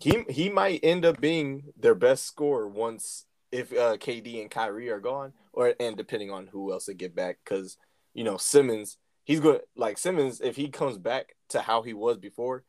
he 0.00 0.24
he 0.28 0.48
might 0.48 0.80
end 0.82 1.04
up 1.04 1.20
being 1.20 1.72
their 1.78 1.94
best 1.94 2.26
scorer 2.26 2.68
once 2.68 3.26
if 3.52 3.72
uh 3.72 3.96
KD 3.98 4.40
and 4.40 4.50
Kyrie 4.50 4.90
are 4.90 5.00
gone 5.00 5.32
or 5.52 5.74
and 5.78 5.96
depending 5.96 6.30
on 6.30 6.48
who 6.48 6.72
else 6.72 6.86
they 6.86 6.94
get 6.94 7.14
back 7.14 7.38
cuz 7.44 7.76
you 8.14 8.24
know 8.24 8.38
Simmons 8.38 8.96
he's 9.24 9.40
to 9.40 9.62
like 9.76 9.98
Simmons 9.98 10.40
if 10.40 10.56
he 10.56 10.68
comes 10.68 10.98
back 10.98 11.36
to 11.50 11.60
how 11.60 11.82
he 11.82 11.92
was 11.92 12.16
before 12.16 12.64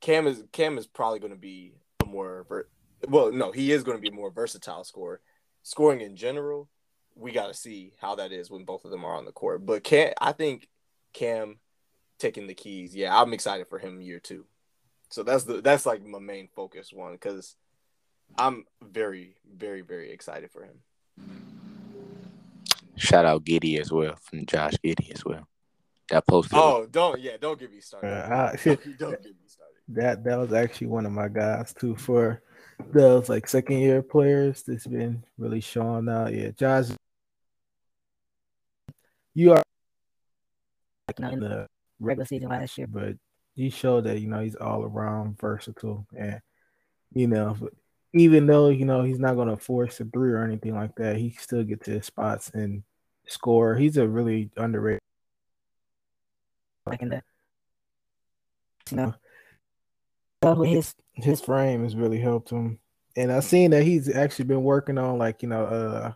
Cam 0.00 0.26
is 0.26 0.44
Cam 0.52 0.78
is 0.78 0.86
probably 0.86 1.18
going 1.18 1.32
to 1.32 1.38
be 1.38 1.74
a 2.02 2.06
more 2.06 2.44
ver- 2.48 2.68
well 3.08 3.32
no 3.32 3.50
he 3.52 3.72
is 3.72 3.82
going 3.82 3.96
to 3.96 4.02
be 4.02 4.14
more 4.14 4.30
versatile 4.30 4.84
scorer. 4.84 5.20
Scoring 5.62 6.00
in 6.00 6.16
general 6.16 6.68
we 7.14 7.30
got 7.30 7.48
to 7.48 7.54
see 7.54 7.92
how 8.00 8.14
that 8.14 8.32
is 8.32 8.50
when 8.50 8.64
both 8.64 8.84
of 8.84 8.90
them 8.90 9.04
are 9.04 9.14
on 9.14 9.24
the 9.24 9.32
court. 9.32 9.64
But 9.64 9.84
Cam 9.84 10.12
I 10.20 10.32
think 10.32 10.68
Cam 11.12 11.58
taking 12.18 12.46
the 12.46 12.54
keys 12.54 12.94
yeah 12.94 13.18
I'm 13.18 13.32
excited 13.32 13.66
for 13.68 13.78
him 13.78 14.00
year 14.00 14.20
2 14.20 14.44
so 15.08 15.22
that's 15.22 15.44
the 15.44 15.60
that's 15.60 15.84
like 15.84 16.04
my 16.04 16.18
main 16.18 16.48
focus 16.54 16.92
one 16.92 17.12
because 17.12 17.56
I'm 18.38 18.64
very 18.82 19.36
very 19.56 19.82
very 19.82 20.10
excited 20.12 20.50
for 20.50 20.64
him. 20.64 20.80
Shout 22.96 23.24
out 23.24 23.44
Giddey 23.44 23.80
as 23.80 23.90
well 23.92 24.16
from 24.22 24.44
Josh 24.46 24.74
Giddey 24.84 25.12
as 25.12 25.24
well. 25.24 25.46
That 26.10 26.26
posted. 26.26 26.58
Oh, 26.58 26.86
don't 26.90 27.20
yeah, 27.20 27.36
don't 27.40 27.58
get 27.58 27.70
me 27.72 27.80
started. 27.80 28.08
Uh, 28.08 28.52
I- 28.52 28.56
don't, 28.64 28.98
don't 28.98 29.10
get 29.22 29.24
me 29.24 29.46
started. 29.46 29.72
That 29.88 30.24
that 30.24 30.38
was 30.38 30.52
actually 30.52 30.88
one 30.88 31.06
of 31.06 31.12
my 31.12 31.28
guys 31.28 31.74
too 31.74 31.96
for 31.96 32.42
those 32.92 33.28
like 33.28 33.48
second 33.48 33.78
year 33.78 34.02
players 34.02 34.62
that's 34.62 34.86
been 34.86 35.24
really 35.38 35.60
showing 35.60 36.08
out. 36.08 36.32
Yeah, 36.34 36.50
Josh, 36.50 36.88
you 39.34 39.52
are 39.52 39.62
like 41.08 41.18
you 41.18 41.24
know 41.24 41.30
in 41.32 41.40
the 41.40 41.66
regular 42.00 42.26
season 42.26 42.48
last 42.48 42.76
year. 42.78 42.86
but 42.86 43.16
he 43.54 43.70
showed 43.70 44.04
that 44.04 44.20
you 44.20 44.28
know 44.28 44.40
he's 44.40 44.56
all 44.56 44.82
around 44.82 45.38
versatile 45.38 46.06
and 46.16 46.40
you 47.12 47.26
know 47.26 47.56
even 48.14 48.46
though 48.46 48.68
you 48.68 48.84
know 48.84 49.02
he's 49.02 49.18
not 49.18 49.34
going 49.34 49.48
to 49.48 49.56
force 49.56 50.00
a 50.00 50.04
three 50.04 50.32
or 50.32 50.44
anything 50.44 50.74
like 50.74 50.94
that 50.96 51.16
he 51.16 51.30
still 51.30 51.64
gets 51.64 51.86
his 51.86 52.06
spots 52.06 52.50
and 52.54 52.82
score. 53.26 53.74
He's 53.74 53.96
a 53.96 54.06
really 54.06 54.50
underrated 54.56 55.00
Like 56.86 57.02
in 57.02 57.08
the 57.10 57.22
you 58.90 58.96
know? 58.96 59.14
So 60.42 60.62
his 60.62 60.94
his 61.12 61.40
frame 61.40 61.84
has 61.84 61.94
really 61.96 62.18
helped 62.18 62.50
him. 62.50 62.78
And 63.16 63.30
i've 63.30 63.44
seen 63.44 63.70
that 63.72 63.82
he's 63.82 64.14
actually 64.14 64.46
been 64.46 64.62
working 64.62 64.98
on 64.98 65.18
like 65.18 65.42
you 65.42 65.48
know 65.48 65.64
uh 65.66 66.12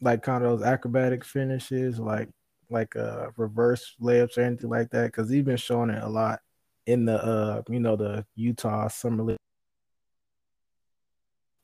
like 0.00 0.22
kind 0.22 0.44
of 0.44 0.58
those 0.58 0.66
acrobatic 0.66 1.24
finishes 1.24 1.98
like 1.98 2.28
like 2.70 2.96
uh 2.96 3.28
reverse 3.36 3.94
layups 4.00 4.36
or 4.36 4.42
anything 4.42 4.70
like 4.70 4.90
that 4.90 5.06
because 5.06 5.30
he's 5.30 5.44
been 5.44 5.56
showing 5.56 5.90
it 5.90 6.02
a 6.02 6.08
lot 6.08 6.40
in 6.86 7.04
the 7.04 7.22
uh 7.22 7.62
you 7.68 7.78
know 7.78 7.96
the 7.96 8.24
utah 8.34 8.88
summer 8.88 9.22
league 9.22 9.36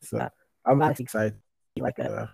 so 0.08 0.18
Uh, 0.18 0.28
i'm 0.64 0.82
honestly, 0.82 1.02
excited 1.04 1.34
like 1.78 1.98
a 1.98 2.10
uh, 2.10 2.26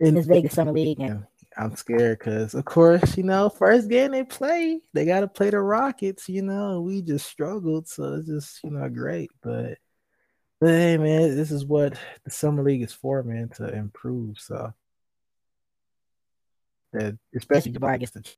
in 0.00 0.14
this 0.14 0.26
Vegas 0.26 0.54
summer 0.54 0.72
league 0.72 1.00
and 1.00 1.26
I'm 1.56 1.74
scared 1.74 2.20
because, 2.20 2.54
of 2.54 2.64
course, 2.64 3.16
you 3.16 3.24
know, 3.24 3.48
first 3.48 3.88
game 3.88 4.12
they 4.12 4.22
play, 4.22 4.80
they 4.94 5.04
got 5.04 5.20
to 5.20 5.28
play 5.28 5.50
the 5.50 5.58
Rockets. 5.58 6.28
You 6.28 6.42
know, 6.42 6.82
we 6.82 7.02
just 7.02 7.26
struggled, 7.28 7.88
so 7.88 8.14
it's 8.14 8.28
just 8.28 8.62
you 8.62 8.70
know 8.70 8.88
great. 8.88 9.30
But, 9.42 9.78
but 10.60 10.68
hey, 10.68 10.98
man, 10.98 11.34
this 11.34 11.50
is 11.50 11.64
what 11.64 11.98
the 12.24 12.30
summer 12.30 12.62
league 12.62 12.82
is 12.82 12.92
for, 12.92 13.24
man, 13.24 13.48
to 13.56 13.74
improve. 13.74 14.38
So 14.38 14.72
that 16.92 17.18
especially 17.34 17.72
Jabari 17.72 17.96
against 17.96 18.14
the 18.14 18.20
as 18.20 18.34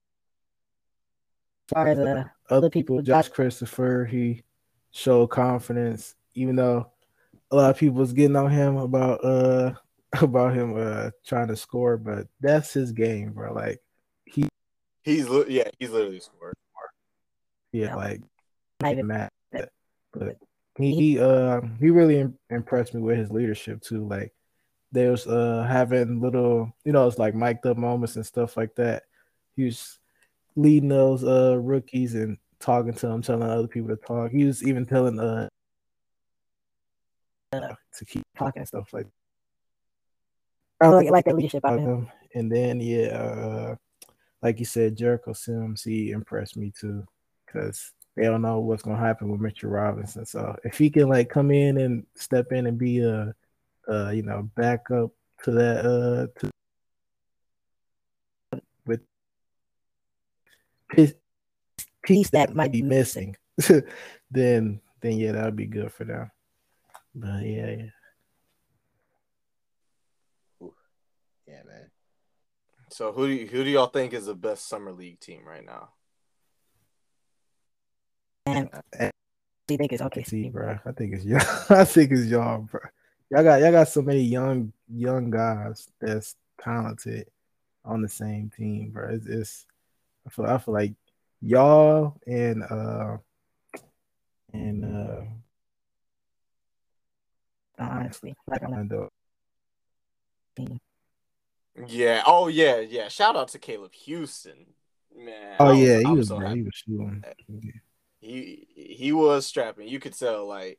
far 1.74 1.88
as 1.88 1.98
uh 1.98 2.24
other 2.48 2.70
people, 2.70 3.02
Josh 3.02 3.28
Christopher, 3.28 4.08
he 4.10 4.44
showed 4.92 5.28
confidence, 5.28 6.14
even 6.34 6.56
though 6.56 6.90
a 7.50 7.56
lot 7.56 7.70
of 7.70 7.76
people 7.78 7.96
was 7.98 8.12
getting 8.12 8.36
on 8.36 8.50
him 8.50 8.76
about 8.76 9.24
uh 9.24 9.72
about 10.20 10.54
him 10.54 10.74
uh 10.76 11.10
trying 11.26 11.48
to 11.48 11.56
score, 11.56 11.96
but 11.96 12.26
that's 12.40 12.72
his 12.72 12.92
game, 12.92 13.32
bro. 13.32 13.52
Like 13.52 13.80
he 14.24 14.48
He's 15.02 15.28
li- 15.28 15.46
yeah, 15.48 15.68
he's 15.78 15.90
literally 15.90 16.20
scored. 16.20 16.54
yeah, 17.72 17.86
Yeah. 17.88 17.94
like 17.96 18.20
not 18.80 18.92
even 18.92 19.06
mad, 19.06 19.28
but 20.12 20.36
he 20.78 20.94
he 20.94 21.18
uh 21.18 21.60
he 21.78 21.90
really 21.90 22.28
impressed 22.50 22.94
me 22.94 23.00
with 23.00 23.18
his 23.18 23.30
leadership 23.30 23.80
too. 23.82 24.06
Like 24.06 24.32
there's 24.92 25.26
uh 25.26 25.66
having 25.68 26.20
little 26.20 26.72
you 26.84 26.92
know 26.92 27.06
it's 27.06 27.18
like 27.18 27.34
mic'd 27.34 27.66
up 27.66 27.76
moments 27.76 28.16
and 28.16 28.26
stuff 28.26 28.56
like 28.56 28.74
that. 28.76 29.04
He 29.56 29.64
was 29.64 29.98
leading 30.56 30.88
those 30.88 31.24
uh 31.24 31.58
rookies 31.58 32.14
and 32.14 32.38
talking 32.58 32.92
to 32.94 33.06
them, 33.06 33.22
telling 33.22 33.48
other 33.48 33.68
people 33.68 33.88
to 33.90 33.96
talk. 33.96 34.32
He 34.32 34.44
was 34.44 34.62
even 34.62 34.84
telling 34.86 35.18
uh 35.18 35.48
to 37.52 38.04
keep 38.06 38.22
talking 38.38 38.60
and 38.60 38.68
stuff 38.68 38.92
like 38.92 39.06
I 40.80 40.88
like, 40.88 41.10
like 41.10 41.24
the 41.24 41.34
leadership 41.34 41.64
out 41.64 41.74
of 41.74 41.80
him. 41.80 42.08
And 42.34 42.50
then 42.50 42.80
yeah, 42.80 43.08
uh, 43.08 43.76
like 44.42 44.58
you 44.58 44.64
said, 44.64 44.96
Jericho 44.96 45.32
Sims, 45.32 45.82
he 45.82 46.12
impressed 46.12 46.56
me 46.56 46.72
too, 46.78 47.04
because 47.44 47.92
they 48.16 48.24
don't 48.24 48.42
know 48.42 48.60
what's 48.60 48.82
gonna 48.82 48.96
happen 48.96 49.30
with 49.30 49.40
Mitchell 49.40 49.70
Robinson. 49.70 50.24
So 50.24 50.56
if 50.64 50.78
he 50.78 50.88
can 50.88 51.08
like 51.08 51.28
come 51.28 51.50
in 51.50 51.78
and 51.78 52.06
step 52.14 52.52
in 52.52 52.66
and 52.66 52.78
be 52.78 53.00
a, 53.00 53.34
uh, 53.88 54.10
you 54.10 54.22
know, 54.22 54.48
backup 54.56 55.10
to 55.44 55.50
that, 55.50 55.84
uh, 55.84 56.40
to 56.40 56.50
with 58.86 59.00
his 60.92 61.14
piece 62.02 62.30
that 62.30 62.54
might 62.54 62.72
be 62.72 62.82
missing, 62.82 63.36
then 64.30 64.80
then 65.00 65.18
yeah, 65.18 65.32
that 65.32 65.44
would 65.44 65.56
be 65.56 65.66
good 65.66 65.92
for 65.92 66.04
them. 66.04 66.30
But 67.14 67.42
yeah, 67.44 67.70
yeah. 67.70 67.86
Yeah, 71.46 71.62
man. 71.66 71.90
So 72.90 73.12
who 73.12 73.26
do 73.26 73.32
you, 73.32 73.46
who 73.46 73.64
do 73.64 73.70
y'all 73.70 73.86
think 73.86 74.12
is 74.12 74.26
the 74.26 74.34
best 74.34 74.68
summer 74.68 74.92
league 74.92 75.20
team 75.20 75.42
right 75.44 75.64
now? 75.64 75.90
And 78.46 78.70
do 79.70 79.74
you 79.74 79.78
think 79.78 79.92
it's 79.92 80.02
okay? 80.02 80.24
See, 80.24 80.48
bro, 80.48 80.78
I 80.84 80.92
think 80.92 81.14
it's 81.14 81.24
y'all. 81.24 81.40
I 81.70 81.84
think 81.84 82.10
it's 82.10 82.26
y'all, 82.26 82.62
bro. 82.62 82.80
Y'all 83.30 83.44
got 83.44 83.60
y'all 83.60 83.70
got 83.70 83.88
so 83.88 84.02
many 84.02 84.22
young 84.22 84.72
young 84.92 85.30
guys 85.30 85.88
that's 86.00 86.34
talented 86.60 87.28
on 87.84 88.02
the 88.02 88.08
same 88.08 88.50
team, 88.56 88.90
bro. 88.90 89.10
It's, 89.14 89.26
it's 89.26 89.66
I 90.26 90.30
feel 90.30 90.46
I 90.46 90.58
feel 90.58 90.74
like 90.74 90.94
y'all 91.40 92.16
and 92.26 92.64
uh 92.64 93.18
and 94.52 94.84
uh 94.84 95.20
Honestly, 97.80 98.34
like 98.46 98.62
I'm 98.62 99.08
Yeah. 101.86 102.22
Oh 102.26 102.48
yeah, 102.48 102.80
yeah. 102.80 103.08
Shout 103.08 103.36
out 103.36 103.48
to 103.48 103.58
Caleb 103.58 103.92
Houstan, 104.06 104.66
man. 105.16 105.56
Oh 105.58 105.70
yeah, 105.70 105.98
he 105.98 106.04
I'm 106.04 106.16
was 106.16 106.28
so 106.28 106.36
bro, 106.38 106.54
he 106.54 106.62
was 106.62 106.74
shooting. 106.74 107.24
he 108.20 108.66
he 108.74 109.12
was 109.12 109.46
strapping. 109.46 109.88
You 109.88 109.98
could 109.98 110.16
tell 110.16 110.46
like 110.46 110.78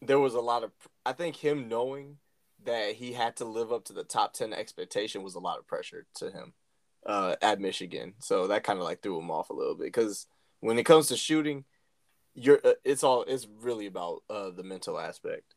there 0.00 0.18
was 0.18 0.34
a 0.34 0.40
lot 0.40 0.64
of 0.64 0.72
I 1.04 1.12
think 1.12 1.36
him 1.36 1.68
knowing 1.68 2.18
that 2.64 2.94
he 2.94 3.12
had 3.12 3.36
to 3.36 3.44
live 3.44 3.72
up 3.72 3.84
to 3.84 3.92
the 3.92 4.04
top 4.04 4.32
10 4.32 4.54
expectation 4.54 5.22
was 5.22 5.34
a 5.34 5.40
lot 5.40 5.58
of 5.58 5.66
pressure 5.66 6.06
to 6.14 6.30
him 6.30 6.54
uh 7.06 7.36
at 7.42 7.60
Michigan. 7.60 8.14
So 8.20 8.46
that 8.46 8.64
kind 8.64 8.78
of 8.78 8.84
like 8.84 9.02
threw 9.02 9.18
him 9.18 9.30
off 9.30 9.50
a 9.50 9.54
little 9.54 9.74
bit 9.74 9.92
cuz 9.92 10.26
when 10.60 10.78
it 10.78 10.84
comes 10.84 11.08
to 11.08 11.16
shooting 11.16 11.64
you're 12.34 12.60
uh, 12.64 12.72
it's 12.84 13.04
all 13.04 13.22
it's 13.22 13.46
really 13.60 13.86
about 13.86 14.22
uh 14.30 14.50
the 14.50 14.62
mental 14.62 14.98
aspect. 14.98 15.54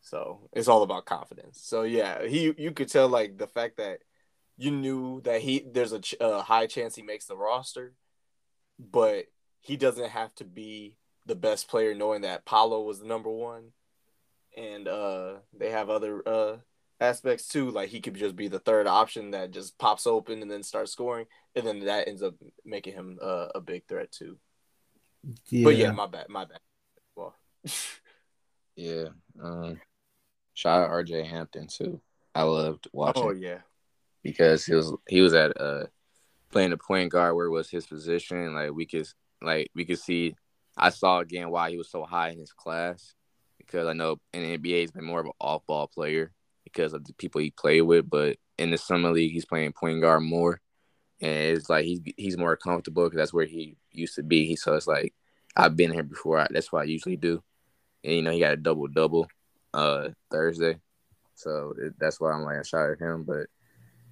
So 0.00 0.48
it's 0.52 0.68
all 0.68 0.82
about 0.82 1.04
confidence. 1.06 1.60
So 1.62 1.82
yeah, 1.82 2.26
he 2.26 2.54
you 2.56 2.72
could 2.72 2.88
tell 2.88 3.08
like 3.08 3.36
the 3.38 3.46
fact 3.46 3.76
that 3.78 4.00
you 4.56 4.70
knew 4.70 5.20
that 5.22 5.40
he 5.40 5.64
there's 5.70 5.92
a, 5.92 6.00
ch- 6.00 6.14
a 6.20 6.42
high 6.42 6.66
chance 6.66 6.94
he 6.94 7.02
makes 7.02 7.26
the 7.26 7.36
roster, 7.36 7.94
but 8.78 9.26
he 9.60 9.76
doesn't 9.76 10.10
have 10.10 10.34
to 10.36 10.44
be 10.44 10.96
the 11.26 11.34
best 11.34 11.68
player 11.68 11.94
knowing 11.94 12.22
that 12.22 12.44
Paolo 12.46 12.82
was 12.82 13.00
the 13.00 13.06
number 13.06 13.30
one, 13.30 13.72
and 14.56 14.88
uh 14.88 15.34
they 15.56 15.70
have 15.70 15.90
other 15.90 16.22
uh 16.26 16.56
aspects 17.00 17.48
too. 17.48 17.70
Like 17.70 17.90
he 17.90 18.00
could 18.00 18.14
just 18.14 18.36
be 18.36 18.48
the 18.48 18.58
third 18.60 18.86
option 18.86 19.32
that 19.32 19.50
just 19.50 19.78
pops 19.78 20.06
open 20.06 20.42
and 20.42 20.50
then 20.50 20.62
starts 20.62 20.92
scoring, 20.92 21.26
and 21.54 21.66
then 21.66 21.80
that 21.80 22.08
ends 22.08 22.22
up 22.22 22.34
making 22.64 22.94
him 22.94 23.18
uh, 23.22 23.48
a 23.54 23.60
big 23.60 23.86
threat 23.86 24.10
too. 24.10 24.38
Yeah, 25.50 25.64
But 25.64 25.76
yeah, 25.76 25.90
my 25.92 26.06
bad, 26.06 26.28
my 26.28 26.44
bad. 26.44 26.60
Well, 27.14 27.34
Yeah. 28.76 29.08
Um, 29.42 29.80
shout 30.58 30.82
out 30.82 30.90
RJ 30.90 31.24
Hampton 31.24 31.68
too. 31.68 32.00
I 32.34 32.42
loved 32.42 32.88
watching 32.92 33.22
oh 33.22 33.30
yeah, 33.30 33.60
because 34.24 34.66
he 34.66 34.74
was 34.74 34.92
he 35.08 35.20
was 35.20 35.32
at 35.32 35.58
uh 35.60 35.84
playing 36.50 36.70
the 36.70 36.76
point 36.76 37.12
guard 37.12 37.36
where 37.36 37.48
was 37.48 37.70
his 37.70 37.86
position. 37.86 38.54
Like 38.54 38.72
we 38.72 38.84
could 38.84 39.06
like 39.40 39.70
we 39.74 39.84
could 39.84 40.00
see 40.00 40.34
I 40.76 40.90
saw 40.90 41.20
again 41.20 41.50
why 41.50 41.70
he 41.70 41.78
was 41.78 41.90
so 41.90 42.04
high 42.04 42.30
in 42.30 42.38
his 42.38 42.52
class. 42.52 43.14
Because 43.56 43.86
I 43.86 43.92
know 43.92 44.18
in 44.32 44.42
the 44.42 44.58
NBA 44.58 44.80
he's 44.80 44.90
been 44.90 45.04
more 45.04 45.20
of 45.20 45.26
an 45.26 45.32
off 45.40 45.64
ball 45.66 45.86
player 45.86 46.32
because 46.64 46.92
of 46.92 47.04
the 47.04 47.12
people 47.14 47.40
he 47.40 47.50
played 47.50 47.82
with, 47.82 48.08
but 48.10 48.36
in 48.58 48.70
the 48.70 48.78
summer 48.78 49.12
league 49.12 49.32
he's 49.32 49.46
playing 49.46 49.72
point 49.72 50.00
guard 50.00 50.22
more. 50.22 50.60
And 51.20 51.56
it's 51.56 51.70
like 51.70 51.84
he's 51.84 52.00
he's 52.16 52.36
more 52.36 52.56
comfortable 52.56 53.04
because 53.04 53.18
that's 53.18 53.34
where 53.34 53.46
he 53.46 53.76
used 53.92 54.16
to 54.16 54.24
be. 54.24 54.46
He 54.46 54.56
so 54.56 54.74
it's 54.74 54.88
like 54.88 55.14
I've 55.56 55.76
been 55.76 55.92
here 55.92 56.02
before. 56.02 56.44
That's 56.50 56.72
what 56.72 56.82
I 56.82 56.84
usually 56.84 57.16
do. 57.16 57.42
And 58.02 58.14
you 58.14 58.22
know 58.22 58.32
he 58.32 58.40
got 58.40 58.52
a 58.52 58.56
double 58.56 58.88
double 58.88 59.28
uh 59.74 60.08
Thursday, 60.30 60.78
so 61.34 61.74
it, 61.78 61.94
that's 61.98 62.20
why 62.20 62.32
I'm 62.32 62.42
like 62.42 62.58
I 62.58 62.62
shot 62.62 62.90
at 62.90 62.98
him. 62.98 63.24
But 63.24 63.46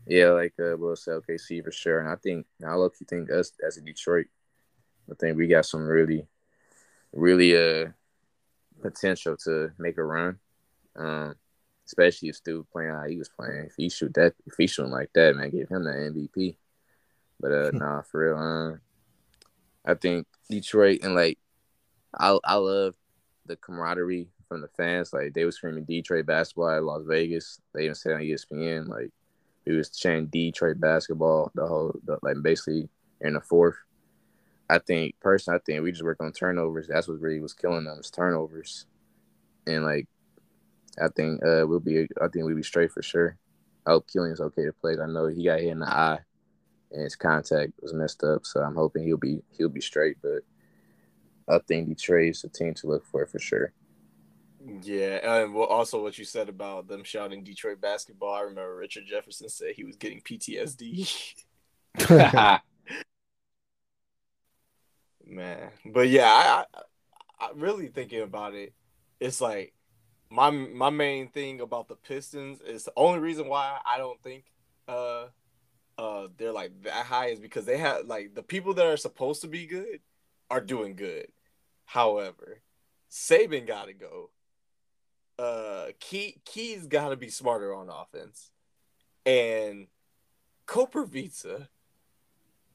yeah, 0.06 0.30
like 0.30 0.54
uh, 0.60 0.76
we'll 0.76 0.96
said, 0.96 1.20
OKC 1.22 1.64
for 1.64 1.72
sure. 1.72 2.00
And 2.00 2.08
I 2.08 2.16
think 2.16 2.46
I 2.66 2.74
look 2.76 2.94
you 3.00 3.06
think 3.08 3.30
us 3.30 3.52
as 3.66 3.76
a 3.76 3.80
Detroit, 3.80 4.26
I 5.10 5.14
think 5.14 5.36
we 5.36 5.48
got 5.48 5.66
some 5.66 5.86
really, 5.86 6.26
really 7.12 7.56
uh 7.56 7.90
potential 8.80 9.36
to 9.44 9.72
make 9.78 9.98
a 9.98 10.04
run. 10.04 10.38
Um, 10.94 11.34
especially 11.86 12.28
if 12.28 12.36
Stu 12.36 12.66
playing 12.72 12.90
how 12.90 13.04
he 13.04 13.16
was 13.16 13.28
playing. 13.28 13.66
If 13.66 13.74
he 13.76 13.88
shoot 13.88 14.12
that, 14.14 14.34
if 14.46 14.54
he 14.58 14.66
shooting 14.66 14.92
like 14.92 15.10
that, 15.14 15.36
man, 15.36 15.50
give 15.50 15.68
him 15.68 15.84
the 15.84 15.90
MVP. 15.90 16.56
But 17.40 17.52
uh, 17.52 17.70
nah, 17.72 18.02
for 18.02 18.20
real, 18.20 18.36
um, 18.36 18.80
I 19.84 19.94
think 19.94 20.26
Detroit 20.50 21.00
and 21.02 21.14
like 21.14 21.38
I 22.18 22.38
I 22.44 22.54
love 22.56 22.94
the 23.46 23.56
camaraderie 23.56 24.28
from 24.48 24.60
the 24.60 24.68
fans. 24.68 25.12
Like 25.12 25.34
they 25.34 25.44
were 25.44 25.52
screaming 25.52 25.84
Detroit 25.84 26.26
basketball 26.26 26.70
at 26.70 26.84
Las 26.84 27.02
Vegas. 27.06 27.60
They 27.74 27.84
even 27.84 27.94
said 27.94 28.12
on 28.12 28.20
ESPN 28.20 28.88
like 28.88 29.10
we 29.66 29.76
was 29.76 29.90
chanting 29.90 30.26
Detroit 30.26 30.80
basketball 30.80 31.50
the 31.54 31.66
whole 31.66 31.98
the, 32.04 32.18
like 32.22 32.36
basically 32.42 32.88
in 33.20 33.34
the 33.34 33.40
fourth. 33.40 33.76
I 34.68 34.78
think 34.78 35.14
personally, 35.20 35.58
I 35.58 35.62
think 35.64 35.82
we 35.82 35.92
just 35.92 36.04
work 36.04 36.20
on 36.20 36.32
turnovers. 36.32 36.88
That's 36.88 37.08
what 37.08 37.20
really 37.20 37.40
was 37.40 37.54
killing 37.54 37.84
them 37.84 37.98
is 38.00 38.10
turnovers, 38.10 38.86
and 39.66 39.84
like 39.84 40.08
I 41.00 41.08
think 41.08 41.42
uh 41.44 41.66
we'll 41.66 41.80
be 41.80 42.08
I 42.20 42.28
think 42.28 42.44
we'll 42.44 42.56
be 42.56 42.62
straight 42.62 42.92
for 42.92 43.02
sure. 43.02 43.36
I 43.86 43.90
hope 43.90 44.08
Killian's 44.10 44.40
okay 44.40 44.64
to 44.64 44.72
play. 44.72 44.96
I 45.00 45.06
know 45.06 45.28
he 45.28 45.44
got 45.44 45.60
hit 45.60 45.68
in 45.68 45.78
the 45.78 45.88
eye 45.88 46.18
and 46.92 47.02
his 47.02 47.16
contact 47.16 47.72
was 47.80 47.92
messed 47.92 48.22
up. 48.24 48.46
So 48.46 48.60
I'm 48.60 48.74
hoping 48.74 49.04
he'll 49.04 49.16
be 49.16 49.42
he'll 49.56 49.68
be 49.68 49.80
straight. 49.80 50.16
But 50.22 50.42
I 51.48 51.58
think 51.66 51.88
Detroit's 51.88 52.44
a 52.44 52.48
team 52.48 52.74
to 52.74 52.88
look 52.88 53.04
for 53.06 53.26
for 53.26 53.38
sure. 53.38 53.72
Yeah, 54.68 55.42
and 55.42 55.54
well, 55.54 55.66
also 55.66 56.02
what 56.02 56.18
you 56.18 56.24
said 56.24 56.48
about 56.48 56.88
them 56.88 57.04
shouting 57.04 57.44
Detroit 57.44 57.80
basketball. 57.80 58.34
I 58.34 58.40
remember 58.40 58.74
Richard 58.74 59.04
Jefferson 59.06 59.48
said 59.48 59.74
he 59.74 59.84
was 59.84 59.96
getting 59.96 60.20
PTSD. 60.20 61.34
Man, 65.26 65.70
but 65.84 66.08
yeah, 66.08 66.26
I, 66.26 66.64
I, 67.40 67.46
I 67.46 67.50
really 67.54 67.88
thinking 67.88 68.22
about 68.22 68.54
it. 68.54 68.72
It's 69.20 69.40
like 69.40 69.72
my 70.30 70.50
my 70.50 70.90
main 70.90 71.28
thing 71.28 71.60
about 71.60 71.88
the 71.88 71.96
Pistons 71.96 72.60
is 72.60 72.84
the 72.84 72.92
only 72.96 73.20
reason 73.20 73.48
why 73.48 73.78
I 73.86 73.98
don't 73.98 74.22
think 74.22 74.44
uh 74.88 75.26
uh 75.98 76.28
they're 76.38 76.52
like 76.52 76.72
that 76.82 77.06
high 77.06 77.28
is 77.28 77.40
because 77.40 77.64
they 77.66 77.78
have 77.78 78.06
like 78.06 78.34
the 78.34 78.42
people 78.42 78.74
that 78.74 78.86
are 78.86 78.96
supposed 78.96 79.42
to 79.42 79.48
be 79.48 79.66
good 79.66 80.00
are 80.50 80.60
doing 80.60 80.96
good. 80.96 81.28
However, 81.86 82.62
Saben 83.10 83.66
got 83.66 83.86
to 83.86 83.94
go. 83.94 84.30
Uh, 85.38 85.86
Key 86.00 86.40
Key's 86.44 86.86
got 86.86 87.10
to 87.10 87.16
be 87.16 87.28
smarter 87.28 87.74
on 87.74 87.90
offense, 87.90 88.50
and 89.26 89.86
Koprivica, 90.66 91.68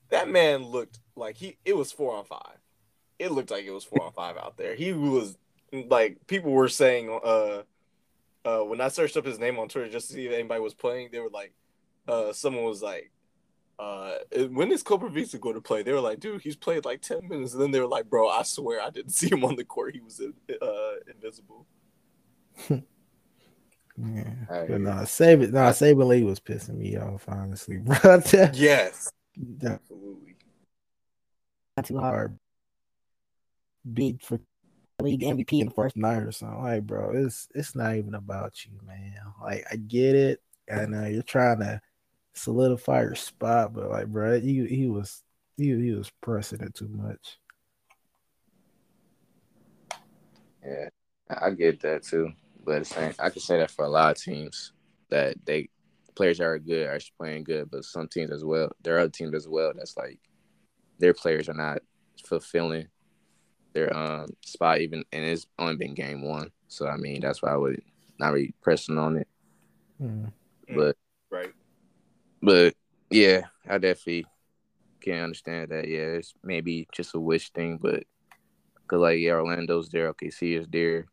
that 0.10 0.30
man 0.30 0.66
looked 0.66 1.00
like 1.16 1.38
he 1.38 1.58
it 1.66 1.76
was 1.76 1.92
four 1.92 2.16
on 2.16 2.26
five. 2.26 2.58
It 3.20 3.32
looked 3.32 3.52
like 3.52 3.66
it 3.66 3.72
was 3.72 3.84
four 3.84 4.04
on 4.04 4.12
five 4.14 4.38
out 4.38 4.58
there. 4.58 4.76
He 4.76 4.94
was 4.94 5.38
like 5.72 6.28
people 6.28 6.52
were 6.52 6.68
saying 6.68 7.10
uh 7.24 7.62
uh 8.46 8.60
when 8.60 8.82
I 8.82 8.90
searched 8.90 9.18
up 9.18 9.26
his 9.26 9.40
name 9.40 9.58
on 9.60 9.70
Twitter 9.70 9.90
just 9.90 10.08
to 10.08 10.14
see 10.14 10.26
if 10.28 10.34
anybody 10.34 10.60
was 10.62 10.74
playing, 10.74 11.10
they 11.12 11.20
were 11.20 11.30
like 11.30 11.54
uh 12.08 12.34
someone 12.34 12.64
was 12.64 12.82
like 12.82 13.12
uh 13.80 14.16
when 14.50 14.72
is 14.72 14.84
Koprivica 14.84 15.40
going 15.40 15.56
to 15.56 15.62
play? 15.62 15.84
They 15.84 15.94
were 15.94 16.02
like, 16.02 16.20
dude, 16.20 16.42
he's 16.42 16.56
played 16.56 16.86
like 16.86 17.02
10 17.02 17.28
minutes. 17.28 17.54
And 17.54 17.62
then 17.62 17.72
they 17.72 17.80
were 17.80 17.88
like, 17.88 18.10
bro, 18.10 18.28
I 18.28 18.44
swear 18.44 18.82
I 18.82 18.90
didn't 18.90 19.12
see 19.20 19.30
him 19.30 19.46
on 19.46 19.56
the 19.56 19.66
court. 19.66 19.96
He 19.96 20.02
was 20.02 20.22
uh 20.22 20.94
invisible. 21.14 21.66
Yeah, 22.70 24.34
I 24.50 24.66
but 24.68 24.82
no, 24.82 24.92
Saben, 25.04 25.52
no, 25.52 25.60
Saben 25.70 26.08
Lee 26.08 26.24
was 26.24 26.40
pissing 26.40 26.78
me 26.78 26.98
off, 26.98 27.26
honestly, 27.28 27.78
bro. 27.80 28.22
Yes, 28.54 29.12
that 29.60 29.74
absolutely. 29.74 30.36
Not 31.78 31.86
too 31.86 32.00
hard. 32.00 32.14
hard 32.14 32.40
beat 33.94 34.22
for 34.22 34.40
league 35.02 35.22
MVP 35.22 35.60
in 35.60 35.68
the 35.68 35.74
first 35.74 35.98
night 35.98 36.24
or 36.24 36.32
something. 36.32 36.62
Like, 36.62 36.86
bro, 36.86 37.12
it's 37.14 37.48
it's 37.56 37.76
not 37.76 37.96
even 37.96 38.14
about 38.16 38.66
you, 38.66 38.72
man. 38.86 39.14
Like, 39.42 39.66
I 39.72 39.76
get 39.76 40.16
it, 40.16 40.42
I 40.72 40.86
know 40.86 41.06
you're 41.06 41.24
trying 41.24 41.60
to 41.60 41.82
solidify 42.34 43.02
your 43.02 43.16
spot, 43.16 43.74
but 43.74 43.90
like, 43.90 44.08
bro, 44.08 44.40
he 44.40 44.66
he 44.68 44.88
was 44.88 45.24
he 45.58 45.76
he 45.76 45.92
was 45.92 46.12
pressing 46.22 46.62
it 46.62 46.76
too 46.76 46.90
much. 46.90 47.40
Yeah, 50.64 50.90
I 51.30 51.48
I 51.48 51.50
get 51.52 51.82
that 51.82 52.04
too. 52.04 52.32
But 52.64 52.86
same, 52.88 53.14
I 53.20 53.30
can 53.30 53.42
say 53.42 53.58
that 53.58 53.72
for 53.72 53.86
a 53.86 53.90
lot 53.90 54.12
of 54.12 54.22
teams 54.22 54.74
that 55.10 55.36
they 55.46 55.70
players 56.16 56.38
that 56.38 56.46
are 56.46 56.60
good 56.60 56.88
are 56.88 56.94
actually 56.96 57.14
playing 57.18 57.44
good, 57.44 57.72
but 57.72 57.86
some 57.86 58.08
teams 58.08 58.32
as 58.32 58.44
well, 58.44 58.72
there 58.84 58.96
are 58.96 59.00
other 59.00 59.10
teams 59.10 59.34
as 59.34 59.48
well 59.48 59.72
that's 59.76 59.98
like 59.98 60.20
their 61.00 61.14
players 61.14 61.50
are 61.50 61.54
not 61.54 61.80
fulfilling 62.26 62.88
their 63.74 63.96
um 63.96 64.28
spot 64.42 64.82
even, 64.82 65.04
and 65.12 65.24
it's 65.26 65.48
only 65.58 65.76
been 65.76 65.94
game 65.94 66.22
one. 66.22 66.52
So 66.68 66.88
I 66.88 66.98
mean, 66.98 67.22
that's 67.22 67.42
why 67.42 67.52
I 67.52 67.58
would 67.58 67.82
not 68.20 68.34
really 68.34 68.54
pressing 68.62 68.98
on 68.98 69.18
it. 69.18 69.28
Hmm. 69.98 70.26
But 70.74 70.98
Right. 71.30 71.54
but 72.42 72.76
yeah, 73.10 73.48
I 73.68 73.78
definitely 73.78 74.26
can't 75.02 75.24
understand 75.24 75.72
that. 75.72 75.88
Yeah, 75.88 76.20
it's 76.20 76.34
maybe 76.44 76.88
just 76.92 77.16
a 77.16 77.20
wish 77.20 77.52
thing, 77.52 77.78
but 77.82 78.04
cause 78.88 79.00
like 79.00 79.20
yeah, 79.20 79.34
Orlando's 79.34 79.90
there, 79.90 80.14
OKC 80.14 80.60
is 80.60 80.68
there. 80.68 81.08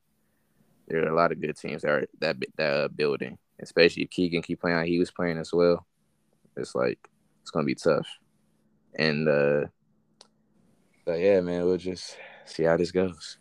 There 0.88 1.04
are 1.04 1.08
a 1.08 1.14
lot 1.14 1.32
of 1.32 1.40
good 1.40 1.56
teams 1.56 1.82
that 1.82 1.90
are 1.90 2.06
that 2.20 2.36
that 2.56 2.72
uh, 2.72 2.88
building, 2.88 3.38
especially 3.60 4.04
if 4.04 4.10
Keegan 4.10 4.42
keep 4.42 4.60
playing 4.60 4.78
how 4.78 4.84
he 4.84 4.98
was 4.98 5.10
playing 5.10 5.38
as 5.38 5.52
well. 5.52 5.86
It's 6.56 6.74
like 6.74 6.98
it's 7.42 7.50
gonna 7.50 7.66
be 7.66 7.74
tough, 7.74 8.08
and 8.98 9.28
uh, 9.28 9.66
so 11.04 11.14
yeah, 11.14 11.40
man, 11.40 11.64
we'll 11.64 11.76
just 11.76 12.16
see 12.44 12.64
how 12.64 12.76
this 12.76 12.90
goes. 12.90 13.38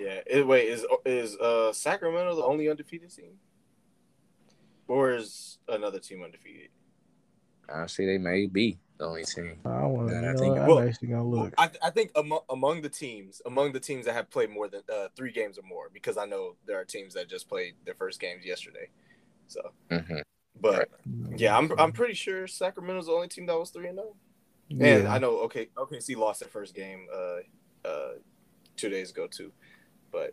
Yeah. 0.00 0.20
It, 0.26 0.46
wait, 0.46 0.68
is 0.68 0.86
is 1.04 1.36
uh 1.36 1.72
Sacramento 1.72 2.36
the 2.36 2.44
only 2.44 2.68
undefeated 2.68 3.14
team? 3.14 3.38
Or 4.88 5.12
is 5.12 5.58
another 5.68 5.98
team 5.98 6.22
undefeated? 6.22 6.70
Honestly, 7.68 8.06
they 8.06 8.18
may 8.18 8.46
be 8.46 8.78
the 8.98 9.04
only 9.06 9.24
team. 9.24 9.56
I 9.64 9.84
want 9.86 10.08
to. 10.08 10.14
Yeah, 10.14 10.30
I 10.30 10.34
think- 10.34 10.58
I'm 10.58 10.66
well, 10.68 10.80
actually 10.80 11.08
gonna 11.08 11.26
look. 11.28 11.54
I, 11.58 11.70
I 11.82 11.90
think 11.90 12.10
among, 12.16 12.40
among 12.48 12.82
the 12.82 12.88
teams, 12.88 13.42
among 13.46 13.72
the 13.72 13.80
teams 13.80 14.06
that 14.06 14.14
have 14.14 14.30
played 14.30 14.50
more 14.50 14.68
than 14.68 14.82
uh, 14.92 15.08
three 15.16 15.32
games 15.32 15.58
or 15.58 15.62
more, 15.62 15.90
because 15.92 16.16
I 16.16 16.24
know 16.26 16.56
there 16.66 16.78
are 16.80 16.84
teams 16.84 17.14
that 17.14 17.28
just 17.28 17.48
played 17.48 17.74
their 17.84 17.94
first 17.94 18.20
games 18.20 18.44
yesterday. 18.44 18.88
So, 19.48 19.60
hmm 19.90 20.18
but 20.60 20.78
Right. 20.78 20.88
yeah, 21.38 21.56
I'm 21.56 21.70
I'm 21.78 21.92
pretty 21.92 22.14
sure 22.14 22.46
Sacramento's 22.46 23.06
the 23.06 23.12
only 23.12 23.28
team 23.28 23.44
that 23.46 23.58
was 23.58 23.68
three 23.70 23.88
and 23.88 23.98
zero. 23.98 24.16
And 24.70 25.04
Yeah. 25.04 25.12
I 25.12 25.18
know 25.18 25.40
okay, 25.40 25.68
OKC 25.76 26.16
lost 26.16 26.40
their 26.40 26.48
first 26.48 26.74
game 26.74 27.06
uh 27.14 27.86
uh 27.86 28.12
two 28.76 28.88
days 28.88 29.10
ago 29.10 29.26
too, 29.26 29.52
but 30.10 30.32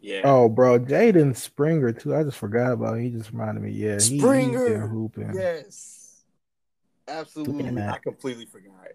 yeah, 0.00 0.20
Oh, 0.24 0.48
bro, 0.50 0.78
Jaden 0.78 1.34
Springer 1.34 1.92
too. 1.92 2.14
I 2.14 2.24
just 2.24 2.36
forgot 2.36 2.72
about. 2.72 2.96
Him. 2.98 3.04
He 3.04 3.10
just 3.10 3.30
reminded 3.30 3.62
me. 3.62 3.70
Yeah, 3.70 3.94
he, 4.00 4.18
Springer! 4.18 4.58
He's 4.66 4.74
been 4.80 4.88
hooping. 4.88 5.30
yes, 5.34 6.03
absolutely. 7.08 7.86
I 7.88 7.98
completely 7.98 8.46
forgot. 8.46 8.88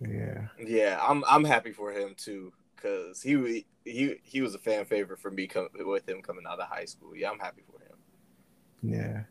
Yeah. 0.00 0.48
Yeah, 0.58 0.98
I'm 1.02 1.24
I'm 1.28 1.44
happy 1.44 1.72
for 1.72 1.92
him 1.92 2.14
too 2.16 2.52
because 2.76 3.22
he 3.22 3.66
he 3.84 4.16
he 4.22 4.40
was 4.40 4.54
a 4.54 4.58
fan 4.58 4.84
favorite 4.84 5.20
for 5.20 5.30
me 5.30 5.46
com- 5.46 5.68
with 5.74 6.08
him 6.08 6.22
coming 6.22 6.44
out 6.48 6.60
of 6.60 6.68
high 6.68 6.84
school. 6.84 7.16
Yeah, 7.16 7.30
I'm 7.30 7.38
happy 7.38 7.62
for 7.70 7.80
him. 7.82 7.98
Yeah. 8.82 9.24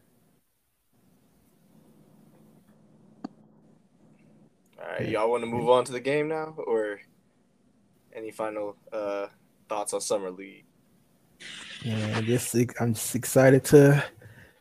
All 4.79 4.88
right, 4.88 5.07
Yeah. 5.07 5.09
y'all 5.09 5.29
want 5.29 5.43
to 5.43 5.47
move 5.47 5.69
on 5.69 5.85
to 5.85 5.91
the 5.91 5.99
game 5.99 6.27
now, 6.27 6.55
or 6.65 6.99
any 8.13 8.31
final 8.31 8.75
uh 8.91 9.27
thoughts 9.69 9.93
on 9.93 10.01
summer 10.01 10.31
league? 10.31 10.65
Yeah, 11.83 12.17
I 12.17 12.21
just 12.21 12.55
I'm 12.79 12.93
just 12.93 13.15
excited 13.15 13.63
to 13.65 14.03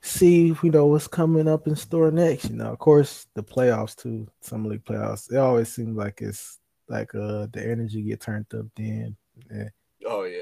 see 0.07 0.55
you 0.63 0.71
know 0.71 0.87
what's 0.87 1.09
coming 1.09 1.49
up 1.49 1.67
in 1.67 1.77
store 1.77 2.11
next. 2.11 2.51
You 2.51 2.57
know, 2.57 2.73
of 2.73 2.79
course, 2.79 3.27
the 3.35 3.43
playoffs 3.43 3.97
too. 3.97 4.29
Summer 4.41 4.71
league 4.71 4.85
playoffs. 4.85 5.33
It 5.33 5.39
always 5.39 5.73
seems 5.73 5.97
like 5.97 6.21
it's 6.21 6.59
like 6.89 7.15
uh 7.15 7.47
the 7.53 7.63
energy 7.63 8.03
get 8.03 8.21
turned 8.21 8.47
up 8.55 8.67
then. 8.77 9.17
Yeah, 9.51 9.69
Oh 10.07 10.25
yeah, 10.25 10.41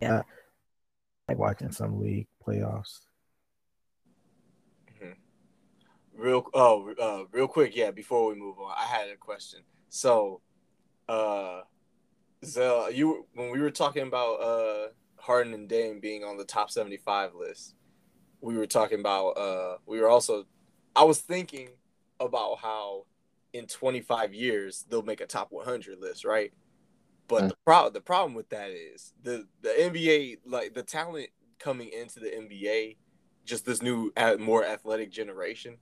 yeah, 0.00 0.22
like 1.28 1.38
watching 1.38 1.72
summer 1.72 1.96
league 1.96 2.28
playoffs. 2.46 3.00
real 6.14 6.44
oh 6.54 6.92
uh 7.00 7.24
real 7.32 7.48
quick 7.48 7.74
yeah 7.74 7.90
before 7.90 8.28
we 8.28 8.34
move 8.34 8.58
on 8.58 8.72
i 8.76 8.84
had 8.84 9.08
a 9.08 9.16
question 9.16 9.60
so 9.88 10.40
uh 11.08 11.60
Zell, 12.44 12.90
you 12.90 13.26
when 13.34 13.50
we 13.50 13.60
were 13.60 13.70
talking 13.70 14.06
about 14.06 14.34
uh 14.34 14.88
harden 15.16 15.54
and 15.54 15.68
dame 15.68 16.00
being 16.00 16.24
on 16.24 16.36
the 16.36 16.44
top 16.44 16.70
75 16.70 17.34
list 17.34 17.74
we 18.42 18.58
were 18.58 18.66
talking 18.66 19.00
about 19.00 19.28
uh 19.30 19.76
we 19.86 20.00
were 20.00 20.08
also 20.08 20.44
i 20.94 21.04
was 21.04 21.20
thinking 21.20 21.68
about 22.20 22.58
how 22.58 23.06
in 23.54 23.66
25 23.66 24.34
years 24.34 24.84
they'll 24.90 25.02
make 25.02 25.20
a 25.20 25.26
top 25.26 25.48
100 25.50 25.98
list 25.98 26.24
right 26.24 26.52
but 27.28 27.44
Mm. 27.44 27.48
the 27.50 27.56
problem 27.64 27.92
the 27.94 28.00
problem 28.00 28.34
with 28.34 28.48
that 28.50 28.70
is 28.70 29.14
the 29.22 29.46
the 29.62 29.70
nba 29.70 30.38
like 30.44 30.74
the 30.74 30.82
talent 30.82 31.28
coming 31.58 31.88
into 31.88 32.20
the 32.20 32.26
nba 32.28 32.96
just 33.44 33.64
this 33.64 33.80
new 33.82 34.12
more 34.38 34.64
athletic 34.64 35.10
generation 35.10 35.78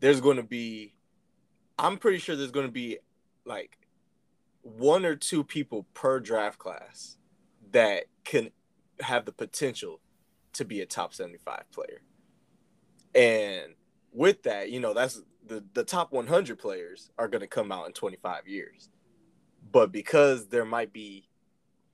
there's 0.00 0.20
going 0.20 0.36
to 0.36 0.42
be 0.42 0.94
i'm 1.78 1.98
pretty 1.98 2.18
sure 2.18 2.36
there's 2.36 2.50
going 2.50 2.66
to 2.66 2.72
be 2.72 2.98
like 3.44 3.76
one 4.62 5.04
or 5.04 5.16
two 5.16 5.44
people 5.44 5.86
per 5.92 6.20
draft 6.20 6.58
class 6.58 7.16
that 7.72 8.04
can 8.24 8.50
have 9.00 9.24
the 9.24 9.32
potential 9.32 10.00
to 10.54 10.64
be 10.64 10.80
a 10.80 10.86
top 10.86 11.14
75 11.14 11.64
player. 11.72 12.00
And 13.14 13.74
with 14.12 14.44
that 14.44 14.70
you 14.70 14.80
know 14.80 14.94
that's 14.94 15.20
the 15.46 15.64
the 15.74 15.84
top 15.84 16.12
100 16.12 16.58
players 16.58 17.10
are 17.18 17.28
going 17.28 17.40
to 17.40 17.46
come 17.46 17.70
out 17.70 17.86
in 17.86 17.92
25 17.92 18.48
years. 18.48 18.88
But 19.72 19.92
because 19.92 20.48
there 20.48 20.64
might 20.64 20.92
be 20.92 21.28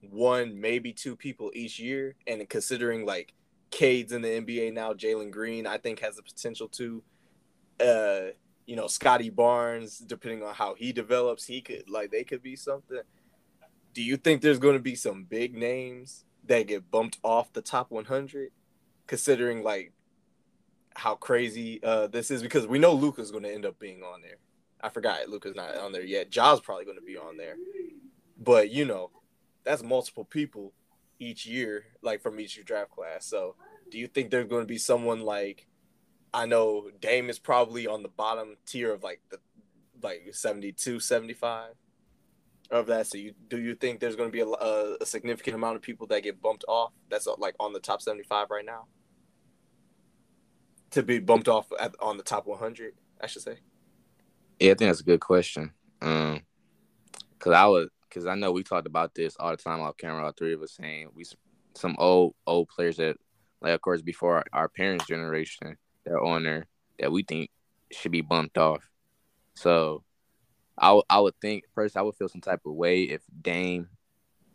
one 0.00 0.60
maybe 0.60 0.92
two 0.92 1.16
people 1.16 1.50
each 1.54 1.78
year 1.78 2.14
and 2.26 2.46
considering 2.48 3.04
like 3.04 3.34
Cade's 3.70 4.12
in 4.12 4.22
the 4.22 4.28
NBA 4.28 4.72
now, 4.72 4.92
Jalen 4.92 5.30
Green, 5.30 5.66
I 5.66 5.78
think 5.78 6.00
has 6.00 6.16
the 6.16 6.22
potential 6.22 6.68
to 6.68 7.02
uh 7.80 8.20
you 8.66 8.76
know 8.76 8.86
Scottie 8.86 9.30
Barnes 9.30 9.98
depending 9.98 10.42
on 10.42 10.54
how 10.54 10.74
he 10.74 10.92
develops 10.92 11.46
he 11.46 11.60
could 11.60 11.88
like 11.88 12.10
they 12.10 12.24
could 12.24 12.42
be 12.42 12.56
something. 12.56 13.00
Do 13.92 14.02
you 14.02 14.16
think 14.16 14.42
there's 14.42 14.58
going 14.58 14.76
to 14.76 14.82
be 14.82 14.94
some 14.94 15.24
big 15.24 15.56
names 15.56 16.24
that 16.50 16.66
get 16.66 16.90
bumped 16.90 17.16
off 17.22 17.52
the 17.52 17.62
top 17.62 17.92
100 17.92 18.50
considering 19.06 19.62
like 19.62 19.92
how 20.96 21.14
crazy 21.14 21.80
uh 21.84 22.08
this 22.08 22.28
is 22.28 22.42
because 22.42 22.66
we 22.66 22.76
know 22.76 22.92
Luka's 22.92 23.30
going 23.30 23.44
to 23.44 23.54
end 23.54 23.64
up 23.64 23.78
being 23.78 24.02
on 24.02 24.20
there. 24.20 24.38
I 24.80 24.88
forgot 24.88 25.28
Luka's 25.28 25.54
not 25.54 25.76
on 25.76 25.92
there 25.92 26.04
yet. 26.04 26.28
Ja's 26.28 26.60
probably 26.60 26.84
going 26.84 26.98
to 26.98 27.04
be 27.04 27.16
on 27.16 27.36
there, 27.36 27.54
but 28.36 28.68
you 28.68 28.84
know, 28.84 29.12
that's 29.62 29.84
multiple 29.84 30.24
people 30.24 30.72
each 31.20 31.46
year, 31.46 31.84
like 32.02 32.20
from 32.20 32.40
each 32.40 32.62
draft 32.64 32.90
class. 32.90 33.26
So, 33.26 33.54
do 33.88 33.98
you 33.98 34.08
think 34.08 34.30
there's 34.30 34.48
going 34.48 34.62
to 34.62 34.68
be 34.68 34.78
someone 34.78 35.20
like? 35.20 35.68
I 36.34 36.46
know 36.46 36.90
Dame 37.00 37.30
is 37.30 37.38
probably 37.38 37.86
on 37.86 38.02
the 38.02 38.08
bottom 38.08 38.56
tier 38.66 38.92
of 38.92 39.04
like 39.04 39.20
the 39.30 39.38
like 40.02 40.30
72, 40.32 40.98
75 40.98 41.74
of 42.70 42.86
that. 42.86 43.06
So 43.06 43.18
you 43.18 43.34
do 43.48 43.60
you 43.60 43.74
think 43.74 44.00
there's 44.00 44.16
going 44.16 44.30
to 44.30 44.32
be 44.32 44.40
a, 44.40 44.96
a, 45.00 45.06
significant 45.06 45.56
amount 45.56 45.76
of 45.76 45.82
people 45.82 46.06
that 46.08 46.22
get 46.22 46.40
bumped 46.40 46.64
off? 46.68 46.92
That's 47.08 47.26
uh, 47.26 47.34
like 47.38 47.54
on 47.60 47.72
the 47.72 47.80
top 47.80 48.02
75 48.02 48.50
right 48.50 48.64
now. 48.64 48.86
To 50.92 51.02
be 51.02 51.18
bumped 51.18 51.48
off 51.48 51.66
at, 51.78 51.94
on 52.00 52.16
the 52.16 52.22
top 52.22 52.46
100, 52.46 52.94
I 53.20 53.26
should 53.26 53.42
say. 53.42 53.58
Yeah, 54.58 54.72
I 54.72 54.74
think 54.74 54.88
that's 54.88 55.00
a 55.00 55.04
good 55.04 55.20
question. 55.20 55.72
Um, 56.02 56.42
cause 57.38 57.52
I 57.52 57.66
was, 57.66 57.88
cause 58.10 58.26
I 58.26 58.34
know 58.34 58.50
we 58.50 58.64
talked 58.64 58.86
about 58.86 59.14
this 59.14 59.36
all 59.38 59.50
the 59.50 59.56
time 59.56 59.80
off 59.80 59.96
camera. 59.96 60.24
All 60.24 60.32
three 60.32 60.52
of 60.52 60.62
us 60.62 60.72
saying 60.72 61.08
we 61.14 61.24
some 61.74 61.94
old 61.98 62.34
old 62.46 62.68
players 62.68 62.96
that, 62.96 63.16
like 63.60 63.74
of 63.74 63.80
course, 63.80 64.02
before 64.02 64.38
our, 64.38 64.44
our 64.52 64.68
parents' 64.68 65.06
generation, 65.06 65.76
they're 66.04 66.22
on 66.22 66.42
there 66.42 66.66
that 66.98 67.12
we 67.12 67.22
think 67.22 67.50
should 67.92 68.12
be 68.12 68.20
bumped 68.20 68.58
off. 68.58 68.82
So, 69.54 70.04
I, 70.80 71.00
I 71.10 71.20
would 71.20 71.34
think 71.40 71.64
first 71.74 71.96
I 71.96 72.02
would 72.02 72.14
feel 72.14 72.28
some 72.28 72.40
type 72.40 72.62
of 72.64 72.72
way 72.72 73.02
if 73.02 73.22
Dame 73.42 73.88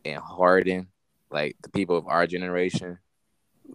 and 0.04 0.18
Harden, 0.18 0.88
like 1.30 1.56
the 1.62 1.70
people 1.70 1.98
of 1.98 2.08
our 2.08 2.26
generation, 2.26 2.98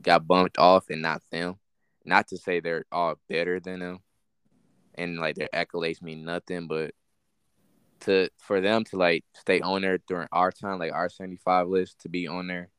got 0.03 0.26
bumped 0.26 0.59
off 0.59 0.90
and 0.90 1.01
not 1.01 1.22
them. 1.30 1.57
Not 2.05 2.28
to 2.28 2.38
say 2.38 2.61
they're 2.61 2.86
all 2.90 3.16
better 3.28 3.61
than 3.61 3.80
them, 3.80 3.98
and 4.94 5.18
like 5.18 5.36
their 5.36 5.51
accolades 5.55 6.03
mean 6.03 6.24
nothing, 6.24 6.66
but 6.66 6.92
to 8.01 8.30
for 8.38 8.61
them 8.61 8.84
to 8.84 8.96
like 8.96 9.24
stay 9.34 9.61
on 9.61 9.82
there 9.82 9.98
during 10.09 10.28
our 10.32 10.51
time, 10.51 10.78
like 10.78 10.92
our 10.92 11.09
seventy 11.09 11.36
five 11.36 11.68
list 11.68 12.01
to 12.01 12.09
be 12.09 12.26
on 12.26 12.46
there, 12.48 12.70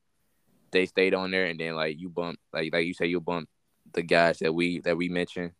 they 0.72 0.86
stayed 0.86 1.14
on 1.14 1.32
there, 1.32 1.46
and 1.46 1.60
then 1.60 1.76
like 1.76 2.00
you 2.00 2.10
bump, 2.10 2.40
like 2.52 2.74
like 2.74 2.86
you 2.86 2.94
say, 2.94 3.06
you 3.06 3.22
bump 3.22 3.48
the 3.94 4.02
guys 4.02 4.40
that 4.40 4.54
we 4.54 4.80
that 4.80 4.98
we 4.98 5.08
mentioned 5.08 5.52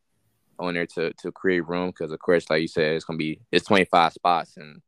on 0.60 0.74
there 0.74 0.86
to 0.86 1.14
to 1.14 1.32
create 1.32 1.68
room 1.68 1.88
because 1.90 2.12
of 2.12 2.20
course, 2.20 2.50
like 2.50 2.62
you 2.62 2.68
said, 2.68 2.94
it's 2.94 3.06
gonna 3.06 3.18
be 3.18 3.42
it's 3.52 3.66
twenty 3.66 3.86
five 3.86 4.14
spots 4.14 4.58
and 4.58 4.82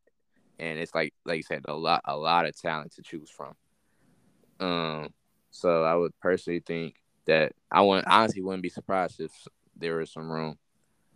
and 0.59 0.79
it's 0.79 0.93
like 0.93 1.13
like 1.25 1.37
you 1.37 1.43
said, 1.43 1.63
a 1.67 1.73
lot 1.73 2.01
a 2.05 2.15
lot 2.15 2.45
of 2.45 2.59
talent 2.59 2.93
to 2.93 3.01
choose 3.01 3.29
from. 3.29 3.53
Um, 4.59 5.09
so 5.51 5.83
I 5.83 5.95
would 5.95 6.17
personally 6.19 6.61
think 6.65 6.95
that 7.25 7.53
I 7.71 7.81
want 7.81 8.05
honestly 8.07 8.41
wouldn't 8.41 8.63
be 8.63 8.69
surprised 8.69 9.19
if 9.19 9.31
there 9.75 9.97
was 9.97 10.11
some 10.11 10.31
room. 10.31 10.57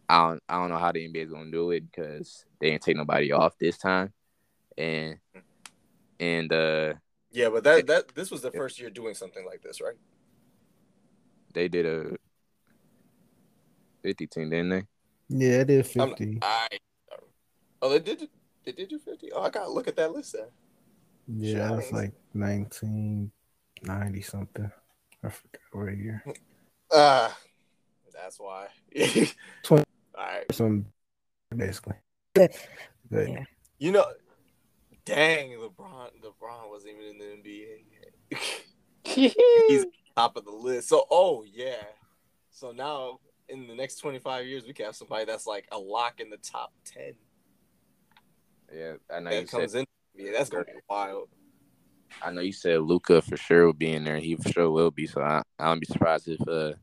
I 0.09 0.27
don't 0.27 0.43
I 0.49 0.55
don't 0.55 0.69
know 0.69 0.77
how 0.77 0.91
the 0.91 1.07
NBA 1.07 1.25
is 1.25 1.31
gonna 1.31 1.51
do 1.51 1.71
it 1.71 1.83
because 1.91 2.45
they 2.59 2.71
didn't 2.71 2.83
take 2.83 2.97
nobody 2.97 3.31
off 3.31 3.57
this 3.57 3.77
time, 3.77 4.13
and 4.77 5.17
and 6.19 6.51
uh 6.51 6.93
yeah, 7.31 7.49
but 7.49 7.63
that 7.65 7.87
that 7.87 8.15
this 8.15 8.31
was 8.31 8.41
the 8.41 8.51
first 8.51 8.79
year 8.79 8.89
doing 8.89 9.13
something 9.13 9.45
like 9.45 9.61
this, 9.61 9.81
right? 9.81 9.97
They 11.53 11.67
did 11.67 11.85
a 11.85 12.15
fifty 14.07 14.27
team, 14.27 14.49
didn't 14.49 14.69
they? 14.69 14.83
Yeah, 15.29 15.61
it 15.61 15.69
is 15.69 15.87
fifty. 15.87 16.39
I, 16.41 16.67
oh, 17.81 17.89
they 17.89 17.99
did. 17.99 18.29
They 18.63 18.71
did 18.71 18.89
do 18.89 18.99
fifty. 18.99 19.31
Oh, 19.33 19.41
I 19.41 19.49
gotta 19.49 19.69
look 19.69 19.87
at 19.87 19.97
that 19.97 20.13
list 20.13 20.33
there. 20.33 20.47
Yeah, 21.27 21.77
it's 21.77 21.91
like 21.91 22.13
nineteen 22.33 23.31
ninety 23.83 24.21
something. 24.21 24.71
I 25.23 25.29
forgot 25.29 25.61
what 25.71 25.97
year. 25.97 26.23
Uh 26.89 27.29
that's 28.13 28.39
why. 28.39 28.67
20, 28.95 29.31
All 30.17 30.25
right. 30.25 30.45
Some 30.51 30.85
basically. 31.55 31.95
Good. 32.33 32.51
Good. 33.11 33.29
Yeah. 33.29 33.43
You 33.77 33.91
know, 33.91 34.05
dang, 35.05 35.49
LeBron. 35.51 36.09
LeBron 36.23 36.69
wasn't 36.69 36.93
even 36.93 37.05
in 37.11 37.17
the 37.19 37.49
NBA 37.49 37.83
yet. 38.31 38.39
He's 39.67 39.85
top 40.15 40.35
of 40.37 40.45
the 40.45 40.51
list. 40.51 40.89
So, 40.89 41.05
oh 41.11 41.43
yeah. 41.43 41.83
So 42.49 42.71
now 42.71 43.19
in 43.49 43.67
the 43.67 43.75
next 43.75 43.97
twenty 43.97 44.19
five 44.19 44.45
years, 44.45 44.65
we 44.65 44.73
can 44.73 44.85
have 44.85 44.95
somebody 44.95 45.25
that's 45.25 45.47
like 45.47 45.67
a 45.71 45.77
lock 45.77 46.19
in 46.19 46.29
the 46.29 46.37
top 46.37 46.73
ten. 46.85 47.13
Yeah, 48.73 48.93
I 49.11 49.19
know. 49.19 49.29
That 49.31 49.41
you 49.41 49.47
comes 49.47 49.71
said, 49.71 49.87
in. 50.15 50.25
Yeah, 50.25 50.31
that's 50.33 50.49
gonna 50.49 50.65
be 50.65 50.71
wild. 50.89 51.29
I 52.21 52.31
know 52.31 52.41
you 52.41 52.53
said 52.53 52.81
Luka 52.81 53.21
for 53.21 53.37
sure 53.37 53.65
will 53.65 53.73
be 53.73 53.91
in 53.91 54.03
there. 54.03 54.17
He 54.17 54.35
for 54.35 54.49
sure 54.49 54.71
will 54.71 54.91
be. 54.91 55.07
So 55.07 55.21
I 55.21 55.41
I 55.59 55.69
wouldn't 55.69 55.87
be 55.87 55.93
surprised 55.93 56.27
if 56.27 56.47
uh 56.47 56.73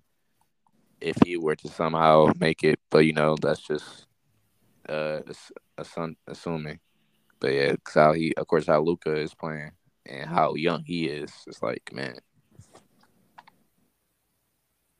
if 1.01 1.17
he 1.25 1.37
were 1.37 1.57
to 1.57 1.69
somehow 1.69 2.31
make 2.39 2.65
it. 2.65 2.79
But 2.91 2.99
you 3.01 3.13
know 3.13 3.37
that's 3.41 3.61
just 3.61 4.07
uh 4.89 5.21
assume, 5.77 6.17
assuming. 6.27 6.81
But 7.41 7.53
yeah, 7.53 7.75
cause 7.85 7.95
how 7.95 8.13
he 8.13 8.35
of 8.37 8.47
course 8.47 8.67
how 8.67 8.81
Luka 8.81 9.15
is 9.17 9.35
playing 9.35 9.73
and 10.07 10.29
how 10.29 10.55
young 10.55 10.85
he 10.85 11.07
is. 11.07 11.33
It's 11.47 11.63
like 11.63 11.91
man. 11.93 12.19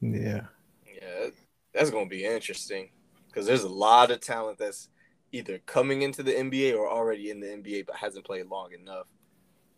Yeah. 0.01 0.47
Yeah, 0.87 1.31
that's 1.75 1.91
gonna 1.91 2.07
be 2.07 2.25
interesting 2.25 2.91
because 3.27 3.47
there's 3.47 3.65
a 3.65 3.69
lot 3.69 4.11
of 4.11 4.21
talent 4.21 4.59
that's 4.59 4.89
either 5.33 5.59
coming 5.67 6.03
into 6.03 6.23
the 6.23 6.33
NBA 6.33 6.77
or 6.77 6.89
already 6.89 7.31
in 7.31 7.41
the 7.41 7.49
NBA 7.49 7.87
but 7.87 7.97
hasn't 7.97 8.25
played 8.25 8.47
long 8.47 8.73
enough. 8.73 9.09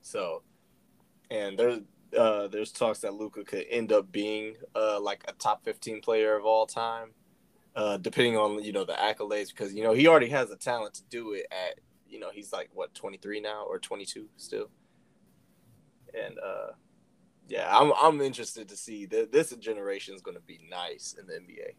So, 0.02 0.42
and 1.30 1.58
there's 1.58 1.80
uh, 2.16 2.48
there's 2.48 2.70
talks 2.70 3.00
that 3.00 3.14
Luka 3.14 3.44
could 3.44 3.64
end 3.70 3.92
up 3.92 4.12
being 4.12 4.54
uh, 4.74 5.00
like 5.00 5.24
a 5.26 5.32
top 5.32 5.64
15 5.64 6.00
player 6.02 6.36
of 6.36 6.44
all 6.44 6.66
time, 6.66 7.08
uh, 7.74 7.96
depending 7.96 8.36
on 8.36 8.62
you 8.62 8.72
know 8.72 8.84
the 8.84 8.92
accolades 8.92 9.48
because 9.48 9.74
you 9.74 9.82
know 9.82 9.92
he 9.92 10.06
already 10.06 10.28
has 10.28 10.50
the 10.50 10.56
talent 10.56 10.94
to 10.94 11.02
do 11.10 11.32
it 11.32 11.46
at 11.50 11.80
you 12.08 12.20
know 12.20 12.30
he's 12.30 12.52
like 12.52 12.68
what 12.74 12.94
23 12.94 13.40
now 13.40 13.64
or 13.64 13.78
22 13.78 14.28
still, 14.36 14.68
and 16.14 16.38
uh, 16.38 16.72
yeah, 17.48 17.66
I'm 17.76 17.92
I'm 18.00 18.20
interested 18.20 18.68
to 18.68 18.76
see 18.76 19.06
that 19.06 19.32
this 19.32 19.50
generation 19.56 20.14
is 20.14 20.20
going 20.20 20.36
to 20.36 20.42
be 20.42 20.60
nice 20.70 21.16
in 21.18 21.26
the 21.26 21.34
NBA. 21.34 21.74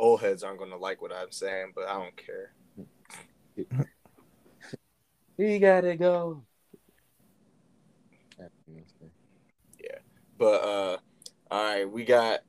Old 0.00 0.20
heads 0.22 0.42
aren't 0.42 0.58
going 0.58 0.70
to 0.70 0.76
like 0.76 1.02
what 1.02 1.12
I'm 1.12 1.30
saying, 1.30 1.72
but 1.74 1.86
I 1.86 1.92
don't 1.92 2.16
care. 2.16 2.54
He 5.40 5.58
gotta 5.58 5.96
go. 5.96 6.42
Yeah. 8.38 9.98
But 10.36 10.62
uh 10.62 10.96
all 11.50 11.64
right, 11.64 11.90
we 11.90 12.04
got 12.04 12.40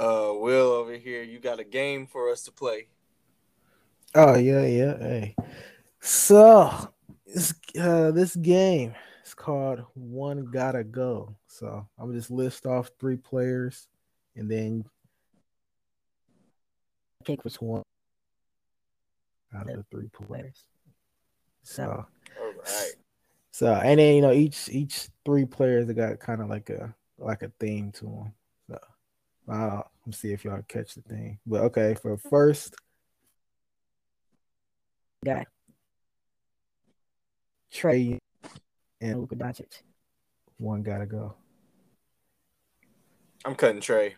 uh 0.00 0.32
Will 0.34 0.72
over 0.72 0.94
here. 0.94 1.22
You 1.22 1.38
got 1.38 1.60
a 1.60 1.64
game 1.64 2.08
for 2.08 2.32
us 2.32 2.42
to 2.42 2.52
play. 2.52 2.88
Oh 4.16 4.36
yeah, 4.36 4.66
yeah. 4.66 4.98
Hey. 4.98 5.36
So 6.00 6.92
this 7.24 7.54
uh 7.80 8.10
this 8.10 8.34
game 8.34 8.96
is 9.24 9.32
called 9.32 9.84
One 9.94 10.46
Gotta 10.46 10.82
Go. 10.82 11.36
So 11.46 11.86
I'm 11.96 12.06
gonna 12.06 12.18
just 12.18 12.32
list 12.32 12.66
off 12.66 12.90
three 12.98 13.16
players 13.16 13.86
and 14.34 14.50
then 14.50 14.84
Pick 17.24 17.44
was 17.44 17.56
one 17.56 17.82
out 19.54 19.68
of 19.68 19.76
the 19.76 19.84
three 19.90 20.08
players. 20.08 20.28
players. 20.28 20.64
So 21.62 22.06
All 22.40 22.52
right. 22.66 22.92
So 23.52 23.72
and 23.72 24.00
then 24.00 24.16
you 24.16 24.22
know 24.22 24.32
each 24.32 24.68
each 24.70 25.08
three 25.24 25.44
players 25.44 25.86
they 25.86 25.94
got 25.94 26.18
kind 26.18 26.42
of 26.42 26.48
like 26.48 26.70
a 26.70 26.94
like 27.18 27.42
a 27.42 27.52
theme 27.60 27.92
to 27.92 28.04
them. 28.04 28.32
So 28.68 28.78
I'll 29.48 29.90
let's 30.06 30.18
see 30.18 30.32
if 30.32 30.44
y'all 30.44 30.62
catch 30.68 30.94
the 30.94 31.02
thing. 31.02 31.38
But 31.46 31.62
okay, 31.62 31.94
for 31.94 32.16
first 32.16 32.74
guy. 35.24 35.46
Trae 37.72 38.18
and 39.00 39.20
Luka 39.20 39.34
Doncic. 39.34 39.82
one 40.58 40.82
gotta 40.82 41.06
go. 41.06 41.34
I'm 43.44 43.54
cutting 43.54 43.80
Trae. 43.80 44.14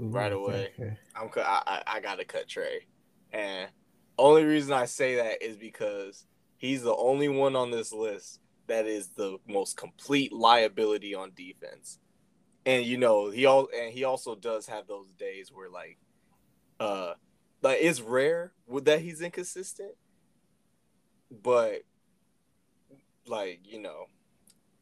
Ooh, 0.00 0.08
Right 0.08 0.32
away. 0.32 0.70
I'm 1.14 1.30
I, 1.36 1.82
I 1.86 2.00
gotta 2.00 2.24
cut 2.24 2.48
Trae, 2.48 2.80
and 3.32 3.70
only 4.18 4.44
reason 4.44 4.72
I 4.72 4.86
say 4.86 5.16
that 5.16 5.42
is 5.42 5.56
because 5.56 6.26
he's 6.56 6.82
the 6.82 6.94
only 6.94 7.28
one 7.28 7.56
on 7.56 7.70
this 7.70 7.92
list 7.92 8.40
that 8.66 8.86
is 8.86 9.08
the 9.08 9.38
most 9.46 9.76
complete 9.76 10.32
liability 10.32 11.14
on 11.14 11.32
defense. 11.34 11.98
And 12.66 12.84
you 12.84 12.96
know 12.96 13.30
he 13.30 13.46
all 13.46 13.68
and 13.76 13.92
he 13.92 14.04
also 14.04 14.34
does 14.34 14.66
have 14.66 14.86
those 14.86 15.12
days 15.18 15.50
where 15.52 15.68
like, 15.68 15.98
uh, 16.80 17.14
like 17.62 17.78
it's 17.80 18.00
rare 18.00 18.52
that 18.82 19.00
he's 19.00 19.20
inconsistent, 19.20 19.92
but 21.30 21.82
like 23.26 23.60
you 23.64 23.80
know, 23.80 24.06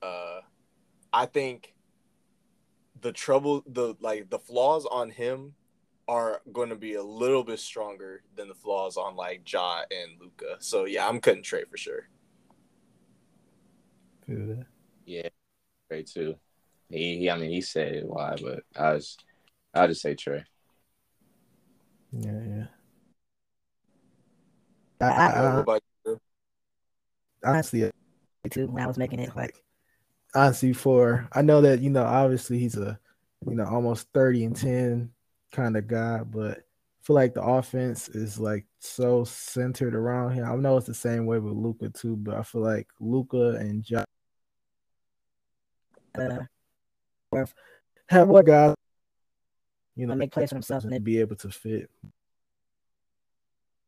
uh, 0.01 0.41
I 1.13 1.27
think 1.27 1.75
the 3.03 3.13
trouble 3.13 3.63
the 3.67 3.95
like 4.01 4.31
the 4.31 4.39
flaws 4.39 4.87
on 4.87 5.11
him 5.11 5.55
are 6.09 6.41
going 6.53 6.69
to 6.69 6.77
be 6.77 6.95
a 6.95 7.03
little 7.03 7.45
bit 7.45 7.59
stronger 7.59 8.23
than 8.35 8.49
the 8.49 8.55
flaws 8.55 8.97
on 8.97 9.15
like 9.17 9.51
Ja 9.51 9.83
and 9.91 10.21
Luka. 10.21 10.57
So 10.61 10.85
yeah, 10.85 11.07
I'm 11.07 11.21
cutting 11.21 11.43
Trae 11.43 11.69
for 11.69 11.77
sure. 11.77 12.09
Feel. 14.27 14.65
Yeah, 15.05 15.29
great 15.89 16.07
too. 16.07 16.37
He, 16.91 17.19
he 17.19 17.31
I 17.31 17.37
mean, 17.37 17.51
he 17.51 17.61
said 17.61 18.05
why, 18.05 18.37
but 18.43 18.63
I 18.77 18.95
was, 18.95 19.17
I'll 19.75 19.89
just 19.89 20.03
say 20.03 20.15
Trae. 20.15 20.45
Yeah, 22.13 22.41
yeah. 22.47 22.67
I, 25.01 25.07
I, 25.07 25.27
I, 25.27 25.63
What 25.63 25.83
I, 26.07 26.15
honestly, 27.45 27.91
too 28.51 28.67
when 28.67 28.83
I 28.83 28.87
was 28.87 28.99
making 28.99 29.19
it 29.19 29.35
like 29.35 29.63
honestly, 30.35 30.73
for 30.73 31.29
I 31.33 31.43
know 31.43 31.61
that 31.63 31.81
you 31.81 31.91
know, 31.91 32.05
obviously 32.05 32.59
he's 32.59 32.77
a 32.77 32.99
you 33.47 33.55
know 33.55 33.67
almost 33.67 34.09
thirty 34.13 34.45
and 34.45 34.57
ten 34.57 35.11
kind 35.53 35.77
of 35.77 35.87
guy, 35.87 36.21
but 36.25 36.59
I 36.59 37.05
feel 37.05 37.15
like 37.15 37.35
the 37.35 37.43
offense 37.43 38.09
is 38.09 38.39
like 38.39 38.65
so 38.81 39.25
centered 39.25 39.95
around 39.95 40.33
him. 40.33 40.45
I 40.45 40.55
know 40.57 40.77
it's 40.77 40.87
the 40.87 40.95
same 40.95 41.27
way 41.27 41.39
with 41.39 41.55
Luka 41.55 41.91
too, 41.91 42.17
but 42.17 42.37
I 42.37 42.43
feel 42.43 42.63
like 42.63 42.89
Luka 43.01 43.57
and 43.59 43.83
John 43.83 44.05
uh, 46.19 47.45
have 48.09 48.29
more 48.29 48.43
guys, 48.43 48.75
you 49.97 50.07
know, 50.07 50.15
make 50.15 50.31
plays 50.31 50.51
for 50.51 50.57
themselves 50.57 50.85
and 50.85 51.05
be 51.05 51.19
able 51.21 51.37
to 51.37 51.51
fit, 51.51 51.91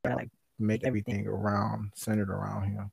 like 0.05 0.31
make 0.59 0.85
everything 0.85 1.27
around 1.27 1.91
centered 1.95 2.31
around 2.31 2.65
him. 2.65 2.91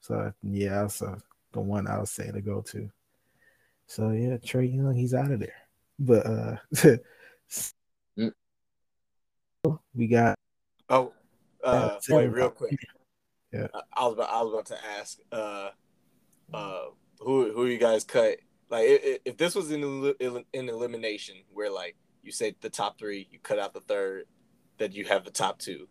So 0.00 0.32
yeah, 0.42 0.88
uh, 1.02 1.16
the 1.52 1.60
one 1.60 1.86
I 1.86 1.98
would 1.98 2.08
say 2.08 2.30
to 2.30 2.40
go 2.40 2.62
to. 2.62 2.90
So 3.86 4.10
yeah, 4.10 4.36
Trae 4.36 4.74
Young, 4.74 4.94
he's 4.94 5.14
out 5.14 5.30
of 5.30 5.40
there. 5.40 5.54
But 5.98 6.26
uh 6.26 6.56
Mm. 8.18 8.32
we 9.94 10.06
got 10.06 10.38
Oh, 10.88 11.12
uh, 11.62 11.66
Uh, 11.66 11.98
wait, 12.10 12.26
real 12.28 12.50
quick. 12.50 12.78
Yeah. 13.52 13.68
I, 13.74 13.80
I 13.92 14.04
was 14.04 14.14
about, 14.14 14.30
I 14.30 14.42
was 14.42 14.52
about 14.52 14.66
to 14.66 14.86
ask, 14.98 15.18
uh, 15.32 15.70
uh, 16.52 16.84
who 17.20 17.52
who 17.52 17.66
you 17.66 17.78
guys 17.78 18.04
cut? 18.04 18.38
Like, 18.70 18.86
if, 18.86 19.18
if 19.24 19.36
this 19.36 19.54
was 19.54 19.70
in 19.70 19.82
el- 19.82 20.44
in 20.52 20.68
elimination, 20.68 21.36
where 21.52 21.70
like 21.70 21.96
you 22.22 22.32
say 22.32 22.54
the 22.60 22.70
top 22.70 22.98
three, 22.98 23.28
you 23.30 23.38
cut 23.38 23.58
out 23.58 23.74
the 23.74 23.80
third, 23.80 24.24
that 24.78 24.94
you 24.94 25.04
have 25.06 25.24
the 25.24 25.30
top 25.30 25.58
two. 25.58 25.88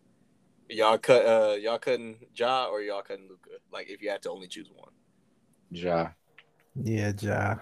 Y'all 0.69 0.97
cut, 0.97 1.25
uh, 1.25 1.55
y'all 1.55 1.79
cutting 1.79 2.17
Ja 2.35 2.65
or 2.65 2.81
y'all 2.81 3.01
cutting 3.01 3.27
Luka? 3.29 3.49
Like, 3.71 3.89
if 3.89 4.01
you 4.01 4.09
had 4.09 4.21
to 4.23 4.31
only 4.31 4.47
choose 4.47 4.69
one. 4.73 4.91
Ja. 5.71 6.11
yeah, 6.75 7.11
Ja. 7.21 7.55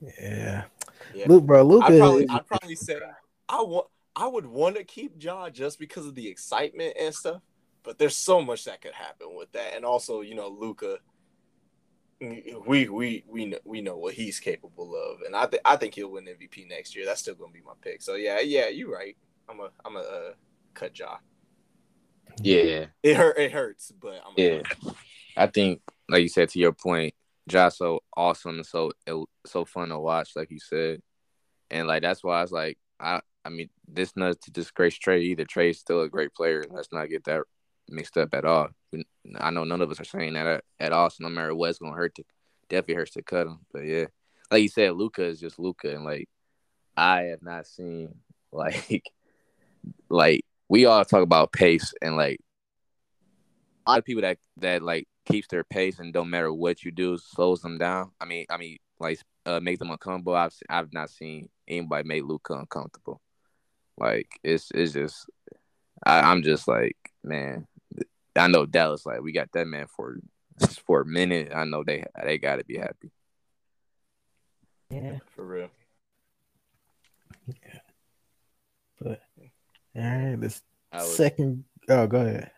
Yeah. 0.00 0.64
Yeah. 1.14 1.28
Luke, 1.28 1.44
bro, 1.44 1.62
Luka 1.62 1.86
I'd 1.86 1.98
probably, 1.98 2.24
is- 2.24 2.30
I'd 2.30 2.46
probably 2.46 2.74
say 2.74 3.00
I 3.48 3.62
want, 3.62 3.86
I 4.16 4.26
would 4.26 4.46
want 4.46 4.76
to 4.76 4.84
keep 4.84 5.22
Ja 5.22 5.48
just 5.50 5.78
because 5.78 6.06
of 6.06 6.14
the 6.14 6.28
excitement 6.28 6.94
and 6.98 7.14
stuff. 7.14 7.42
But 7.82 7.98
there's 7.98 8.16
so 8.16 8.40
much 8.40 8.64
that 8.64 8.80
could 8.80 8.94
happen 8.94 9.34
with 9.34 9.52
that, 9.52 9.74
and 9.76 9.84
also, 9.84 10.22
you 10.22 10.34
know, 10.34 10.48
Luka. 10.48 10.98
We 12.66 12.88
we 12.88 13.24
we 13.28 13.44
know 13.44 13.58
we 13.64 13.82
know 13.82 13.98
what 13.98 14.14
he's 14.14 14.40
capable 14.40 14.94
of, 14.96 15.20
and 15.26 15.36
I 15.36 15.44
think 15.46 15.60
I 15.64 15.76
think 15.76 15.94
he'll 15.94 16.10
win 16.12 16.24
MVP 16.24 16.66
next 16.66 16.96
year. 16.96 17.04
That's 17.04 17.20
still 17.20 17.34
gonna 17.34 17.52
be 17.52 17.60
my 17.60 17.72
pick. 17.82 18.00
So 18.00 18.14
yeah, 18.14 18.40
yeah, 18.40 18.68
you're 18.68 18.90
right. 18.90 19.14
I'm 19.48 19.60
a 19.60 19.68
I'm 19.84 19.96
a 19.96 20.00
uh, 20.00 20.32
cut 20.72 20.98
Ja. 20.98 21.16
Yeah. 22.40 22.86
It 23.02 23.16
hurt. 23.16 23.38
It 23.38 23.52
hurts, 23.52 23.92
but 24.00 24.22
I'm 24.24 24.32
Yeah. 24.36 24.62
I 25.36 25.46
think, 25.46 25.82
like 26.08 26.22
you 26.22 26.28
said, 26.28 26.48
to 26.50 26.58
your 26.58 26.72
point, 26.72 27.14
Josh 27.48 27.76
so 27.76 28.00
awesome 28.16 28.56
and 28.56 28.66
so 28.66 28.92
so 29.46 29.64
fun 29.64 29.90
to 29.90 29.98
watch, 29.98 30.30
like 30.36 30.50
you 30.50 30.60
said, 30.60 31.00
and 31.70 31.86
like 31.86 32.02
that's 32.02 32.24
why 32.24 32.38
I 32.38 32.42
was 32.42 32.52
like, 32.52 32.78
I 32.98 33.20
I 33.44 33.50
mean, 33.50 33.68
this 33.86 34.16
not 34.16 34.40
to 34.42 34.50
disgrace 34.50 34.98
Trae 34.98 35.20
either. 35.20 35.44
Trae's 35.44 35.78
still 35.78 36.00
a 36.00 36.08
great 36.08 36.34
player. 36.34 36.64
Let's 36.70 36.92
not 36.92 37.10
get 37.10 37.24
that 37.24 37.42
mixed 37.88 38.16
up 38.16 38.34
at 38.34 38.44
all. 38.44 38.68
I 39.38 39.50
know 39.50 39.64
none 39.64 39.82
of 39.82 39.90
us 39.90 40.00
are 40.00 40.04
saying 40.04 40.34
that 40.34 40.46
at, 40.46 40.64
at 40.80 40.92
all. 40.92 41.10
So 41.10 41.24
no 41.24 41.28
matter 41.28 41.54
what's 41.54 41.78
gonna 41.78 41.94
hurt 41.94 42.14
to 42.16 42.24
definitely 42.68 42.94
hurts 42.94 43.12
to 43.12 43.22
cut 43.22 43.46
him. 43.46 43.60
But 43.72 43.84
yeah, 43.84 44.06
like 44.50 44.62
you 44.62 44.68
said, 44.68 44.94
Luka 44.94 45.24
is 45.24 45.40
just 45.40 45.58
Luka, 45.58 45.94
and 45.94 46.04
like 46.04 46.28
I 46.96 47.22
have 47.24 47.42
not 47.42 47.66
seen 47.66 48.14
like 48.52 49.04
like 50.08 50.44
we 50.68 50.86
all 50.86 51.04
talk 51.04 51.22
about 51.22 51.52
pace 51.52 51.92
and 52.00 52.16
like 52.16 52.40
a 53.86 53.90
lot 53.90 53.98
of 53.98 54.04
people 54.04 54.22
that 54.22 54.38
that 54.58 54.82
like 54.82 55.06
keeps 55.24 55.48
their 55.48 55.64
pace 55.64 55.98
and 55.98 56.12
don't 56.12 56.30
matter 56.30 56.52
what 56.52 56.84
you 56.84 56.90
do 56.90 57.18
slows 57.18 57.60
them 57.62 57.78
down. 57.78 58.12
I 58.20 58.24
mean, 58.24 58.46
I 58.50 58.56
mean, 58.56 58.78
like 58.98 59.20
uh, 59.46 59.60
make 59.60 59.78
them 59.78 59.90
uncomfortable. 59.90 60.34
I've 60.34 60.54
I've 60.68 60.92
not 60.92 61.10
seen 61.10 61.48
anybody 61.68 62.06
make 62.06 62.24
Luka 62.24 62.54
uncomfortable. 62.54 63.20
Like 63.98 64.28
it's 64.42 64.70
it's 64.74 64.92
just 64.92 65.28
I, 66.04 66.20
I'm 66.20 66.42
just 66.42 66.68
like 66.68 66.96
man. 67.22 67.66
I 68.36 68.48
know 68.48 68.66
Dallas 68.66 69.06
like 69.06 69.22
we 69.22 69.32
got 69.32 69.50
that 69.52 69.66
man 69.66 69.86
for 69.86 70.18
for 70.86 71.02
a 71.02 71.06
minute. 71.06 71.52
I 71.54 71.64
know 71.64 71.84
they 71.84 72.04
they 72.22 72.38
got 72.38 72.56
to 72.56 72.64
be 72.64 72.78
happy. 72.78 73.10
yeah. 74.90 75.18
for 75.34 75.44
real. 75.44 75.70
Yeah, 77.46 77.80
but 79.00 79.20
all 79.96 80.02
right, 80.02 80.40
this 80.40 80.62
I 80.92 80.96
was, 80.98 81.16
second 81.16 81.64
oh 81.88 82.06
go 82.06 82.20
ahead. 82.20 82.50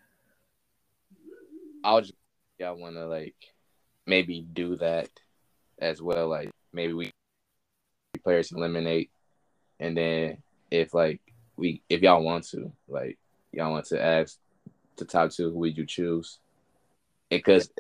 I 1.83 1.95
was 1.95 2.09
just 2.09 2.19
y'all 2.59 2.77
want 2.77 2.97
to 2.97 3.07
like 3.07 3.37
maybe 4.07 4.47
do 4.53 4.77
that 4.77 5.09
as 5.79 6.01
well. 6.01 6.29
Like 6.29 6.51
maybe 6.73 6.93
we 6.93 7.11
players 8.25 8.53
eliminate, 8.53 9.11
and 9.79 9.97
then 9.97 10.39
if 10.71 10.95
like 10.95 11.21
we 11.57 11.83
if 11.89 12.03
y'all 12.03 12.23
want 12.23 12.45
to 12.49 12.73
like 12.89 13.19
y'all 13.53 13.73
want 13.73 13.87
to 13.87 14.03
ask 14.03 14.39
the 14.97 15.05
top 15.05 15.31
two, 15.31 15.51
who 15.51 15.59
would 15.59 15.77
you 15.77 15.87
choose? 15.87 16.39
Because 17.31 17.71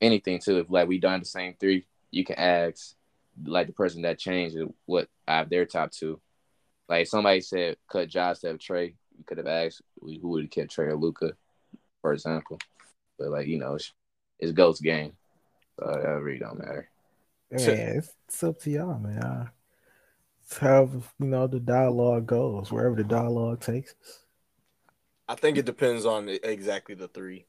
anything 0.00 0.38
too, 0.38 0.58
if 0.58 0.70
like 0.70 0.88
we 0.88 0.98
done 0.98 1.20
the 1.20 1.26
same 1.26 1.54
three, 1.58 1.86
you 2.10 2.24
can 2.24 2.36
ask 2.38 2.94
like 3.44 3.66
the 3.66 3.72
person 3.72 4.02
that 4.02 4.18
changed 4.18 4.56
what 4.86 5.08
I 5.28 5.38
have 5.38 5.50
their 5.50 5.66
top 5.66 5.90
two. 5.90 6.20
Like 6.88 7.02
if 7.02 7.08
somebody 7.08 7.40
said 7.40 7.76
cut 7.90 8.08
Josh 8.08 8.38
to 8.40 8.48
have 8.48 8.58
Trae, 8.58 8.94
you 9.16 9.24
could 9.24 9.38
have 9.38 9.46
asked 9.46 9.82
who 10.00 10.28
would 10.28 10.44
have 10.44 10.50
kept 10.50 10.74
Trae 10.74 10.88
or 10.88 10.96
Luka, 10.96 11.32
for 12.00 12.12
example. 12.12 12.58
But 13.18 13.30
like 13.30 13.46
you 13.46 13.58
know, 13.58 13.74
it's, 13.74 13.92
it's 14.38 14.52
Ghost 14.52 14.82
game, 14.82 15.12
so 15.78 15.86
that 15.86 16.08
really 16.22 16.38
don't 16.38 16.58
matter. 16.58 16.90
Man, 17.50 17.96
it's, 17.98 18.12
it's 18.26 18.42
up 18.42 18.58
to 18.60 18.70
y'all, 18.70 18.98
man. 18.98 19.22
Uh, 19.22 19.46
It's 20.42 20.58
how 20.58 20.88
you 21.18 21.26
know 21.26 21.46
the 21.46 21.60
dialogue 21.60 22.26
goes, 22.26 22.70
wherever 22.70 22.94
the 22.96 23.04
dialogue 23.04 23.60
takes 23.60 23.94
us. 24.02 24.20
I 25.28 25.34
think 25.34 25.58
it 25.58 25.64
depends 25.64 26.04
on 26.06 26.28
exactly 26.28 26.94
the 26.94 27.08
three. 27.08 27.46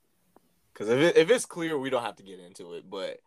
Because 0.74 0.90
if 0.90 1.00
it, 1.00 1.18
if 1.18 1.30
it's 1.30 1.46
clear, 1.46 1.78
we 1.78 1.90
don't 1.90 2.04
have 2.04 2.16
to 2.18 2.24
get 2.24 2.40
into 2.40 2.74
it. 2.74 2.90
But 2.90 3.20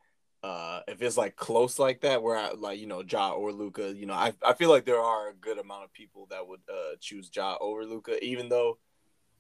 uh, 0.43 0.81
if 0.89 1.03
it's 1.03 1.17
like 1.17 1.37
close 1.37 1.79
like 1.79 2.01
that, 2.03 2.23
where 2.23 2.37
I 2.37 2.53
like 2.53 2.79
you 2.79 2.87
know 2.87 3.03
Ja 3.09 3.31
or 3.33 3.53
Luka, 3.53 3.93
you 3.95 4.07
know, 4.07 4.15
I 4.15 4.33
I 4.45 4.55
feel 4.55 4.71
like 4.71 4.85
there 4.85 5.01
are 5.01 5.29
a 5.29 5.35
good 5.35 5.59
amount 5.59 5.85
of 5.85 5.93
people 5.93 6.27
that 6.31 6.47
would 6.47 6.61
uh, 6.69 6.97
choose 7.01 7.31
Ja 7.35 7.57
over 7.61 7.85
Luka, 7.85 8.23
even 8.25 8.49
though 8.49 8.79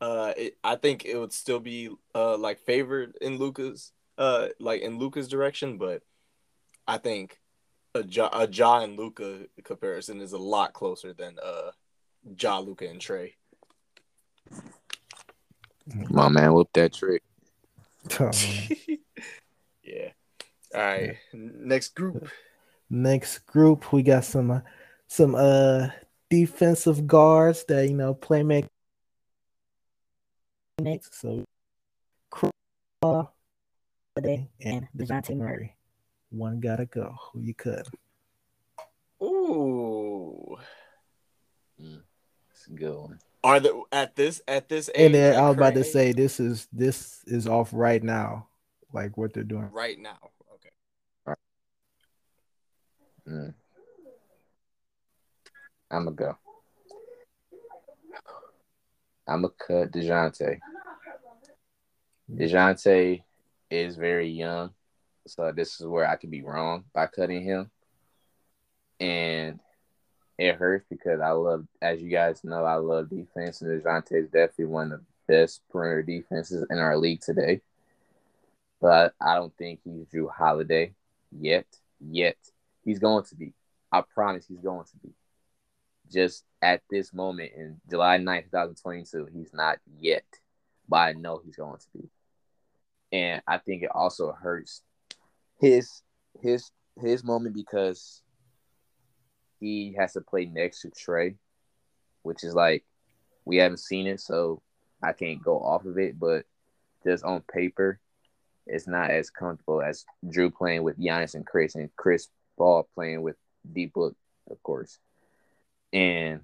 uh, 0.00 0.32
it, 0.36 0.58
I 0.64 0.76
think 0.76 1.04
it 1.04 1.16
would 1.16 1.32
still 1.32 1.60
be 1.60 1.90
uh 2.14 2.36
like 2.36 2.58
favored 2.60 3.16
in 3.20 3.38
Luka's 3.38 3.92
uh 4.20 4.48
like 4.60 4.82
in 4.82 4.98
Luka's 4.98 5.26
direction, 5.26 5.78
but 5.78 6.02
I 6.86 6.98
think 6.98 7.40
a 7.94 8.04
Ja, 8.04 8.28
a 8.32 8.46
ja 8.46 8.80
and 8.80 8.96
Luka 8.96 9.46
comparison 9.64 10.20
is 10.20 10.32
a 10.32 10.38
lot 10.38 10.72
closer 10.72 11.12
than 11.12 11.38
uh 11.42 11.72
Ja, 12.38 12.58
Luka, 12.58 12.86
and 12.86 13.00
Trae. 13.00 13.32
My 16.10 16.28
man, 16.28 16.52
whoop 16.52 16.68
that 16.74 16.92
trick. 16.92 17.22
Oh, 18.20 18.30
yeah. 19.82 20.10
All 20.74 20.80
right. 20.80 21.16
Next 21.32 21.94
group. 21.94 22.28
Next 22.90 23.38
group, 23.46 23.92
we 23.92 24.02
got 24.02 24.24
some 24.24 24.50
uh, 24.50 24.60
some 25.08 25.34
uh 25.34 25.88
defensive 26.28 27.06
guards 27.06 27.64
that 27.68 27.88
you 27.88 27.96
know 27.96 28.14
play 28.14 28.42
make 28.42 28.66
Next, 30.80 31.20
so 31.20 31.44
and 34.16 34.48
and 34.62 34.88
Dejounte 34.96 35.36
Murray. 35.36 35.76
one 36.30 36.60
gotta 36.60 36.86
go. 36.86 37.14
Who 37.32 37.40
you 37.40 37.54
cut? 37.54 37.88
Ooh. 39.22 40.56
It's 41.78 42.66
a 42.66 42.70
good 42.72 42.94
one. 42.94 43.18
Are 43.42 43.60
the 43.60 43.82
at 43.90 44.16
this 44.16 44.42
at 44.46 44.68
this 44.68 44.90
age? 44.94 45.06
And 45.06 45.14
then 45.14 45.38
I 45.38 45.48
was 45.48 45.56
about 45.56 45.74
to 45.74 45.84
say 45.84 46.12
this 46.12 46.40
is 46.40 46.68
this 46.72 47.22
is 47.26 47.46
off 47.46 47.70
right 47.72 48.02
now, 48.02 48.48
like 48.92 49.16
what 49.16 49.32
they're 49.32 49.44
doing. 49.44 49.70
right 49.72 49.98
now. 49.98 50.18
Okay. 50.54 51.34
Mm. 53.28 53.54
I'm 55.90 56.04
gonna 56.04 56.16
go. 56.16 56.38
I'm 59.26 59.42
gonna 59.42 59.54
cut 59.58 59.92
Dejounte. 59.92 60.58
Dejounte 62.30 63.22
is 63.70 63.96
very 63.96 64.28
young, 64.28 64.70
so 65.26 65.52
this 65.52 65.80
is 65.80 65.86
where 65.86 66.08
I 66.08 66.16
could 66.16 66.30
be 66.30 66.42
wrong 66.42 66.84
by 66.92 67.06
cutting 67.06 67.42
him, 67.42 67.70
and 68.98 69.60
it 70.38 70.56
hurts 70.56 70.86
because 70.88 71.20
I 71.20 71.30
love, 71.32 71.66
as 71.82 72.00
you 72.00 72.08
guys 72.08 72.42
know, 72.44 72.64
I 72.64 72.76
love 72.76 73.10
defense, 73.10 73.60
and 73.60 73.82
Dejounte 73.82 74.12
is 74.12 74.30
definitely 74.30 74.66
one 74.66 74.92
of 74.92 75.00
the 75.00 75.32
best 75.32 75.60
perimeter 75.70 76.02
defenses 76.02 76.66
in 76.70 76.78
our 76.78 76.96
league 76.96 77.20
today. 77.20 77.60
But 78.80 79.14
I 79.20 79.34
don't 79.34 79.54
think 79.56 79.80
he's 79.84 80.06
Jrue 80.06 80.30
Holiday 80.30 80.94
yet. 81.30 81.66
yet. 82.00 82.38
He's 82.84 82.98
going 82.98 83.24
to 83.24 83.34
be. 83.34 83.52
I 83.92 84.02
promise 84.02 84.46
he's 84.46 84.60
going 84.60 84.86
to 84.86 84.96
be. 85.02 85.10
Just 86.10 86.44
at 86.62 86.80
this 86.90 87.12
moment 87.12 87.52
in 87.54 87.80
July 87.88 88.18
9th, 88.18 88.44
2022, 88.44 89.28
he's 89.32 89.52
not 89.52 89.78
yet. 89.98 90.24
But 90.88 90.96
I 90.96 91.12
know 91.12 91.42
he's 91.44 91.56
going 91.56 91.78
to 91.78 91.86
be. 91.98 92.08
And 93.12 93.42
I 93.46 93.58
think 93.58 93.82
it 93.82 93.90
also 93.92 94.32
hurts 94.32 94.82
his 95.58 96.02
his 96.40 96.70
his 97.00 97.24
moment 97.24 97.54
because 97.54 98.22
he 99.58 99.94
has 99.98 100.12
to 100.14 100.20
play 100.20 100.46
next 100.46 100.82
to 100.82 100.88
Trae, 100.88 101.36
which 102.22 102.44
is 102.44 102.54
like 102.54 102.84
we 103.44 103.56
haven't 103.56 103.78
seen 103.78 104.06
it, 104.06 104.20
so 104.20 104.62
I 105.02 105.12
can't 105.12 105.42
go 105.42 105.58
off 105.60 105.84
of 105.84 105.98
it. 105.98 106.18
But 106.18 106.44
just 107.04 107.24
on 107.24 107.42
paper, 107.52 108.00
it's 108.66 108.86
not 108.86 109.10
as 109.10 109.30
comfortable 109.30 109.82
as 109.82 110.04
Jrue 110.24 110.54
playing 110.54 110.82
with 110.82 110.98
Giannis 110.98 111.34
and 111.34 111.46
Chris, 111.46 111.74
and 111.74 111.94
Chris 111.96 112.28
Paul 112.56 112.88
playing 112.94 113.22
with 113.22 113.36
D 113.72 113.86
Book, 113.86 114.16
of 114.50 114.62
course. 114.62 114.98
And 115.92 116.40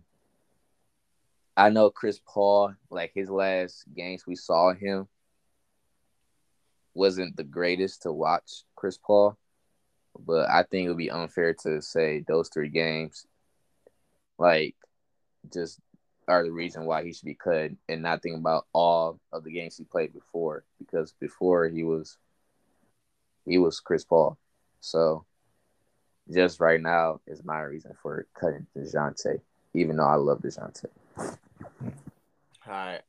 I 1.56 1.70
know 1.70 1.90
Chris 1.90 2.20
Paul, 2.26 2.74
like 2.90 3.12
his 3.14 3.30
last 3.30 3.84
games 3.94 4.26
we 4.26 4.34
saw 4.34 4.74
him, 4.74 5.08
wasn't 6.96 7.36
the 7.36 7.44
greatest 7.44 8.02
to 8.02 8.12
watch 8.12 8.64
Chris 8.74 8.98
Paul, 8.98 9.36
but 10.18 10.48
I 10.48 10.62
think 10.62 10.86
it 10.86 10.88
would 10.88 10.96
be 10.98 11.10
unfair 11.10 11.54
to 11.62 11.82
say 11.82 12.24
those 12.26 12.48
three 12.48 12.70
games, 12.70 13.26
like, 14.38 14.74
just 15.52 15.78
are 16.28 16.42
the 16.42 16.50
reason 16.50 16.86
why 16.86 17.04
he 17.04 17.12
should 17.12 17.26
be 17.26 17.34
cut 17.34 17.70
and 17.88 18.02
not 18.02 18.22
think 18.22 18.36
about 18.36 18.66
all 18.72 19.20
of 19.32 19.44
the 19.44 19.52
games 19.52 19.76
he 19.76 19.84
played 19.84 20.12
before 20.12 20.64
because 20.78 21.12
before 21.20 21.68
he 21.68 21.84
was 21.84 22.18
he 23.44 23.58
was 23.58 23.78
Chris 23.78 24.04
Paul. 24.04 24.36
So 24.80 25.24
just 26.32 26.58
right 26.58 26.80
now 26.80 27.20
is 27.28 27.44
my 27.44 27.60
reason 27.60 27.92
for 28.02 28.26
cutting 28.34 28.66
DeJounte, 28.76 29.40
even 29.74 29.96
though 29.96 30.06
I 30.06 30.16
love 30.16 30.40
DeJounte. 30.40 30.86
All 31.18 31.32
right. 32.66 33.02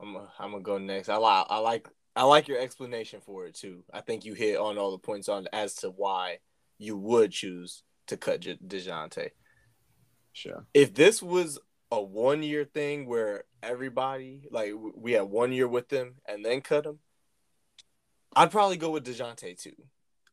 I'm 0.00 0.16
a, 0.16 0.32
I'm 0.38 0.52
gonna 0.52 0.62
go 0.62 0.78
next. 0.78 1.08
I 1.10 1.16
like 1.16 1.46
I 1.50 1.58
like 1.58 1.88
I 2.14 2.24
like 2.24 2.48
your 2.48 2.58
explanation 2.58 3.20
for 3.20 3.46
it 3.46 3.54
too. 3.54 3.84
I 3.92 4.00
think 4.00 4.24
you 4.24 4.34
hit 4.34 4.58
on 4.58 4.78
all 4.78 4.90
the 4.90 4.98
points 4.98 5.28
on 5.28 5.48
as 5.52 5.74
to 5.76 5.90
why 5.90 6.38
you 6.78 6.96
would 6.96 7.32
choose 7.32 7.82
to 8.08 8.16
cut 8.16 8.40
Dejounte. 8.40 9.30
Sure. 10.32 10.66
If 10.74 10.94
this 10.94 11.22
was 11.22 11.58
a 11.90 12.02
one 12.02 12.42
year 12.42 12.64
thing 12.64 13.06
where 13.06 13.44
everybody 13.62 14.48
like 14.50 14.72
we 14.94 15.12
had 15.12 15.22
one 15.22 15.52
year 15.52 15.68
with 15.68 15.88
them 15.88 16.16
and 16.26 16.44
then 16.44 16.60
cut 16.60 16.86
him, 16.86 16.98
I'd 18.34 18.50
probably 18.50 18.76
go 18.76 18.90
with 18.90 19.06
Dejounte 19.06 19.60
too. 19.60 19.76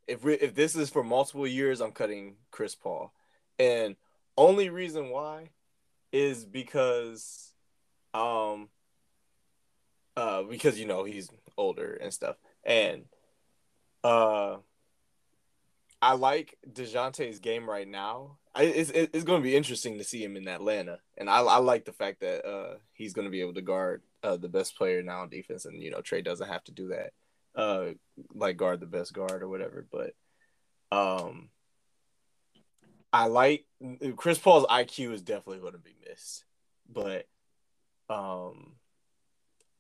If 0.08 0.24
we, 0.24 0.34
if 0.36 0.56
this 0.56 0.76
is 0.76 0.90
for 0.90 1.04
multiple 1.04 1.46
years, 1.46 1.82
I'm 1.82 1.92
cutting 1.92 2.38
Chris 2.50 2.76
Paul, 2.76 3.14
and 3.60 3.96
only 4.38 4.70
reason 4.70 5.10
why 5.10 5.50
is 6.12 6.46
because, 6.46 7.54
um, 8.14 8.70
uh, 10.18 10.44
because 10.44 10.80
you 10.80 10.88
know 10.88 11.04
he's 11.04 11.30
older 11.60 11.94
and 12.02 12.14
stuff, 12.14 12.38
and 12.64 13.04
uh, 14.04 14.58
I 16.02 16.14
like 16.14 16.58
Dejounte's 16.72 17.40
game 17.40 17.70
right 17.70 17.88
now. 17.88 18.38
I, 18.56 18.64
it's 18.64 18.90
it's 18.92 19.24
going 19.24 19.42
to 19.42 19.48
be 19.48 19.56
interesting 19.56 19.98
to 19.98 20.04
see 20.04 20.24
him 20.24 20.36
in 20.38 20.48
Atlanta, 20.48 21.00
and 21.18 21.30
I, 21.30 21.42
I 21.42 21.58
like 21.58 21.86
the 21.86 21.94
fact 21.94 22.22
that 22.22 22.48
uh, 22.48 22.76
he's 22.94 23.14
going 23.14 23.26
to 23.26 23.32
be 23.32 23.42
able 23.42 23.54
to 23.56 23.62
guard 23.62 24.02
uh, 24.24 24.38
the 24.38 24.50
best 24.50 24.78
player 24.78 25.04
now 25.04 25.22
on 25.22 25.30
defense, 25.30 25.66
and 25.66 25.82
you 25.82 25.92
know 25.92 26.00
Trae 26.00 26.24
doesn't 26.24 26.48
have 26.48 26.64
to 26.66 26.72
do 26.72 26.90
that, 26.90 27.12
uh, 27.56 27.92
like 28.34 28.58
guard 28.58 28.80
the 28.80 28.86
best 28.86 29.14
guard 29.14 29.44
or 29.44 29.50
whatever. 29.50 29.86
But 29.92 30.14
um, 30.92 31.50
I 33.12 33.28
like 33.28 33.66
Chris 34.16 34.40
Paul's 34.40 34.66
IQ 34.68 35.14
is 35.14 35.22
definitely 35.22 35.60
going 35.60 35.74
to 35.74 35.80
be 35.80 35.96
missed, 36.08 36.46
but 36.92 37.28
um, 38.10 38.74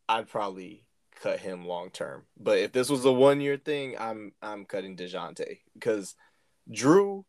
I'd 0.07 0.27
probably 0.27 0.83
cut 1.21 1.39
him 1.39 1.65
long 1.65 1.89
term. 1.91 2.23
But 2.37 2.59
if 2.59 2.71
this 2.71 2.89
was 2.89 3.05
a 3.05 3.11
one 3.11 3.41
year 3.41 3.57
thing, 3.57 3.95
I'm 3.99 4.33
I'm 4.41 4.65
cutting 4.65 4.95
Dejounte. 4.95 5.59
Because 5.73 6.15
Jrue, 6.71 7.23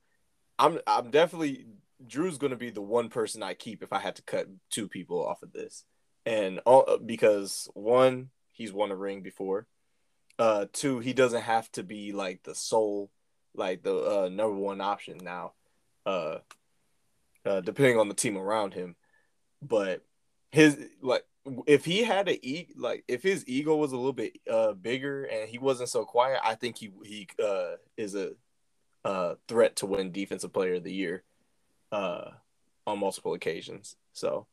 I'm 0.58 0.78
I'm 0.86 1.10
definitely 1.10 1.66
Jrue's 2.06 2.38
going 2.38 2.50
to 2.50 2.56
be 2.56 2.70
the 2.70 2.82
one 2.82 3.08
person 3.08 3.42
I 3.42 3.54
keep 3.54 3.82
if 3.82 3.92
I 3.92 3.98
had 3.98 4.16
to 4.16 4.22
cut 4.22 4.46
two 4.70 4.88
people 4.88 5.24
off 5.24 5.42
of 5.42 5.52
this, 5.52 5.84
and 6.24 6.60
all, 6.60 6.98
because 7.04 7.68
one 7.74 8.30
he's 8.52 8.72
won 8.72 8.90
a 8.90 8.96
ring 8.96 9.22
before, 9.22 9.66
uh, 10.38 10.66
two 10.72 11.00
he 11.00 11.12
doesn't 11.12 11.42
have 11.42 11.70
to 11.72 11.82
be 11.82 12.12
like 12.12 12.42
the 12.42 12.54
sole, 12.54 13.10
like 13.54 13.82
the 13.82 13.94
uh, 13.94 14.28
number 14.28 14.56
one 14.56 14.80
option 14.80 15.18
now, 15.22 15.52
uh, 16.06 16.38
uh, 17.44 17.60
depending 17.60 17.98
on 17.98 18.08
the 18.08 18.14
team 18.14 18.36
around 18.36 18.74
him, 18.74 18.96
but 19.62 20.02
his 20.52 20.78
like 21.02 21.24
if 21.66 21.84
he 21.84 22.02
had 22.02 22.28
a 22.28 22.46
e 22.46 22.68
like 22.76 23.04
if 23.08 23.22
his 23.22 23.44
ego 23.48 23.76
was 23.76 23.92
a 23.92 23.96
little 23.96 24.12
bit 24.12 24.38
uh 24.50 24.72
bigger 24.72 25.24
and 25.24 25.48
he 25.48 25.58
wasn't 25.58 25.88
so 25.88 26.04
quiet, 26.04 26.40
I 26.44 26.54
think 26.54 26.76
he 26.78 26.90
he 27.04 27.28
uh 27.42 27.76
is 27.96 28.14
a 28.14 28.32
uh 29.04 29.36
threat 29.48 29.76
to 29.76 29.86
win 29.86 30.12
defensive 30.12 30.52
player 30.52 30.74
of 30.74 30.84
the 30.84 30.92
year 30.92 31.22
uh 31.92 32.30
on 32.86 32.98
multiple 32.98 33.34
occasions. 33.34 33.96
So 34.12 34.46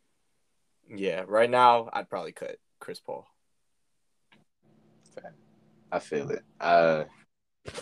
yeah, 0.89 1.23
right 1.27 1.49
now 1.49 1.89
I'd 1.91 2.09
probably 2.09 2.31
cut 2.31 2.57
Chris 2.79 2.99
Paul. 2.99 3.27
I 5.91 5.99
feel 5.99 6.29
it. 6.31 6.43
Uh 6.59 7.05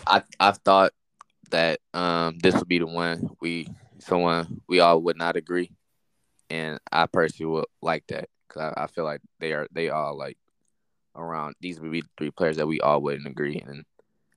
I 0.06 0.22
I've 0.40 0.58
thought 0.58 0.92
that 1.50 1.78
um 1.94 2.38
this 2.38 2.56
would 2.56 2.68
be 2.68 2.80
the 2.80 2.86
one 2.86 3.30
we 3.40 3.68
someone 3.98 4.60
we 4.68 4.80
all 4.80 5.00
would 5.02 5.16
not 5.16 5.36
agree. 5.36 5.70
And 6.50 6.78
I 6.90 7.06
personally 7.06 7.52
would 7.52 7.66
like 7.82 8.04
that 8.08 8.28
because 8.56 8.72
I, 8.76 8.84
I, 8.84 8.86
feel 8.86 9.04
like 9.04 9.20
they 9.38 9.52
are 9.52 9.66
they 9.72 9.90
all 9.90 10.16
like 10.16 10.38
around 11.14 11.54
these 11.60 11.80
would 11.80 11.92
be 11.92 12.02
three 12.18 12.30
players 12.30 12.56
that 12.56 12.66
we 12.66 12.80
all 12.80 13.00
wouldn't 13.00 13.26
agree 13.26 13.62
and 13.66 13.84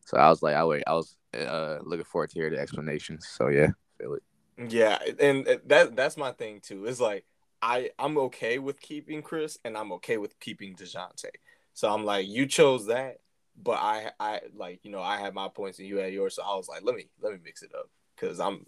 so 0.05 0.17
I 0.17 0.29
was 0.29 0.41
like 0.41 0.55
I 0.55 0.61
I 0.61 0.93
was 0.93 1.17
uh 1.33 1.77
looking 1.83 2.05
forward 2.05 2.31
to 2.31 2.39
hear 2.39 2.49
the 2.49 2.59
explanations. 2.59 3.27
So 3.27 3.49
yeah 3.49 3.69
feel 3.99 4.15
it. 4.15 4.23
Yeah 4.69 4.97
and 5.19 5.47
that 5.67 5.95
that's 5.95 6.17
my 6.17 6.31
thing 6.31 6.61
too. 6.61 6.85
It's 6.85 6.99
like 6.99 7.25
I 7.61 7.91
I'm 7.99 8.17
okay 8.17 8.59
with 8.59 8.79
keeping 8.81 9.21
Chris 9.21 9.57
and 9.63 9.77
I'm 9.77 9.91
okay 9.93 10.17
with 10.17 10.39
keeping 10.39 10.75
Dejounte. 10.75 11.29
So 11.73 11.93
I'm 11.93 12.05
like 12.05 12.27
you 12.27 12.45
chose 12.45 12.87
that 12.87 13.19
but 13.61 13.77
I 13.79 14.11
I 14.19 14.41
like 14.55 14.79
you 14.83 14.91
know 14.91 15.01
I 15.01 15.17
had 15.17 15.33
my 15.33 15.47
points 15.49 15.79
and 15.79 15.87
you 15.87 15.97
had 15.97 16.13
yours. 16.13 16.35
So 16.35 16.43
I 16.43 16.55
was 16.55 16.67
like 16.67 16.83
let 16.83 16.95
me 16.95 17.05
let 17.21 17.33
me 17.33 17.39
mix 17.43 17.61
it 17.61 17.71
up. 17.77 17.89
Because 18.15 18.39
I'm 18.39 18.65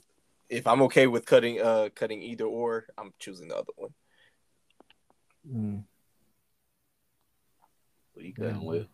if 0.50 0.68
I'm 0.68 0.82
okay 0.84 1.08
with 1.08 1.26
cutting 1.26 1.60
uh 1.60 1.90
cutting 1.96 2.22
either 2.22 2.46
or 2.46 2.86
I'm 2.98 3.14
choosing 3.20 3.48
the 3.48 3.56
other 3.56 3.74
one 3.78 3.94
Mm. 5.50 5.84
What 8.14 8.24
are 8.24 8.28
you 8.28 8.34
cutting 8.34 8.64
with? 8.64 8.88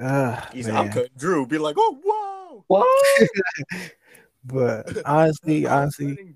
Uh, 0.00 0.40
He's 0.52 0.68
I'm 0.68 0.90
cutting 0.90 1.12
Jrue. 1.18 1.48
Be 1.48 1.58
like, 1.58 1.76
oh 1.78 2.00
whoa, 2.02 2.64
what? 2.66 3.28
but 4.44 4.96
honestly, 5.04 5.66
honestly, 5.66 6.34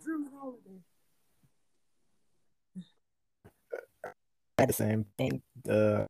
the 4.59 4.73
same 4.73 5.07
thing. 5.17 5.43
Uh, 5.69 6.05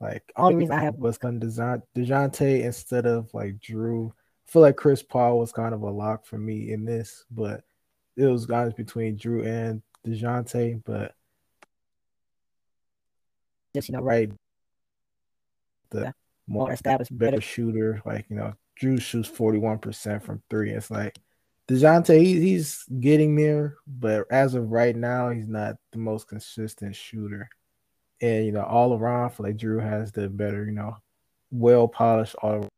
like 0.00 0.22
only 0.36 0.56
reason 0.56 0.74
I 0.74 0.82
have 0.82 0.96
was 0.96 1.18
kind 1.18 1.42
of 1.42 1.50
Dejounte 1.50 2.62
instead 2.62 3.06
of 3.06 3.32
like 3.34 3.58
Jrue. 3.58 4.10
I 4.10 4.50
feel 4.50 4.62
like 4.62 4.76
Chris 4.76 5.02
Paul 5.02 5.38
was 5.38 5.52
kind 5.52 5.74
of 5.74 5.82
a 5.82 5.90
lock 5.90 6.24
for 6.24 6.38
me 6.38 6.72
in 6.72 6.84
this, 6.84 7.24
but 7.30 7.62
it 8.16 8.24
was 8.24 8.46
guys 8.46 8.72
between 8.72 9.18
Jrue 9.18 9.46
and 9.46 9.82
Dejounte, 10.08 10.82
but 10.84 11.14
just 13.74 13.88
you 13.88 13.96
know, 13.96 14.02
right, 14.02 14.30
the 15.90 16.12
more 16.46 16.72
established, 16.72 17.16
better 17.16 17.40
shooter. 17.40 18.02
Like 18.04 18.26
you 18.28 18.36
know, 18.36 18.54
Jrue 18.80 19.00
shoots 19.00 19.28
forty 19.28 19.58
one 19.58 19.78
percent 19.78 20.22
from 20.22 20.42
three. 20.50 20.70
It's 20.72 20.90
like 20.90 21.18
Dejounte, 21.68 22.18
he, 22.18 22.40
he's 22.40 22.84
getting 22.98 23.36
there, 23.36 23.76
but 23.86 24.24
as 24.30 24.54
of 24.54 24.70
right 24.70 24.96
now, 24.96 25.28
he's 25.28 25.48
not 25.48 25.76
the 25.92 25.98
most 25.98 26.26
consistent 26.26 26.96
shooter. 26.96 27.48
And 28.20 28.46
you 28.46 28.52
know, 28.52 28.64
all 28.64 28.94
around, 28.94 29.30
for 29.30 29.42
like 29.42 29.58
Jrue 29.58 29.82
has 29.82 30.10
the 30.10 30.28
better, 30.28 30.64
you 30.64 30.72
know, 30.72 30.96
well 31.50 31.86
polished 31.86 32.36
all. 32.42 32.68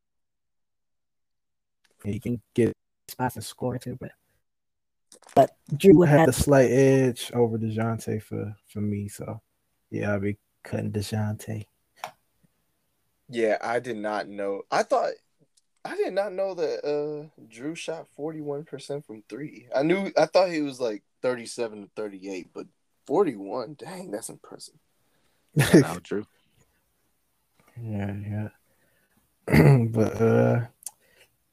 He 2.05 2.19
can 2.19 2.43
get 2.55 2.73
spots 3.09 3.37
and 3.37 3.45
score 3.45 3.79
too, 3.79 3.97
but 4.01 4.11
but 5.41 5.79
Jrue 5.79 6.07
had 6.07 6.29
the 6.29 6.33
slight 6.33 6.71
edge 6.71 7.31
over 7.35 7.59
Dejounte 7.59 8.23
for 8.23 8.55
for 8.69 8.81
me. 8.81 9.09
So 9.09 9.41
yeah, 9.91 10.13
I'll 10.13 10.21
be 10.21 10.39
cutting 10.65 10.93
Dejounte. 10.93 11.65
Yeah, 13.29 13.59
I 13.63 13.79
did 13.81 13.97
not 13.97 14.29
know. 14.29 14.63
I 14.71 14.83
thought 14.83 15.13
I 15.85 15.97
did 15.97 16.13
not 16.13 16.33
know 16.33 16.55
that 16.55 16.85
uh 16.85 17.43
Jrue 17.45 17.77
shot 17.77 18.07
forty 18.17 18.41
one 18.41 18.65
percent 18.65 19.07
from 19.07 19.23
three. 19.29 19.69
I 19.75 19.83
knew 19.83 20.13
I 20.17 20.27
thought 20.27 20.51
he 20.51 20.63
was 20.63 20.81
like 20.81 21.03
thirty 21.23 21.47
seven 21.47 21.83
to 21.83 21.91
thirty 21.97 22.31
eight, 22.31 22.49
but 22.53 22.67
forty 23.07 23.37
one, 23.37 23.77
dang, 23.79 24.11
that's 24.11 24.29
impressive. 24.29 24.79
Now, 25.55 25.97
Jrue. 25.97 26.27
Yeah, 27.83 28.15
yeah. 29.49 29.87
but 29.91 30.21
uh 30.21 30.67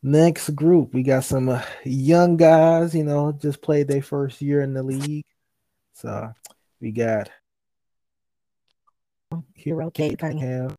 Next 0.04 0.52
group, 0.52 0.94
we 0.94 1.04
got 1.04 1.24
some 1.24 1.50
uh, 1.50 1.62
young 1.84 2.38
guys, 2.38 2.94
you 2.94 3.04
know, 3.04 3.32
just 3.32 3.62
played 3.62 3.88
their 3.88 4.02
first 4.02 4.42
year 4.42 4.62
in 4.62 4.74
the 4.74 4.84
league. 4.84 5.26
So 5.94 6.32
we 6.80 6.92
got 6.92 7.30
Hero 9.56 9.90
Cade 9.90 10.20
Cunningham. 10.20 10.70
Cam, 10.70 10.78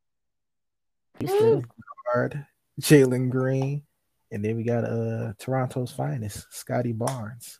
Houston 1.18 1.66
guard, 2.06 2.46
Jalen 2.80 3.28
Green, 3.30 3.82
and 4.30 4.44
then 4.44 4.56
we 4.56 4.62
got 4.62 4.84
uh 4.84 5.32
Toronto's 5.38 5.90
finest, 5.90 6.46
Scottie 6.50 6.92
Barnes. 6.92 7.58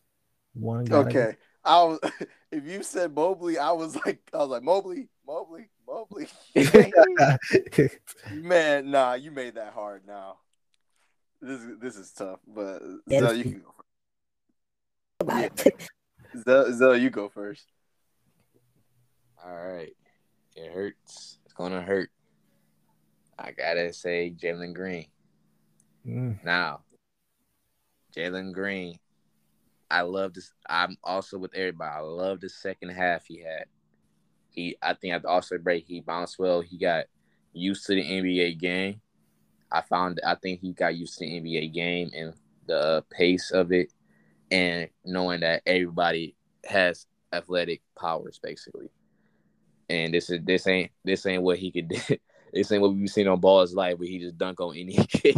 One 0.54 0.84
guy. 0.84 0.96
Okay. 0.98 1.36
I 1.64 1.82
was 1.82 1.98
if 2.52 2.64
you 2.64 2.82
said 2.82 3.14
Mobley, 3.14 3.58
I 3.58 3.72
was 3.72 3.96
like 4.06 4.20
I 4.32 4.38
was 4.38 4.48
like 4.48 4.62
Mobley, 4.62 5.08
Mobley, 5.26 5.68
Mobley. 5.86 6.28
Man, 8.32 8.90
nah, 8.90 9.14
you 9.14 9.30
made 9.30 9.56
that 9.56 9.72
hard 9.72 10.06
now. 10.06 10.36
This 11.40 11.60
is 11.60 11.78
this 11.78 11.96
is 11.96 12.10
tough, 12.12 12.40
but 12.46 12.82
Zell, 13.10 13.34
you 13.34 13.44
can 13.44 13.60
go 13.62 13.74
About 15.20 15.58
first. 15.58 15.90
Zell, 16.44 16.72
Zell, 16.72 16.96
you 16.96 17.10
go 17.10 17.28
first. 17.28 17.66
All 19.44 19.54
right. 19.56 19.94
It 20.56 20.72
hurts. 20.72 21.38
It's 21.44 21.54
gonna 21.54 21.80
hurt. 21.80 22.10
I 23.38 23.52
gotta 23.52 23.92
say 23.92 24.34
Jalen 24.36 24.74
Green. 24.74 25.06
Mm, 26.04 26.42
Now, 26.44 26.80
Jalen 28.16 28.52
Green, 28.52 28.98
I 29.90 30.00
love 30.02 30.34
this. 30.34 30.52
I'm 30.68 30.96
also 31.04 31.38
with 31.38 31.54
everybody. 31.54 31.94
I 31.94 32.00
love 32.00 32.40
the 32.40 32.48
second 32.48 32.88
half 32.90 33.26
he 33.26 33.40
had. 33.40 33.66
He, 34.50 34.76
I 34.82 34.94
think 34.94 35.14
at 35.14 35.22
the 35.22 35.28
All 35.28 35.42
Star 35.42 35.58
break, 35.58 35.84
he 35.86 36.00
bounced 36.00 36.38
well. 36.38 36.60
He 36.60 36.78
got 36.78 37.04
used 37.52 37.86
to 37.86 37.94
the 37.94 38.02
NBA 38.02 38.58
game. 38.58 39.00
I 39.70 39.82
found, 39.82 40.20
I 40.26 40.34
think 40.34 40.60
he 40.60 40.72
got 40.72 40.96
used 40.96 41.18
to 41.18 41.24
the 41.24 41.40
NBA 41.40 41.72
game 41.72 42.10
and 42.14 42.34
the 42.66 42.78
uh, 42.78 43.00
pace 43.10 43.50
of 43.50 43.72
it, 43.72 43.92
and 44.50 44.88
knowing 45.04 45.40
that 45.40 45.62
everybody 45.66 46.36
has 46.64 47.06
athletic 47.32 47.82
powers, 47.98 48.38
basically. 48.42 48.90
And 49.90 50.12
this 50.12 50.30
is 50.30 50.40
this 50.44 50.66
ain't 50.66 50.90
this 51.04 51.24
ain't 51.26 51.42
what 51.42 51.58
he 51.58 51.70
could 51.70 51.88
do. 52.08 52.16
This 52.52 52.72
ain't 52.72 52.82
what 52.82 52.94
we've 52.94 53.10
seen 53.10 53.28
on 53.28 53.40
Ballislife, 53.40 53.98
where 53.98 54.08
he 54.08 54.18
just 54.18 54.38
dunk 54.38 54.60
on 54.60 54.76
any 54.76 54.94
kid. 55.08 55.36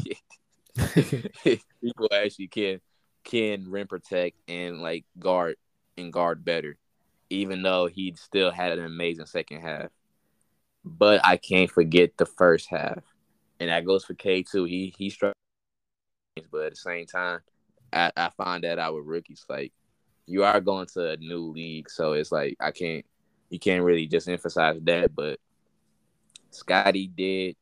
people 1.83 2.09
actually 2.13 2.49
can 2.49 2.81
can 3.25 3.69
rim 3.71 3.87
protect 3.87 4.37
and 4.49 4.81
like 4.81 5.05
guard 5.19 5.57
and 5.97 6.13
guard 6.13 6.45
better, 6.45 6.77
even 7.29 7.63
though 7.63 7.87
he 7.87 8.15
still 8.17 8.51
had 8.51 8.79
an 8.79 8.85
amazing 8.85 9.27
second 9.27 9.61
half. 9.61 9.91
But 10.85 11.21
I 11.25 11.37
can't 11.37 11.71
forget 11.71 12.17
the 12.17 12.27
first 12.27 12.69
half, 12.71 13.03
and 13.61 13.69
that 13.69 13.85
goes 13.85 14.05
for 14.05 14.15
Cade 14.15 14.47
too. 14.51 14.65
He 14.65 14.93
he 14.97 15.11
struck, 15.11 15.35
but 16.51 16.65
at 16.65 16.71
the 16.73 16.77
same 16.77 17.07
time, 17.07 17.41
I, 17.93 18.11
I 18.17 18.31
find 18.31 18.65
that 18.65 18.79
out 18.79 18.95
with 18.95 19.07
rookies. 19.07 19.45
Like 19.49 19.73
you 20.27 20.43
are 20.45 20.61
going 20.61 20.87
to 20.95 21.11
a 21.11 21.17
new 21.19 21.53
league, 21.53 21.91
so 21.91 22.15
it's 22.15 22.33
like 22.33 22.57
I 22.61 22.73
can't 22.73 23.05
you 23.51 23.59
can't 23.59 23.85
really 23.85 24.07
just 24.07 24.29
emphasize 24.29 24.81
that. 24.83 25.15
But 25.15 25.39
Scottie 26.51 27.09
did 27.09 27.57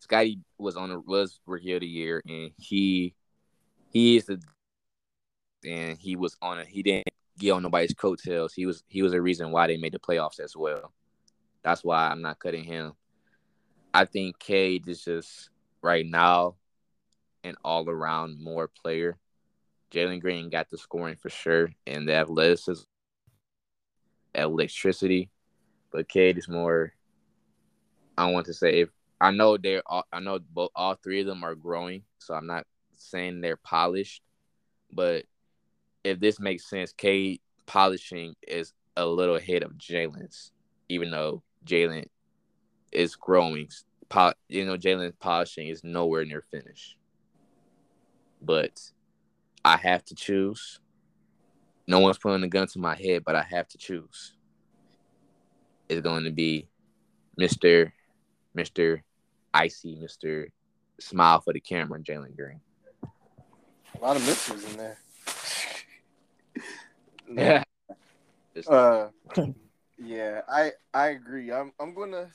Scottie 0.00 0.40
was 0.58 0.76
on 0.76 0.90
the 0.90 1.00
was 1.00 1.40
rookie 1.46 1.72
of 1.72 1.80
the 1.80 1.86
year, 1.86 2.20
and 2.26 2.50
he 2.58 3.14
he 3.92 4.16
is 4.16 4.26
the 4.26 4.42
and 5.64 5.98
he 5.98 6.16
was 6.16 6.36
on 6.42 6.58
a 6.58 6.64
he 6.64 6.82
didn't 6.82 7.08
get 7.38 7.52
on 7.52 7.62
nobody's 7.62 7.94
coattails. 7.94 8.52
He 8.52 8.66
was 8.66 8.82
he 8.88 9.02
was 9.02 9.12
a 9.12 9.22
reason 9.22 9.52
why 9.52 9.68
they 9.68 9.76
made 9.76 9.92
the 9.92 9.98
playoffs 9.98 10.40
as 10.40 10.56
well. 10.56 10.92
That's 11.62 11.84
why 11.84 12.08
I'm 12.08 12.22
not 12.22 12.38
cutting 12.38 12.64
him. 12.64 12.92
I 13.96 14.04
think 14.04 14.38
Cade 14.38 14.88
is 14.88 15.04
just 15.04 15.48
right 15.80 16.04
now 16.04 16.56
an 17.44 17.56
all 17.64 17.88
around 17.88 18.38
more 18.38 18.68
player. 18.68 19.16
Jalen 19.90 20.20
Green 20.20 20.50
got 20.50 20.68
the 20.68 20.76
scoring 20.76 21.16
for 21.16 21.30
sure 21.30 21.70
and 21.86 22.06
the 22.06 22.12
athleticism, 22.12 22.82
electricity, 24.34 25.30
but 25.90 26.10
Cade 26.10 26.36
is 26.36 26.46
more. 26.46 26.92
I 28.18 28.30
want 28.30 28.44
to 28.46 28.52
say 28.52 28.80
if 28.80 28.90
I 29.18 29.30
know 29.30 29.56
they're 29.56 29.82
all, 29.86 30.04
I 30.12 30.20
know 30.20 30.40
both 30.40 30.72
all 30.76 30.96
three 30.96 31.22
of 31.22 31.26
them 31.26 31.42
are 31.42 31.54
growing, 31.54 32.02
so 32.18 32.34
I'm 32.34 32.46
not 32.46 32.66
saying 32.96 33.40
they're 33.40 33.56
polished, 33.56 34.20
but 34.92 35.24
if 36.04 36.20
this 36.20 36.38
makes 36.38 36.68
sense, 36.68 36.92
Cade 36.92 37.40
polishing 37.64 38.34
is 38.46 38.74
a 38.94 39.06
little 39.06 39.36
ahead 39.36 39.62
of 39.62 39.72
Jalen's, 39.78 40.52
even 40.90 41.10
though 41.10 41.42
Jalen 41.64 42.08
is 42.96 43.14
growing. 43.14 43.68
Po- 44.08 44.32
you 44.48 44.64
know, 44.64 44.76
Jalen's 44.76 45.14
polishing 45.20 45.68
is 45.68 45.84
nowhere 45.84 46.24
near 46.24 46.42
finished. 46.50 46.96
But 48.40 48.80
I 49.64 49.76
have 49.76 50.04
to 50.06 50.14
choose. 50.14 50.80
No 51.86 52.00
one's 52.00 52.18
putting 52.18 52.42
a 52.42 52.48
gun 52.48 52.66
to 52.68 52.78
my 52.78 52.96
head, 52.96 53.22
but 53.24 53.36
I 53.36 53.42
have 53.42 53.68
to 53.68 53.78
choose. 53.78 54.34
It's 55.88 56.00
going 56.00 56.24
to 56.24 56.32
be 56.32 56.68
Mr. 57.38 57.92
Mr. 58.56 59.02
Icy, 59.52 59.96
Mr. 59.96 60.46
Smile 60.98 61.40
for 61.40 61.52
the 61.52 61.60
camera, 61.60 61.96
and 61.96 62.04
Jalen 62.04 62.34
Green. 62.36 62.60
A 63.94 64.02
lot 64.02 64.16
of 64.16 64.26
mysteries 64.26 64.64
in 64.64 64.76
there. 64.78 64.98
Yeah. 67.28 67.64
Uh, 68.68 69.08
yeah, 69.98 70.42
I 70.48 70.72
I 70.92 71.08
agree. 71.08 71.52
I'm 71.52 71.72
I'm 71.80 71.94
gonna. 71.94 72.28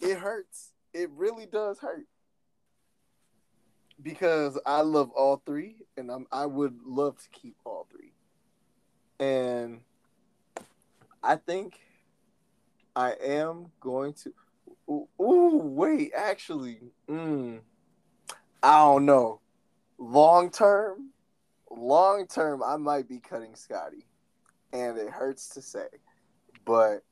It 0.00 0.18
hurts. 0.18 0.70
It 0.92 1.10
really 1.10 1.46
does 1.46 1.78
hurt 1.78 2.06
because 4.02 4.58
I 4.64 4.80
love 4.82 5.10
all 5.10 5.42
three, 5.44 5.76
and 5.96 6.10
I'm 6.10 6.26
I 6.32 6.46
would 6.46 6.78
love 6.84 7.18
to 7.22 7.28
keep 7.30 7.56
all 7.64 7.86
three, 7.90 8.12
and 9.20 9.80
I 11.22 11.36
think 11.36 11.80
I 12.94 13.12
am 13.12 13.66
going 13.80 14.14
to. 14.24 14.32
Ooh, 14.88 15.08
ooh, 15.20 15.56
wait, 15.58 16.12
actually, 16.16 16.78
mm, 17.08 17.60
I 18.62 18.78
don't 18.78 19.04
know. 19.04 19.40
Long 19.98 20.50
term, 20.50 21.10
long 21.70 22.26
term, 22.26 22.62
I 22.62 22.76
might 22.76 23.08
be 23.08 23.18
cutting 23.18 23.54
Scottie 23.54 24.06
and 24.72 24.98
it 24.98 25.08
hurts 25.08 25.48
to 25.50 25.62
say, 25.62 25.86
but 26.64 27.02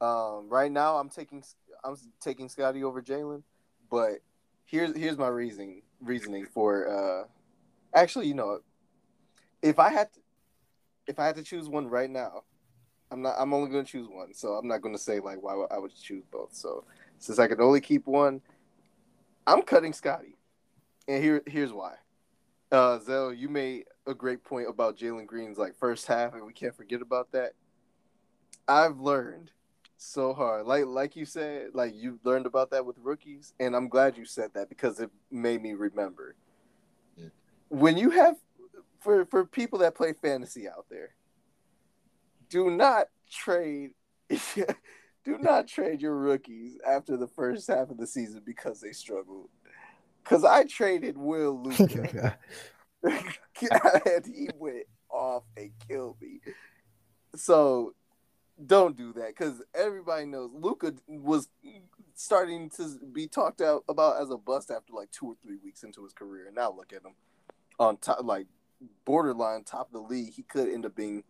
um, 0.00 0.48
right 0.48 0.70
now 0.70 0.96
I'm 0.96 1.08
taking 1.08 1.42
I'm 1.84 1.96
taking 2.20 2.48
Scottie 2.48 2.84
over 2.84 3.02
Jalen. 3.02 3.42
But 3.90 4.20
here's 4.64 4.96
here's 4.96 5.18
my 5.18 5.28
reasoning 5.28 5.82
reasoning 6.00 6.46
for 6.46 6.88
uh, 6.88 7.24
actually 7.98 8.28
you 8.28 8.34
know 8.34 8.60
if 9.62 9.78
I 9.78 9.90
had 9.90 10.12
to, 10.12 10.20
if 11.06 11.18
I 11.18 11.26
had 11.26 11.36
to 11.36 11.42
choose 11.42 11.68
one 11.68 11.88
right 11.88 12.10
now, 12.10 12.44
I'm 13.10 13.22
not 13.22 13.34
I'm 13.38 13.52
only 13.52 13.70
going 13.70 13.84
to 13.84 13.90
choose 13.90 14.08
one, 14.08 14.32
so 14.34 14.54
I'm 14.54 14.68
not 14.68 14.80
going 14.80 14.94
to 14.94 15.00
say 15.00 15.20
like 15.20 15.42
why 15.42 15.54
I 15.70 15.78
would 15.78 15.94
choose 15.94 16.24
both. 16.30 16.54
So 16.54 16.84
since 17.18 17.38
I 17.38 17.46
could 17.46 17.60
only 17.60 17.80
keep 17.80 18.06
one, 18.06 18.40
I'm 19.46 19.62
cutting 19.62 19.92
Scottie, 19.92 20.38
and 21.08 21.22
here 21.22 21.42
here's 21.46 21.72
why. 21.72 21.94
Uh, 22.72 23.00
Zell, 23.00 23.32
you 23.32 23.48
made 23.48 23.86
a 24.06 24.14
great 24.14 24.44
point 24.44 24.68
about 24.68 24.96
Jalen 24.96 25.26
Green's 25.26 25.58
like 25.58 25.76
first 25.76 26.06
half, 26.06 26.34
and 26.34 26.46
we 26.46 26.52
can't 26.52 26.74
forget 26.74 27.02
about 27.02 27.32
that. 27.32 27.52
I've 28.68 29.00
learned 29.00 29.50
so 30.02 30.32
hard, 30.32 30.66
like 30.66 30.86
like 30.86 31.14
you 31.14 31.26
said, 31.26 31.68
like 31.74 31.94
you 31.94 32.18
learned 32.24 32.46
about 32.46 32.70
that 32.70 32.86
with 32.86 32.96
rookies, 32.98 33.52
and 33.60 33.76
I'm 33.76 33.88
glad 33.88 34.16
you 34.16 34.24
said 34.24 34.50
that 34.54 34.70
because 34.70 34.98
it 34.98 35.10
made 35.30 35.60
me 35.60 35.74
remember. 35.74 36.36
Yeah. 37.16 37.26
When 37.68 37.98
you 37.98 38.08
have 38.08 38.36
for 39.00 39.26
for 39.26 39.44
people 39.44 39.80
that 39.80 39.94
play 39.94 40.14
fantasy 40.14 40.66
out 40.66 40.86
there, 40.90 41.10
do 42.48 42.70
not 42.70 43.08
trade. 43.30 43.90
do 44.54 45.36
not 45.38 45.68
trade 45.68 46.00
your 46.00 46.16
rookies 46.16 46.78
after 46.86 47.18
the 47.18 47.28
first 47.28 47.68
half 47.68 47.90
of 47.90 47.98
the 47.98 48.06
season 48.06 48.40
because 48.44 48.80
they 48.80 48.92
struggled. 48.92 49.50
Because 50.24 50.44
I 50.44 50.64
traded 50.64 51.18
Will 51.18 51.62
Luka. 51.62 52.38
and 53.02 54.26
he 54.26 54.48
went 54.56 54.86
off 55.10 55.42
and 55.58 55.72
killed 55.86 56.16
me. 56.22 56.40
So 57.36 57.94
don't 58.66 58.96
do 58.96 59.12
that 59.14 59.28
because 59.28 59.62
everybody 59.74 60.26
knows 60.26 60.50
Luka 60.52 60.94
was 61.06 61.48
starting 62.14 62.68
to 62.70 62.98
be 63.12 63.26
talked 63.26 63.60
out 63.60 63.84
about 63.88 64.20
as 64.20 64.30
a 64.30 64.36
bust 64.36 64.70
after 64.70 64.92
like 64.92 65.10
two 65.10 65.26
or 65.26 65.34
three 65.42 65.56
weeks 65.62 65.82
into 65.82 66.02
his 66.04 66.12
career. 66.12 66.46
And 66.46 66.56
now 66.56 66.72
look 66.72 66.92
at 66.92 67.02
him 67.02 67.14
on 67.78 67.96
top, 67.96 68.20
like 68.22 68.46
borderline 69.04 69.64
top 69.64 69.88
of 69.88 69.92
the 69.92 70.00
league. 70.00 70.32
He 70.34 70.42
could 70.42 70.68
end 70.68 70.84
up 70.86 70.94
being 70.94 71.24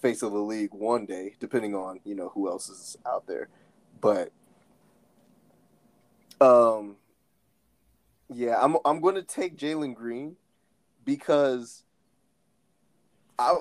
face 0.00 0.22
of 0.22 0.32
the 0.32 0.38
league 0.38 0.72
one 0.72 1.06
day, 1.06 1.34
depending 1.40 1.74
on 1.74 2.00
you 2.04 2.14
know 2.14 2.30
who 2.30 2.48
else 2.48 2.68
is 2.68 2.96
out 3.06 3.26
there. 3.26 3.48
But 4.00 4.32
um, 6.40 6.96
yeah, 8.32 8.58
I'm 8.60 8.76
I'm 8.84 9.00
going 9.00 9.16
to 9.16 9.22
take 9.22 9.58
Jalen 9.58 9.94
Green 9.94 10.36
because 11.04 11.84
I 13.38 13.56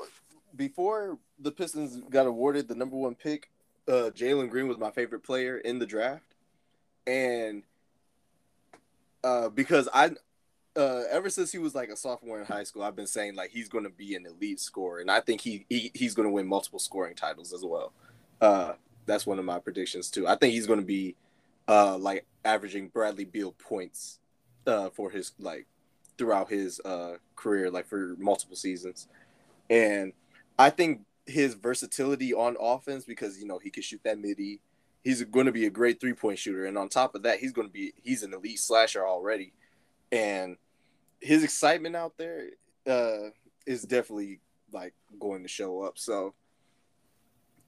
before 0.56 1.18
the 1.40 1.52
Pistons 1.52 2.02
got 2.10 2.28
awarded 2.28 2.68
the 2.68 2.76
number 2.76 2.96
one 2.96 3.16
pick, 3.16 3.50
uh, 3.88 4.12
Jalen 4.14 4.50
Green 4.50 4.68
was 4.68 4.78
my 4.78 4.92
favorite 4.92 5.24
player 5.24 5.58
in 5.58 5.80
the 5.80 5.86
draft, 5.86 6.36
and 7.08 7.64
uh, 9.24 9.50
because 9.50 9.90
I 9.94 10.12
uh, 10.76 11.04
ever 11.10 11.30
since 11.30 11.52
he 11.52 11.58
was 11.58 11.76
like 11.76 11.90
a 11.90 11.96
sophomore 11.96 12.40
in 12.40 12.46
high 12.46 12.64
school, 12.64 12.84
I've 12.84 12.96
been 12.96 13.08
saying 13.08 13.36
like 13.36 13.50
he's 13.50 13.70
going 13.70 13.84
to 13.84 13.90
be 13.90 14.16
an 14.16 14.26
elite 14.26 14.60
scorer, 14.60 15.00
and 15.00 15.10
I 15.10 15.20
think 15.20 15.42
he, 15.42 15.66
he 15.70 15.92
he's 15.94 16.14
going 16.14 16.28
to 16.28 16.32
win 16.32 16.48
multiple 16.48 16.80
scoring 16.80 17.16
titles 17.16 17.54
as 17.54 17.64
well. 17.64 17.92
Uh, 18.40 18.74
that's 19.06 19.26
one 19.26 19.40
of 19.40 19.46
my 19.46 19.60
predictions 19.60 20.10
too. 20.10 20.28
I 20.28 20.36
think 20.36 20.54
he's 20.54 20.68
going 20.68 20.80
to 20.80 20.86
be 20.86 21.16
uh, 21.68 21.98
like 21.98 22.26
averaging 22.46 22.90
Bradley 22.90 23.26
Beal 23.26 23.54
points 23.54 24.20
uh, 24.68 24.90
for 24.90 25.10
his 25.10 25.34
like 25.40 25.66
throughout 26.18 26.50
his 26.50 26.80
uh, 26.82 27.16
career, 27.36 27.72
like 27.72 27.88
for 27.88 28.16
multiple 28.18 28.56
seasons, 28.56 29.08
and 29.70 30.14
I 30.58 30.70
think 30.70 31.02
his 31.30 31.54
versatility 31.54 32.34
on 32.34 32.58
offense 32.60 33.06
because 33.06 33.40
you 33.40 33.46
know 33.46 33.60
he 33.60 33.70
can 33.70 33.84
shoot 33.84 34.02
that 34.04 34.20
midi. 34.20 34.62
He's 35.04 35.24
going 35.24 35.46
to 35.46 35.52
be 35.52 35.66
a 35.66 35.70
great 35.70 36.02
three 36.02 36.14
point 36.14 36.40
shooter, 36.40 36.66
and 36.66 36.78
on 36.78 36.90
top 36.90 37.16
of 37.16 37.24
that, 37.24 37.40
he's 37.40 37.54
going 37.54 37.68
to 37.68 37.72
be 37.72 37.94
he's 38.04 38.24
an 38.24 38.34
elite 38.34 38.60
slasher 38.60 39.06
already, 39.06 39.54
and 40.12 40.58
his 41.22 41.44
excitement 41.44 41.96
out 41.96 42.18
there 42.18 42.48
uh, 42.88 43.30
is 43.66 43.84
definitely 43.84 44.40
like 44.72 44.94
going 45.20 45.44
to 45.44 45.50
show 45.50 45.82
up. 45.82 45.98
So, 45.98 46.34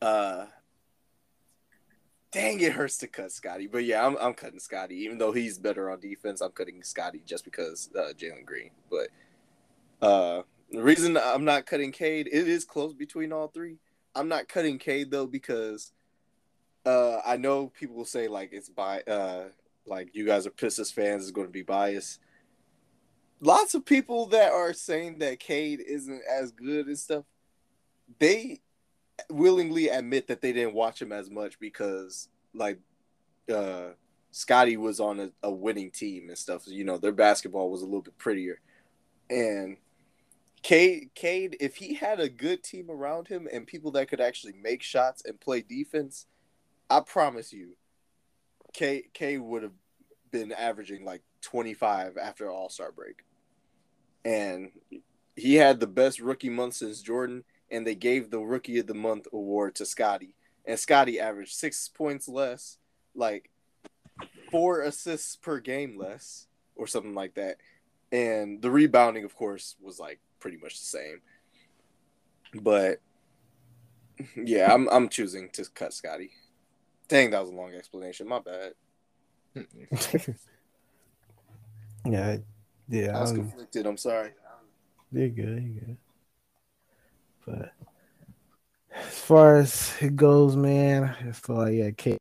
uh, 0.02 0.46
dang, 2.32 2.60
it 2.60 2.74
hurts 2.74 2.98
to 2.98 3.08
cut 3.08 3.32
Scottie, 3.32 3.68
but 3.68 3.86
yeah, 3.86 4.06
I'm 4.06 4.18
I'm 4.20 4.34
cutting 4.34 4.60
Scottie, 4.60 5.04
even 5.04 5.18
though 5.18 5.32
he's 5.32 5.58
better 5.58 5.90
on 5.90 6.00
defense. 6.00 6.42
I'm 6.42 6.52
cutting 6.52 6.84
Scottie 6.84 7.24
just 7.26 7.46
because 7.46 7.90
uh, 7.98 8.14
Jalen 8.14 8.46
Green, 8.46 8.72
but 8.90 9.08
uh, 10.06 10.42
the 10.72 10.82
reason 10.82 11.18
I'm 11.18 11.46
not 11.46 11.66
cutting 11.66 11.92
Cade, 11.92 12.28
it 12.32 12.48
is 12.48 12.66
close 12.66 12.94
between 12.94 13.34
all 13.34 13.50
three. 13.50 13.78
I'm 14.16 14.28
not 14.28 14.48
cutting 14.48 14.80
Cade 14.80 15.12
though 15.12 15.28
because 15.28 15.92
uh, 16.86 17.18
I 17.26 17.38
know 17.38 17.68
people 17.68 17.96
will 17.96 18.06
say 18.06 18.28
like 18.28 18.50
it's 18.54 18.70
by 18.70 19.02
uh, 19.02 19.46
like 19.86 20.10
you 20.14 20.26
guys 20.26 20.48
are 20.48 20.52
Pistons 20.52 20.92
fans 20.92 21.24
is 21.24 21.32
going 21.32 21.48
to 21.48 21.54
be 21.54 21.62
biased. 21.62 22.20
Lots 23.42 23.74
of 23.74 23.86
people 23.86 24.28
that 24.28 24.52
are 24.52 24.74
saying 24.74 25.20
that 25.20 25.40
Cade 25.40 25.82
isn't 25.86 26.22
as 26.30 26.52
good 26.52 26.88
and 26.88 26.98
stuff, 26.98 27.26
they 28.20 28.62
willingly 29.30 29.90
admit 29.90 30.28
that 30.28 30.42
they 30.42 30.54
didn't 30.54 30.74
watch 30.74 31.02
him 31.02 31.12
as 31.12 31.30
much 31.30 31.60
because 31.60 32.30
like 32.54 32.80
uh 33.54 33.90
Scottie 34.32 34.78
was 34.78 35.00
on 35.00 35.20
a, 35.20 35.30
a 35.44 35.52
winning 35.52 35.92
team 35.92 36.30
and 36.30 36.38
stuff. 36.38 36.64
You 36.66 36.86
know, 36.86 36.98
their 36.98 37.12
basketball 37.12 37.70
was 37.70 37.82
a 37.82 37.86
little 37.86 38.02
bit 38.02 38.18
prettier. 38.18 38.62
And 39.30 39.78
Cade, 40.64 41.10
Cade, 41.16 41.58
if 41.60 41.76
he 41.76 41.96
had 41.96 42.20
a 42.20 42.30
good 42.30 42.64
team 42.64 42.92
around 42.92 43.28
him 43.28 43.48
and 43.52 43.66
people 43.66 43.92
that 43.92 44.10
could 44.10 44.22
actually 44.22 44.54
make 44.54 44.84
shots 44.84 45.24
and 45.26 45.40
play 45.40 45.62
defense, 45.62 46.28
I 46.90 47.00
promise 47.00 47.52
you, 47.52 47.76
Cade, 48.74 49.06
Cade 49.14 49.42
would 49.42 49.64
have 49.64 49.74
been 50.32 50.52
averaging 50.52 51.04
like 51.04 51.24
25 51.42 52.18
after 52.18 52.50
All 52.50 52.70
Star 52.70 52.92
break. 52.92 53.24
And 54.24 54.72
he 55.36 55.56
had 55.56 55.80
the 55.80 55.88
best 55.88 56.20
rookie 56.20 56.50
month 56.50 56.76
since 56.76 57.02
Jordan, 57.02 57.44
and 57.72 57.86
they 57.86 57.96
gave 57.96 58.30
the 58.30 58.40
Rookie 58.40 58.78
of 58.80 58.88
the 58.88 58.94
Month 58.94 59.28
award 59.34 59.76
to 59.76 59.86
Scottie. 59.86 60.36
And 60.66 60.78
Scottie 60.78 61.20
averaged 61.20 61.54
six 61.54 61.90
points 61.90 62.28
less, 62.28 62.78
like 63.16 63.50
four 64.52 64.82
assists 64.82 65.36
per 65.36 65.60
game 65.60 65.98
less, 65.98 66.46
or 66.76 66.86
something 66.86 67.16
like 67.16 67.34
that. 67.36 67.58
And 68.12 68.62
the 68.62 68.70
rebounding, 68.70 69.24
of 69.24 69.36
course, 69.36 69.76
was 69.82 70.00
like 70.00 70.20
pretty 70.42 70.58
much 70.58 70.78
the 70.80 70.86
same. 70.86 71.22
But 72.62 73.00
yeah, 74.36 74.74
I'm 74.74 74.90
I'm 74.90 75.08
choosing 75.08 75.50
to 75.52 75.64
cut 75.74 75.94
Scottie. 75.94 76.32
Dang, 77.08 77.30
that 77.32 77.40
was 77.42 77.50
a 77.50 77.54
long 77.56 77.74
explanation. 77.74 78.28
My 78.28 78.40
bad. 78.40 78.74
yeah, 82.06 82.38
yeah. 82.90 83.18
I 83.18 83.22
was 83.22 83.32
I'm- 83.32 83.40
conflicted. 83.42 83.86
I'm 83.86 83.98
sorry. 83.98 84.32
You're 85.14 85.30
good. 85.30 85.64
You're 85.64 85.84
good. 85.86 85.98
But 87.46 87.74
as 88.96 89.20
far 89.20 89.58
as 89.58 89.94
it 90.00 90.16
goes, 90.16 90.56
man, 90.56 91.04
I 91.04 91.32
feel 91.32 91.56
like 91.58 91.74
yeah, 91.74 91.92
Cade 91.92 92.18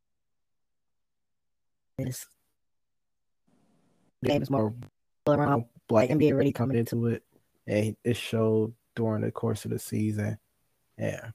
This 1.98 2.26
game 4.24 4.42
is 4.42 4.50
more 4.50 4.74
around. 5.28 5.66
like 5.90 6.10
NBA 6.10 6.32
NBA 6.32 6.54
coming 6.54 6.78
into 6.78 7.06
it, 7.06 7.22
and 7.70 7.96
it 8.02 8.16
showed 8.16 8.74
during 8.96 9.22
the 9.22 9.30
course 9.30 9.64
of 9.64 9.70
the 9.70 9.78
season. 9.78 10.36
Yeah, 10.98 11.30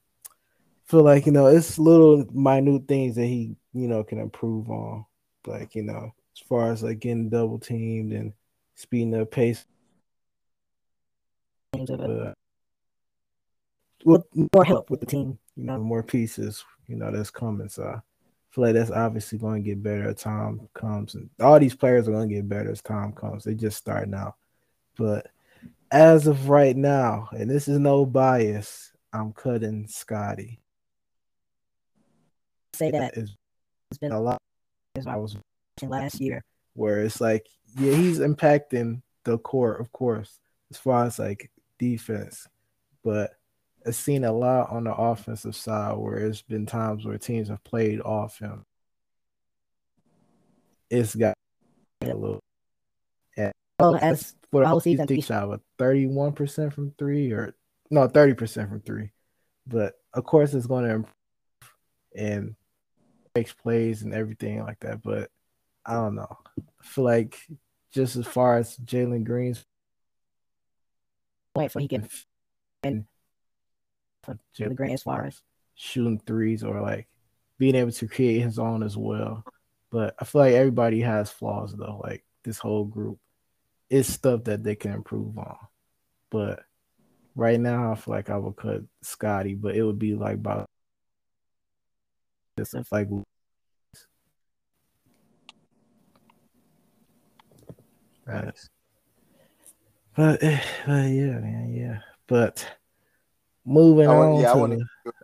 feel 0.84 1.04
like 1.04 1.26
you 1.26 1.32
know 1.32 1.48
it's 1.48 1.80
little 1.80 2.26
minute 2.34 2.88
things 2.88 3.16
that 3.16 3.26
he 3.26 3.56
you 3.74 3.88
know 3.88 4.04
can 4.04 4.20
improve 4.20 4.70
on, 4.70 5.06
like 5.48 5.74
you 5.76 5.84
know 5.84 6.14
as 6.36 6.48
far 6.48 6.72
as 6.72 6.84
like 6.84 7.00
getting 7.00 7.30
double 7.30 7.58
teamed 7.58 8.12
and 8.12 8.34
speeding 8.76 9.16
up 9.20 9.32
pace. 9.32 9.66
Games 11.74 11.90
of 11.90 12.02
it. 12.02 12.08
But 12.08 12.36
With 14.06 14.52
more 14.54 14.66
help 14.66 14.90
with 14.90 15.00
the 15.00 15.06
team. 15.06 15.40
you 15.56 15.64
know, 15.64 15.80
more 15.80 16.04
pieces, 16.04 16.64
you 16.88 16.98
know, 16.98 17.12
that's 17.12 17.32
coming. 17.32 17.70
So 17.70 17.84
I 17.84 18.02
feel 18.52 18.66
like 18.66 18.74
that's 18.74 18.92
obviously 18.92 19.38
going 19.38 19.64
to 19.64 19.70
get 19.70 19.82
better 19.82 20.10
as 20.10 20.18
time 20.18 20.68
comes. 20.74 21.16
And 21.16 21.30
all 21.40 21.60
these 21.60 21.76
players 21.76 22.08
are 22.08 22.12
going 22.12 22.28
to 22.28 22.36
get 22.36 22.50
better 22.50 22.72
as 22.72 22.82
time 22.82 23.14
comes. 23.14 23.46
They 23.46 23.56
just 23.56 23.78
starting 23.78 24.14
out. 24.14 24.36
But 24.98 25.28
as 25.92 26.28
of 26.28 26.50
right 26.50 26.76
now, 26.76 27.30
and 27.32 27.50
this 27.50 27.68
is 27.68 27.80
no 27.80 28.06
bias, 28.06 28.92
I'm 29.14 29.34
cutting 29.34 29.88
Scottie. 29.88 30.60
Say 32.74 32.92
that 32.92 33.16
It's 33.16 33.36
it's 33.92 33.98
been 33.98 34.12
a 34.12 34.20
lot. 34.20 34.42
as 34.96 35.08
I 35.08 35.16
was 35.16 35.38
watching 35.78 35.90
last 35.90 36.20
year. 36.20 36.44
where 36.74 37.02
it's 37.04 37.22
like, 37.22 37.48
yeah, 37.78 37.94
he's 37.94 38.20
impacting 38.20 39.02
the 39.24 39.38
court, 39.38 39.80
of 39.80 39.92
course, 39.92 40.40
as 40.72 40.78
far 40.78 41.06
as 41.06 41.20
like 41.20 41.52
defense. 41.80 42.48
But 43.04 43.32
I've 43.86 43.96
seen 43.96 44.26
a 44.26 44.32
lot 44.34 44.72
on 44.72 44.86
the 44.86 44.94
offensive 44.94 45.56
side 45.56 45.96
where 45.98 46.18
it's 46.18 46.42
been 46.42 46.66
times 46.66 47.06
where 47.06 47.18
teams 47.18 47.50
have 47.50 47.64
played 47.64 48.02
off 48.02 48.40
him. 48.40 48.66
It's 50.90 51.16
got 51.16 51.36
a 52.02 52.08
little 52.08 52.40
Oh, 53.80 53.96
as 53.96 54.36
for 54.52 54.62
the 54.62 54.68
whole 54.68 54.80
season, 54.80 55.08
think 55.08 55.26
shot 55.26 55.50
with 55.50 55.62
31% 55.78 56.74
from 56.74 56.94
three 56.98 57.32
or 57.32 57.56
no 57.90 58.08
30% 58.08 58.70
from 58.70 58.82
three. 58.82 59.12
But 59.68 59.94
of 60.14 60.24
course 60.24 60.54
it's 60.54 60.68
going 60.68 60.86
to 60.86 60.92
improve 60.92 61.14
and 62.16 62.56
makes 63.36 63.54
plays 63.54 64.04
and 64.04 64.14
everything 64.14 64.64
like 64.64 64.80
that. 64.80 65.02
But 65.02 65.30
I 65.86 65.94
don't 65.94 66.16
know. 66.16 66.38
I 66.58 66.84
feel 66.84 67.04
like 67.04 67.38
just 67.92 68.16
as 68.16 68.26
far 68.26 68.58
as 68.58 68.78
Jalen 68.78 69.24
Green's 69.24 69.66
wait 71.56 71.72
for 71.72 71.80
he 71.80 71.88
can 71.88 72.08
and 72.84 73.06
for 74.24 74.38
the 74.58 74.74
Green 74.74 74.92
as 74.92 75.04
far 75.04 75.26
as 75.26 75.42
shooting 75.76 76.22
threes 76.26 76.64
or 76.64 76.82
like 76.82 77.08
being 77.58 77.76
able 77.76 77.92
to 77.92 78.08
create 78.08 78.42
his 78.42 78.60
own 78.60 78.84
as 78.84 78.98
well. 78.98 79.44
But 79.92 80.16
I 80.20 80.26
feel 80.26 80.42
like 80.42 80.54
everybody 80.54 81.02
has 81.02 81.32
flaws 81.32 81.74
though. 81.74 82.02
Like 82.04 82.24
this 82.44 82.58
whole 82.58 82.86
group, 82.86 83.20
it's 83.90 84.10
stuff 84.12 84.44
that 84.46 84.64
they 84.64 84.76
can 84.76 84.92
improve 84.92 85.38
on. 85.38 85.58
But 86.32 86.64
right 87.36 87.60
now, 87.60 87.92
I 87.92 87.96
feel 87.96 88.14
like 88.14 88.30
I 88.30 88.38
would 88.38 88.56
cut 88.56 88.82
Scottie, 89.02 89.56
but 89.56 89.76
it 89.76 89.84
would 89.84 90.00
be 90.00 90.16
like 90.16 90.36
about 90.36 90.66
just 92.58 92.74
like 92.92 93.10
Nice. 98.28 98.70
But, 100.16 100.42
eh, 100.42 100.60
but 100.86 100.92
yeah, 101.10 101.40
man, 101.40 101.74
yeah. 101.74 102.00
But 102.28 102.66
moving 103.66 104.08
I 104.08 104.16
want- 104.18 104.30
on 104.36 104.42
yeah, 104.42 104.50
I 104.52 104.54
to 104.54 104.60
wanna- 104.60 104.78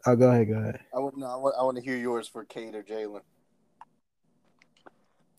oh, 0.05 0.15
go 0.15 0.29
ahead, 0.29 0.47
go 0.49 0.59
ahead. 0.59 0.79
I 0.93 0.99
want 0.99 1.17
no, 1.17 1.25
I 1.27 1.35
want 1.37 1.55
I 1.57 1.63
want 1.63 1.77
to 1.77 1.83
hear 1.83 1.97
yours 1.97 2.27
for 2.27 2.43
Cade 2.45 2.75
or 2.75 2.83
Jalen. 2.83 3.21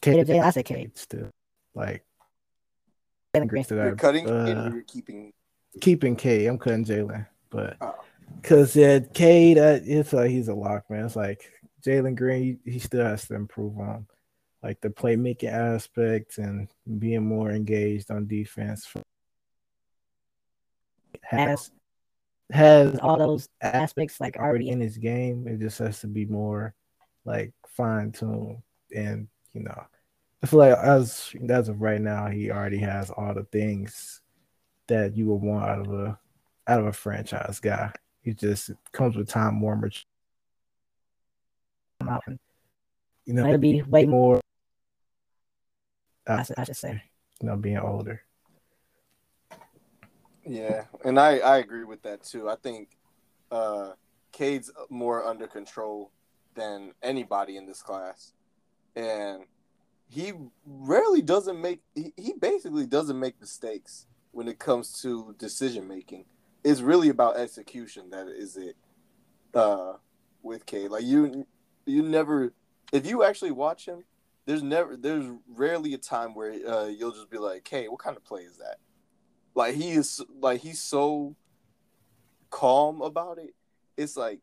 Caleb 0.01 0.27
J. 0.27 0.41
I 0.41 0.51
said 0.51 0.65
Cade. 0.65 0.97
still 0.99 1.31
like 1.75 2.05
Jalen 3.35 3.49
Green. 3.49 3.65
still 3.65 3.79
You're 3.79 3.97
cutting 3.97 4.29
uh, 4.29 4.69
or 4.69 4.75
you're 4.75 4.83
keeping. 4.83 5.33
keeping 5.81 6.17
Cade. 6.17 6.49
I'm 6.49 6.59
cutting 6.59 6.85
Jalen, 6.85 7.27
but 7.51 7.77
Oh. 7.81 7.95
because 8.41 8.77
yeah, 8.77 8.99
Cade, 8.99 9.59
uh, 9.59 9.81
it's 9.85 10.13
like 10.13 10.31
he's 10.31 10.49
a 10.49 10.55
lock, 10.55 10.89
man. 10.91 11.07
It's 11.07 11.17
like 11.17 11.51
Jalen 11.85 12.17
Green, 12.17 12.59
he, 12.65 12.73
he 12.73 12.79
still 12.79 13.05
has 13.05 13.27
to 13.29 13.35
improve 13.35 13.79
on 13.79 14.07
like 14.63 14.81
the 14.81 14.91
playmaking 14.91 15.51
aspect 15.51 16.39
and 16.39 16.69
being 16.99 17.27
more 17.27 17.51
engaged 17.51 18.11
on 18.11 18.27
defense. 18.27 18.93
Has 21.23 21.71
has 22.51 22.99
all 22.99 23.17
those 23.17 23.49
aspects 23.63 24.21
like 24.21 24.37
already 24.37 24.49
already 24.67 24.69
in 24.69 24.81
his 24.81 24.99
game. 24.99 25.49
It 25.49 25.59
just 25.59 25.79
has 25.79 26.01
to 26.01 26.07
be 26.07 26.27
more 26.27 26.75
like 27.25 27.53
fine 27.67 28.13
tuned 28.13 28.59
and 28.95 29.29
you 29.55 29.63
know. 29.63 29.87
I 30.43 30.47
feel 30.47 30.59
like 30.59 30.77
as 30.77 31.33
as 31.49 31.69
of 31.69 31.81
right 31.81 32.01
now, 32.01 32.29
he 32.29 32.51
already 32.51 32.79
has 32.79 33.11
all 33.11 33.33
the 33.35 33.45
things 33.45 34.21
that 34.89 35.17
you 35.17 35.27
would 35.27 35.37
want 35.43 35.65
out 35.65 35.87
of 35.87 35.93
a 35.93 36.19
out 36.67 36.81
of 36.81 36.87
a 36.87 36.93
franchise 36.93 37.61
guy. 37.61 37.93
He 38.23 38.35
just 38.35 38.71
comes 38.93 39.17
with 39.17 39.29
time 39.29 39.55
more 39.55 39.77
mature. 39.77 40.05
come 42.01 42.09
out. 42.09 42.23
And 42.27 42.39
You 43.25 43.35
know, 43.35 43.45
it'll 43.47 43.59
be 43.59 43.83
way 43.83 44.05
more. 44.05 44.35
more 44.35 44.41
I 46.27 46.43
should, 46.43 46.59
I 46.59 46.65
should 46.65 46.77
say. 46.77 47.03
you 47.41 47.49
know, 47.49 47.57
being 47.57 47.79
older. 47.79 48.23
Yeah, 50.45 50.85
and 51.05 51.21
I 51.21 51.39
I 51.39 51.59
agree 51.59 51.85
with 51.85 52.03
that 52.03 52.25
too. 52.25 52.49
I 52.49 52.57
think 52.57 52.97
uh 53.51 53.93
Cade's 54.33 54.73
more 54.89 55.25
under 55.25 55.47
control 55.47 56.11
than 56.55 56.93
anybody 57.03 57.57
in 57.57 57.67
this 57.67 57.83
class, 57.83 58.33
and 58.97 59.45
he 60.13 60.33
rarely 60.67 61.23
doesn't 61.23 61.59
make. 61.59 61.81
He, 61.95 62.13
he 62.17 62.35
basically 62.35 62.87
doesn't 62.87 63.19
make 63.19 63.41
mistakes 63.41 64.07
when 64.31 64.47
it 64.47 64.59
comes 64.59 65.01
to 65.01 65.35
decision 65.39 65.89
making. 65.89 66.27
It's 66.63 66.83
really 66.83 67.09
about 67.09 67.39
execution. 67.39 68.11
That 68.11 68.29
is 68.29 68.57
it. 68.59 68.77
Uh, 69.55 69.95
with 70.43 70.67
Cade, 70.67 70.91
like 70.91 71.05
you, 71.05 71.47
you 71.87 72.03
never. 72.03 72.53
If 72.93 73.07
you 73.07 73.25
actually 73.25 73.53
watch 73.53 73.87
him, 73.87 74.05
there's 74.45 74.63
never, 74.63 74.97
there's 74.97 75.25
rarely 75.49 75.95
a 75.95 75.99
time 75.99 76.35
where 76.35 76.53
uh, 76.53 76.87
you'll 76.87 77.13
just 77.13 77.31
be 77.31 77.39
like, 77.39 77.67
"Hey, 77.67 77.89
what 77.89 78.01
kind 78.01 78.17
of 78.17 78.25
play 78.25 78.43
is 78.43 78.59
that?" 78.59 78.77
Like 79.55 79.75
he 79.75 79.93
is, 79.93 80.21
like 80.41 80.61
he's 80.61 80.81
so 80.81 81.37
calm 82.51 83.01
about 83.01 83.39
it. 83.39 83.55
It's 83.97 84.17
like 84.17 84.41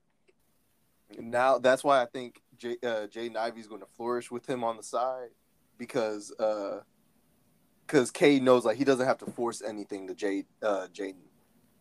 now 1.19 1.59
that's 1.59 1.83
why 1.83 2.01
I 2.01 2.05
think 2.05 2.41
Jay, 2.57 2.77
uh, 2.83 3.05
Jay 3.05 3.29
Ivey's 3.35 3.67
going 3.67 3.81
to 3.81 3.87
flourish 3.97 4.31
with 4.31 4.49
him 4.49 4.63
on 4.63 4.77
the 4.77 4.83
side 4.83 5.29
because 5.79 6.31
uh 6.39 6.81
because 7.87 8.11
Cade 8.11 8.43
knows 8.43 8.65
like 8.65 8.77
he 8.77 8.83
doesn't 8.83 9.07
have 9.07 9.17
to 9.19 9.25
force 9.25 9.63
anything 9.67 10.07
to 10.07 10.13
Jay 10.13 10.45
uh 10.61 10.87
Jaden. 10.93 11.15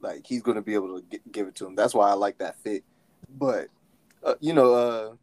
Like 0.01 0.27
he's 0.27 0.43
going 0.43 0.55
to 0.55 0.63
be 0.63 0.75
able 0.75 1.01
to 1.01 1.05
get, 1.05 1.33
give 1.33 1.49
it 1.49 1.57
to 1.57 1.67
him. 1.67 1.75
That's 1.75 1.93
why 1.93 2.09
I 2.09 2.15
like 2.15 2.39
that 2.39 2.57
fit. 2.61 2.85
But 3.37 3.69
uh, 4.25 4.35
you 4.41 4.55
know, 4.55 4.73
uh 4.73 5.15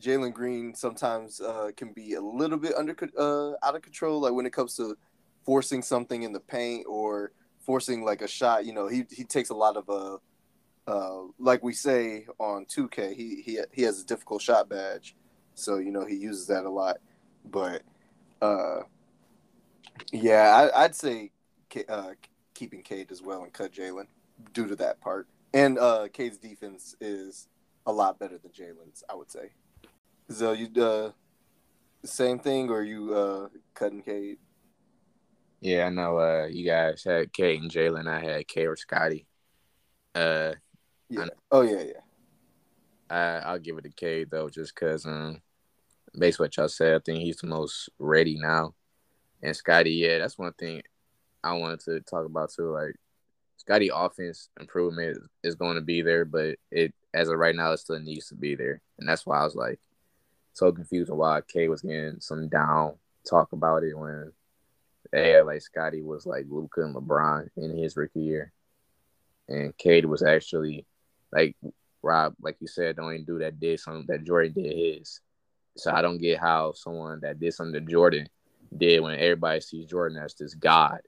Jalen 0.00 0.32
Green 0.32 0.74
sometimes 0.74 1.40
uh 1.40 1.70
can 1.76 1.92
be 1.92 2.14
a 2.14 2.20
little 2.20 2.58
bit 2.58 2.74
under 2.76 2.94
uh 3.18 3.66
out 3.66 3.74
of 3.74 3.82
control 3.82 4.20
like 4.20 4.32
when 4.32 4.46
it 4.46 4.52
comes 4.52 4.76
to 4.76 4.96
forcing 5.44 5.82
something 5.82 6.22
in 6.22 6.32
the 6.32 6.40
paint 6.40 6.84
or 6.86 7.32
forcing 7.58 8.04
like 8.04 8.22
a 8.22 8.28
shot, 8.28 8.64
you 8.64 8.72
know, 8.72 8.86
he 8.86 9.04
he 9.10 9.24
takes 9.24 9.50
a 9.50 9.54
lot 9.54 9.76
of 9.76 9.90
uh 9.90 10.18
uh, 10.88 11.24
like 11.38 11.62
we 11.62 11.74
say 11.74 12.26
on 12.38 12.64
2K, 12.64 13.14
he 13.14 13.42
he 13.42 13.60
he 13.72 13.82
has 13.82 14.00
a 14.00 14.06
difficult 14.06 14.40
shot 14.40 14.70
badge, 14.70 15.14
so 15.54 15.76
you 15.76 15.90
know 15.90 16.06
he 16.06 16.16
uses 16.16 16.46
that 16.46 16.64
a 16.64 16.70
lot. 16.70 16.96
But 17.44 17.82
uh, 18.40 18.80
yeah, 20.12 20.70
I, 20.74 20.82
would 20.82 20.94
say 20.94 21.30
uh, 21.88 22.10
keeping 22.54 22.82
Cade 22.82 23.10
as 23.10 23.22
well 23.22 23.42
and 23.44 23.52
cut 23.52 23.72
Jalen 23.72 24.06
due 24.52 24.66
to 24.66 24.76
that 24.76 25.00
part. 25.00 25.28
And 25.54 25.78
uh, 25.78 26.08
Cade's 26.12 26.38
defense 26.38 26.94
is 27.00 27.48
a 27.86 27.92
lot 27.92 28.18
better 28.18 28.38
than 28.38 28.52
Jalen's, 28.52 29.02
I 29.08 29.14
would 29.14 29.30
say. 29.30 29.50
So 30.30 30.52
you 30.52 30.68
uh, 30.82 31.12
same 32.04 32.38
thing, 32.38 32.68
or 32.68 32.82
you 32.82 33.14
uh, 33.14 33.48
cutting 33.74 34.02
Cade? 34.02 34.38
Yeah, 35.60 35.86
I 35.86 35.88
know. 35.90 36.18
Uh, 36.18 36.46
you 36.46 36.64
guys 36.66 37.02
had 37.04 37.32
Cade 37.32 37.62
and 37.62 37.70
Jalen. 37.70 38.06
I 38.06 38.20
had 38.20 38.46
Cade 38.46 38.68
or 38.68 38.76
Scottie. 38.76 39.26
Uh, 40.14 40.52
yeah. 41.08 41.26
Oh 41.50 41.62
yeah, 41.62 41.82
yeah. 41.82 42.00
I 43.10 43.38
I'll 43.48 43.58
give 43.58 43.78
it 43.78 43.82
to 43.82 43.90
Cade 43.90 44.30
though, 44.30 44.50
just 44.50 44.74
cause 44.74 45.06
um, 45.06 45.40
based 46.16 46.38
what 46.38 46.56
y'all 46.56 46.68
said, 46.68 46.94
I 46.94 46.98
think 46.98 47.20
he's 47.20 47.38
the 47.38 47.46
most 47.46 47.88
ready 47.98 48.38
now. 48.38 48.74
And 49.42 49.54
Scottie, 49.54 49.92
yeah, 49.92 50.18
that's 50.18 50.38
one 50.38 50.52
thing 50.52 50.82
I 51.42 51.54
wanted 51.54 51.80
to 51.80 52.00
talk 52.00 52.26
about 52.26 52.52
too. 52.52 52.72
Like 52.72 52.94
Scottie 53.56 53.90
offense 53.92 54.48
improvement 54.60 55.18
is 55.42 55.54
going 55.54 55.76
to 55.76 55.80
be 55.80 56.02
there, 56.02 56.24
but 56.24 56.56
it 56.70 56.94
as 57.14 57.28
of 57.28 57.38
right 57.38 57.54
now 57.54 57.72
it 57.72 57.78
still 57.78 57.98
needs 57.98 58.28
to 58.28 58.34
be 58.34 58.54
there, 58.54 58.80
and 58.98 59.08
that's 59.08 59.26
why 59.26 59.40
I 59.40 59.44
was 59.44 59.54
like 59.54 59.78
so 60.52 60.72
confused 60.72 61.10
on 61.10 61.18
why 61.18 61.40
Cade 61.46 61.70
was 61.70 61.82
getting 61.82 62.20
some 62.20 62.48
down 62.48 62.94
talk 63.28 63.52
about 63.52 63.84
it 63.84 63.96
when 63.96 64.32
yeah, 65.12 65.42
like 65.44 65.62
Scottie 65.62 66.02
was 66.02 66.26
like 66.26 66.46
Luka 66.48 66.82
and 66.82 66.94
LeBron 66.94 67.48
in 67.56 67.76
his 67.76 67.96
rookie 67.96 68.20
year, 68.20 68.52
and 69.48 69.76
Cade 69.76 70.04
was 70.04 70.22
actually 70.22 70.84
like 71.32 71.56
Rob, 72.02 72.34
like 72.40 72.56
you 72.60 72.68
said, 72.68 72.96
don't 72.96 73.12
even 73.12 73.24
do 73.24 73.38
that 73.38 73.60
did 73.60 73.80
something 73.80 74.06
that 74.08 74.24
Jordan 74.24 74.52
did 74.52 74.76
his. 74.76 75.20
So 75.78 75.92
I 75.92 76.02
don't 76.02 76.18
get 76.18 76.40
how 76.40 76.72
someone 76.72 77.20
that 77.22 77.38
did 77.38 77.54
something 77.54 77.72
that 77.72 77.90
Jordan 77.90 78.28
did 78.76 79.00
when 79.00 79.18
everybody 79.18 79.60
sees 79.60 79.86
Jordan 79.86 80.18
as 80.18 80.34
this 80.34 80.54
god. 80.54 81.00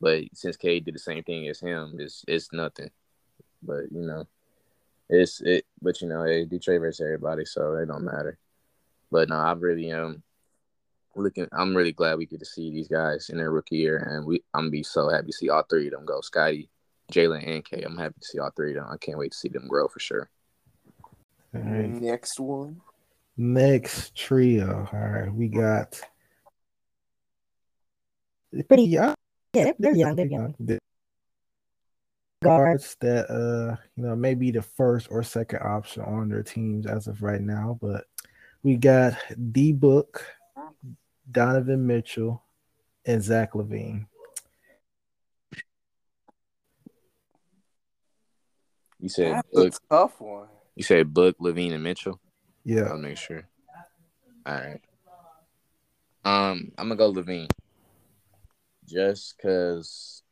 But 0.00 0.24
since 0.32 0.56
Cade 0.56 0.86
did 0.86 0.94
the 0.94 0.98
same 0.98 1.22
thing 1.22 1.46
as 1.48 1.60
him, 1.60 1.96
it's 1.98 2.24
it's 2.26 2.52
nothing. 2.52 2.90
But 3.62 3.92
you 3.92 4.06
know, 4.06 4.24
it's 5.10 5.42
it. 5.42 5.66
But 5.82 6.00
you 6.00 6.08
know, 6.08 6.24
hey, 6.24 6.46
Detroit 6.46 6.80
versus 6.80 7.04
everybody, 7.04 7.44
so 7.44 7.74
it 7.74 7.86
don't 7.86 8.04
matter. 8.04 8.38
But 9.10 9.28
no, 9.28 9.36
I 9.36 9.52
really 9.52 9.90
am 9.90 10.04
um, 10.04 10.22
looking. 11.14 11.46
I'm 11.52 11.76
really 11.76 11.92
glad 11.92 12.16
we 12.16 12.24
get 12.24 12.40
to 12.40 12.46
see 12.46 12.70
these 12.70 12.88
guys 12.88 13.28
in 13.28 13.36
their 13.36 13.50
rookie 13.50 13.76
year, 13.76 13.98
and 13.98 14.24
we 14.24 14.42
I'm 14.54 14.62
gonna 14.62 14.70
be 14.70 14.82
so 14.82 15.10
happy 15.10 15.26
to 15.26 15.32
see 15.32 15.50
all 15.50 15.64
three 15.68 15.88
of 15.88 15.92
them 15.92 16.06
go. 16.06 16.22
Scottie, 16.22 16.70
Jalen 17.12 17.46
and 17.46 17.64
Cade. 17.64 17.84
I'm 17.84 17.98
happy 17.98 18.14
to 18.18 18.26
see 18.26 18.38
all 18.38 18.50
three 18.56 18.70
of 18.70 18.76
them. 18.76 18.88
I 18.90 18.96
can't 18.96 19.18
wait 19.18 19.32
to 19.32 19.38
see 19.38 19.50
them 19.50 19.68
grow 19.68 19.88
for 19.88 20.00
sure. 20.00 20.30
All 21.54 21.60
right. 21.60 21.90
Next 21.90 22.40
one. 22.40 22.80
Next 23.36 24.14
trio. 24.14 24.88
All 24.92 24.98
right, 24.98 25.32
we 25.32 25.48
got 25.48 26.00
pretty 28.68 28.84
young. 28.84 29.14
Yeah, 29.54 29.72
they're 29.78 29.94
young. 29.94 30.16
They're 30.16 30.26
young. 30.26 30.54
Guards 32.42 32.96
that 33.00 33.30
uh 33.30 33.76
you 33.96 34.02
know 34.02 34.16
maybe 34.16 34.50
the 34.50 34.62
first 34.62 35.08
or 35.10 35.22
second 35.22 35.60
option 35.62 36.02
on 36.02 36.30
their 36.30 36.42
teams 36.42 36.86
as 36.86 37.06
of 37.06 37.22
right 37.22 37.40
now, 37.40 37.78
but 37.82 38.04
we 38.62 38.76
got 38.76 39.14
D 39.52 39.72
Book, 39.72 40.24
Donovan 41.30 41.86
Mitchell, 41.86 42.42
and 43.04 43.22
Zach 43.22 43.52
LaVine. 43.52 44.06
You 48.98 49.08
said 49.08 49.34
That's 49.34 49.48
Book, 49.52 49.74
a 49.74 49.94
tough 49.94 50.20
one. 50.20 50.48
You 50.76 50.82
said 50.82 51.12
Book, 51.12 51.36
LaVine, 51.40 51.72
and 51.72 51.82
Mitchell. 51.82 52.20
Yeah, 52.70 52.82
I'll 52.82 52.98
make 52.98 53.16
sure. 53.16 53.42
All 54.46 54.54
right. 54.54 54.80
Um, 56.24 56.70
I'm 56.78 56.88
gonna 56.88 56.94
go 56.94 57.12
LaVine. 57.12 57.50
just 58.86 59.36
because 59.36 60.22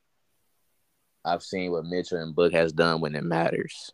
I've 1.24 1.43
seen 1.43 1.73
what 1.73 1.85
Mitchell 1.85 2.23
and 2.23 2.36
Book 2.36 2.52
has 2.52 2.73
done 2.73 3.01
when 3.01 3.16
it 3.16 3.24
matters. 3.24 3.93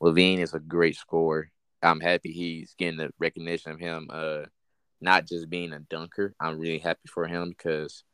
LaVine 0.00 0.38
is 0.38 0.54
a 0.54 0.60
great 0.60 0.94
scorer. 0.94 1.50
I'm 1.82 1.98
happy 1.98 2.30
he's 2.30 2.76
getting 2.78 2.98
the 2.98 3.10
recognition 3.18 3.72
of 3.72 3.80
him, 3.80 4.06
uh, 4.08 4.42
not 5.00 5.26
just 5.26 5.50
being 5.50 5.72
a 5.72 5.80
dunker. 5.80 6.32
I'm 6.38 6.60
really 6.60 6.78
happy 6.78 7.08
for 7.08 7.26
him 7.26 7.48
because 7.48 8.04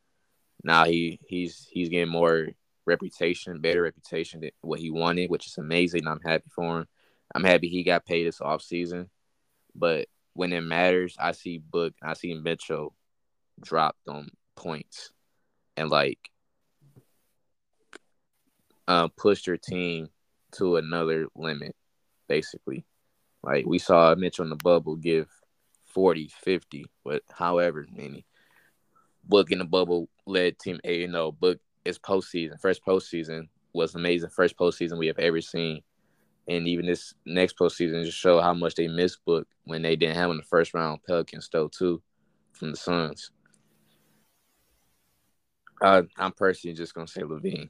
now 0.63 0.85
he 0.85 1.19
he's 1.27 1.67
he's 1.69 1.89
getting 1.89 2.11
more 2.11 2.47
reputation, 2.87 3.61
better 3.61 3.83
reputation 3.83 4.39
than 4.39 4.51
what 4.61 4.79
he 4.79 4.89
wanted, 4.89 5.29
which 5.29 5.45
is 5.45 5.59
amazing. 5.59 6.07
I'm 6.07 6.21
happy 6.25 6.49
for 6.49 6.79
him. 6.79 6.87
I'm 7.33 7.43
happy 7.43 7.67
he 7.67 7.83
got 7.83 8.05
paid 8.05 8.25
this 8.25 8.41
off 8.41 8.61
season. 8.61 9.09
But 9.75 10.07
when 10.33 10.53
it 10.53 10.61
matters, 10.61 11.15
I 11.19 11.31
see 11.33 11.57
Book, 11.57 11.93
I 12.01 12.13
see 12.13 12.33
Mitchell 12.33 12.93
drop 13.59 13.95
them 14.05 14.29
points 14.55 15.11
and 15.75 15.89
like 15.89 16.19
uh, 18.87 19.07
push 19.09 19.47
your 19.47 19.57
team 19.57 20.09
to 20.53 20.77
another 20.77 21.27
limit, 21.35 21.75
basically. 22.27 22.85
Like 23.43 23.65
we 23.65 23.79
saw 23.79 24.15
Mitchell 24.15 24.43
in 24.43 24.49
the 24.49 24.55
bubble 24.55 24.95
give 24.95 25.27
40, 25.85 26.29
50, 26.41 26.85
but 27.03 27.23
however 27.31 27.85
many. 27.91 28.25
Book 29.23 29.51
in 29.51 29.59
the 29.59 29.65
bubble 29.65 30.09
led 30.25 30.57
team 30.57 30.79
A 30.83 31.03
and 31.03 31.15
O. 31.15 31.31
Book 31.31 31.59
his 31.83 31.99
postseason, 31.99 32.59
first 32.59 32.83
postseason 32.85 33.47
was 33.73 33.95
amazing. 33.95 34.29
First 34.29 34.57
postseason 34.57 34.97
we 34.97 35.07
have 35.07 35.19
ever 35.19 35.41
seen. 35.41 35.81
And 36.47 36.67
even 36.67 36.85
this 36.85 37.13
next 37.25 37.57
postseason 37.57 38.05
just 38.05 38.17
show 38.17 38.39
how 38.39 38.53
much 38.53 38.75
they 38.75 38.87
missed 38.87 39.23
Book 39.25 39.47
when 39.65 39.81
they 39.81 39.95
didn't 39.95 40.15
have 40.15 40.25
him 40.25 40.31
in 40.31 40.37
the 40.37 40.43
first 40.43 40.73
round. 40.73 41.03
Pelicans 41.03 41.45
stole 41.45 41.69
two 41.69 42.01
from 42.53 42.71
the 42.71 42.77
Suns. 42.77 43.31
Uh, 45.81 46.03
I'm 46.17 46.31
personally 46.31 46.75
just 46.75 46.93
gonna 46.93 47.07
say 47.07 47.21
LaVine. 47.21 47.69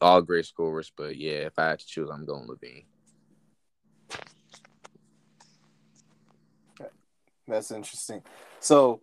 All 0.00 0.22
great 0.22 0.46
scorers, 0.46 0.90
but 0.96 1.16
yeah, 1.16 1.46
if 1.46 1.58
I 1.58 1.68
had 1.68 1.78
to 1.78 1.86
choose, 1.86 2.10
I'm 2.10 2.24
going 2.24 2.48
LaVine. 2.48 2.84
That's 7.46 7.70
interesting. 7.70 8.22
So 8.60 9.02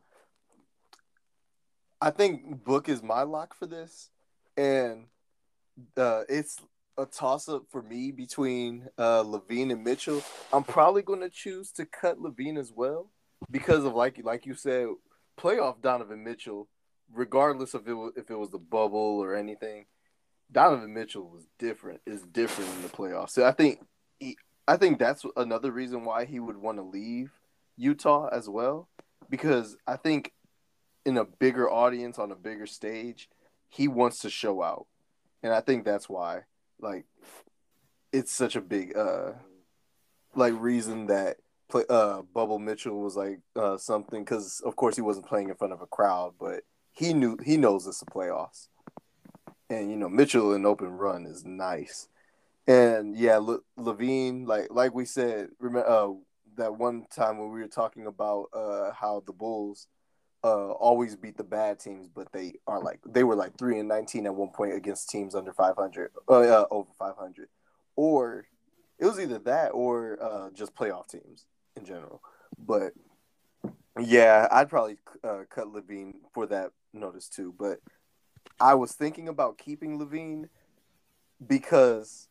I 2.02 2.10
think 2.10 2.64
Book 2.64 2.90
is 2.90 3.04
my 3.04 3.24
lock 3.24 3.54
for 3.54 3.66
this 3.66 4.10
and 4.58 5.06
uh, 5.96 6.24
it's 6.28 6.58
a 7.00 7.06
toss 7.06 7.48
up 7.48 7.64
for 7.70 7.82
me 7.82 8.12
between 8.12 8.90
uh, 8.98 9.24
LaVine 9.24 9.72
and 9.72 9.84
Mitchell. 9.84 10.22
I'm 10.52 10.64
probably 10.64 11.02
going 11.02 11.22
to 11.22 11.30
choose 11.30 11.72
to 11.74 11.86
cut 11.86 12.20
LaVine 12.20 12.58
as 12.58 12.74
well 12.76 13.10
because 13.50 13.86
of 13.86 13.94
like 13.96 14.20
like 14.24 14.46
you 14.46 14.54
said, 14.54 14.88
playoff 15.40 15.82
Donovan 15.82 16.24
Mitchell, 16.24 16.68
regardless 17.12 17.74
of 17.74 17.88
it 17.88 17.96
if 18.18 18.30
it 18.30 18.38
was 18.38 18.50
the 18.50 18.60
bubble 18.60 19.20
or 19.20 19.36
anything. 19.36 19.86
Donovan 20.52 20.94
Mitchell 20.94 21.30
was 21.30 21.48
different. 21.58 22.02
Is 22.06 22.24
different 22.24 22.70
in 22.76 22.82
the 22.82 22.90
playoffs. 22.90 23.32
So 23.32 23.46
I 23.46 23.52
think 23.52 23.80
he, 24.20 24.38
I 24.68 24.78
think 24.78 25.00
that's 25.00 25.24
another 25.38 25.72
reason 25.72 26.04
why 26.04 26.26
he 26.26 26.40
would 26.40 26.58
want 26.58 26.78
to 26.80 26.84
leave 26.84 27.32
Utah 27.78 28.28
as 28.28 28.50
well, 28.50 28.90
because 29.30 29.78
I 29.88 29.96
think 29.96 30.34
in 31.06 31.18
a 31.18 31.24
bigger 31.24 31.72
audience 31.72 32.20
on 32.20 32.32
a 32.32 32.36
bigger 32.36 32.68
stage, 32.68 33.30
he 33.70 33.88
wants 33.88 34.20
to 34.20 34.30
show 34.30 34.62
out. 34.62 34.88
and 35.42 35.54
I 35.54 35.62
think 35.62 35.86
that's 35.86 36.10
why 36.10 36.42
like 36.82 37.06
it's 38.12 38.32
such 38.32 38.56
a 38.56 38.62
big 38.62 38.96
uh 38.98 39.34
like 40.36 40.54
reason 40.58 41.08
that 41.08 41.38
play, 41.70 41.84
uh 41.90 42.22
Bubble 42.34 42.60
Mitchell 42.60 43.02
was 43.02 43.16
like 43.16 43.40
uh 43.56 43.78
something 43.78 44.24
because 44.24 44.62
of 44.66 44.76
course 44.76 44.96
he 44.96 45.02
wasn't 45.02 45.28
playing 45.28 45.50
in 45.50 45.56
front 45.56 45.74
of 45.74 45.82
a 45.82 45.88
crowd, 45.88 46.34
but 46.40 46.62
he 46.92 47.14
knew 47.14 47.38
he 47.44 47.58
knows 47.58 47.88
it's 47.88 48.00
the 48.00 48.06
playoffs, 48.06 48.68
and 49.70 49.90
you 49.90 49.98
know 49.98 50.10
Mitchell 50.10 50.54
in 50.54 50.66
open 50.66 50.92
run 50.92 51.26
is 51.26 51.46
nice, 51.46 52.08
and 52.68 53.16
yeah, 53.16 53.38
Le- 53.38 53.62
LaVine 53.78 54.48
like 54.48 54.68
like 54.72 54.94
we 54.94 55.06
said, 55.06 55.50
remember 55.60 55.90
uh, 55.90 56.10
that 56.58 56.76
one 56.76 57.06
time 57.14 57.38
when 57.38 57.52
we 57.52 57.62
were 57.62 57.68
talking 57.68 58.08
about 58.08 58.48
uh 58.54 58.92
how 58.92 59.24
the 59.26 59.34
Bulls 59.34 59.88
uh 60.44 60.72
always 60.72 61.16
beat 61.16 61.38
the 61.38 61.44
bad 61.44 61.80
teams, 61.80 62.08
but 62.08 62.32
they 62.32 62.54
are 62.68 62.82
like 62.82 63.00
they 63.06 63.24
were 63.24 63.36
like 63.36 63.58
three 63.58 63.80
and 63.80 63.90
nineteen 63.90 64.26
at 64.26 64.36
one 64.36 64.50
point 64.50 64.74
against 64.74 65.10
teams 65.10 65.36
under 65.36 65.54
five 65.54 65.76
hundred, 65.76 66.12
uh, 66.28 66.40
uh 66.40 66.66
over 66.72 66.90
five 66.98 67.16
hundred, 67.18 67.50
or 67.96 68.46
it 68.98 69.06
was 69.06 69.20
either 69.20 69.40
that 69.40 69.70
or 69.70 70.18
uh 70.22 70.50
just 70.52 70.76
playoff 70.76 71.08
teams 71.10 71.46
in 71.76 71.86
general. 71.86 72.22
But 72.58 72.94
yeah, 74.00 74.48
I'd 74.52 74.70
probably 74.70 74.98
uh, 75.24 75.44
cut 75.50 75.68
LaVine 75.68 76.16
for 76.34 76.46
that 76.48 76.72
notice 76.94 77.28
too. 77.28 77.54
But 77.58 77.80
I 78.60 78.76
was 78.76 78.94
thinking 78.94 79.28
about 79.28 79.58
keeping 79.58 80.00
LaVine 80.00 80.50
because 81.46 82.28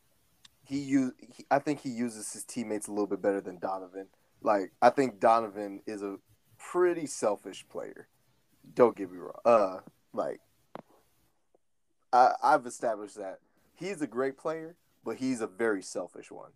he 0.63 0.79
use 0.79 1.13
I 1.49 1.59
think 1.59 1.81
he 1.81 1.89
uses 1.89 2.31
his 2.33 2.43
teammates 2.43 2.87
a 2.87 2.91
little 2.91 3.07
bit 3.07 3.21
better 3.21 3.41
than 3.41 3.59
Donovan. 3.59 4.07
Like 4.41 4.71
I 4.81 4.89
think 4.89 5.19
Donovan 5.19 5.81
is 5.85 6.03
a 6.03 6.17
pretty 6.59 7.07
selfish 7.07 7.65
player. 7.69 8.07
Don't 8.75 8.95
get 8.95 9.11
me 9.11 9.17
wrong. 9.17 9.39
Uh, 9.45 9.79
like 10.13 10.41
I, 12.13 12.33
I've 12.43 12.65
established 12.65 13.15
that 13.15 13.39
he's 13.79 14.01
a 14.01 14.07
great 14.07 14.37
player, 14.37 14.75
but 15.03 15.17
he's 15.17 15.41
a 15.41 15.47
very 15.47 15.81
selfish 15.81 16.31
one. 16.31 16.51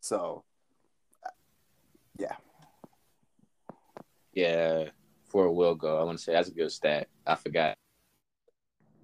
So, 0.00 0.44
yeah. 2.18 2.36
Yeah, 4.32 4.84
for 5.28 5.44
a 5.44 5.52
will 5.52 5.74
go, 5.74 5.98
I 5.98 6.04
want 6.04 6.18
to 6.18 6.24
say 6.24 6.32
that's 6.32 6.48
a 6.48 6.52
good 6.52 6.72
stat. 6.72 7.08
I 7.26 7.34
forgot. 7.34 7.76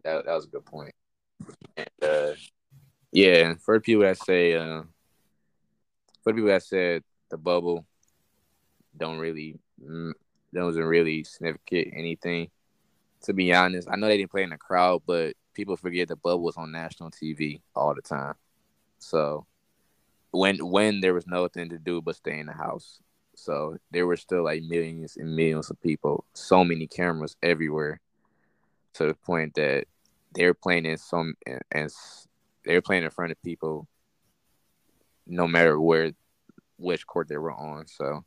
That 0.05 0.25
that 0.25 0.35
was 0.35 0.45
a 0.45 0.49
good 0.49 0.65
point. 0.65 0.93
And 1.77 1.89
uh, 2.01 2.33
yeah, 3.13 3.55
for 3.61 3.81
people 3.81 4.05
that 4.05 4.19
say, 4.19 4.55
uh, 4.55 4.83
for 6.23 6.33
the 6.33 6.35
people 6.35 6.49
that 6.49 6.63
said 6.63 7.03
the 7.29 7.37
bubble 7.37 7.87
don't 8.97 9.19
really 9.19 9.59
mm, 9.83 10.13
doesn't 10.53 10.85
really 10.85 11.25
significant 11.25 11.89
anything. 11.95 12.51
To 13.23 13.33
be 13.33 13.53
honest, 13.53 13.89
I 13.91 13.97
know 13.97 14.07
they 14.07 14.19
didn't 14.19 14.31
play 14.31 14.43
in 14.43 14.51
the 14.51 14.59
crowd, 14.59 15.03
but 15.07 15.35
people 15.55 15.77
forget 15.77 16.09
the 16.09 16.17
bubble 16.17 16.43
was 16.43 16.57
on 16.57 16.71
national 16.71 17.11
TV 17.11 17.61
all 17.75 17.95
the 17.95 18.03
time. 18.03 18.35
So 18.99 19.47
when 20.31 20.59
when 20.59 21.01
there 21.01 21.15
was 21.15 21.27
nothing 21.27 21.71
to 21.71 21.79
do 21.79 22.03
but 22.03 22.17
stay 22.17 22.39
in 22.39 22.47
the 22.47 22.53
house, 22.53 23.01
so 23.35 23.79
there 23.91 24.07
were 24.07 24.17
still 24.17 24.45
like 24.45 24.63
millions 24.63 25.17
and 25.17 25.35
millions 25.35 25.71
of 25.71 25.81
people, 25.81 26.25
so 26.35 26.65
many 26.65 26.87
cameras 26.87 27.37
everywhere, 27.43 28.01
to 28.95 29.07
the 29.07 29.15
point 29.15 29.55
that 29.55 29.87
they're 30.35 30.55
playing 30.55 30.87
in 30.87 30.99
some 30.99 31.35
and 31.71 31.91
they're 32.65 32.83
playing 32.83 33.05
in 33.05 33.11
front 33.11 33.33
of 33.33 33.43
people, 33.43 33.87
no 35.27 35.47
matter 35.47 35.81
where, 35.81 36.13
which 36.79 37.07
court 37.07 37.29
they 37.29 37.37
were 37.37 37.53
on. 37.53 37.87
So 37.87 38.25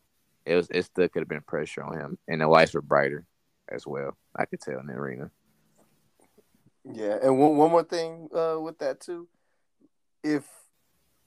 it 0.50 0.56
was 0.56 0.68
it 0.72 0.84
still 0.84 1.08
could 1.08 1.22
have 1.22 1.30
been 1.30 1.42
pressure 1.42 1.84
on 1.84 1.98
him, 1.98 2.18
and 2.28 2.42
the 2.42 2.48
lights 2.48 2.74
were 2.74 2.82
brighter 2.82 3.26
as 3.70 3.86
well. 3.86 4.18
I 4.36 4.46
could 4.46 4.60
tell 4.60 4.80
in 4.80 4.88
the 4.88 4.94
arena. 4.94 5.30
Yeah, 6.92 7.18
and 7.22 7.38
one 7.38 7.56
one 7.56 7.70
more 7.70 7.84
thing 7.84 8.30
uh, 8.36 8.58
with 8.60 8.80
that 8.80 9.00
too, 9.00 9.28
if 10.24 10.44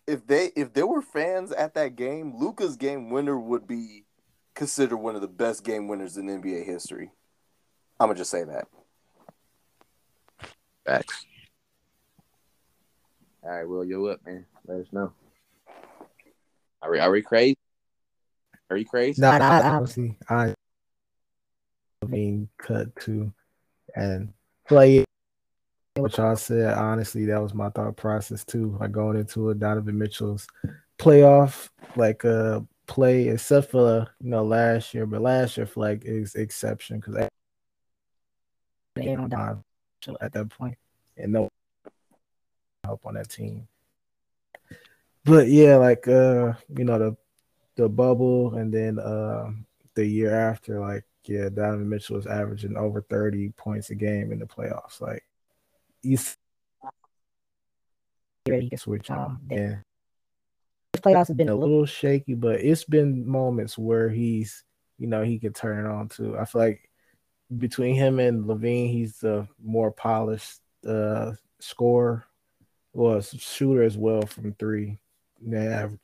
if 0.08 0.26
they 0.26 0.50
if 0.56 0.72
there 0.72 0.88
were 0.88 1.02
fans 1.02 1.52
at 1.52 1.74
that 1.74 1.94
game, 1.94 2.34
Luka's 2.36 2.76
game 2.76 3.10
winner 3.10 3.38
would 3.38 3.68
be 3.68 4.06
considered 4.54 4.96
one 4.96 5.14
of 5.14 5.20
the 5.20 5.28
best 5.28 5.64
game 5.64 5.86
winners 5.86 6.16
in 6.16 6.26
NBA 6.26 6.66
history. 6.66 7.12
I'm 8.00 8.08
gonna 8.08 8.18
just 8.18 8.30
say 8.30 8.42
that. 8.42 8.66
Facts. 10.84 11.26
All 13.44 13.50
right, 13.50 13.68
well, 13.68 13.84
you 13.84 14.04
up, 14.06 14.20
man? 14.26 14.46
Let 14.66 14.80
us 14.80 14.86
know. 14.90 15.12
Are 16.82 16.90
we 16.90 16.98
are 16.98 17.10
we 17.10 17.22
crazy? 17.22 17.56
Are 18.72 18.76
you 18.78 18.86
crazy? 18.86 19.20
No, 19.20 19.36
nah, 19.36 19.76
obviously 19.76 20.16
I 20.30 20.54
being 22.08 22.48
cut 22.56 22.96
to 23.00 23.30
and 23.94 24.32
play 24.66 25.04
what 25.96 26.16
y'all 26.16 26.36
said, 26.36 26.72
honestly, 26.72 27.26
that 27.26 27.42
was 27.42 27.52
my 27.52 27.68
thought 27.68 27.98
process 27.98 28.46
too. 28.46 28.74
Like 28.80 28.92
going 28.92 29.18
into 29.18 29.50
a 29.50 29.54
Donovan 29.54 29.98
Mitchell's 29.98 30.46
playoff, 30.98 31.68
like 31.96 32.24
uh 32.24 32.60
play, 32.86 33.28
except 33.28 33.72
for 33.72 34.08
you 34.22 34.30
know 34.30 34.42
last 34.42 34.94
year, 34.94 35.04
but 35.04 35.20
last 35.20 35.58
year 35.58 35.66
for 35.66 35.80
like 35.80 36.06
is 36.06 36.34
exception 36.34 36.98
because 36.98 37.28
they 38.94 39.04
don't 39.04 39.28
die 39.28 39.54
at 40.22 40.32
that 40.32 40.48
point, 40.48 40.78
and 41.18 41.34
no 41.34 41.50
help 42.84 43.04
on 43.04 43.14
that 43.14 43.28
team. 43.28 43.68
But 45.24 45.48
yeah, 45.48 45.76
like 45.76 46.08
uh, 46.08 46.54
you 46.74 46.84
know 46.84 46.98
the 46.98 47.16
the 47.76 47.88
bubble, 47.88 48.54
and 48.54 48.72
then 48.72 48.98
uh 48.98 49.50
the 49.94 50.06
year 50.06 50.34
after, 50.34 50.80
like 50.80 51.04
yeah, 51.24 51.48
Donovan 51.48 51.88
Mitchell 51.88 52.16
was 52.16 52.26
averaging 52.26 52.76
over 52.76 53.02
thirty 53.02 53.50
points 53.50 53.90
a 53.90 53.94
game 53.94 54.32
in 54.32 54.38
the 54.38 54.46
playoffs, 54.46 55.00
like 55.00 55.24
you 56.02 56.18
ready 58.48 58.68
to 58.68 58.76
switch 58.76 59.10
on. 59.10 59.38
Yeah. 59.50 59.76
His 60.92 61.00
playoffs 61.00 61.28
have 61.28 61.36
been 61.36 61.48
a 61.48 61.54
little 61.54 61.86
shaky, 61.86 62.34
but 62.34 62.60
it's 62.60 62.84
been 62.84 63.26
moments 63.26 63.78
where 63.78 64.08
he's, 64.08 64.64
you 64.98 65.06
know, 65.06 65.22
he 65.22 65.38
can 65.38 65.52
turn 65.52 65.84
it 65.84 65.88
on 65.88 66.08
too. 66.08 66.36
I 66.36 66.44
feel 66.44 66.60
like 66.60 66.90
between 67.56 67.94
him 67.94 68.18
and 68.18 68.44
LaVine, 68.44 68.90
he's 68.90 69.18
the 69.18 69.46
more 69.62 69.90
polished 69.90 70.60
uh, 70.86 71.32
scorer, 71.60 72.24
well, 72.92 73.20
shooter 73.20 73.82
as 73.82 73.96
well 73.96 74.22
from 74.22 74.54
three. 74.54 74.98
Yeah, 75.40 75.62
average. 75.62 76.00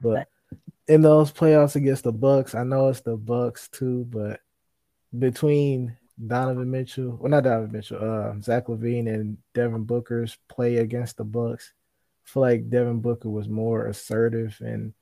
But 0.00 0.28
in 0.86 1.02
those 1.02 1.32
playoffs 1.32 1.76
against 1.76 2.04
the 2.04 2.12
Bucks, 2.12 2.54
I 2.54 2.64
know 2.64 2.88
it's 2.88 3.00
the 3.00 3.16
Bucks 3.16 3.68
too, 3.68 4.06
but 4.10 4.40
between 5.18 5.96
Donovan 6.24 6.70
Mitchell, 6.70 7.16
well 7.20 7.30
not 7.30 7.44
Donovan 7.44 7.72
Mitchell, 7.72 7.98
uh, 8.00 8.40
Zach 8.40 8.66
LaVine 8.66 9.08
and 9.08 9.38
Devin 9.54 9.84
Booker's 9.84 10.36
play 10.48 10.76
against 10.76 11.16
the 11.16 11.24
Bucks, 11.24 11.72
I 12.26 12.30
feel 12.30 12.42
like 12.42 12.70
Devin 12.70 13.00
Booker 13.00 13.30
was 13.30 13.48
more 13.48 13.86
assertive 13.86 14.56
and 14.60 14.92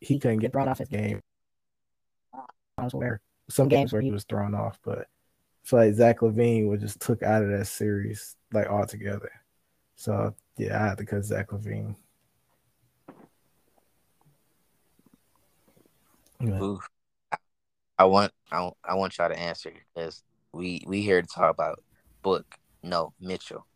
he 0.00 0.18
couldn't 0.18 0.38
get 0.38 0.52
brought 0.52 0.68
off 0.68 0.78
his 0.78 0.88
game. 0.88 1.20
I 2.78 2.84
was 2.84 2.94
aware. 2.94 3.20
Some 3.50 3.68
games 3.68 3.92
where 3.92 4.02
he 4.02 4.10
was 4.10 4.24
thrown 4.24 4.54
off, 4.54 4.78
but 4.82 5.08
I 5.64 5.68
feel 5.68 5.78
like 5.78 5.94
Zach 5.94 6.20
LaVine 6.20 6.68
was 6.68 6.80
just 6.80 7.00
took 7.00 7.22
out 7.22 7.42
of 7.42 7.50
that 7.50 7.66
series 7.66 8.36
like 8.52 8.66
altogether. 8.66 9.30
So 9.96 10.34
yeah, 10.56 10.82
I 10.82 10.88
had 10.88 10.98
to 10.98 11.04
cut 11.04 11.24
Zach 11.24 11.48
LaVine. 11.48 11.94
Oof. 16.42 16.88
I 17.98 18.04
want 18.04 18.32
I, 18.50 18.70
I 18.82 18.94
want 18.94 19.18
y'all 19.18 19.28
to 19.28 19.38
answer 19.38 19.72
because 19.94 20.22
we 20.52 20.82
we 20.86 21.02
here 21.02 21.20
to 21.20 21.28
talk 21.28 21.50
about 21.50 21.82
book. 22.22 22.46
No, 22.82 23.12
Mitchell. 23.20 23.66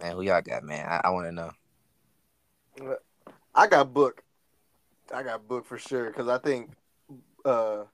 Man, 0.00 0.16
who 0.16 0.22
y'all 0.22 0.42
got, 0.42 0.64
man? 0.64 0.86
I, 0.86 1.02
I 1.04 1.10
want 1.10 1.26
to 1.26 1.32
know. 1.32 2.96
I 3.54 3.66
got 3.68 3.94
book. 3.94 4.22
I 5.12 5.22
got 5.22 5.46
book 5.46 5.64
for 5.66 5.78
sure 5.78 6.06
because 6.06 6.28
I 6.28 6.38
think, 6.38 6.70
uh, 7.44 7.84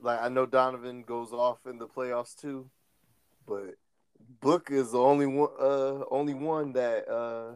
like 0.00 0.20
I 0.20 0.28
know 0.28 0.46
Donovan 0.46 1.02
goes 1.02 1.32
off 1.32 1.58
in 1.66 1.78
the 1.78 1.86
playoffs 1.86 2.36
too, 2.36 2.70
but 3.46 3.74
Book 4.40 4.68
is 4.70 4.92
the 4.92 4.98
only 4.98 5.26
one, 5.26 5.50
uh, 5.60 6.04
only 6.10 6.34
one 6.34 6.72
that 6.72 7.08
uh, 7.08 7.52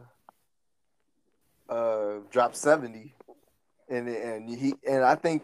uh, 1.71 2.19
dropped 2.31 2.55
seventy, 2.55 3.15
and 3.89 4.07
and 4.07 4.49
he 4.49 4.73
and 4.87 5.03
I 5.03 5.15
think 5.15 5.43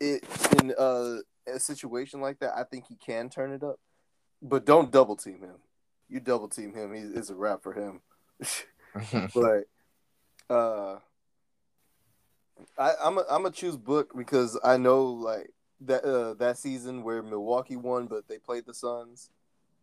it 0.00 0.24
in 0.60 0.74
uh, 0.78 1.16
a 1.46 1.58
situation 1.58 2.20
like 2.20 2.38
that, 2.40 2.56
I 2.56 2.64
think 2.64 2.86
he 2.88 2.96
can 2.96 3.28
turn 3.28 3.52
it 3.52 3.62
up, 3.62 3.78
but 4.40 4.64
don't 4.64 4.90
double 4.90 5.16
team 5.16 5.40
him. 5.40 5.56
You 6.08 6.20
double 6.20 6.48
team 6.48 6.74
him, 6.74 6.92
he's 6.92 7.10
it's 7.12 7.30
a 7.30 7.34
wrap 7.34 7.62
for 7.62 7.72
him. 7.72 8.00
but 9.34 9.64
uh, 10.50 10.98
I, 12.76 12.92
I'm 13.02 13.18
a, 13.18 13.24
I'm 13.30 13.42
gonna 13.42 13.50
choose 13.50 13.76
Book 13.76 14.12
because 14.16 14.58
I 14.62 14.76
know 14.76 15.04
like 15.04 15.50
that 15.86 16.04
uh, 16.04 16.34
that 16.34 16.58
season 16.58 17.02
where 17.02 17.22
Milwaukee 17.22 17.76
won, 17.76 18.06
but 18.06 18.28
they 18.28 18.38
played 18.38 18.66
the 18.66 18.74
Suns, 18.74 19.30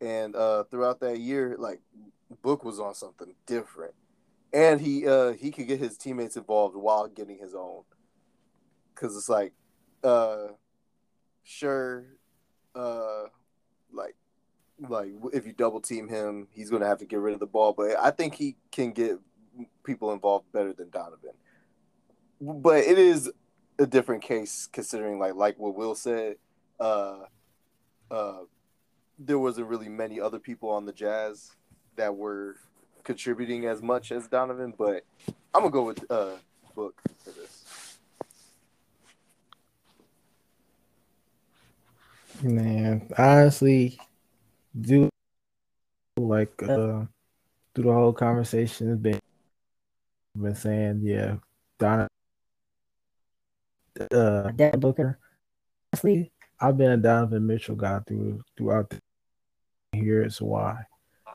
and 0.02 0.36
uh, 0.36 0.64
throughout 0.66 1.00
that 1.02 1.20
year, 1.20 1.56
like 1.58 1.82
Book 2.42 2.64
was 2.64 2.80
on 2.80 2.94
something 2.94 3.34
different, 3.46 3.94
and 4.54 4.80
he 4.82 5.08
uh, 5.08 5.34
he 5.34 5.52
could 5.52 5.68
get 5.68 5.80
his 5.80 5.98
teammates 5.98 6.38
involved 6.38 6.76
while 6.76 7.08
getting 7.08 7.38
his 7.38 7.56
own, 7.56 7.84
because 8.94 9.16
it's 9.16 9.30
like 9.30 9.54
uh, 10.04 10.48
sure, 11.44 12.06
uh, 12.76 13.24
like 13.92 14.16
like 14.88 15.10
if 15.34 15.46
you 15.46 15.54
double 15.54 15.82
team 15.82 16.08
him, 16.08 16.48
he's 16.52 16.70
going 16.70 16.82
to 16.82 16.88
have 16.88 17.00
to 17.00 17.06
get 17.06 17.20
rid 17.20 17.34
of 17.34 17.40
the 17.40 17.48
ball. 17.48 17.74
But 17.74 17.98
I 18.00 18.12
think 18.12 18.36
he 18.36 18.56
can 18.72 18.92
get 18.92 19.20
people 19.84 20.14
involved 20.14 20.52
better 20.52 20.74
than 20.74 20.90
Donovan. 20.90 21.34
But 22.40 22.86
it 22.86 22.98
is 22.98 23.30
a 23.80 23.88
different 23.88 24.22
case 24.22 24.68
considering 24.72 25.20
like 25.20 25.36
like 25.36 25.58
what 25.58 25.76
Will 25.76 25.96
said. 25.96 26.36
Uh, 26.80 27.20
uh, 28.12 28.40
there 29.18 29.40
wasn't 29.40 29.68
really 29.68 29.90
many 29.90 30.20
other 30.20 30.40
people 30.40 30.70
on 30.70 30.86
the 30.86 30.94
Jazz 30.94 31.52
that 31.96 32.16
were 32.16 32.56
contributing 33.04 33.66
as 33.66 33.82
much 33.82 34.12
as 34.12 34.28
Donovan. 34.28 34.74
But 34.78 35.04
I'm 35.54 35.62
gonna 35.62 35.70
go 35.72 35.84
with 35.84 36.10
uh, 36.12 36.36
Book 36.76 37.02
for 37.24 37.32
this. 37.32 37.98
Man, 42.42 43.10
honestly, 43.18 44.00
do 44.80 45.10
like 46.18 46.62
uh 46.64 47.06
through 47.76 47.84
the 47.84 47.94
whole 47.94 48.14
conversation 48.14 48.96
been 48.98 49.20
been 50.38 50.56
saying, 50.56 51.02
yeah, 51.04 51.36
Donna 51.80 52.08
uh 54.00 54.52
Devin 54.52 54.80
Booker. 54.80 55.20
Honestly, 55.94 56.32
I've 56.60 56.78
been 56.78 56.92
a 56.92 56.98
Donovan 56.98 57.46
Mitchell 57.46 57.76
guy 57.76 58.00
through 58.08 58.42
throughout 58.58 58.90
the 58.90 59.00
here's 59.92 60.42
why. 60.42 60.84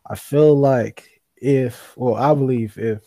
I 0.08 0.14
feel 0.14 0.56
like 0.58 1.22
if 1.36 1.96
well, 1.96 2.14
I 2.14 2.34
believe 2.34 2.78
if 2.78 3.00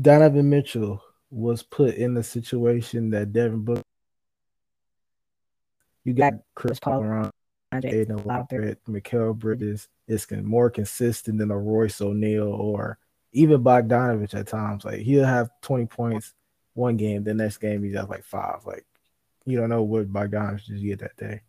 Donovan 0.00 0.48
Mitchell 0.48 1.02
was 1.30 1.62
put 1.62 1.94
in 1.94 2.14
the 2.14 2.22
situation 2.22 3.10
that 3.10 3.32
Devin 3.32 3.64
Booker 3.64 3.82
you 6.04 6.14
got 6.14 6.34
Chris 6.54 6.80
Paul 6.80 7.02
around 7.02 7.32
Ayton. 7.72 8.22
Lowry, 8.24 8.76
Mikal 8.88 9.36
Bridges 9.36 9.88
is 10.08 10.26
more 10.30 10.70
consistent 10.70 11.38
than 11.38 11.50
a 11.50 11.58
Royce 11.58 12.00
O'Neale 12.00 12.48
or 12.48 12.98
even 13.32 13.62
Bogdanovich 13.62 14.34
at 14.34 14.48
times. 14.48 14.84
Like 14.84 15.00
he'll 15.00 15.24
have 15.24 15.50
20 15.62 15.86
points 15.86 16.34
one 16.74 16.96
game, 16.96 17.24
the 17.24 17.34
next 17.34 17.58
game 17.58 17.82
he's 17.82 17.96
at 17.96 18.10
like 18.10 18.24
five. 18.24 18.64
Like 18.66 18.84
you 19.44 19.58
don't 19.58 19.70
know 19.70 19.82
what 19.82 20.12
Bogdanovich 20.12 20.64
just 20.64 20.84
get 20.84 21.00
that 21.00 21.16
day. 21.16 21.42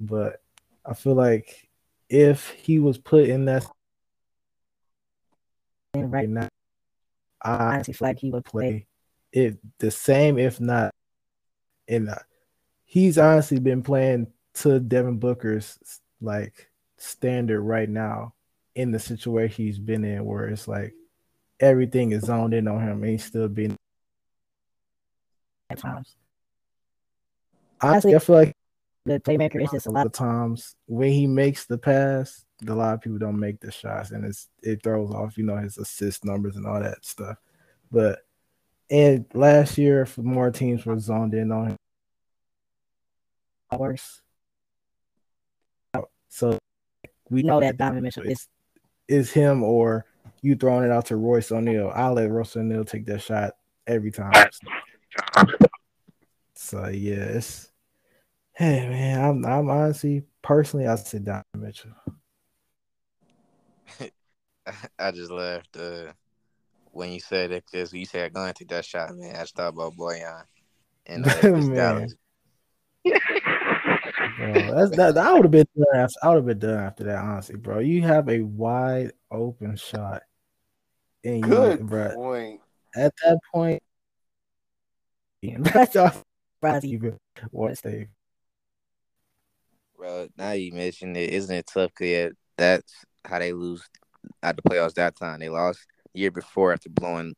But 0.00 0.42
I 0.84 0.94
feel 0.94 1.14
like 1.14 1.68
if 2.08 2.50
he 2.50 2.78
was 2.78 2.98
put 2.98 3.28
in 3.28 3.44
that 3.46 3.66
right 5.94 6.28
now, 6.28 6.48
I 7.40 7.54
honestly 7.54 7.94
feel 7.94 8.08
like 8.08 8.18
he 8.18 8.30
would 8.30 8.44
play. 8.44 8.70
play 8.70 8.86
it 9.32 9.58
the 9.78 9.90
same, 9.90 10.38
if 10.38 10.60
not 10.60 10.94
in 11.88 12.06
the, 12.06 12.20
he's 12.84 13.18
honestly 13.18 13.58
been 13.58 13.82
playing 13.82 14.28
to 14.54 14.78
Devin 14.78 15.18
Booker's 15.18 15.78
like 16.20 16.70
standard 16.98 17.62
right 17.62 17.88
now 17.88 18.34
in 18.74 18.90
the 18.90 18.98
situation 18.98 19.64
he's 19.64 19.78
been 19.78 20.04
in 20.04 20.24
where 20.24 20.48
it's 20.48 20.68
like 20.68 20.94
everything 21.58 22.12
is 22.12 22.24
zoned 22.24 22.54
in 22.54 22.68
on 22.68 22.80
him 22.80 23.02
and 23.02 23.12
he's 23.12 23.24
still 23.24 23.48
being 23.48 23.76
at 25.72 25.78
times. 25.78 26.16
honestly 27.80 28.14
I 28.14 28.18
feel 28.18 28.36
like 28.36 28.56
The 29.04 29.20
playmaker 29.20 29.62
is 29.62 29.70
just 29.70 29.86
a 29.86 29.90
lot 29.90 30.06
of 30.06 30.12
times 30.12 30.74
when 30.86 31.12
he 31.12 31.26
makes 31.26 31.66
the 31.66 31.78
pass, 31.78 32.44
a 32.66 32.74
lot 32.74 32.94
of 32.94 33.00
people 33.00 33.18
don't 33.18 33.38
make 33.38 33.60
the 33.60 33.72
shots 33.72 34.10
and 34.10 34.24
it's 34.24 34.48
it 34.62 34.82
throws 34.82 35.10
off, 35.10 35.36
you 35.36 35.44
know, 35.44 35.56
his 35.56 35.78
assist 35.78 36.24
numbers 36.24 36.56
and 36.56 36.66
all 36.66 36.80
that 36.80 37.04
stuff. 37.04 37.36
But 37.90 38.20
and 38.90 39.26
last 39.34 39.78
year 39.78 40.06
for 40.06 40.22
more 40.22 40.50
teams 40.50 40.86
were 40.86 40.98
zoned 40.98 41.34
in 41.34 41.50
on 41.50 41.70
him 41.70 41.76
worse. 43.78 44.20
So 46.28 46.58
We 47.30 47.42
know 47.42 47.60
that 47.60 47.76
Donovan 47.76 48.02
Mitchell 48.02 48.24
is 48.24 48.48
is 49.08 49.32
him 49.32 49.62
or 49.62 50.06
you 50.40 50.56
throwing 50.56 50.84
it 50.84 50.90
out 50.90 51.06
to 51.06 51.16
Royce 51.16 51.52
O'Neale. 51.52 51.92
I'll 51.94 52.14
let 52.14 52.30
Royce 52.30 52.56
O'Neale 52.56 52.84
take 52.84 53.06
that 53.06 53.20
shot 53.20 53.54
every 53.86 54.10
time. 54.10 54.32
So 54.32 54.68
yeah, 56.92 57.14
it's 57.14 57.70
hey 58.54 58.88
man, 58.88 59.24
I'm 59.24 59.44
I'm 59.44 59.70
honestly 59.70 60.24
personally 60.42 60.86
I 60.86 60.96
said 60.96 61.24
Donovan 61.24 61.44
Mitchell. 61.56 61.90
I 64.98 65.10
just 65.10 65.30
laughed 65.30 65.76
uh, 65.76 66.12
when 66.92 67.12
you 67.12 67.20
said 67.20 67.50
that 67.50 67.64
because 67.66 67.92
you 67.92 68.04
said 68.06 68.32
going 68.32 68.54
to 68.54 68.64
that 68.66 68.84
shot, 68.84 69.14
man. 69.16 69.34
I 69.34 69.40
just 69.40 69.56
thought 69.56 69.74
about 69.74 69.96
Bojan 69.96 70.44
and 71.06 71.26
uh, 71.26 71.30
Dallas. 71.74 72.14
Bro, 74.38 74.74
that's 74.74 74.96
that, 74.96 75.18
I 75.18 75.32
would 75.34 75.44
have 75.44 75.50
been 75.50 75.66
done 75.76 75.86
after, 75.94 76.18
I 76.22 76.28
would 76.28 76.36
have 76.36 76.46
been 76.46 76.58
done 76.58 76.78
after 76.78 77.04
that, 77.04 77.18
honestly, 77.18 77.56
bro. 77.56 77.80
You 77.80 78.02
have 78.02 78.28
a 78.28 78.40
wide 78.40 79.12
open 79.30 79.76
shot. 79.76 80.22
And 81.24 81.38
you, 81.38 81.48
Good 81.48 81.86
bro, 81.86 82.14
point. 82.14 82.60
at 82.96 83.12
that 83.24 83.38
point, 83.52 83.82
That's 85.58 85.94
y'all 85.94 86.12
Brazzy. 86.62 86.84
even 86.84 87.18
what 87.50 87.76
they 87.82 88.06
Bro, 89.96 90.28
now 90.36 90.52
you 90.52 90.72
mentioned 90.72 91.16
it, 91.16 91.30
isn't 91.30 91.54
it 91.54 91.66
tough? 91.72 91.92
Cause 91.94 92.06
yeah, 92.06 92.28
that's 92.56 93.04
how 93.24 93.38
they 93.38 93.52
lose 93.52 93.82
at 94.42 94.56
the 94.56 94.62
playoffs 94.62 94.94
that 94.94 95.16
time. 95.16 95.40
They 95.40 95.48
lost 95.48 95.86
year 96.12 96.30
before 96.30 96.72
after 96.72 96.88
blowing 96.90 97.34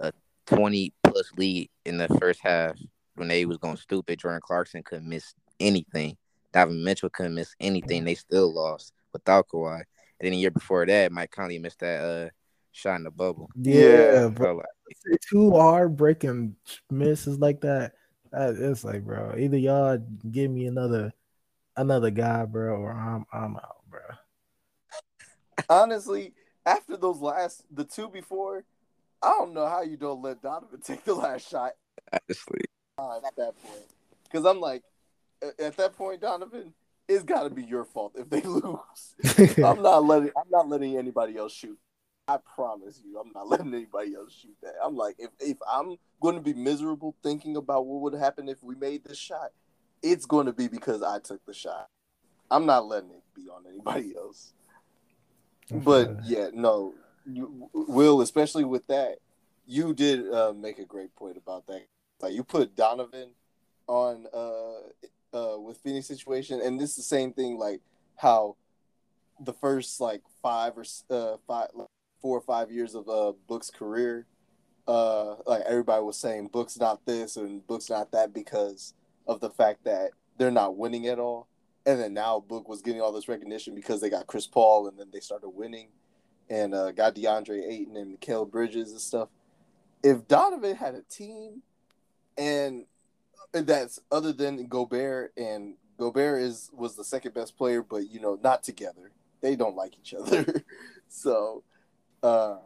a 0.00 0.12
twenty 0.46 0.92
plus 1.04 1.30
lead 1.36 1.68
in 1.84 1.98
the 1.98 2.08
first 2.20 2.40
half 2.42 2.78
when 3.16 3.28
they 3.28 3.44
was 3.44 3.58
going 3.58 3.76
stupid. 3.76 4.18
Jordan 4.18 4.40
Clarkson 4.42 4.82
couldn't 4.82 5.08
miss 5.08 5.34
anything. 5.60 6.16
Donovan 6.52 6.82
Mitchell 6.82 7.10
couldn't 7.10 7.34
miss 7.34 7.54
anything. 7.60 8.04
They 8.04 8.14
still 8.14 8.54
lost 8.54 8.92
without 9.12 9.48
Kawhi. 9.48 9.76
And 9.76 9.84
then 10.20 10.32
the 10.32 10.38
year 10.38 10.50
before 10.50 10.86
that, 10.86 11.12
Mike 11.12 11.30
Conley 11.30 11.58
missed 11.58 11.80
that 11.80 12.00
uh 12.00 12.28
shot 12.72 12.96
in 12.96 13.04
the 13.04 13.10
bubble. 13.10 13.50
yeah, 13.56 13.74
Yeah, 13.74 14.28
bro. 14.28 14.30
Bro, 14.30 14.56
like, 14.56 15.20
two 15.28 15.50
heartbreaking 15.52 16.56
misses 16.90 17.38
like 17.38 17.60
that. 17.62 17.92
that- 18.32 18.56
It's 18.56 18.84
like, 18.84 19.04
bro, 19.04 19.34
either 19.36 19.56
y'all 19.58 19.98
give 20.30 20.50
me 20.50 20.66
another 20.66 21.12
another 21.76 22.10
guy, 22.10 22.44
bro, 22.44 22.76
or 22.76 22.92
I'm 22.92 23.24
I'm 23.32 23.56
out, 23.56 23.82
bro. 23.88 24.00
Honestly, 25.68 26.32
after 26.64 26.96
those 26.96 27.18
last 27.20 27.62
the 27.70 27.84
two 27.84 28.08
before, 28.08 28.64
I 29.22 29.30
don't 29.30 29.52
know 29.54 29.66
how 29.66 29.82
you 29.82 29.96
don't 29.96 30.22
let 30.22 30.42
Donovan 30.42 30.80
take 30.84 31.04
the 31.04 31.14
last 31.14 31.48
shot 31.48 31.72
honestly. 32.12 32.60
uh, 32.98 33.18
at 33.18 33.36
that 33.36 33.52
point. 33.62 33.84
Because 34.24 34.44
I'm 34.44 34.60
like, 34.60 34.82
at 35.58 35.76
that 35.76 35.94
point, 35.94 36.20
Donovan, 36.20 36.74
it's 37.08 37.24
got 37.24 37.44
to 37.44 37.50
be 37.50 37.64
your 37.64 37.84
fault 37.84 38.12
if 38.16 38.28
they 38.28 38.40
lose. 38.42 39.56
I'm 39.64 39.82
not 39.82 40.04
letting 40.04 40.30
I'm 40.36 40.50
not 40.50 40.68
letting 40.68 40.96
anybody 40.96 41.36
else 41.36 41.52
shoot. 41.52 41.78
I 42.28 42.36
promise 42.54 43.00
you, 43.04 43.18
I'm 43.18 43.32
not 43.34 43.48
letting 43.48 43.74
anybody 43.74 44.14
else 44.14 44.32
shoot 44.32 44.56
that. 44.62 44.74
I'm 44.84 44.96
like, 44.96 45.16
if 45.18 45.30
if 45.40 45.56
I'm 45.68 45.96
going 46.20 46.34
to 46.34 46.40
be 46.40 46.54
miserable 46.54 47.16
thinking 47.22 47.56
about 47.56 47.86
what 47.86 48.02
would 48.02 48.20
happen 48.20 48.48
if 48.48 48.62
we 48.62 48.74
made 48.74 49.04
this 49.04 49.18
shot, 49.18 49.50
it's 50.02 50.26
going 50.26 50.46
to 50.46 50.52
be 50.52 50.68
because 50.68 51.02
I 51.02 51.18
took 51.18 51.44
the 51.46 51.54
shot. 51.54 51.88
I'm 52.50 52.66
not 52.66 52.86
letting 52.86 53.10
it 53.10 53.22
be 53.34 53.48
on 53.48 53.64
anybody 53.68 54.14
else. 54.16 54.52
But 55.70 56.24
yeah, 56.24 56.48
no, 56.52 56.94
you, 57.26 57.68
Will, 57.72 58.20
especially 58.20 58.64
with 58.64 58.86
that, 58.86 59.18
you 59.66 59.92
did 59.92 60.32
uh, 60.32 60.52
make 60.54 60.78
a 60.78 60.84
great 60.84 61.14
point 61.14 61.36
about 61.36 61.66
that. 61.66 61.84
Like 62.20 62.32
you 62.32 62.42
put 62.42 62.74
Donovan 62.74 63.30
on 63.86 64.26
uh 64.34 65.36
uh 65.36 65.58
with 65.58 65.78
Phoenix 65.78 66.06
situation, 66.06 66.60
and 66.60 66.80
this 66.80 66.90
is 66.90 66.96
the 66.96 67.02
same 67.02 67.32
thing. 67.32 67.58
Like 67.58 67.80
how 68.16 68.56
the 69.40 69.52
first 69.52 70.00
like 70.00 70.22
five 70.42 70.72
or 70.76 70.84
uh 71.10 71.36
five, 71.46 71.68
like, 71.74 71.88
four 72.20 72.36
or 72.36 72.40
five 72.40 72.70
years 72.70 72.94
of 72.94 73.08
uh 73.08 73.32
Book's 73.46 73.70
career, 73.70 74.26
uh, 74.86 75.36
like 75.46 75.62
everybody 75.66 76.02
was 76.02 76.18
saying 76.18 76.48
Book's 76.48 76.78
not 76.78 77.04
this 77.04 77.36
and 77.36 77.66
Book's 77.66 77.90
not 77.90 78.10
that 78.12 78.32
because 78.32 78.94
of 79.26 79.40
the 79.40 79.50
fact 79.50 79.84
that 79.84 80.10
they're 80.38 80.50
not 80.50 80.76
winning 80.76 81.06
at 81.06 81.18
all. 81.18 81.46
And 81.84 82.00
then 82.00 82.14
now 82.14 82.40
Book 82.40 82.68
was 82.68 82.82
getting 82.82 83.00
all 83.00 83.12
this 83.12 83.28
recognition 83.28 83.74
because 83.74 84.00
they 84.00 84.10
got 84.10 84.26
Chris 84.26 84.46
Paul 84.46 84.88
and 84.88 84.98
then 84.98 85.08
they 85.12 85.20
started 85.20 85.50
winning 85.50 85.88
and 86.50 86.74
uh, 86.74 86.92
got 86.92 87.14
DeAndre 87.14 87.62
Ayton 87.70 87.96
and 87.96 88.18
Mikal 88.18 88.50
Bridges 88.50 88.90
and 88.92 89.00
stuff. 89.00 89.28
If 90.02 90.26
Donovan 90.28 90.76
had 90.76 90.94
a 90.94 91.02
team 91.02 91.62
and 92.36 92.86
that's 93.52 94.00
other 94.10 94.32
than 94.32 94.66
Gobert 94.66 95.32
and 95.36 95.74
Gobert 95.98 96.42
is 96.42 96.70
was 96.72 96.96
the 96.96 97.04
second 97.04 97.34
best 97.34 97.56
player, 97.56 97.82
but 97.82 98.08
you 98.08 98.20
know, 98.20 98.38
not 98.42 98.62
together. 98.62 99.10
They 99.40 99.56
don't 99.56 99.76
like 99.76 99.98
each 99.98 100.14
other. 100.14 100.64
so 101.08 101.62
uh 102.22 102.56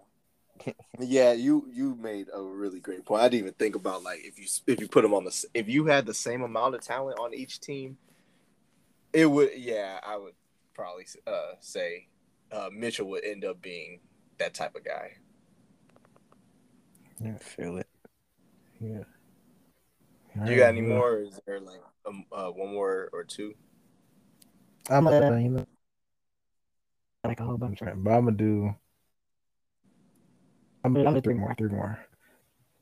yeah, 1.01 1.33
you 1.33 1.69
you 1.73 1.97
made 1.97 2.29
a 2.33 2.41
really 2.41 2.81
great 2.81 3.05
point. 3.05 3.23
I 3.23 3.29
didn't 3.29 3.41
even 3.41 3.55
think 3.55 3.75
about 3.75 4.03
like 4.03 4.21
if 4.25 4.39
you 4.39 4.47
if 4.67 4.81
you 4.81 4.89
put 4.89 5.03
them 5.03 5.15
on 5.15 5.25
the 5.25 5.45
if 5.55 5.69
you 5.69 5.87
had 5.87 6.07
the 6.07 6.15
same 6.15 6.43
amount 6.43 6.75
of 6.75 6.83
talent 6.83 7.19
on 7.19 7.35
each 7.35 7.61
team, 7.61 7.97
it 9.13 9.27
would 9.27 9.51
yeah, 9.57 9.99
I 10.03 10.17
would 10.17 10.35
probably 10.75 11.07
uh 11.27 11.55
say 11.61 12.09
uh 12.51 12.71
Mitchell 12.73 13.09
would 13.09 13.25
end 13.25 13.45
up 13.45 13.61
being 13.61 14.01
that 14.39 14.55
type 14.55 14.75
of 14.77 14.85
guy. 14.85 15.13
Feel 17.41 17.79
it. 17.79 17.87
Yeah. 18.81 19.05
Do 20.45 20.51
you 20.51 20.59
got 20.59 20.69
any 20.69 20.81
more? 20.81 21.13
Or 21.13 21.23
is 21.23 21.39
there 21.47 21.61
like 21.61 21.81
um, 22.07 22.25
uh, 22.33 22.49
one 22.49 22.73
more 22.73 23.11
or 23.13 23.25
two? 23.25 23.55
I'm 24.91 25.05
gonna, 25.05 25.41
you 25.41 25.51
know, 25.51 25.67
like 27.25 27.39
a 27.39 27.45
whole 27.45 27.59
bunch, 27.59 27.79
but 27.81 27.91
I'm 27.91 28.03
gonna 28.03 28.33
do. 28.33 28.75
I'm 30.85 30.95
three 31.23 31.35
more, 31.35 31.55
three 31.57 31.69
more, 31.69 31.99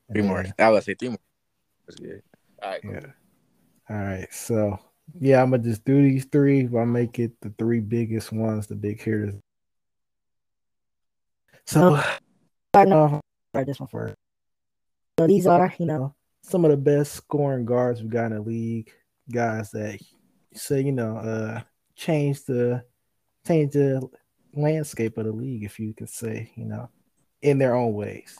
And 0.08 0.16
Three 0.16 0.22
more. 0.22 0.44
I 0.58 0.70
would 0.70 0.82
say 0.82 0.94
three 0.94 1.10
more. 1.10 1.18
That's 1.86 2.00
good. 2.00 2.22
All 2.62 2.70
right, 2.70 2.82
cool. 2.82 2.92
Yeah. 2.92 3.06
All 3.90 3.96
right. 3.96 4.32
So 4.32 4.78
yeah, 5.18 5.42
I'm 5.42 5.50
gonna 5.50 5.62
just 5.62 5.84
do 5.84 6.00
these 6.02 6.24
three. 6.26 6.68
I'll 6.74 6.86
make 6.86 7.18
it 7.18 7.32
the 7.40 7.52
three 7.58 7.80
biggest 7.80 8.32
ones, 8.32 8.66
the 8.66 8.74
big 8.74 9.02
hitters. 9.02 9.34
So 11.66 12.00
starting 12.72 12.92
off, 12.92 13.20
start 13.50 13.66
this 13.66 13.80
one 13.80 13.88
first. 13.88 14.14
So 15.18 15.26
these 15.26 15.46
are, 15.46 15.74
you 15.78 15.86
know, 15.86 16.14
some 16.42 16.64
of 16.64 16.70
the 16.70 16.76
best 16.76 17.12
scoring 17.12 17.64
guards 17.64 18.00
we've 18.00 18.10
got 18.10 18.26
in 18.26 18.34
the 18.34 18.40
league. 18.40 18.90
Guys 19.30 19.70
that 19.72 20.00
say, 20.54 20.80
you 20.80 20.92
know, 20.92 21.16
uh 21.16 21.60
change 21.94 22.44
the 22.44 22.84
change 23.46 23.72
the 23.72 24.08
landscape 24.54 25.18
of 25.18 25.26
the 25.26 25.32
league, 25.32 25.64
if 25.64 25.78
you 25.78 25.92
could 25.94 26.08
say, 26.08 26.50
you 26.56 26.64
know, 26.64 26.88
in 27.42 27.58
their 27.58 27.74
own 27.74 27.94
ways. 27.94 28.38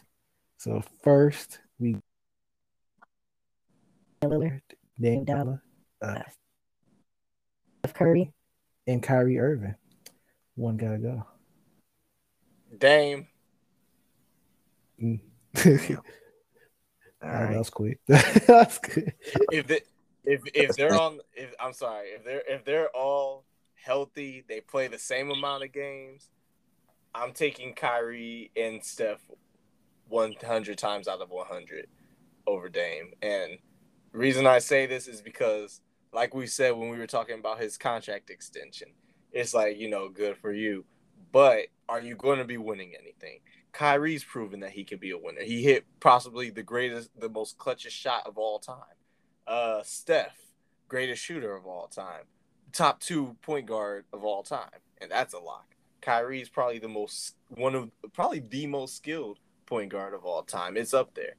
So 0.59 0.83
first 1.03 1.59
we 1.79 1.97
Lillard, 4.23 4.61
Dame 5.01 5.25
Dollar, 5.25 5.63
uh, 6.03 6.23
Steph 7.85 7.95
Curry. 7.95 8.33
and 8.87 9.03
Kyrie 9.03 9.39
Irving. 9.39 9.75
One 10.55 10.77
gotta 10.77 10.99
go. 10.99 11.27
Dame. 12.77 13.27
Mm. 15.03 15.21
All 17.23 17.29
That 17.31 17.57
was 17.57 17.71
quick. 17.71 17.99
That's 18.07 18.79
good. 18.79 19.13
If 19.51 19.67
they, 19.67 19.81
if 20.25 20.43
if 20.55 20.77
they're 20.77 20.99
on, 20.99 21.21
if 21.35 21.55
I'm 21.61 21.73
sorry, 21.73 22.09
if 22.09 22.25
they're 22.25 22.43
if 22.49 22.65
they're 22.65 22.89
all 22.91 23.45
healthy, 23.75 24.45
they 24.49 24.61
play 24.61 24.89
the 24.89 24.99
same 24.99 25.31
amount 25.31 25.65
of 25.65 25.73
games. 25.73 26.29
I'm 27.15 27.33
taking 27.33 27.75
Kyrie 27.75 28.51
and 28.57 28.85
Steph 28.85 29.21
100 30.09 30.79
times 30.79 31.09
out 31.09 31.21
of 31.21 31.31
100 31.31 31.87
over 32.47 32.69
Dame. 32.69 33.13
And 33.23 33.59
reason 34.13 34.47
I 34.47 34.59
say 34.59 34.87
this 34.87 35.07
is 35.09 35.21
because, 35.21 35.81
like 36.13 36.35
we 36.35 36.47
said 36.47 36.73
when 36.73 36.91
we 36.91 36.99
were 36.99 37.07
talking 37.07 37.39
about 37.39 37.61
his 37.61 37.77
contract 37.77 38.31
extension, 38.31 38.89
it's 39.33 39.55
like 39.55 39.79
you 39.79 39.89
know, 39.89 40.09
good 40.09 40.37
for 40.37 40.53
you, 40.53 40.85
but 41.33 41.67
are 41.89 42.01
you 42.01 42.17
going 42.17 42.39
to 42.39 42.45
be 42.45 42.59
winning 42.59 42.93
anything? 43.01 43.41
Kyrie's 43.73 44.25
proven 44.25 44.61
that 44.61 44.73
he 44.73 44.85
can 44.85 44.99
be 44.99 45.11
a 45.11 45.19
winner. 45.19 45.43
He 45.43 45.63
hit 45.63 45.85
possibly 46.01 46.51
the 46.51 46.63
greatest, 46.63 47.11
the 47.19 47.29
most 47.29 47.57
clutchest 47.57 47.91
shot 47.91 48.27
of 48.27 48.37
all 48.37 48.59
time. 48.59 48.97
Uh, 49.47 49.83
Steph, 49.85 50.37
greatest 50.89 51.23
shooter 51.23 51.55
of 51.55 51.67
all 51.67 51.87
time, 51.87 52.25
top 52.73 53.01
two 53.01 53.37
point 53.43 53.67
guard 53.67 54.05
of 54.13 54.25
all 54.25 54.43
time, 54.43 54.81
and 55.01 55.11
that's 55.11 55.35
a 55.35 55.39
lock. 56.07 56.33
is 56.33 56.49
probably 56.49 56.79
the 56.79 56.89
most 56.89 57.37
one 57.49 57.75
of 57.75 57.91
probably 58.13 58.41
the 58.41 58.67
most 58.67 58.97
skilled 58.97 59.39
point 59.67 59.91
guard 59.91 60.15
of 60.15 60.25
all 60.25 60.43
time. 60.43 60.77
It's 60.77 60.95
up 60.95 61.15
there. 61.15 61.35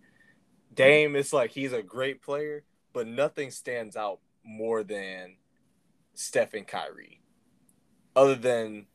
Dame, 0.73 1.15
it's 1.15 1.33
like 1.33 1.51
he's 1.51 1.73
a 1.73 1.83
great 1.83 2.21
player, 2.21 2.63
but 2.93 3.07
nothing 3.07 3.51
stands 3.51 3.95
out 3.97 4.19
more 4.43 4.83
than 4.83 5.35
Steph 6.13 6.53
and 6.53 6.67
Kyrie. 6.67 7.21
Other 8.15 8.35
than 8.35 8.87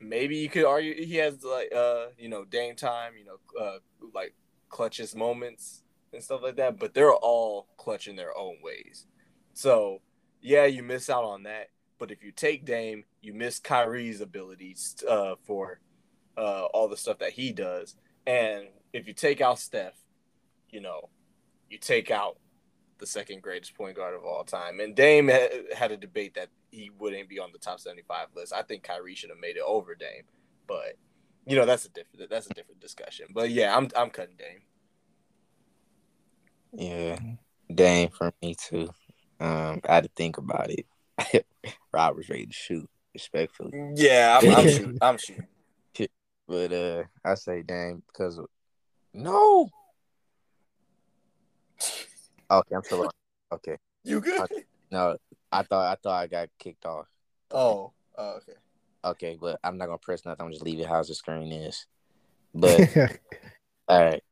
maybe 0.00 0.36
you 0.36 0.48
could 0.48 0.64
argue 0.64 0.94
he 0.94 1.16
has 1.16 1.42
like 1.42 1.72
uh 1.74 2.06
you 2.18 2.28
know 2.28 2.44
Dame 2.44 2.76
time, 2.76 3.12
you 3.18 3.24
know 3.24 3.38
uh 3.60 3.78
like 4.14 4.34
clutches 4.68 5.14
moments 5.14 5.82
and 6.12 6.22
stuff 6.22 6.42
like 6.42 6.56
that, 6.56 6.78
but 6.78 6.94
they're 6.94 7.14
all 7.14 7.68
clutching 7.76 8.16
their 8.16 8.36
own 8.36 8.56
ways. 8.62 9.06
So 9.54 10.00
yeah, 10.40 10.66
you 10.66 10.82
miss 10.82 11.08
out 11.08 11.24
on 11.24 11.44
that. 11.44 11.68
But 12.04 12.12
if 12.12 12.22
you 12.22 12.32
take 12.32 12.66
Dame, 12.66 13.04
you 13.22 13.32
miss 13.32 13.58
Kyrie's 13.58 14.20
abilities 14.20 15.02
uh, 15.08 15.36
for 15.46 15.80
uh, 16.36 16.64
all 16.66 16.86
the 16.86 16.98
stuff 16.98 17.20
that 17.20 17.30
he 17.30 17.50
does. 17.50 17.96
And 18.26 18.66
if 18.92 19.06
you 19.06 19.14
take 19.14 19.40
out 19.40 19.58
Steph, 19.58 19.94
you 20.68 20.82
know, 20.82 21.08
you 21.70 21.78
take 21.78 22.10
out 22.10 22.36
the 22.98 23.06
second 23.06 23.40
greatest 23.40 23.74
point 23.74 23.96
guard 23.96 24.14
of 24.14 24.22
all 24.22 24.44
time. 24.44 24.80
And 24.80 24.94
Dame 24.94 25.28
had 25.74 25.92
a 25.92 25.96
debate 25.96 26.34
that 26.34 26.50
he 26.70 26.90
wouldn't 26.90 27.30
be 27.30 27.38
on 27.38 27.52
the 27.54 27.58
top 27.58 27.80
75 27.80 28.26
list. 28.36 28.52
I 28.52 28.60
think 28.60 28.82
Kyrie 28.82 29.14
should 29.14 29.30
have 29.30 29.40
made 29.40 29.56
it 29.56 29.62
over 29.66 29.94
Dame, 29.94 30.24
but 30.66 30.98
you 31.46 31.56
know 31.56 31.64
that's 31.64 31.86
a 31.86 31.88
different 31.88 32.28
that's 32.28 32.50
a 32.50 32.52
different 32.52 32.80
discussion. 32.80 33.28
But 33.32 33.48
yeah, 33.48 33.74
I'm 33.74 33.88
I'm 33.96 34.10
cutting 34.10 34.36
Dame. 34.36 34.60
Yeah, 36.74 37.18
Dame 37.74 38.10
for 38.10 38.30
me 38.42 38.56
too. 38.56 38.90
Um, 39.40 39.80
I 39.88 39.94
had 39.94 40.04
to 40.04 40.10
think 40.14 40.36
about 40.36 40.70
it. 40.70 40.84
Rob 41.92 42.16
was 42.16 42.28
ready 42.28 42.46
to 42.46 42.52
shoot, 42.52 42.88
respectfully, 43.12 43.72
Yeah, 43.94 44.40
I'm, 44.40 44.50
I'm 44.54 44.68
shooting. 44.68 44.98
I'm 45.00 45.18
shooting. 45.18 45.46
but 46.48 46.72
uh, 46.72 47.04
I 47.24 47.34
say 47.34 47.62
Dame 47.62 48.02
because 48.12 48.38
of 48.38 48.46
no. 49.12 49.68
Okay, 52.50 52.74
I'm 52.74 52.82
still 52.82 53.02
on. 53.02 53.10
Okay, 53.52 53.76
You 54.02 54.20
good? 54.20 54.48
no, 54.90 55.16
I 55.50 55.62
thought 55.62 55.92
I 55.92 55.94
thought 56.02 56.22
I 56.22 56.26
got 56.26 56.48
kicked 56.58 56.84
off. 56.84 57.06
Oh, 57.50 57.92
oh 58.18 58.36
okay. 58.38 58.58
Okay, 59.04 59.38
but 59.40 59.60
I'm 59.62 59.78
not 59.78 59.86
gonna 59.86 59.98
press 59.98 60.24
nothing. 60.24 60.46
I'm 60.46 60.52
just 60.52 60.64
leaving 60.64 60.84
it 60.84 60.88
how 60.88 61.02
the 61.02 61.14
screen 61.14 61.52
is. 61.52 61.86
But 62.54 62.88
all 63.88 64.04
right, 64.04 64.22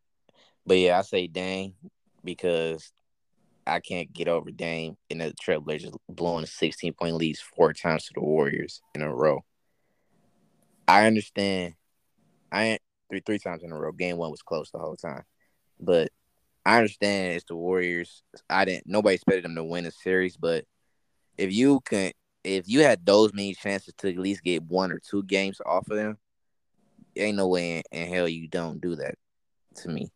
but 0.67 0.79
yeah, 0.79 0.99
I 0.99 1.03
say 1.03 1.27
dang, 1.27 1.75
because 2.25 2.93
I 3.67 3.81
can't 3.81 4.13
get 4.13 4.29
over 4.29 4.51
Dame 4.51 4.97
and 5.11 5.21
the 5.21 5.35
Trailblazers 5.43 5.97
blowing 6.09 6.45
a 6.45 6.47
16 6.47 6.93
point 6.95 7.17
leads 7.17 7.41
four 7.41 7.73
times 7.73 8.07
to 8.07 8.13
the 8.15 8.21
Warriors 8.21 8.81
in 8.95 9.03
a 9.03 9.15
row. 9.15 9.45
I 10.89 11.07
understand. 11.07 11.75
I 12.51 12.65
ain't 12.65 12.83
three 13.09 13.23
three 13.25 13.39
times 13.39 13.63
in 13.63 13.73
a 13.73 13.79
row. 13.79 13.93
Game 13.93 14.17
one 14.17 14.31
was 14.31 14.43
close 14.43 14.71
the 14.71 14.79
whole 14.79 14.97
time, 14.97 15.23
but 15.81 16.11
I 16.67 16.79
understand 16.79 17.35
it's 17.35 17.45
the 17.45 17.57
Warriors. 17.57 18.23
I 18.51 18.65
didn't. 18.65 18.87
Nobody 18.87 19.15
expected 19.15 19.45
them 19.45 19.55
to 19.55 19.65
win 19.65 19.87
a 19.87 19.91
series, 19.91 20.37
but 20.37 20.65
if 21.39 21.53
you 21.53 21.81
can, 21.81 22.13
if 22.45 22.69
you 22.69 22.83
had 22.83 23.07
those 23.07 23.33
many 23.33 23.55
chances 23.55 23.95
to 23.99 24.11
at 24.11 24.19
least 24.19 24.43
get 24.43 24.63
one 24.65 24.93
or 24.93 24.99
two 24.99 25.23
games 25.23 25.61
off 25.65 25.89
of 25.91 25.97
them, 25.97 26.19
ain't 27.17 27.37
no 27.37 27.49
way 27.49 27.79
in, 27.79 27.83
in 27.93 28.13
hell 28.13 28.29
you 28.29 28.49
don't 28.49 28.81
do 28.81 28.97
that. 28.97 29.15
To 29.77 29.89
me, 29.89 30.11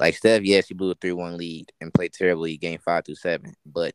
like 0.00 0.16
Steph, 0.16 0.42
yes, 0.42 0.66
he 0.66 0.74
blew 0.74 0.90
a 0.90 0.94
three-one 0.94 1.36
lead 1.36 1.70
and 1.80 1.92
played 1.92 2.14
terribly 2.14 2.56
game 2.56 2.80
five 2.82 3.04
through 3.04 3.16
seven, 3.16 3.54
but 3.66 3.94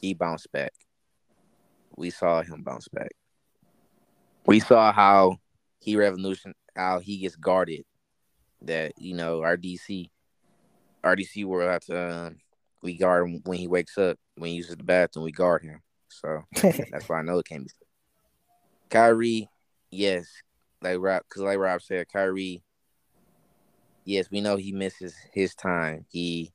he 0.00 0.14
bounced 0.14 0.50
back. 0.52 0.72
We 1.96 2.10
saw 2.10 2.42
him 2.42 2.62
bounce 2.62 2.86
back. 2.88 3.10
We 4.46 4.60
saw 4.60 4.92
how 4.92 5.38
he 5.80 5.96
revolution, 5.96 6.54
how 6.76 7.00
he 7.00 7.18
gets 7.18 7.34
guarded. 7.34 7.84
That 8.62 8.92
you 8.96 9.14
know, 9.14 9.42
our 9.42 9.56
DC, 9.56 10.10
our 11.02 11.16
DC 11.16 11.44
will 11.44 11.60
have 11.68 11.84
to. 11.86 12.26
Um, 12.26 12.36
we 12.80 12.96
guard 12.96 13.26
him 13.26 13.40
when 13.44 13.58
he 13.58 13.66
wakes 13.66 13.98
up. 13.98 14.18
When 14.36 14.50
he 14.50 14.56
uses 14.56 14.76
the 14.76 14.84
bathroom, 14.84 15.24
we 15.24 15.32
guard 15.32 15.64
him. 15.64 15.80
So 16.08 16.42
that's 16.62 17.08
why 17.08 17.18
I 17.18 17.22
know 17.22 17.38
it 17.38 17.46
can't 17.46 17.64
be. 17.64 17.70
Kyrie, 18.90 19.48
yes, 19.90 20.28
like 20.80 20.98
Rob, 21.00 21.22
because 21.28 21.42
like 21.42 21.58
Rob 21.58 21.82
said, 21.82 22.08
Kyrie. 22.12 22.62
Yes, 24.04 24.30
we 24.30 24.40
know 24.40 24.56
he 24.56 24.72
misses 24.72 25.14
his 25.32 25.54
time. 25.54 26.04
He 26.10 26.52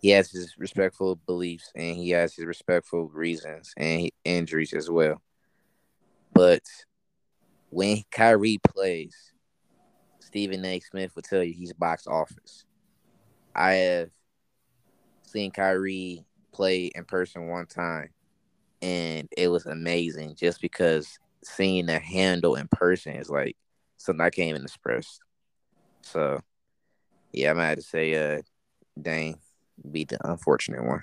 he 0.00 0.10
has 0.10 0.30
his 0.30 0.56
respectful 0.56 1.16
beliefs 1.26 1.70
and 1.74 1.96
he 1.96 2.10
has 2.10 2.34
his 2.34 2.46
respectful 2.46 3.08
reasons 3.08 3.72
and 3.76 4.10
injuries 4.24 4.72
as 4.72 4.88
well. 4.88 5.20
But 6.32 6.62
when 7.68 8.02
Kyrie 8.10 8.58
plays, 8.66 9.14
Stephen 10.20 10.64
A. 10.64 10.80
Smith 10.80 11.14
will 11.14 11.22
tell 11.22 11.42
you 11.42 11.52
he's 11.52 11.72
box 11.74 12.06
office. 12.06 12.64
I 13.54 13.72
have 13.72 14.10
seen 15.26 15.50
Kyrie 15.50 16.24
play 16.52 16.86
in 16.94 17.04
person 17.04 17.48
one 17.48 17.66
time, 17.66 18.08
and 18.80 19.28
it 19.36 19.48
was 19.48 19.66
amazing 19.66 20.36
just 20.36 20.60
because 20.60 21.18
seeing 21.44 21.86
the 21.86 21.98
handle 21.98 22.54
in 22.56 22.68
person 22.68 23.16
is 23.16 23.28
like 23.28 23.56
something 23.98 24.20
I 24.20 24.30
can't 24.30 24.50
even 24.50 24.62
express. 24.62 25.18
So, 26.02 26.40
yeah, 27.32 27.50
I'm 27.50 27.56
gonna 27.56 27.68
have 27.68 27.76
to 27.78 27.82
say, 27.82 28.14
uh, 28.38 28.42
Dame 29.00 29.36
beat 29.90 30.08
the 30.08 30.18
unfortunate 30.30 30.84
one. 30.84 31.02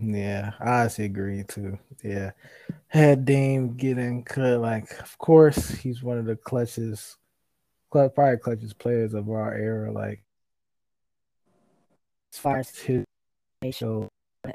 Yeah, 0.00 0.52
I 0.60 0.80
honestly 0.80 1.06
agree 1.06 1.42
too. 1.44 1.78
Yeah, 2.04 2.32
had 2.88 3.24
Dame 3.24 3.76
getting 3.76 4.24
cut, 4.24 4.60
like 4.60 4.98
of 5.00 5.16
course 5.18 5.70
he's 5.70 6.02
one 6.02 6.18
of 6.18 6.26
the 6.26 6.36
clutches, 6.36 7.16
clutch, 7.90 8.14
probably 8.14 8.36
clutchest 8.36 8.78
players 8.78 9.14
of 9.14 9.30
our 9.30 9.54
era. 9.54 9.90
Like 9.92 10.22
As 12.32 12.38
far 12.38 12.58
as 12.58 12.76
his 12.76 13.04
facial, 13.62 14.08
yeah, 14.44 14.52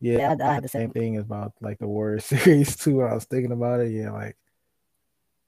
Yeah, 0.00 0.36
I- 0.40 0.50
I 0.50 0.54
had 0.54 0.64
the 0.64 0.68
same 0.68 0.88
same- 0.88 0.90
thing 0.90 1.16
about 1.18 1.52
like 1.60 1.78
the 1.78 1.86
Warriors 1.86 2.24
series 2.26 2.74
too. 2.76 2.96
When 2.96 3.06
I 3.06 3.14
was 3.14 3.26
thinking 3.26 3.52
about 3.52 3.80
it, 3.80 3.92
yeah, 3.92 4.10
like 4.10 4.36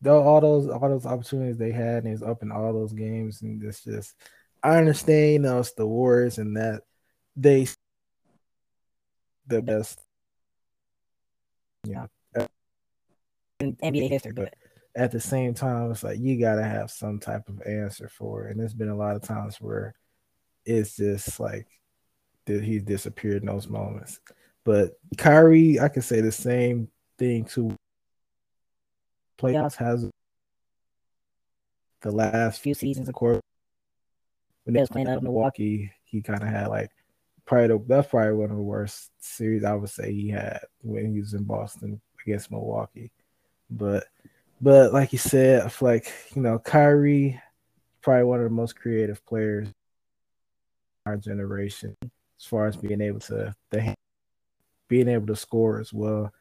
though 0.03 0.23
all 0.23 0.41
those 0.41 0.69
all 0.69 0.89
those 0.89 1.07
opportunities 1.07 1.57
they 1.57 1.73
had, 1.73 2.05
and 2.05 2.09
he's 2.09 2.23
up 2.23 2.43
in 2.43 2.53
all 2.53 2.73
those 2.73 2.93
games, 2.93 3.41
and 3.43 3.63
it's 3.63 3.83
just 3.83 4.15
I 4.63 4.77
understand, 4.77 5.33
you 5.33 5.39
know, 5.39 5.61
it's 5.61 5.73
the 5.73 5.87
Warriors 5.87 6.39
and 6.39 6.57
that 6.57 6.83
they 7.37 7.69
the 9.47 9.63
best. 9.63 10.01
Yeah, 11.85 12.07
in 13.61 13.77
NBA 13.77 14.09
history, 14.09 14.33
but 14.33 14.55
at 14.95 15.11
the 15.11 15.21
same 15.21 15.55
time, 15.55 15.91
it's 15.91 16.05
like 16.05 16.19
you 16.19 16.39
gotta 16.39 16.65
have 16.65 16.91
some 16.91 17.19
type 17.19 17.49
of 17.49 17.63
answer 17.63 18.09
for 18.09 18.47
it. 18.47 18.53
And 18.53 18.61
there's 18.61 18.75
been 18.75 18.89
a 18.89 18.97
lot 18.97 19.17
of 19.17 19.23
times 19.23 19.61
where 19.61 19.95
it's 20.65 20.97
just 20.97 21.41
like 21.41 21.67
that 22.47 22.63
he's 22.63 22.83
disappeared 22.83 23.43
in 23.43 23.47
those 23.47 23.69
moments. 23.69 24.21
But 24.65 24.93
Kyrie, 25.17 25.81
I 25.81 25.89
can 25.89 26.03
say 26.03 26.21
the 26.21 26.33
same 26.33 26.89
thing 27.19 27.45
to 27.47 27.75
playoffs 29.43 29.77
has 29.77 30.09
the 32.03 32.11
last 32.11 32.61
few 32.61 32.75
seasons, 32.75 33.09
of 33.09 33.15
course 33.15 33.41
when 34.65 34.75
they 34.75 34.81
was 34.81 34.89
playing 34.89 35.09
out 35.09 35.17
of 35.17 35.23
Milwaukee, 35.23 35.93
he 36.05 36.23
kind 36.23 36.43
of 36.43 36.49
had 36.49 36.69
like 36.69 36.91
probably 37.45 37.69
the, 37.69 37.85
that's 37.87 38.09
probably 38.09 38.33
one 38.33 38.51
of 38.51 38.57
the 38.57 38.63
worst 38.63 39.11
series 39.19 39.65
I 39.65 39.75
would 39.75 39.91
say 39.91 40.13
he 40.13 40.29
had 40.29 40.61
when 40.83 41.13
he 41.13 41.21
was 41.21 41.35
in 41.35 41.45
Boston 41.45 42.01
against 42.25 42.51
Milwaukee. 42.51 43.11
But 43.71 44.05
but 44.61 44.93
like 44.93 45.13
you 45.13 45.19
said, 45.19 45.63
I 45.63 45.69
feel 45.69 45.89
like 45.89 46.13
you 46.35 46.43
know 46.43 46.59
Kyrie 46.59 47.41
probably 48.01 48.25
one 48.25 48.39
of 48.39 48.45
the 48.45 48.51
most 48.51 48.77
creative 48.77 49.25
players 49.27 49.69
our 51.07 51.17
generation 51.17 51.97
as 52.03 52.45
far 52.45 52.67
as 52.67 52.77
being 52.77 53.01
able 53.01 53.21
to 53.21 53.55
the 53.71 53.95
being 54.89 55.09
able 55.09 55.27
to 55.27 55.37
score 55.37 55.81
as 55.81 55.93
well. 55.93 56.33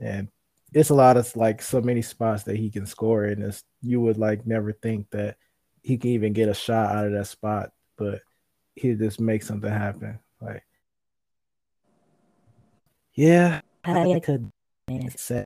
And 0.00 0.28
it's 0.72 0.90
a 0.90 0.94
lot 0.94 1.16
of 1.16 1.34
like 1.36 1.62
so 1.62 1.80
many 1.80 2.02
spots 2.02 2.44
that 2.44 2.56
he 2.56 2.70
can 2.70 2.86
score 2.86 3.26
in. 3.26 3.42
It's 3.42 3.64
you 3.82 4.00
would 4.00 4.18
like 4.18 4.46
never 4.46 4.72
think 4.72 5.10
that 5.10 5.36
he 5.82 5.98
can 5.98 6.10
even 6.10 6.32
get 6.32 6.48
a 6.48 6.54
shot 6.54 6.94
out 6.94 7.06
of 7.06 7.12
that 7.12 7.26
spot, 7.26 7.70
but 7.96 8.20
he 8.74 8.94
just 8.94 9.20
makes 9.20 9.46
something 9.46 9.70
happen. 9.70 10.18
Like, 10.40 10.62
yeah, 13.14 13.60
I 13.84 14.12
uh, 14.12 14.20
could. 14.20 14.50
Man, 14.88 15.10
set. 15.16 15.44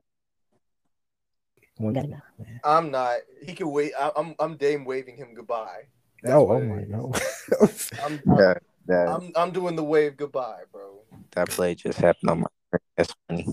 One, 1.77 2.21
I'm 2.63 2.89
not. 2.91 3.19
He 3.43 3.53
can 3.53 3.69
wait. 3.69 3.93
I, 3.99 4.11
am 4.15 4.35
I'm 4.39 4.55
Dame 4.57 4.85
waving 4.85 5.17
him 5.17 5.33
goodbye. 5.35 5.83
That's 6.23 6.33
oh, 6.33 6.49
oh 6.49 6.61
my 6.61 6.83
god. 6.83 7.21
I'm, 8.03 8.21
I'm, 8.27 8.55
that, 8.87 9.07
I'm, 9.07 9.31
I'm 9.35 9.51
doing 9.51 9.75
the 9.75 9.83
wave 9.83 10.15
goodbye, 10.15 10.61
bro. 10.71 11.01
That 11.31 11.49
play 11.49 11.75
just 11.75 11.99
happened 11.99 12.29
on 12.29 12.39
my. 12.41 12.47
That's 12.95 13.13
funny. 13.27 13.47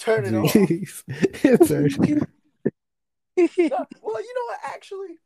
Turn 0.00 0.24
it 0.24 0.34
off. 0.34 0.54
well, 3.36 3.36
you 3.36 3.68
know 3.68 4.46
what? 4.46 4.58
Actually, 4.64 5.18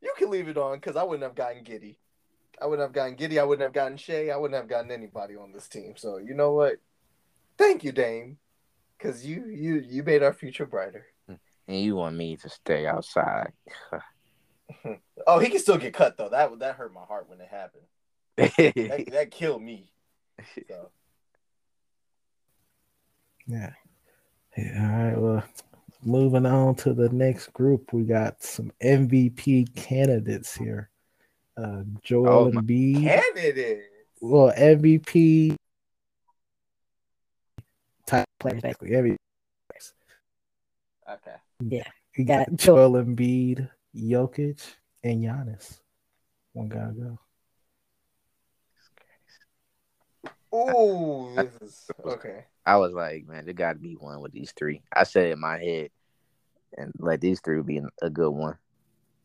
you 0.00 0.12
can 0.16 0.30
leave 0.30 0.48
it 0.48 0.56
on 0.56 0.76
because 0.76 0.94
I 0.94 1.02
wouldn't 1.02 1.24
have 1.24 1.34
gotten 1.34 1.64
Giddey. 1.64 1.96
I 2.60 2.66
wouldn't 2.66 2.86
have 2.86 2.92
gotten 2.92 3.16
Giddey. 3.16 3.40
I 3.40 3.42
wouldn't 3.42 3.64
have 3.64 3.72
gotten 3.72 3.96
Shai. 3.96 4.28
I 4.28 4.36
wouldn't 4.36 4.56
have 4.56 4.68
gotten 4.68 4.92
anybody 4.92 5.34
on 5.36 5.50
this 5.50 5.66
team. 5.66 5.94
So 5.96 6.18
you 6.18 6.34
know 6.34 6.52
what? 6.52 6.76
Thank 7.58 7.82
you, 7.82 7.90
Dame, 7.90 8.38
because 8.96 9.26
you 9.26 9.46
you 9.46 9.82
you 9.84 10.04
made 10.04 10.22
our 10.22 10.32
future 10.32 10.66
brighter. 10.66 11.06
And 11.28 11.80
you 11.80 11.96
want 11.96 12.14
me 12.16 12.36
to 12.36 12.48
stay 12.48 12.86
outside? 12.86 13.52
oh, 15.26 15.40
he 15.40 15.48
can 15.48 15.58
still 15.58 15.78
get 15.78 15.94
cut 15.94 16.16
though. 16.16 16.28
That 16.28 16.56
that 16.60 16.76
hurt 16.76 16.94
my 16.94 17.04
heart 17.04 17.28
when 17.28 17.40
it 17.40 17.48
happened. 17.48 17.86
that, 18.36 19.08
that 19.10 19.32
killed 19.32 19.62
me. 19.62 19.90
So. 20.68 20.90
Yeah. 23.46 23.72
Yeah. 24.56 24.90
All 24.90 25.04
right. 25.04 25.18
Well, 25.18 25.44
moving 26.04 26.46
on 26.46 26.74
to 26.76 26.94
the 26.94 27.08
next 27.10 27.52
group, 27.52 27.92
we 27.92 28.02
got 28.02 28.42
some 28.42 28.72
MVP 28.82 29.74
candidates 29.74 30.54
here. 30.54 30.90
Uh, 31.56 31.82
Joel 32.02 32.28
oh, 32.28 32.50
Embiid. 32.50 33.02
Candidate. 33.02 33.82
Well, 34.20 34.52
MVP 34.56 35.56
type 38.06 38.26
players, 38.38 38.62
basically. 38.62 38.94
Every 38.94 39.16
Okay. 41.10 41.36
Yeah. 41.68 41.88
We 42.16 42.24
got 42.24 42.54
Joel 42.54 42.92
Embiid, 42.92 43.68
Jokic, 43.96 44.60
and 45.02 45.24
Giannis. 45.24 45.80
One 46.52 46.68
gotta 46.68 46.92
go. 46.92 47.18
Oh, 50.52 51.34
this 51.34 51.54
is 51.62 51.90
okay. 52.04 52.44
I 52.64 52.76
was 52.76 52.92
like, 52.92 53.26
man, 53.26 53.44
there 53.44 53.54
got 53.54 53.72
to 53.72 53.78
be 53.78 53.94
one 53.94 54.20
with 54.20 54.32
these 54.32 54.52
three. 54.52 54.82
I 54.94 55.04
said 55.04 55.30
in 55.30 55.40
my 55.40 55.58
head, 55.58 55.90
and 56.76 56.92
let 56.98 57.20
these 57.20 57.40
three 57.40 57.62
be 57.62 57.80
a 58.02 58.10
good 58.10 58.30
one. 58.30 58.56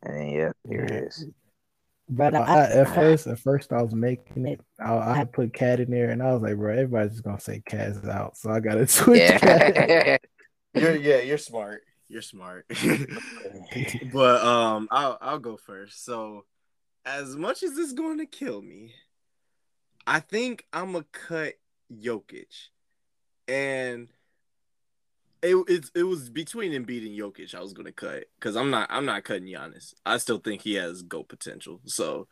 And 0.03 0.15
then, 0.15 0.29
yeah, 0.29 0.51
here 0.67 0.83
it 0.83 0.91
is. 0.91 1.25
But 2.09 2.35
I, 2.35 2.63
at 2.71 2.95
first, 2.95 3.27
at 3.27 3.39
first, 3.39 3.73
I 3.73 3.81
was 3.81 3.93
making 3.93 4.47
it. 4.47 4.61
I, 4.79 5.19
I 5.19 5.23
put 5.25 5.53
KAT 5.53 5.81
in 5.81 5.91
there, 5.91 6.09
and 6.09 6.23
I 6.23 6.31
was 6.31 6.41
like, 6.41 6.55
bro, 6.55 6.71
everybody's 6.71 7.11
just 7.11 7.23
gonna 7.23 7.39
say 7.39 7.61
KAT's 7.65 8.07
out, 8.07 8.37
so 8.37 8.49
I 8.49 8.61
gotta 8.61 8.87
switch. 8.87 9.19
Yeah, 9.19 10.17
you're 10.73 10.95
yeah, 10.95 11.19
you're 11.19 11.37
smart. 11.37 11.81
You're 12.07 12.21
smart. 12.21 12.65
but 14.13 14.41
um, 14.45 14.87
I'll 14.89 15.17
I'll 15.19 15.39
go 15.39 15.57
first. 15.57 16.05
So, 16.05 16.45
as 17.05 17.35
much 17.35 17.61
as 17.63 17.75
this 17.75 17.91
going 17.91 18.19
to 18.19 18.25
kill 18.25 18.61
me, 18.61 18.93
I 20.07 20.21
think 20.21 20.65
I'm 20.71 20.93
gonna 20.93 21.05
cut 21.11 21.55
Jokic, 21.91 22.69
and 23.49 24.07
it 25.41 25.55
it, 25.67 25.85
it 25.93 26.03
was 26.03 26.29
between 26.29 26.71
Embiid 26.71 27.05
and 27.05 27.19
Jokic. 27.19 27.53
I 27.53 27.59
was 27.59 27.73
gonna 27.73 27.91
cut 27.91 28.23
because 28.39 28.55
I'm 28.55 28.71
not 28.71 28.87
I'm 28.89 29.05
not 29.05 29.25
cutting 29.25 29.49
Giannis. 29.49 29.93
I 30.05 30.17
still 30.17 30.39
think 30.39 30.61
he 30.61 30.75
has 30.75 31.01
go 31.01 31.23
potential. 31.23 31.81
So, 31.85 32.29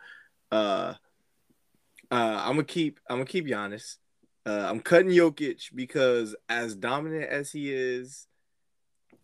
uh, 0.53 0.93
uh, 2.09 2.41
I'm 2.41 2.53
gonna 2.53 2.63
keep 2.63 3.01
I'm 3.09 3.17
gonna 3.17 3.25
keep 3.25 3.45
Giannis. 3.45 3.97
Uh, 4.45 4.67
I'm 4.69 4.79
cutting 4.79 5.09
Jokic 5.09 5.75
because 5.75 6.33
as 6.47 6.77
dominant 6.77 7.29
as 7.29 7.51
he 7.51 7.73
is, 7.73 8.27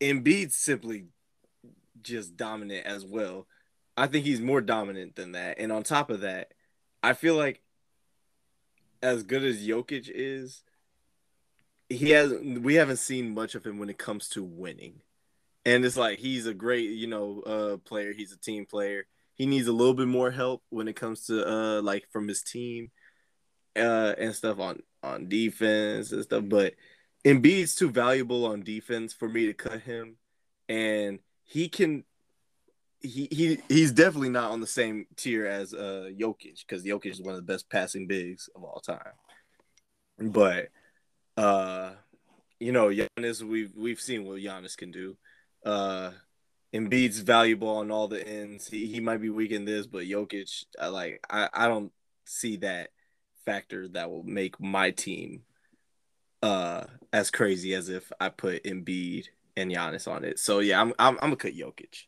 Embiid's 0.01 0.57
simply 0.57 1.05
just 2.01 2.35
dominant 2.35 2.85
as 2.85 3.05
well. 3.05 3.47
I 3.95 4.07
think 4.07 4.25
he's 4.25 4.41
more 4.41 4.59
dominant 4.61 5.15
than 5.15 5.33
that. 5.33 5.59
And 5.59 5.71
on 5.71 5.83
top 5.83 6.09
of 6.09 6.21
that, 6.21 6.51
I 7.01 7.13
feel 7.13 7.35
like 7.35 7.61
as 9.01 9.23
good 9.23 9.43
as 9.43 9.65
Jokic 9.65 10.09
is, 10.13 10.63
he 11.89 12.11
has 12.11 12.33
we 12.33 12.75
haven't 12.75 12.97
seen 12.97 13.33
much 13.33 13.55
of 13.55 13.65
him 13.65 13.77
when 13.77 13.89
it 13.89 13.97
comes 13.97 14.29
to 14.29 14.43
winning. 14.43 15.01
And 15.65 15.85
it's 15.85 15.97
like 15.97 16.19
he's 16.19 16.47
a 16.47 16.53
great, 16.53 16.89
you 16.89 17.07
know, 17.07 17.41
uh 17.41 17.77
player. 17.77 18.13
He's 18.13 18.31
a 18.31 18.37
team 18.37 18.65
player. 18.65 19.05
He 19.35 19.45
needs 19.45 19.67
a 19.67 19.73
little 19.73 19.93
bit 19.93 20.07
more 20.07 20.31
help 20.31 20.63
when 20.69 20.87
it 20.87 20.95
comes 20.95 21.25
to 21.25 21.47
uh 21.47 21.81
like 21.81 22.05
from 22.11 22.27
his 22.27 22.41
team 22.41 22.91
uh 23.75 24.13
and 24.17 24.33
stuff 24.35 24.59
on 24.59 24.81
on 25.03 25.27
defense 25.27 26.11
and 26.11 26.23
stuff, 26.23 26.43
but 26.47 26.73
Embiid's 27.25 27.75
too 27.75 27.89
valuable 27.91 28.45
on 28.45 28.63
defense 28.63 29.13
for 29.13 29.27
me 29.27 29.47
to 29.47 29.53
cut 29.53 29.81
him 29.81 30.17
and 30.69 31.19
he 31.43 31.69
can 31.69 32.03
he, 33.01 33.27
he 33.31 33.59
he's 33.67 33.91
definitely 33.91 34.29
not 34.29 34.51
on 34.51 34.61
the 34.61 34.67
same 34.67 35.05
tier 35.15 35.45
as 35.45 35.73
uh 35.73 36.09
Jokic 36.17 36.65
because 36.67 36.83
Jokic 36.83 37.11
is 37.11 37.21
one 37.21 37.31
of 37.33 37.37
the 37.37 37.51
best 37.53 37.69
passing 37.69 38.07
bigs 38.07 38.49
of 38.55 38.63
all 38.63 38.79
time. 38.79 39.13
But 40.19 40.69
uh 41.37 41.91
you 42.59 42.71
know, 42.71 42.87
Giannis 42.87 43.41
we've 43.41 43.71
we've 43.75 43.99
seen 43.99 44.25
what 44.25 44.39
Giannis 44.39 44.77
can 44.77 44.91
do. 44.91 45.17
Uh 45.65 46.11
Embiid's 46.73 47.19
valuable 47.19 47.67
on 47.69 47.91
all 47.91 48.07
the 48.07 48.25
ends. 48.25 48.67
He 48.67 48.85
he 48.85 48.99
might 48.99 49.21
be 49.21 49.29
weak 49.29 49.51
in 49.51 49.65
this, 49.65 49.87
but 49.87 50.05
Jokic, 50.05 50.65
I 50.79 50.87
like 50.87 51.25
I, 51.29 51.49
I 51.53 51.67
don't 51.67 51.91
see 52.25 52.57
that 52.57 52.89
factor 53.45 53.87
that 53.89 54.09
will 54.11 54.23
make 54.23 54.59
my 54.59 54.91
team 54.91 55.41
uh 56.43 56.85
as 57.11 57.31
crazy 57.31 57.73
as 57.73 57.89
if 57.89 58.11
I 58.19 58.29
put 58.29 58.63
Embiid 58.63 59.25
and 59.57 59.71
Giannis 59.71 60.07
on 60.07 60.23
it. 60.23 60.39
So 60.39 60.59
yeah, 60.59 60.79
I'm 60.79 60.93
I'm, 60.99 61.15
I'm 61.15 61.31
gonna 61.31 61.35
cut 61.35 61.53
Jokic. 61.53 62.05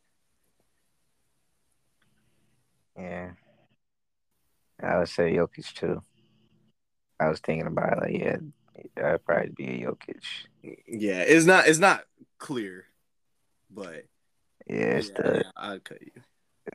Yeah. 2.98 3.32
I 4.82 4.98
would 4.98 5.10
say 5.10 5.34
Jokic 5.34 5.74
too. 5.74 6.02
I 7.20 7.30
was 7.30 7.40
thinking 7.40 7.68
about 7.68 7.94
it, 7.94 8.02
like, 8.02 8.22
yeah, 8.22 8.38
that'd 8.96 9.26
probably 9.26 9.52
be 9.56 9.84
a 9.84 9.88
Jokic. 9.88 10.24
Yeah, 10.88 11.22
it's 11.22 11.46
not 11.46 11.68
it's 11.68 11.80
not 11.80 12.04
clear, 12.38 12.86
but 13.70 14.06
yeah, 14.68 14.76
it's 14.76 15.10
yeah, 15.10 15.22
the 15.22 15.46
I'd 15.56 15.84
cut 15.84 16.02
you. 16.02 16.12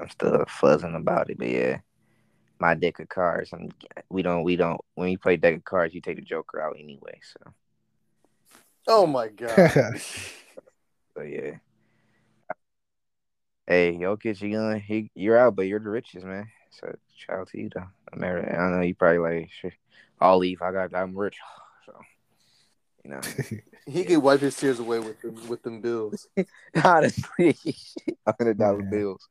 I'm 0.01 0.09
still 0.09 0.45
fuzzing 0.47 0.97
about 0.97 1.31
it, 1.31 1.39
but 1.39 1.49
yeah, 1.49 1.78
my 2.59 2.74
deck 2.74 2.99
of 3.01 3.09
cards. 3.09 3.51
I'm, 3.53 3.70
we 4.09 4.23
don't 4.23 4.45
we 4.45 4.57
don't 4.57 4.81
when 4.95 5.11
you 5.11 5.19
play 5.19 5.36
deck 5.36 5.57
of 5.57 5.65
cards, 5.65 5.95
you 5.95 6.01
take 6.01 6.16
the 6.16 6.23
Joker 6.23 6.61
out 6.61 6.77
anyway. 6.78 7.20
So. 7.23 7.53
Oh 8.86 9.07
my 9.07 9.28
god. 9.28 10.01
so 10.01 11.23
yeah. 11.23 11.57
Hey, 13.69 13.99
Jokic, 14.01 14.40
you 14.40 14.57
gonna 14.57 14.78
he, 14.78 15.11
you're 15.15 15.36
out, 15.36 15.55
but 15.55 15.66
you're 15.66 15.78
the 15.78 15.90
richest, 15.90 16.24
man. 16.24 16.49
So 16.70 16.90
shout 17.15 17.40
out 17.40 17.49
to 17.49 17.61
you 17.61 17.69
though. 17.69 17.85
America. 18.15 18.59
I 18.59 18.70
know 18.70 18.81
you 18.81 18.95
probably 18.95 19.19
like 19.19 19.51
I'll 20.19 20.39
leave. 20.39 20.62
I 20.62 20.73
got 20.73 20.95
I'm 20.95 21.16
rich. 21.16 21.36
So 21.85 21.95
you 23.05 23.11
know. 23.11 23.20
he 23.86 24.05
could 24.05 24.19
wipe 24.19 24.40
his 24.40 24.57
tears 24.57 24.78
away 24.78 25.01
with 25.01 25.20
them 25.20 25.49
with 25.49 25.62
them 25.62 25.82
bills. 25.82 26.27
Honestly. 26.85 27.57
hundred 28.27 28.57
dollar 28.57 28.82
yeah. 28.82 28.90
bills. 28.90 29.28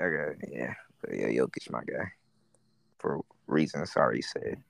Okay, 0.00 0.38
yeah, 0.50 0.74
but 1.02 1.14
yeah, 1.14 1.26
Jokic 1.26 1.70
my 1.70 1.82
guy 1.84 2.10
for 2.98 3.20
reasons 3.46 3.92
I 3.96 4.00
already 4.00 4.22
said. 4.22 4.62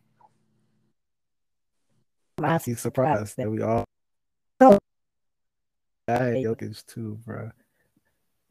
I'm 2.39 2.45
actually 2.47 2.73
He's 2.75 2.81
surprised 2.81 3.37
that 3.37 3.49
we 3.49 3.63
all. 3.63 3.85
Oh. 4.61 4.79
I 6.09 6.13
had 6.13 6.35
Jokic 6.35 6.85
too, 6.87 7.19
bro. 7.25 7.51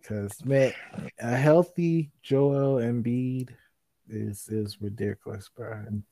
Because 0.03 0.43
man, 0.43 0.73
a 1.19 1.35
healthy 1.35 2.11
Joel 2.21 2.81
Embiid 2.81 3.49
is 4.09 4.49
is 4.49 4.81
ridiculous, 4.81 5.49
bro. 5.55 5.71
And 5.71 6.03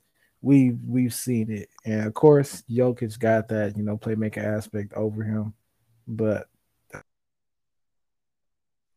we 0.42 0.72
we've 0.88 1.14
seen 1.14 1.52
it, 1.52 1.70
and 1.86 2.08
of 2.08 2.14
course, 2.14 2.64
Jokic 2.70 3.20
got 3.20 3.50
that 3.50 3.76
you 3.76 3.84
know 3.84 3.98
playmaker 3.98 4.44
aspect 4.44 4.94
over 4.94 5.24
him, 5.24 5.54
but 6.08 6.48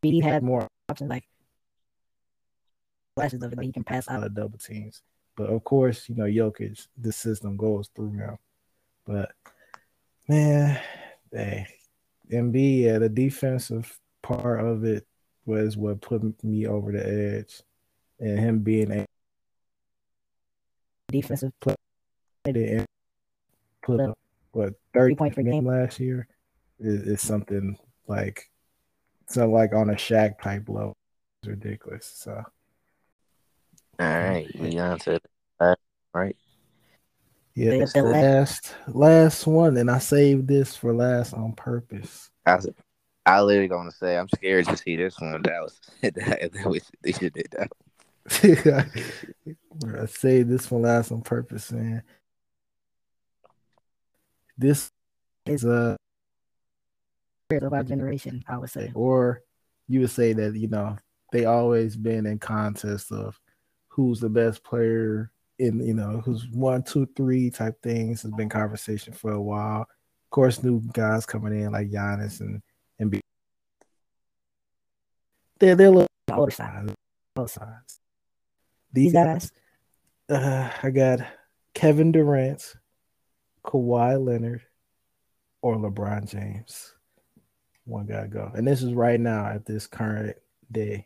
he 0.01 0.21
had 0.21 0.43
more 0.43 0.67
options 0.89 1.09
like 1.09 1.25
flashes 3.15 3.43
of 3.43 3.51
it, 3.51 3.55
but 3.55 3.65
he 3.65 3.71
can 3.71 3.83
pass 3.83 4.07
out 4.07 4.23
of 4.23 4.33
double 4.33 4.57
teams. 4.57 5.01
But 5.35 5.49
of 5.49 5.63
course, 5.63 6.07
you 6.07 6.15
know, 6.15 6.23
Jokic, 6.23 6.87
the 6.97 7.11
system 7.11 7.57
goes 7.57 7.89
through 7.93 8.13
him. 8.13 8.37
But 9.05 9.31
man, 10.29 10.79
hey, 11.31 11.67
Embiid, 12.31 12.83
yeah, 12.83 12.99
the 12.99 13.09
defensive 13.09 13.99
part 14.25 14.59
of 14.65 14.83
it 14.83 15.05
was 15.45 15.77
what 15.77 16.01
put 16.01 16.43
me 16.43 16.65
over 16.65 16.91
the 16.91 17.05
edge, 17.37 17.61
and 18.19 18.39
him 18.39 18.59
being 18.59 18.91
a 18.91 19.05
Defensive 21.09 21.51
player 21.61 21.75
and 22.45 22.85
put 23.83 23.99
up 24.01 24.17
what 24.51 24.73
thirty 24.93 25.13
points 25.15 25.35
per 25.35 25.43
game 25.43 25.51
game. 25.51 25.65
last 25.67 25.99
year 25.99 26.27
is, 26.79 27.03
is 27.03 27.21
something 27.21 27.77
like 28.07 28.49
something 29.27 29.51
like 29.53 29.73
on 29.73 29.91
a 29.91 29.93
Shaq 29.93 30.41
type 30.41 30.67
level. 30.67 30.95
It's 31.43 31.49
ridiculous. 31.49 32.11
So 32.15 32.43
All 33.99 34.07
right, 34.07 34.47
we 34.59 34.77
on 34.79 34.97
to 34.99 35.19
right. 36.13 36.35
yeah, 37.53 37.69
The- 37.71 37.77
the 37.85 37.91
the 38.01 38.03
last 38.03 38.75
last 38.87 39.45
one, 39.47 39.77
and 39.77 39.89
I 39.91 39.99
saved 39.99 40.47
this 40.47 40.75
for 40.75 40.91
last 40.93 41.33
on 41.33 41.53
purpose. 41.53 42.31
I, 42.47 42.55
was- 42.55 42.69
I 43.25 43.41
literally 43.41 43.67
gonna 43.67 43.91
say 43.91 44.17
I'm 44.17 44.29
scared 44.29 44.65
to 44.67 44.77
see 44.77 44.95
this 44.95 45.19
one. 45.19 45.41
That 45.41 45.61
was 45.61 45.79
that, 46.01 46.51
that 46.53 46.65
was 46.65 46.83
they 47.01 47.11
should 47.11 47.33
did 47.33 47.47
that. 47.51 47.71
I 50.01 50.05
saved 50.07 50.49
this 50.49 50.69
one 50.69 50.83
last 50.83 51.11
on 51.11 51.21
purpose, 51.21 51.71
man. 51.71 52.03
This 54.57 54.91
is 55.45 55.63
a 55.63 55.97
Players 57.49 57.63
of 57.63 57.73
our 57.73 57.83
generation, 57.83 58.43
I 58.47 58.57
would 58.57 58.71
say. 58.71 58.91
or 58.95 59.43
you 59.87 59.99
would 59.99 60.09
say 60.09 60.33
that 60.33 60.55
you 60.55 60.67
know 60.67 60.97
they 61.31 61.45
always 61.45 61.95
been 61.95 62.25
in 62.25 62.39
contest 62.39 63.11
of 63.11 63.39
who's 63.87 64.19
the 64.19 64.29
best 64.29 64.63
player 64.63 65.31
in 65.59 65.79
you 65.85 65.93
know 65.93 66.21
who's 66.25 66.47
one 66.49 66.81
two 66.81 67.07
three 67.15 67.51
type 67.51 67.79
things 67.83 68.23
has 68.23 68.31
been 68.31 68.49
conversation 68.49 69.13
for 69.13 69.31
a 69.31 69.41
while 69.41 69.81
of 69.81 70.29
course 70.31 70.63
new 70.63 70.81
guys 70.91 71.25
coming 71.25 71.61
in 71.61 71.71
like 71.71 71.91
Giannis 71.91 72.39
and 72.39 72.63
and 72.99 73.11
be 73.11 73.21
they're 75.59 75.75
they're 75.75 75.87
a 75.87 75.91
little 75.91 76.07
The 76.27 76.35
older 76.35 76.51
side. 76.51 76.93
both 77.35 77.51
sides 77.51 77.99
These 78.93 79.11
these 79.11 79.13
guys, 79.13 79.51
uh, 80.29 80.69
I 80.81 80.89
got 80.89 81.19
Kevin 81.73 82.11
Durant 82.11 82.75
Kawhi 83.63 84.23
Leonard 84.23 84.61
or 85.61 85.75
LeBron 85.77 86.29
James 86.29 86.93
one 87.85 88.05
gotta 88.05 88.27
go 88.27 88.51
and 88.55 88.67
this 88.67 88.81
is 88.81 88.93
right 88.93 89.19
now 89.19 89.45
at 89.47 89.65
this 89.65 89.87
current 89.87 90.35
day 90.71 91.05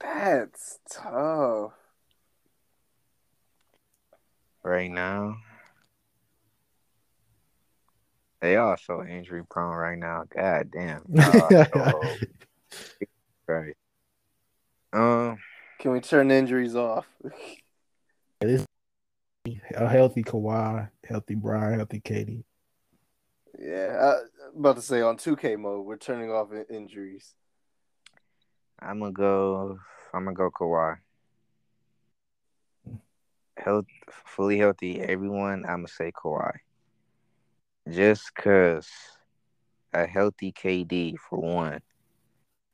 That's 0.00 0.78
tough. 0.90 1.72
right 4.62 4.90
now. 4.90 5.36
They 8.42 8.56
are 8.56 8.76
so 8.76 9.04
injury 9.04 9.44
prone 9.48 9.76
right 9.76 9.96
now. 9.96 10.24
God 10.28 10.72
damn. 10.72 11.04
Oh, 11.74 12.16
right. 13.46 13.74
Um, 14.92 15.38
Can 15.78 15.92
we 15.92 16.00
turn 16.00 16.32
injuries 16.32 16.74
off? 16.74 17.06
This 18.40 18.66
a 19.76 19.88
healthy 19.88 20.24
Kawhi, 20.24 20.90
healthy 21.08 21.36
Brian, 21.36 21.74
healthy 21.74 22.00
KD. 22.00 22.42
yeah, 23.60 23.96
I, 24.00 24.58
about 24.58 24.74
to 24.74 24.82
say 24.82 25.00
on 25.02 25.16
2K 25.16 25.56
mode, 25.56 25.86
we're 25.86 25.96
turning 25.96 26.32
off 26.32 26.48
injuries. 26.68 27.34
I'm 28.80 28.98
gonna 28.98 29.12
go. 29.12 29.78
I'm 30.12 30.24
gonna 30.24 30.34
go 30.34 30.50
Kawhi. 30.50 30.96
Health, 33.56 33.86
fully 34.26 34.58
healthy. 34.58 35.00
Everyone. 35.00 35.64
I'm 35.64 35.84
gonna 35.84 35.88
say 35.88 36.10
Kawhi. 36.10 36.56
Just 37.90 38.34
cause 38.34 38.88
a 39.92 40.06
healthy 40.06 40.52
KD 40.52 41.16
for 41.18 41.38
one 41.40 41.80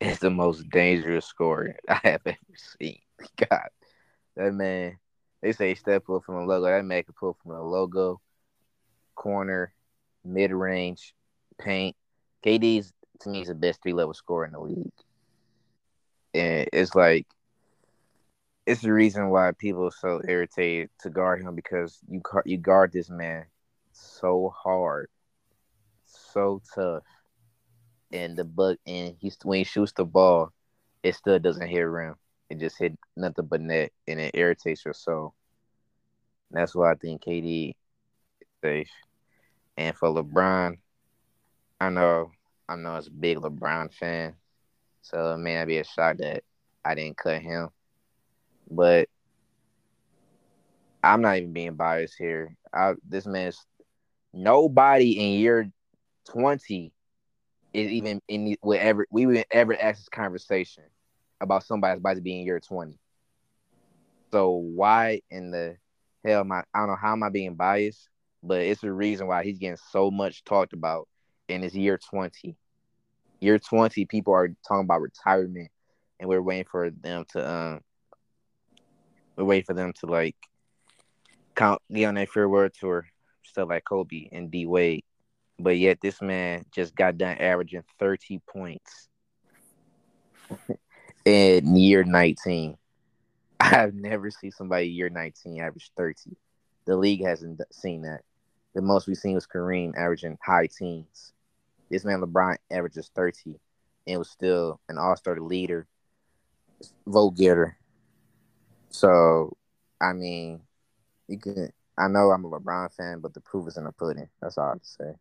is 0.01 0.19
the 0.19 0.31
most 0.31 0.69
dangerous 0.71 1.27
scorer 1.27 1.77
I 1.89 2.01
have 2.05 2.23
ever 2.27 2.37
seen. 2.81 3.01
God, 3.37 3.69
that 4.37 4.53
man. 4.53 4.99
They 5.43 5.53
say 5.53 5.75
step 5.75 6.09
up 6.11 6.25
from 6.25 6.37
a 6.37 6.45
logo. 6.45 6.67
That 6.67 6.85
man 6.85 7.05
can 7.05 7.15
pull 7.19 7.37
from 7.43 7.53
a 7.53 7.63
logo, 7.63 8.21
corner, 9.15 9.73
mid 10.25 10.51
range, 10.53 11.15
paint. 11.59 11.97
KD's 12.45 12.93
to 13.21 13.31
me 13.31 13.43
is 13.43 13.49
the 13.49 13.55
best 13.55 13.83
three 13.83 13.93
level 13.93 14.15
scorer 14.15 14.47
in 14.47 14.53
the 14.53 14.61
league 14.61 14.93
and 16.35 16.69
it's 16.73 16.95
like 16.95 17.27
it's 18.67 18.83
the 18.83 18.93
reason 18.93 19.31
why 19.31 19.51
people 19.59 19.87
are 19.87 19.91
so 19.91 20.21
irritated 20.29 20.91
to 21.01 21.11
guard 21.11 21.41
him 21.41 21.55
because 21.55 21.99
you 22.09 22.21
you 22.45 22.59
guard 22.59 22.93
this 22.93 23.11
man 23.11 23.47
so 23.99 24.53
hard, 24.57 25.09
so 26.05 26.63
tough, 26.75 27.05
and 28.13 28.37
the 28.37 28.45
buck 28.45 28.79
and 28.87 29.17
he's 29.19 29.37
when 29.43 29.59
he 29.59 29.65
shoots 29.65 29.93
the 29.93 30.05
ball, 30.05 30.53
it 31.03 31.15
still 31.15 31.39
doesn't 31.39 31.69
hit 31.69 31.81
rim. 31.81 32.15
It 32.51 32.59
just 32.59 32.79
hit 32.79 32.99
nothing 33.17 33.47
but 33.47 33.61
net, 33.61 33.93
and 34.07 34.21
it 34.21 34.35
irritates 34.35 34.85
your 34.85 34.95
soul. 34.95 35.35
That's 36.51 36.75
why 36.75 36.93
I 36.93 36.95
think 36.95 37.23
KD 37.23 37.75
is 38.41 38.49
safe. 38.63 38.91
And 39.77 39.95
for 39.95 40.09
LeBron, 40.09 40.79
I 41.81 41.91
know 41.91 42.31
I 42.69 42.77
know 42.77 42.97
it's 42.97 43.09
a 43.09 43.11
big 43.13 43.39
LeBron 43.39 43.93
fan, 43.93 44.35
so 45.03 45.35
it 45.35 45.39
may 45.39 45.55
not 45.57 45.67
be 45.67 45.79
a 45.79 45.85
shock 45.85 46.19
that 46.19 46.43
I 46.85 46.95
didn't 46.95 47.17
cut 47.19 47.43
him. 47.43 47.69
But 48.71 49.09
I'm 51.03 51.21
not 51.23 51.37
even 51.37 51.53
being 51.53 51.75
biased 51.75 52.17
here. 52.19 52.57
I, 52.73 52.95
this 53.09 53.27
man's 53.27 53.65
nobody 54.33 55.13
in 55.19 55.41
year 55.41 55.71
20 56.31 56.93
is 57.73 57.91
even 57.91 58.21
in 58.29 58.45
the- 58.45 58.59
would 58.63 58.79
ever 58.79 59.07
we 59.11 59.27
would 59.27 59.45
ever 59.51 59.75
ask 59.75 60.01
this 60.01 60.09
conversation 60.09 60.85
about 61.41 61.65
somebody's 61.65 61.99
about 62.01 62.15
to 62.17 62.21
be 62.23 62.39
in 62.39 62.47
year 62.47 62.61
20. 62.61 62.99
So 64.33 64.51
why 64.51 65.21
in 65.31 65.51
the 65.51 65.77
hell 66.25 66.41
am 66.41 66.53
I 66.53 66.65
I 66.75 66.81
don't 66.81 66.89
know 66.89 66.97
how 66.97 67.13
am 67.13 67.23
I 67.23 67.31
being 67.31 67.55
biased, 67.55 68.09
but 68.43 68.61
it's 68.61 68.81
the 68.81 68.93
reason 68.93 69.27
why 69.27 69.45
he's 69.45 69.59
getting 69.59 69.77
so 69.77 70.11
much 70.11 70.45
talked 70.45 70.73
about 70.73 71.09
in 71.49 71.63
his 71.63 71.77
year 71.77 71.99
20 71.99 72.57
year 73.41 73.59
20 73.59 74.05
people 74.07 74.35
are 74.35 74.49
talking 74.67 74.85
about 74.85 75.01
retirement 75.03 75.71
and 76.19 76.29
we're 76.29 76.43
waiting 76.43 76.65
for 76.71 76.91
them 76.91 77.25
to 77.31 77.49
um 77.51 77.81
we're 79.37 79.45
waiting 79.45 79.65
for 79.65 79.75
them 79.75 79.93
to 80.01 80.07
like 80.07 80.37
count 81.55 81.81
get 81.93 82.05
on 82.07 82.15
their 82.15 82.27
farewell 82.27 82.69
tour 82.71 83.07
stuff 83.49 83.69
like 83.69 83.85
Kobe 83.85 84.29
and 84.33 84.51
d 84.51 84.67
wade 84.67 85.05
but 85.59 85.77
yet 85.77 85.99
this 86.01 86.23
man 86.23 86.65
just 86.71 86.95
got 86.95 87.19
done 87.19 87.37
averaging 87.39 87.83
30 87.99 88.41
points 88.47 89.09
in 91.25 91.77
year 91.77 92.05
19 92.05 92.77
i've 93.61 93.95
never 93.95 94.31
seen 94.31 94.53
somebody 94.53 94.89
year 94.89 95.09
19 95.09 95.61
average 95.61 95.91
30 95.97 96.37
the 96.89 96.97
league 96.97 97.23
hasn't 97.23 97.61
seen 97.71 98.03
that. 98.03 98.23
The 98.75 98.81
most 98.81 99.07
we've 99.07 99.17
seen 99.19 99.35
was 99.35 99.47
Kareem 99.47 99.95
averaging 99.95 100.39
high 100.43 100.69
teens. 100.69 101.35
This 101.91 102.03
man 102.03 102.23
LeBron 102.23 102.57
averages 102.71 103.11
30 103.15 103.61
and 104.07 104.19
was 104.19 104.31
still 104.31 104.81
an 104.89 104.97
all-star 104.97 105.39
leader, 105.39 105.87
vote 107.07 107.37
getter. 107.37 107.77
So, 108.89 109.55
I 110.01 110.15
mean, 110.15 110.63
you 111.29 111.39
can 111.39 111.71
I 111.99 112.09
know 112.09 112.31
I'm 112.31 112.45
a 112.45 112.51
LeBron 112.51 112.93
fan, 112.95 113.21
but 113.21 113.35
the 113.35 113.41
proof 113.41 113.69
is 113.69 113.77
in 113.77 113.85
the 113.85 113.93
pudding. 113.93 114.29
That's 114.41 114.57
all 114.57 114.67
I 114.67 114.69
have 114.71 114.83
to 114.83 114.89
say. 114.89 115.13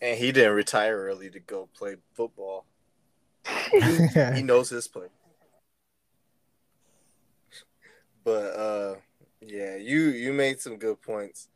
And 0.00 0.18
he 0.18 0.32
didn't 0.32 0.54
retire 0.54 0.96
early 0.98 1.30
to 1.30 1.40
go 1.40 1.68
play 1.76 1.96
football. 2.14 2.66
He 4.34 4.42
knows 4.42 4.70
his 4.70 4.88
play. 4.88 5.06
But 8.24 8.56
uh 8.56 8.94
yeah, 9.40 9.76
you 9.76 10.08
you 10.08 10.32
made 10.32 10.60
some 10.60 10.76
good 10.78 11.00
points. 11.00 11.48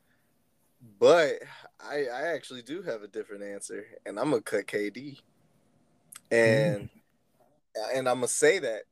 but 0.98 1.34
I 1.80 2.06
I 2.06 2.22
actually 2.34 2.62
do 2.62 2.82
have 2.82 3.02
a 3.02 3.08
different 3.08 3.42
answer, 3.42 3.84
and 4.06 4.18
I'm 4.18 4.30
gonna 4.30 4.42
cut 4.42 4.66
KD, 4.66 5.18
and 6.30 6.88
and 7.94 8.08
I'm 8.08 8.16
gonna 8.16 8.28
say 8.28 8.58
that 8.60 8.82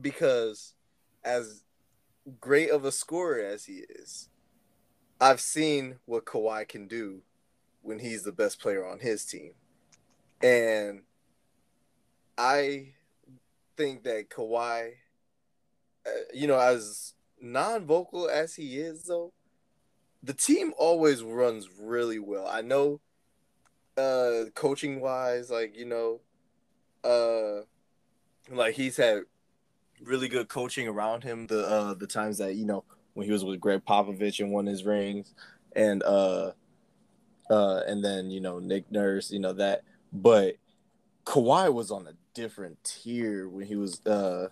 because 0.00 0.74
as 1.24 1.62
great 2.40 2.70
of 2.70 2.84
a 2.84 2.92
scorer 2.92 3.40
as 3.40 3.66
he 3.66 3.84
is, 3.88 4.28
I've 5.20 5.40
seen 5.40 5.98
what 6.04 6.24
Kawhi 6.24 6.68
can 6.68 6.86
do 6.86 7.22
when 7.82 8.00
he's 8.00 8.24
the 8.24 8.32
best 8.32 8.60
player 8.60 8.86
on 8.86 9.00
his 9.00 9.24
team, 9.24 9.52
and 10.42 11.02
I 12.36 12.94
think 13.76 14.02
that 14.04 14.28
Kawhi, 14.28 14.92
uh, 16.06 16.10
you 16.34 16.46
know, 16.46 16.58
as 16.58 17.14
non-vocal 17.40 18.28
as 18.28 18.56
he 18.56 18.78
is, 18.78 19.04
though, 19.04 19.32
the 20.22 20.34
team 20.34 20.72
always 20.76 21.22
runs 21.22 21.68
really 21.80 22.18
well. 22.18 22.46
I 22.46 22.60
know, 22.60 23.00
uh, 23.96 24.50
coaching 24.54 25.00
wise, 25.00 25.50
like 25.50 25.76
you 25.76 25.86
know, 25.86 26.20
uh, 27.04 27.62
like 28.50 28.74
he's 28.74 28.96
had 28.96 29.22
really 30.02 30.28
good 30.28 30.48
coaching 30.48 30.88
around 30.88 31.24
him. 31.24 31.46
The 31.46 31.66
uh, 31.66 31.94
the 31.94 32.06
times 32.06 32.38
that 32.38 32.54
you 32.54 32.64
know 32.64 32.84
when 33.14 33.26
he 33.26 33.32
was 33.32 33.44
with 33.44 33.60
Gregg 33.60 33.84
Popovich 33.84 34.40
and 34.40 34.52
won 34.52 34.66
his 34.66 34.84
rings, 34.84 35.34
and 35.74 36.02
uh, 36.02 36.52
uh, 37.50 37.80
and 37.86 38.04
then 38.04 38.30
you 38.30 38.40
know 38.40 38.58
Nick 38.58 38.90
Nurse, 38.90 39.30
you 39.30 39.38
know 39.38 39.52
that, 39.54 39.82
but 40.12 40.56
Kawhi 41.24 41.72
was 41.72 41.90
on 41.90 42.06
a 42.06 42.12
different 42.34 42.82
tier 42.84 43.48
when 43.48 43.66
he 43.66 43.76
was 43.76 44.04
uh 44.06 44.48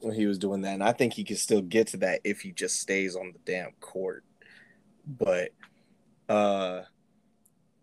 when 0.00 0.14
he 0.14 0.26
was 0.26 0.38
doing 0.38 0.62
that, 0.62 0.74
and 0.74 0.82
I 0.82 0.92
think 0.92 1.14
he 1.14 1.24
can 1.24 1.36
still 1.36 1.62
get 1.62 1.88
to 1.88 1.96
that 1.98 2.20
if 2.24 2.40
he 2.40 2.52
just 2.52 2.80
stays 2.80 3.16
on 3.16 3.32
the 3.32 3.38
damn 3.44 3.72
court. 3.80 4.24
But 5.06 5.50
uh, 6.28 6.82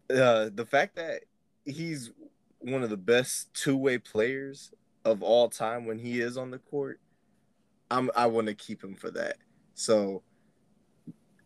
uh 0.10 0.49
the 0.53 0.68
fact 0.69 0.95
that 0.95 1.22
he's 1.65 2.11
one 2.60 2.84
of 2.84 2.90
the 2.90 2.98
best 2.98 3.53
two 3.53 3.77
way 3.77 3.98
players 3.98 4.72
of 5.10 5.23
all 5.23 5.49
time 5.49 5.86
when 5.86 5.99
he 5.99 6.19
is 6.19 6.38
on 6.38 6.52
the 6.52 6.60
court, 6.60 6.99
I'm 7.91 8.10
I 8.15 8.27
want 8.27 8.48
to 8.48 8.53
keep 8.53 8.84
him 8.84 8.95
for 8.95 9.11
that. 9.11 9.38
So, 9.73 10.23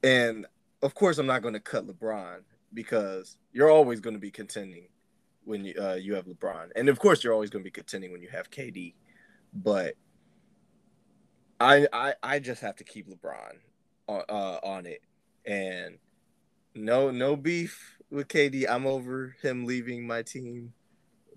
and 0.04 0.46
of 0.82 0.94
course, 0.96 1.18
I'm 1.18 1.26
not 1.26 1.42
going 1.42 1.54
to 1.54 1.60
cut 1.60 1.88
LeBron 1.88 2.42
because 2.74 3.38
you're 3.52 3.70
always 3.70 4.00
going 4.00 4.16
to 4.16 4.20
be 4.20 4.32
contending 4.32 4.88
when 5.46 5.66
you 5.66 5.76
uh, 5.80 5.96
you 5.96 6.16
have 6.16 6.26
LeBron, 6.26 6.70
and 6.76 6.90
of 6.90 7.00
course, 7.00 7.24
you're 7.24 7.34
always 7.34 7.50
going 7.50 7.64
to 7.64 7.68
be 7.68 7.72
contending 7.72 8.12
when 8.12 8.22
you 8.22 8.30
have 8.30 8.50
KD. 8.50 8.96
But 9.54 9.96
I 11.60 11.88
I 11.94 12.14
I 12.22 12.40
just 12.40 12.62
have 12.62 12.76
to 12.78 12.84
keep 12.84 13.08
LeBron 13.08 13.54
on 14.08 14.24
uh, 14.30 14.60
on 14.64 14.86
it, 14.86 15.02
and 15.46 15.98
no 16.76 17.12
no 17.12 17.36
beef 17.36 17.98
with 18.10 18.28
KD. 18.28 18.66
I'm 18.70 18.86
over 18.86 19.36
him 19.42 19.66
leaving 19.66 20.06
my 20.06 20.24
team, 20.24 20.74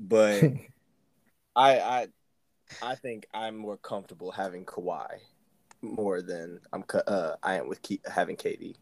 but 0.01 0.43
I 1.57 1.79
I 1.79 2.07
I 2.83 2.95
think 2.95 3.27
I'm 3.33 3.57
more 3.57 3.77
comfortable 3.77 4.31
having 4.31 4.65
Kawhi 4.65 5.19
more 5.83 6.23
than 6.23 6.61
I'm 6.73 6.85
uh, 7.07 7.33
I 7.43 7.55
am 7.55 7.69
with 7.69 7.83
Ke- 7.83 8.07
having 8.07 8.37
KD. 8.37 8.75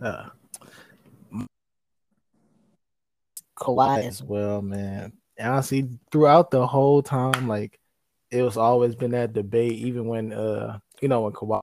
Uh, 0.00 0.28
Kawhi 3.58 4.06
as 4.06 4.22
well, 4.22 4.62
man. 4.62 5.12
Honestly, 5.40 5.88
throughout 6.10 6.50
the 6.50 6.66
whole 6.66 7.02
time, 7.02 7.48
like 7.48 7.78
it 8.30 8.42
was 8.42 8.56
always 8.56 8.94
been 8.94 9.12
that 9.12 9.32
debate, 9.32 9.72
even 9.74 10.06
when 10.06 10.32
uh, 10.32 10.78
you 11.00 11.08
know, 11.08 11.22
when 11.22 11.32
Kawhi 11.32 11.60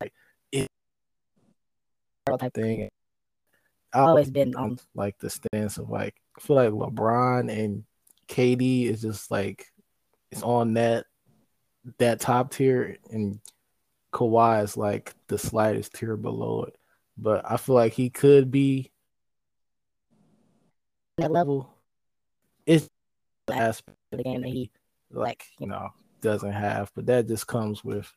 like 0.00 0.12
it 0.50 0.68
type 2.26 2.54
thing. 2.54 2.88
I've 3.92 4.04
always 4.04 4.30
been 4.30 4.54
on 4.54 4.78
like 4.94 5.18
the 5.18 5.30
stance 5.30 5.76
of 5.78 5.90
like 5.90 6.14
I 6.36 6.40
feel 6.40 6.56
like 6.56 6.70
LeBron 6.70 7.50
and 7.50 7.84
KD 8.28 8.86
is 8.86 9.02
just 9.02 9.30
like 9.30 9.66
it's 10.30 10.42
on 10.42 10.74
that 10.74 11.04
that 11.98 12.20
top 12.20 12.52
tier 12.52 12.96
and 13.10 13.40
Kawhi 14.12 14.62
is 14.62 14.76
like 14.76 15.14
the 15.26 15.38
slightest 15.38 15.94
tier 15.94 16.16
below 16.16 16.64
it. 16.64 16.76
But 17.18 17.50
I 17.50 17.56
feel 17.56 17.74
like 17.74 17.92
he 17.92 18.08
could 18.08 18.50
be 18.50 18.90
that 21.18 21.30
level. 21.30 21.74
It's 22.64 22.88
the 23.46 23.54
aspect 23.54 23.98
of 24.12 24.18
the 24.18 24.24
game 24.24 24.42
that 24.42 24.48
he 24.48 24.70
like, 25.10 25.46
you 25.58 25.66
know, 25.66 25.90
doesn't 26.20 26.52
have. 26.52 26.90
But 26.94 27.06
that 27.06 27.28
just 27.28 27.46
comes 27.46 27.84
with 27.84 28.10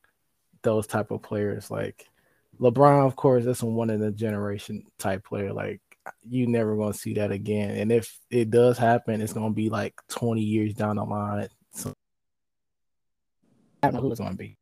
those 0.61 0.87
type 0.87 1.11
of 1.11 1.21
players. 1.21 1.69
Like 1.69 2.07
LeBron, 2.59 3.05
of 3.05 3.15
course, 3.15 3.45
that's 3.45 3.61
a 3.61 3.65
one 3.65 3.89
in 3.89 4.01
a 4.01 4.11
generation 4.11 4.83
type 4.97 5.25
player. 5.25 5.53
Like 5.53 5.81
you 6.27 6.47
never 6.47 6.75
gonna 6.75 6.93
see 6.93 7.13
that 7.15 7.31
again. 7.31 7.71
And 7.71 7.91
if 7.91 8.17
it 8.29 8.49
does 8.49 8.77
happen, 8.77 9.21
it's 9.21 9.33
gonna 9.33 9.53
be 9.53 9.69
like 9.69 9.95
20 10.09 10.41
years 10.41 10.73
down 10.73 10.97
the 10.97 11.03
line. 11.03 11.49
So 11.73 11.93
I 13.81 13.87
don't 13.87 13.95
know 13.95 14.01
who 14.01 14.11
it's 14.11 14.19
gonna 14.19 14.35
be. 14.35 14.57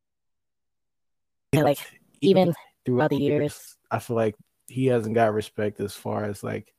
Yeah, 1.52 1.64
like 1.64 1.80
even 2.22 2.53
throughout 2.86 3.11
the 3.11 3.18
years, 3.18 3.78
I 3.91 3.99
feel 3.99 4.15
like 4.15 4.36
he 4.68 4.88
hasn't 4.88 5.15
got 5.15 5.34
respect 5.34 5.80
as 5.80 5.94
far 5.94 6.24
as 6.24 6.44
like 6.44 6.74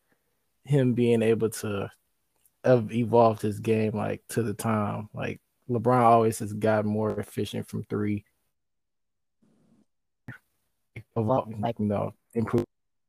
him 0.65 0.95
being 0.95 1.23
able 1.23 1.51
to 1.51 1.91
have 2.65 2.93
evolved 2.93 3.43
his 3.43 3.61
game 3.61 3.93
like 3.93 4.23
to 4.31 4.43
the 4.43 4.55
time. 4.55 5.09
Like 5.15 5.41
LeBron 5.69 6.01
always 6.01 6.39
has 6.41 6.53
got 6.53 6.85
more 6.85 7.19
efficient 7.19 7.69
from 7.69 7.85
three. 7.85 8.25
Evolving, 11.17 11.61
like 11.61 11.79
you 11.79 11.87
know, 11.87 12.13
improve 12.35 12.65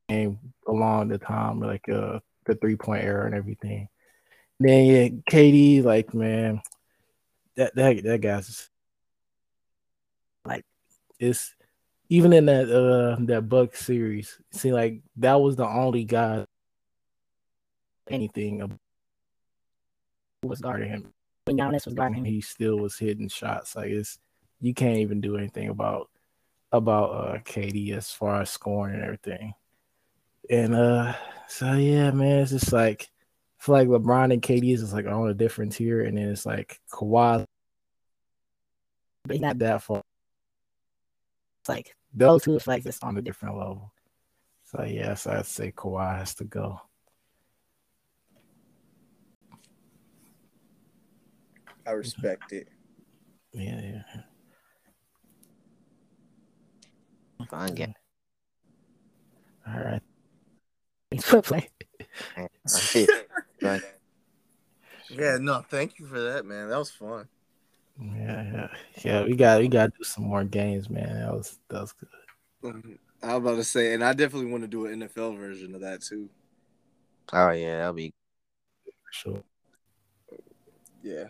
game 0.09 0.39
along 0.67 1.07
the 1.07 1.17
time, 1.17 1.59
like 1.59 1.87
uh 1.89 2.19
the 2.45 2.55
three 2.55 2.75
point 2.75 3.03
era 3.03 3.25
and 3.25 3.35
everything. 3.35 3.87
then 4.59 4.85
yeah, 4.85 5.07
KD, 5.29 5.83
like 5.83 6.13
man, 6.13 6.61
that 7.55 7.75
that 7.75 8.03
that 8.03 8.21
guy's 8.21 8.69
like 10.45 10.65
it's 11.19 11.55
even 12.09 12.33
in 12.33 12.45
that 12.45 12.69
uh 12.69 13.17
that 13.25 13.49
Buck 13.49 13.75
series, 13.75 14.37
see 14.51 14.71
like 14.71 15.01
that 15.17 15.41
was 15.41 15.55
the 15.55 15.67
only 15.67 16.03
guy 16.03 16.45
anything 18.07 18.77
was 20.43 20.61
guarding 20.61 20.89
him. 20.89 21.13
When 21.45 21.57
Giannis 21.57 21.85
was 21.85 21.93
guarding 21.93 22.19
him, 22.19 22.25
he 22.25 22.41
still 22.41 22.77
was 22.77 22.97
hitting 22.97 23.29
shots. 23.29 23.75
Like 23.75 23.89
it's 23.89 24.19
you 24.61 24.73
can't 24.73 24.97
even 24.97 25.21
do 25.21 25.37
anything 25.37 25.69
about 25.69 26.09
about 26.77 27.09
uh 27.11 27.39
KD 27.39 27.93
as 27.93 28.11
far 28.11 28.41
as 28.41 28.49
scoring 28.49 28.95
and 28.95 29.03
everything. 29.03 29.53
And 30.49 30.75
uh 30.75 31.13
so 31.47 31.73
yeah, 31.73 32.11
man, 32.11 32.39
it's 32.39 32.51
just 32.51 32.73
like 32.73 33.09
I 33.59 33.63
feel 33.63 33.75
like 33.75 33.87
LeBron 33.87 34.33
and 34.33 34.41
KD 34.41 34.73
is 34.73 34.81
just 34.81 34.93
like 34.93 35.05
on 35.05 35.29
a 35.29 35.33
different 35.33 35.73
tier, 35.73 36.03
and 36.03 36.17
then 36.17 36.29
it's 36.29 36.45
like 36.45 36.79
Kawhi 36.91 37.45
but 39.27 39.41
not 39.41 39.57
that 39.59 39.81
far. 39.81 40.01
It's 41.61 41.69
like 41.69 41.95
those 42.13 42.43
two 42.43 42.55
is 42.55 42.67
like 42.67 42.83
just 42.83 43.03
on 43.03 43.17
a 43.17 43.21
different 43.21 43.57
level. 43.57 43.91
So 44.65 44.83
yes, 44.83 45.27
I'd 45.27 45.45
say 45.45 45.71
Kawhi 45.71 46.19
has 46.19 46.35
to 46.35 46.43
go. 46.43 46.79
I 51.87 51.91
respect 51.91 52.51
it. 52.51 52.67
Yeah, 53.53 53.81
yeah. 53.81 54.21
Fine 57.49 57.75
game. 57.75 57.93
All 59.67 59.79
right. 59.79 60.01
Thanks 61.11 61.25
for 61.29 61.41
play. 61.41 61.69
yeah, 65.09 65.37
no, 65.39 65.63
thank 65.69 65.99
you 65.99 66.05
for 66.05 66.19
that, 66.19 66.45
man. 66.45 66.69
That 66.69 66.77
was 66.77 66.91
fun. 66.91 67.27
Yeah, 67.99 68.43
yeah, 68.43 68.67
yeah. 69.03 69.23
We 69.23 69.35
got 69.35 69.59
we 69.59 69.67
got 69.67 69.85
to 69.85 69.97
do 69.97 70.03
some 70.03 70.25
more 70.25 70.43
games, 70.43 70.89
man. 70.89 71.19
That 71.19 71.33
was 71.33 71.57
that 71.69 71.81
was 71.81 71.93
good. 71.93 72.09
I 73.23 73.35
was 73.35 73.37
about 73.37 73.55
to 73.55 73.63
say, 73.63 73.93
and 73.93 74.03
I 74.03 74.13
definitely 74.13 74.51
want 74.51 74.63
to 74.63 74.67
do 74.67 74.85
an 74.87 75.01
NFL 75.01 75.37
version 75.37 75.73
of 75.75 75.81
that 75.81 76.01
too. 76.01 76.29
Oh 77.31 77.51
yeah, 77.51 77.77
that'll 77.77 77.93
be 77.93 78.13
sure. 79.11 79.41
Yeah. 81.01 81.25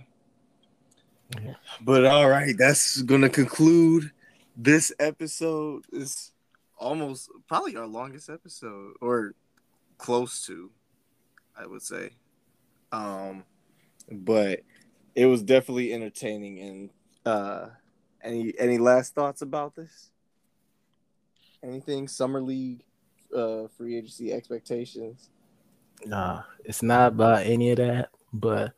yeah. 1.42 1.54
But 1.82 2.06
all 2.06 2.28
right, 2.28 2.56
that's 2.58 3.02
gonna 3.04 3.30
conclude 3.30 4.12
this 4.56 4.92
episode. 5.00 5.86
Is 5.92 6.32
almost 6.78 7.30
probably 7.48 7.76
our 7.76 7.88
longest 7.88 8.30
episode, 8.30 8.94
or 9.02 9.34
close 9.98 10.46
to, 10.46 10.72
I 11.58 11.66
would 11.66 11.82
say. 11.82 12.12
Um, 12.92 13.44
but 14.12 14.62
it 15.16 15.26
was 15.26 15.44
definitely 15.44 15.94
entertaining. 15.94 16.60
And 16.60 16.90
uh, 17.26 17.68
any 18.24 18.54
any 18.60 18.78
last 18.78 19.16
thoughts 19.16 19.42
about 19.42 19.76
this? 19.76 20.12
Anything 21.64 22.08
summer 22.08 22.42
league, 22.42 22.84
uh, 23.36 23.68
free 23.78 23.98
agency 23.98 24.32
expectations? 24.32 25.30
Nah, 26.06 26.44
it's 26.64 26.84
not 26.84 27.14
about 27.14 27.46
any 27.46 27.72
of 27.72 27.78
that. 27.78 28.10
But 28.34 28.74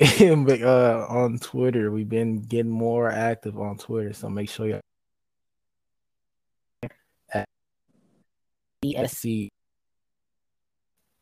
but, 0.18 0.62
uh, 0.62 1.06
on 1.08 1.38
Twitter, 1.38 1.90
we've 1.90 2.08
been 2.08 2.40
getting 2.40 2.72
more 2.72 3.10
active 3.10 3.58
on 3.58 3.76
Twitter, 3.76 4.14
so 4.14 4.30
make 4.30 4.48
sure 4.48 4.66
you 4.66 4.80
ESC. 8.84 9.08
see. 9.10 9.52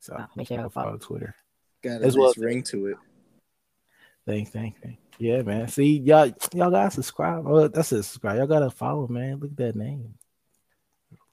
So 0.00 0.14
Uh, 0.14 0.26
make 0.36 0.46
sure 0.48 0.58
y'all 0.58 0.68
follow. 0.70 0.86
follow 0.90 0.98
Twitter. 0.98 1.34
Got 1.82 2.02
a 2.02 2.04
As 2.06 2.16
well- 2.16 2.28
nice 2.28 2.38
ring 2.38 2.62
to 2.64 2.86
it. 2.88 2.96
Thank, 4.26 4.48
thank, 4.50 4.80
thank. 4.82 4.98
Yeah, 5.18 5.42
man. 5.42 5.68
See, 5.68 5.98
y'all, 6.00 6.26
y'all 6.54 6.70
gotta 6.70 6.90
subscribe. 6.90 7.46
Oh, 7.46 7.66
that's 7.68 7.92
a 7.92 8.02
subscribe. 8.02 8.36
Y'all 8.38 8.46
gotta 8.46 8.70
follow, 8.70 9.08
man. 9.08 9.38
Look 9.40 9.52
at 9.52 9.56
that 9.56 9.76
name, 9.76 10.14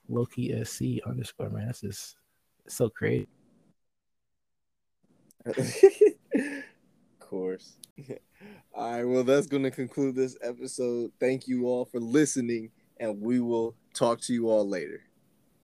Loki 0.08 0.52
SC 0.64 1.00
underscore. 1.06 1.50
Man, 1.50 1.66
that's 1.66 1.82
just 1.82 2.16
it's 2.64 2.74
so 2.74 2.88
crazy. 2.88 3.28
of 5.44 5.74
course. 7.20 7.76
All 8.74 8.90
right, 8.92 9.04
well, 9.04 9.24
that's 9.24 9.46
going 9.46 9.62
to 9.62 9.70
conclude 9.70 10.14
this 10.16 10.36
episode. 10.42 11.10
Thank 11.20 11.48
you 11.48 11.66
all 11.66 11.84
for 11.86 11.98
listening, 12.00 12.70
and 12.98 13.20
we 13.22 13.40
will 13.40 13.74
talk 13.94 14.20
to 14.22 14.34
you 14.34 14.50
all 14.50 14.68
later. 14.68 15.00